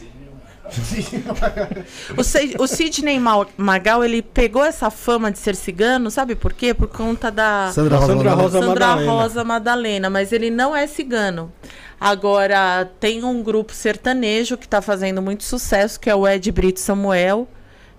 [2.17, 6.53] O, Sid- o Sidney Ma- Magal, ele pegou essa fama de ser cigano, sabe por
[6.53, 6.73] quê?
[6.73, 8.13] Por conta da Sandra Rosa.
[8.13, 8.41] Sandra Madalena.
[8.41, 9.11] Rosa Sandra Madalena.
[9.11, 11.51] Rosa Madalena, mas ele não é cigano.
[11.99, 16.79] Agora, tem um grupo sertanejo que tá fazendo muito sucesso, que é o Ed Brito
[16.79, 17.47] Samuel.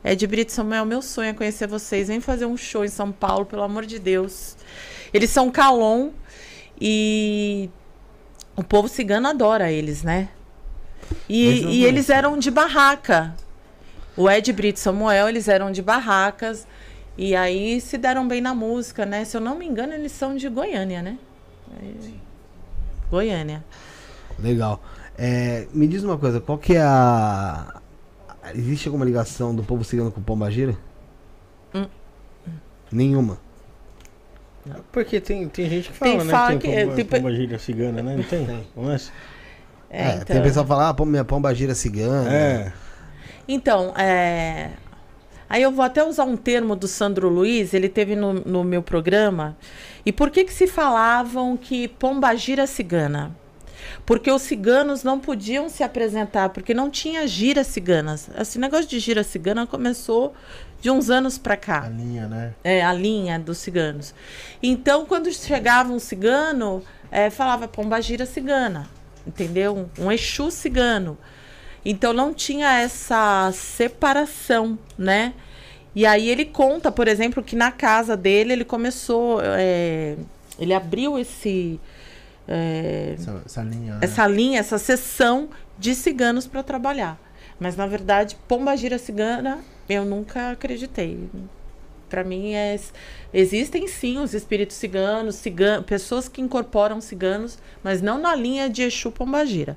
[0.07, 2.07] Ed Brito Samuel, meu sonho é conhecer vocês.
[2.07, 4.57] Vem fazer um show em São Paulo, pelo amor de Deus.
[5.13, 6.11] Eles são calon
[6.81, 7.69] e
[8.55, 10.29] o povo cigano adora eles, né?
[11.29, 13.35] E, e eles eram de barraca.
[14.17, 16.67] O Ed Brito e Samuel, eles eram de barracas.
[17.19, 19.25] E aí se deram bem na música, né?
[19.25, 21.19] Se eu não me engano, eles são de Goiânia, né?
[21.81, 22.15] Aí-
[23.11, 23.65] Goiânia.
[24.39, 24.81] Legal.
[25.19, 27.81] É, me diz uma coisa, qual que é a.
[28.55, 30.77] Existe alguma ligação do povo cigano com o Pombagira?
[31.75, 31.87] Hum.
[32.91, 33.39] Nenhuma.
[34.91, 36.31] Porque tem, tem gente que fala, Tem né?
[36.33, 38.17] fala tem que- pomba, tem- pomba gíria cigana, né?
[38.17, 38.65] Não tem?
[38.77, 38.97] Não é?
[39.89, 42.33] É, É, então, Tem pessoal que fala, ah, minha Pombagira é cigana.
[42.35, 42.73] É.
[43.47, 44.71] então é...
[45.49, 48.83] aí eu vou até usar um termo do Sandro Luiz, ele teve no, no meu
[48.83, 49.57] programa.
[50.05, 53.31] E por que que se falavam que Pombagira é cigana?
[54.05, 58.29] Porque os ciganos não podiam se apresentar, porque não tinha giras ciganas.
[58.39, 60.35] Esse negócio de gira cigana começou
[60.81, 61.85] de uns anos para cá.
[61.85, 62.55] A linha, né?
[62.63, 64.15] é, a linha dos ciganos.
[64.63, 68.89] Então, quando chegava um cigano, é, falava pombagira cigana,
[69.27, 69.89] entendeu?
[69.99, 71.19] Um, um exu cigano.
[71.89, 75.33] Então não tinha essa separação, né?
[75.95, 79.41] E aí ele conta, por exemplo, que na casa dele ele começou.
[79.43, 80.17] é,
[80.59, 81.81] ele abriu esse.
[82.49, 83.95] É, Essa, essa linha.
[83.95, 83.99] né?
[84.03, 87.19] essa linha, essa sessão de ciganos para trabalhar.
[87.59, 89.59] Mas na verdade, Pomba Gira Cigana,
[89.89, 91.29] eu nunca acreditei.
[92.09, 92.79] Para mim é
[93.33, 98.83] existem sim os espíritos ciganos, cigan pessoas que incorporam ciganos, mas não na linha de
[98.83, 99.77] Exu Pombagira.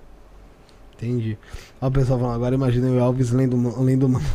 [0.96, 1.38] Entendi.
[1.82, 4.22] Ó, o pessoal falando, agora imagina o Elvis lendo, lendo uma.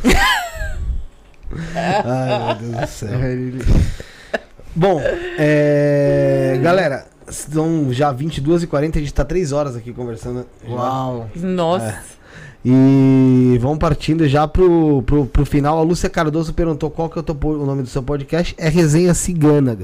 [2.04, 3.10] Ai, meu Deus do céu.
[3.22, 4.40] É,
[4.74, 5.00] Bom,
[5.38, 6.58] é...
[6.62, 10.46] galera, são já 22h40, a gente tá 3 horas aqui conversando.
[10.66, 10.74] já.
[10.74, 11.30] Uau.
[11.36, 11.98] Nossa.
[12.64, 15.78] E vamos partindo já pro, pro, pro final.
[15.78, 18.54] A Lúcia Cardoso perguntou qual que é o, teu o nome do seu podcast.
[18.56, 19.76] É Resenha Cigana.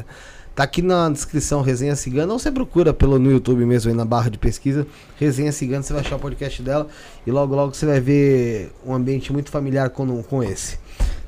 [0.54, 2.32] Tá aqui na descrição Resenha Cigana.
[2.32, 4.86] Ou você procura pelo no YouTube mesmo aí na barra de pesquisa.
[5.18, 6.86] Resenha Cigana, você vai achar o podcast dela.
[7.26, 10.78] E logo, logo você vai ver um ambiente muito familiar com, com esse.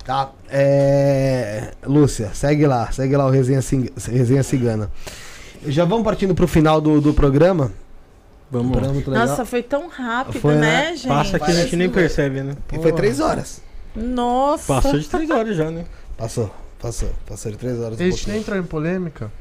[0.06, 0.32] Tá?
[0.50, 1.72] É...
[1.86, 2.90] Lúcia, segue lá.
[2.90, 4.90] Segue lá o Resenha, Cig- Resenha Cigana.
[5.66, 7.72] Já vamos partindo pro final do, do programa.
[8.50, 9.26] Vamos Programa.
[9.26, 10.96] Nossa, foi tão rápido, Foi, né, né?
[10.96, 11.08] gente?
[11.08, 12.54] Passa que a gente nem percebe, né?
[12.70, 13.62] E foi 3 horas.
[13.96, 14.74] Nossa.
[14.74, 15.84] Passou de três horas já, né?
[16.18, 17.08] Passou, passou.
[17.26, 18.00] Passou de 3 horas.
[18.00, 19.32] A um gente nem entrou em polêmica.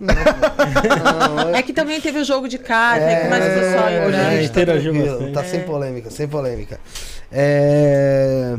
[0.00, 0.14] Não,
[1.54, 4.42] É que também teve o jogo de carta, É, que mais o pessoal hoje a
[4.42, 5.42] gente tá.
[5.42, 6.80] Tá sem polêmica, sem polêmica.
[7.30, 8.56] É...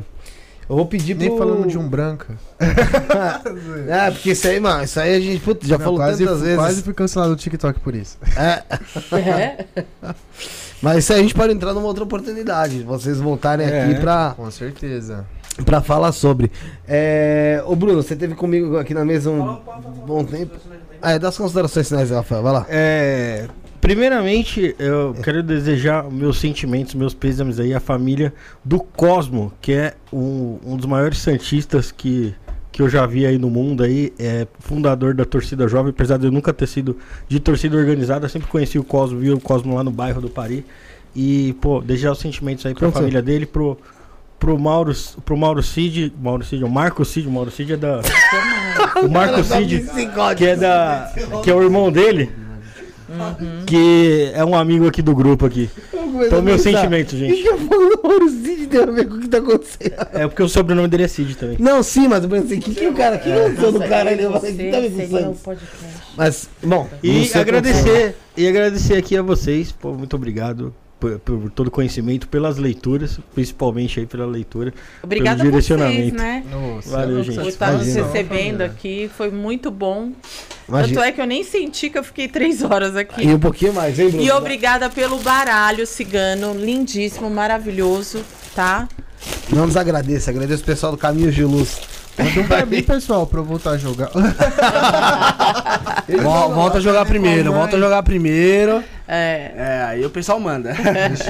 [0.70, 1.28] Eu vou pedir pro...
[1.28, 2.36] Nem falando de um branca.
[3.88, 6.42] É, porque isso aí, mano, isso aí a gente putz, já Não, falou quase, tantas
[6.42, 6.58] vezes.
[6.58, 8.18] quase fui cancelado do TikTok por isso.
[8.36, 8.64] É,
[9.18, 9.66] É.
[10.82, 12.84] mas isso aí a gente pode entrar numa outra oportunidade.
[12.84, 13.84] Vocês voltarem É.
[13.84, 15.26] aqui pra, Com certeza.
[15.66, 16.52] pra falar sobre.
[16.88, 17.64] É...
[17.66, 19.60] Ô Bruno, você teve comigo aqui na mesa um
[20.06, 20.56] bom tempo.
[21.02, 22.66] Ah, é, dá as considerações finais, Rafael, vai lá.
[22.70, 23.48] É,
[23.88, 28.34] primeiramente, eu quero desejar meus sentimentos, meus pêsames aí à família
[28.64, 32.36] do Cosmo, que é um, um dos maiores santistas que,
[32.70, 36.26] que eu já vi aí no mundo aí, é fundador da torcida jovem, apesar de
[36.26, 36.98] eu nunca ter sido
[37.30, 40.30] de torcida organizada, eu sempre conheci o Cosmo, vi o Cosmo lá no bairro do
[40.30, 40.66] Paris.
[41.16, 43.78] E, pô, desejar os sentimentos aí pra família dele, pro
[44.38, 44.94] pro Mauro,
[45.26, 48.02] pro Mauro Cid, Mauro Cid, o Marco Cid, o Mauro Cid é da
[49.02, 49.86] o Marco Cid,
[50.38, 52.30] que é da que é o irmão dele,
[53.66, 55.70] que é um amigo aqui do grupo aqui.
[56.26, 57.42] Então, meus sentimentos, O gente.
[57.42, 59.94] que eu falo do Mauro Cid tem a ver com o que tá acontecendo?
[60.14, 61.58] É porque o sobrenome dele é Cid também.
[61.60, 64.12] Não, sim, mas eu pensei, o que, que o cara, o que aconteceu do cara
[64.12, 64.24] ali?
[64.24, 65.78] Eu falei, que tá me o podcast.
[66.16, 66.88] Mas, bom.
[67.04, 71.72] E sei agradecer, e agradecer aqui a vocês, pô, muito obrigado por, por todo o
[71.72, 74.74] conhecimento, pelas leituras, principalmente aí pela leitura.
[75.04, 76.16] Obrigada Pelo vocês, direcionamento.
[76.18, 76.44] né?
[76.52, 77.36] Nossa, Valeu, gente.
[77.40, 78.06] Por estar nos Imagina.
[78.08, 80.12] recebendo aqui, foi muito bom.
[80.12, 80.16] como-
[80.66, 81.06] Tanto Imagina.
[81.06, 83.24] é que eu nem senti que eu fiquei três horas aqui.
[83.26, 84.24] E um pouquinho mais, hein, Bruno?
[84.24, 88.22] E obrigada pelo baralho cigano, lindíssimo, maravilhoso,
[88.56, 88.88] tá?
[89.54, 91.80] Não nos agradeça, agradeço o pessoal do Caminhos de Luz.
[92.18, 94.10] Manda um pra mim, pessoal, pra eu voltar a jogar.
[96.22, 98.84] Vol- volta a jogar primeiro, volta a jogar primeiro.
[99.08, 99.52] É.
[99.56, 100.74] É, aí o pessoal manda.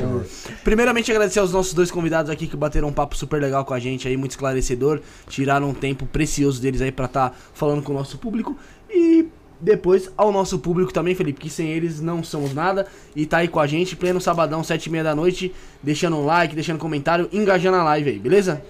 [0.64, 3.80] Primeiramente, agradecer aos nossos dois convidados aqui que bateram um papo super legal com a
[3.80, 5.00] gente aí, muito esclarecedor.
[5.30, 8.58] Tiraram um tempo precioso deles aí pra estar falando com o nosso público.
[8.90, 9.26] E
[9.60, 12.86] depois ao nosso público também, Felipe, que sem eles não somos nada.
[13.16, 16.26] E tá aí com a gente, pleno sabadão, sete e meia da noite, deixando um
[16.26, 18.62] like, deixando comentário, engajando a live aí, beleza?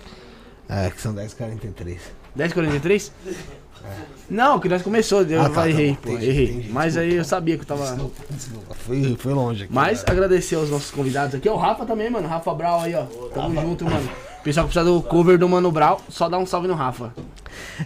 [0.69, 1.97] É, que são 10h43.
[2.37, 3.11] 10h43?
[4.29, 6.45] Não, que nós começou, eu Ah, tá, tá errei, bom, pô, entendi, errei.
[6.49, 7.95] entendi, Mas aí eu sabia que eu tava.
[8.29, 9.73] Desculpa, foi, foi longe aqui.
[9.73, 10.11] Mas cara.
[10.13, 11.47] agradecer aos nossos convidados aqui.
[11.47, 12.27] O Rafa também, mano.
[12.27, 13.03] Rafa Brau aí, ó.
[13.33, 14.09] Tamo junto, mano.
[14.43, 17.11] Pessoal que precisa do cover do Mano Brau, só dá um salve no Rafa.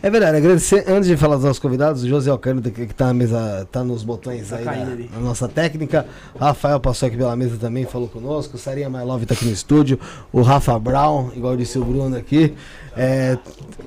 [0.01, 3.07] É verdade, agradecer, antes de falar dos nossos convidados, o José Alcântara, que, que tá
[3.07, 6.05] na mesa, tá nos botões Tá aí da, na nossa técnica.
[6.39, 8.57] Rafael passou aqui pela mesa também, falou conosco.
[8.57, 9.99] Sarinha My Love tá aqui no estúdio.
[10.31, 12.55] O Rafa Brown, igual disse o Bruno aqui.
[12.95, 13.37] É,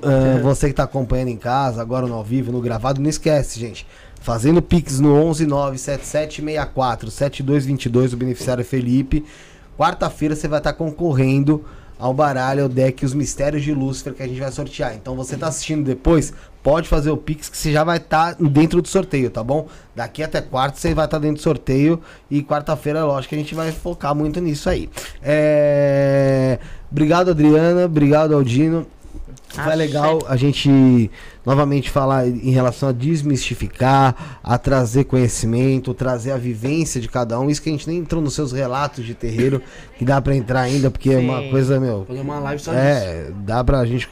[0.03, 3.59] ah, você que tá acompanhando em casa, agora no ao vivo, no gravado, não esquece,
[3.59, 3.87] gente.
[4.21, 9.25] Fazendo Pix no 11977647222, o beneficiário é Felipe.
[9.77, 11.65] Quarta-feira você vai estar concorrendo
[11.97, 14.95] ao baralho, ao deck Os Mistérios de Lúcifer que a gente vai sortear.
[14.95, 16.33] Então você tá assistindo depois,
[16.63, 19.67] pode fazer o Pix que você já vai estar dentro do sorteio, tá bom?
[19.95, 23.71] Daqui até quarta você vai estar dentro do sorteio e quarta-feira, lógico a gente vai
[23.71, 24.89] focar muito nisso aí.
[25.21, 26.59] É...
[26.91, 27.85] Obrigado, Adriana.
[27.85, 28.87] Obrigado, Aldino.
[29.55, 29.75] Foi Axé.
[29.75, 31.09] legal a gente
[31.45, 37.49] novamente falar em relação a desmistificar, a trazer conhecimento, trazer a vivência de cada um.
[37.49, 39.61] Isso que a gente nem entrou nos seus relatos de terreiro,
[39.97, 41.49] que dá pra entrar ainda, porque é uma Sim.
[41.49, 42.05] coisa, meu.
[42.07, 42.83] Fazer uma live só disso.
[42.83, 44.07] É, dá pra gente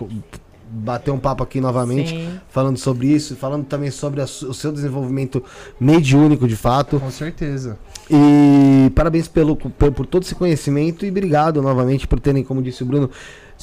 [0.74, 2.40] bater um papo aqui novamente, Sim.
[2.50, 5.44] falando sobre isso, falando também sobre a o seu desenvolvimento
[5.80, 7.00] mediúnico de fato.
[7.00, 7.78] Com certeza.
[8.10, 12.84] E parabéns pelo, por, por todo esse conhecimento e obrigado novamente por terem, como disse
[12.84, 13.10] o Bruno,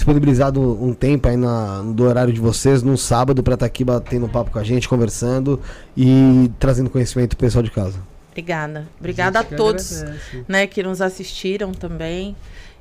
[0.01, 4.25] disponibilizado um tempo aí na, do horário de vocês, num sábado, pra estar aqui batendo
[4.25, 5.61] um papo com a gente, conversando
[5.97, 7.99] e trazendo conhecimento pro pessoal de casa.
[8.31, 8.89] Obrigada.
[8.99, 10.45] Obrigada a, que todos agradece.
[10.49, 12.35] né, que nos assistiram também.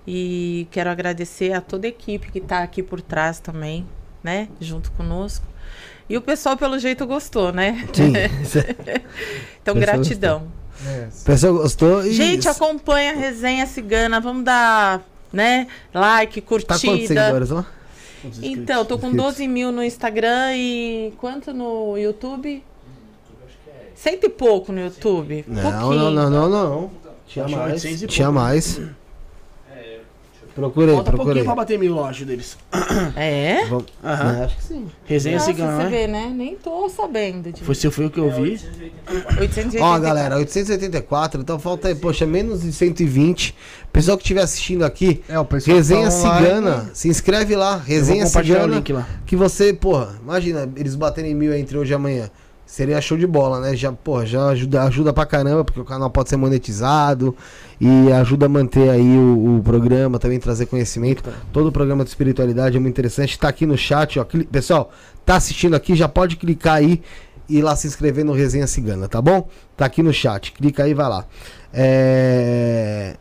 [0.08, 3.86] E quero agradecer a toda a equipe que está aqui por trás também,
[4.24, 4.48] né?
[4.60, 5.46] Junto conosco.
[6.10, 7.86] E o pessoal, pelo jeito, gostou, né?
[7.94, 8.14] Sim.
[9.62, 10.48] Então, pessoal gratidão.
[10.88, 12.14] É, O pessoal gostou e.
[12.14, 14.20] Gente, acompanha a resenha cigana.
[14.22, 15.68] Vamos dar, né?
[15.94, 17.08] Like, Tá quantos curtida.
[17.08, 17.66] seguidores lá?
[18.42, 19.34] então, tô com Inscritos.
[19.38, 22.64] 12 mil no Instagram e quanto no YouTube?
[23.96, 25.44] Cento e pouco no YouTube.
[25.48, 26.92] Não, não, não, não, não.
[27.28, 27.84] Tinha mais.
[27.84, 28.82] 800 Tinha mais.
[30.56, 31.26] Procurei, Falta um procurei.
[31.26, 32.58] pouquinho pra bater mil, eu acho, deles.
[33.16, 33.66] É?
[33.66, 34.38] Vamos- Aham.
[34.40, 34.88] É, acho que sim.
[35.06, 35.90] Resenha Nossa, cigana, você né?
[35.90, 36.32] vê, né?
[36.36, 37.52] Nem tô sabendo.
[37.52, 37.64] De...
[37.64, 38.60] Foi, se foi o que eu vi.
[39.40, 39.80] 884.
[39.82, 43.56] Ó, galera, 884, então falta aí, poxa, menos de 120.
[43.92, 46.46] Pessoal que estiver assistindo aqui, É, o pessoal Resenha tá online.
[46.46, 49.08] Cigana, se inscreve lá, Eu vou Resenha compartilhar o Cigana, link lá.
[49.26, 52.30] que você, porra, imagina, eles baterem mil entre hoje e amanhã.
[52.70, 53.76] Seria show de bola, né?
[53.76, 57.36] Já, porra, já ajuda, ajuda pra caramba, porque o canal pode ser monetizado
[57.82, 61.24] e ajuda a manter aí o, o programa, também trazer conhecimento.
[61.52, 63.40] Todo o programa de espiritualidade é muito interessante.
[63.40, 64.26] Tá aqui no chat, ó.
[64.52, 64.92] Pessoal,
[65.26, 67.02] tá assistindo aqui, já pode clicar aí
[67.50, 69.50] e ir lá se inscrever no Resenha Cigana, tá bom?
[69.76, 70.52] Tá aqui no chat.
[70.52, 71.26] Clica aí e vai lá.
[71.74, 73.18] É...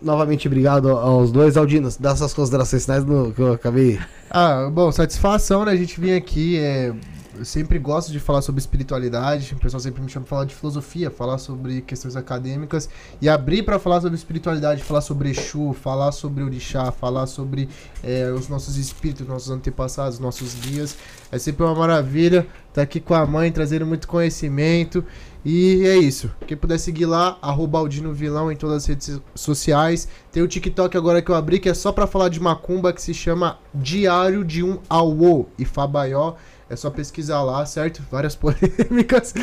[0.00, 1.56] Novamente, obrigado aos dois.
[1.56, 3.98] Aldinos, dá suas considerações finais no, que eu acabei.
[4.30, 5.72] Ah, bom, satisfação, né?
[5.72, 6.56] A gente vir aqui.
[6.56, 6.94] É...
[7.34, 9.54] Eu sempre gosto de falar sobre espiritualidade.
[9.54, 12.90] O pessoal sempre me chama pra falar de filosofia, falar sobre questões acadêmicas.
[13.22, 17.70] E abrir pra falar sobre espiritualidade, falar sobre Exu, falar sobre Orixá, falar sobre
[18.02, 20.96] é, os nossos espíritos, nossos antepassados, nossos guias.
[21.30, 25.02] É sempre uma maravilha estar aqui com a mãe, trazendo muito conhecimento.
[25.44, 26.30] E é isso.
[26.46, 30.06] Quem puder seguir lá, arroba Aldino Vilão em todas as redes sociais.
[30.30, 33.00] Tem o TikTok agora que eu abri, que é só pra falar de macumba, que
[33.00, 36.34] se chama Diário de um Auô e Fabaió.
[36.72, 38.02] É só pesquisar lá, certo?
[38.10, 39.34] Várias polêmicas,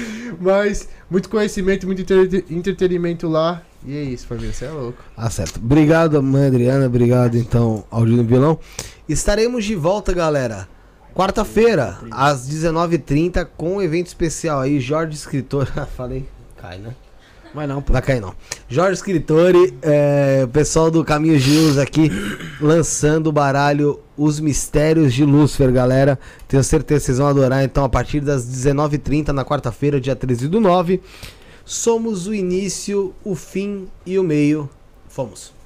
[0.41, 3.61] mas muito conhecimento, muito entre- entretenimento lá.
[3.85, 4.97] E é isso, família, você é louco.
[5.15, 5.57] Ah, certo.
[5.57, 6.87] Obrigado, mãe Adriana.
[6.87, 8.57] Obrigado, então, Aldino Vilão.
[9.07, 10.67] Estaremos de volta, galera.
[11.13, 14.79] Quarta-feira, às 19h30, com um evento especial aí.
[14.79, 15.67] Jorge Escritor.
[15.95, 16.27] Falei.
[16.57, 16.95] Cai, né?
[17.53, 17.83] Vai não.
[17.87, 18.33] Vai cair não.
[18.67, 22.11] Jorge Escritori, é, pessoal do Caminho Luz aqui,
[22.61, 26.19] lançando o baralho Os Mistérios de Lúcifer, galera.
[26.47, 27.63] Tenho certeza que vocês vão adorar.
[27.63, 31.01] Então, a partir das 19h30, na quarta-feira, dia 13 do 9,
[31.65, 34.69] somos o início, o fim e o meio.
[35.07, 35.58] Fomos.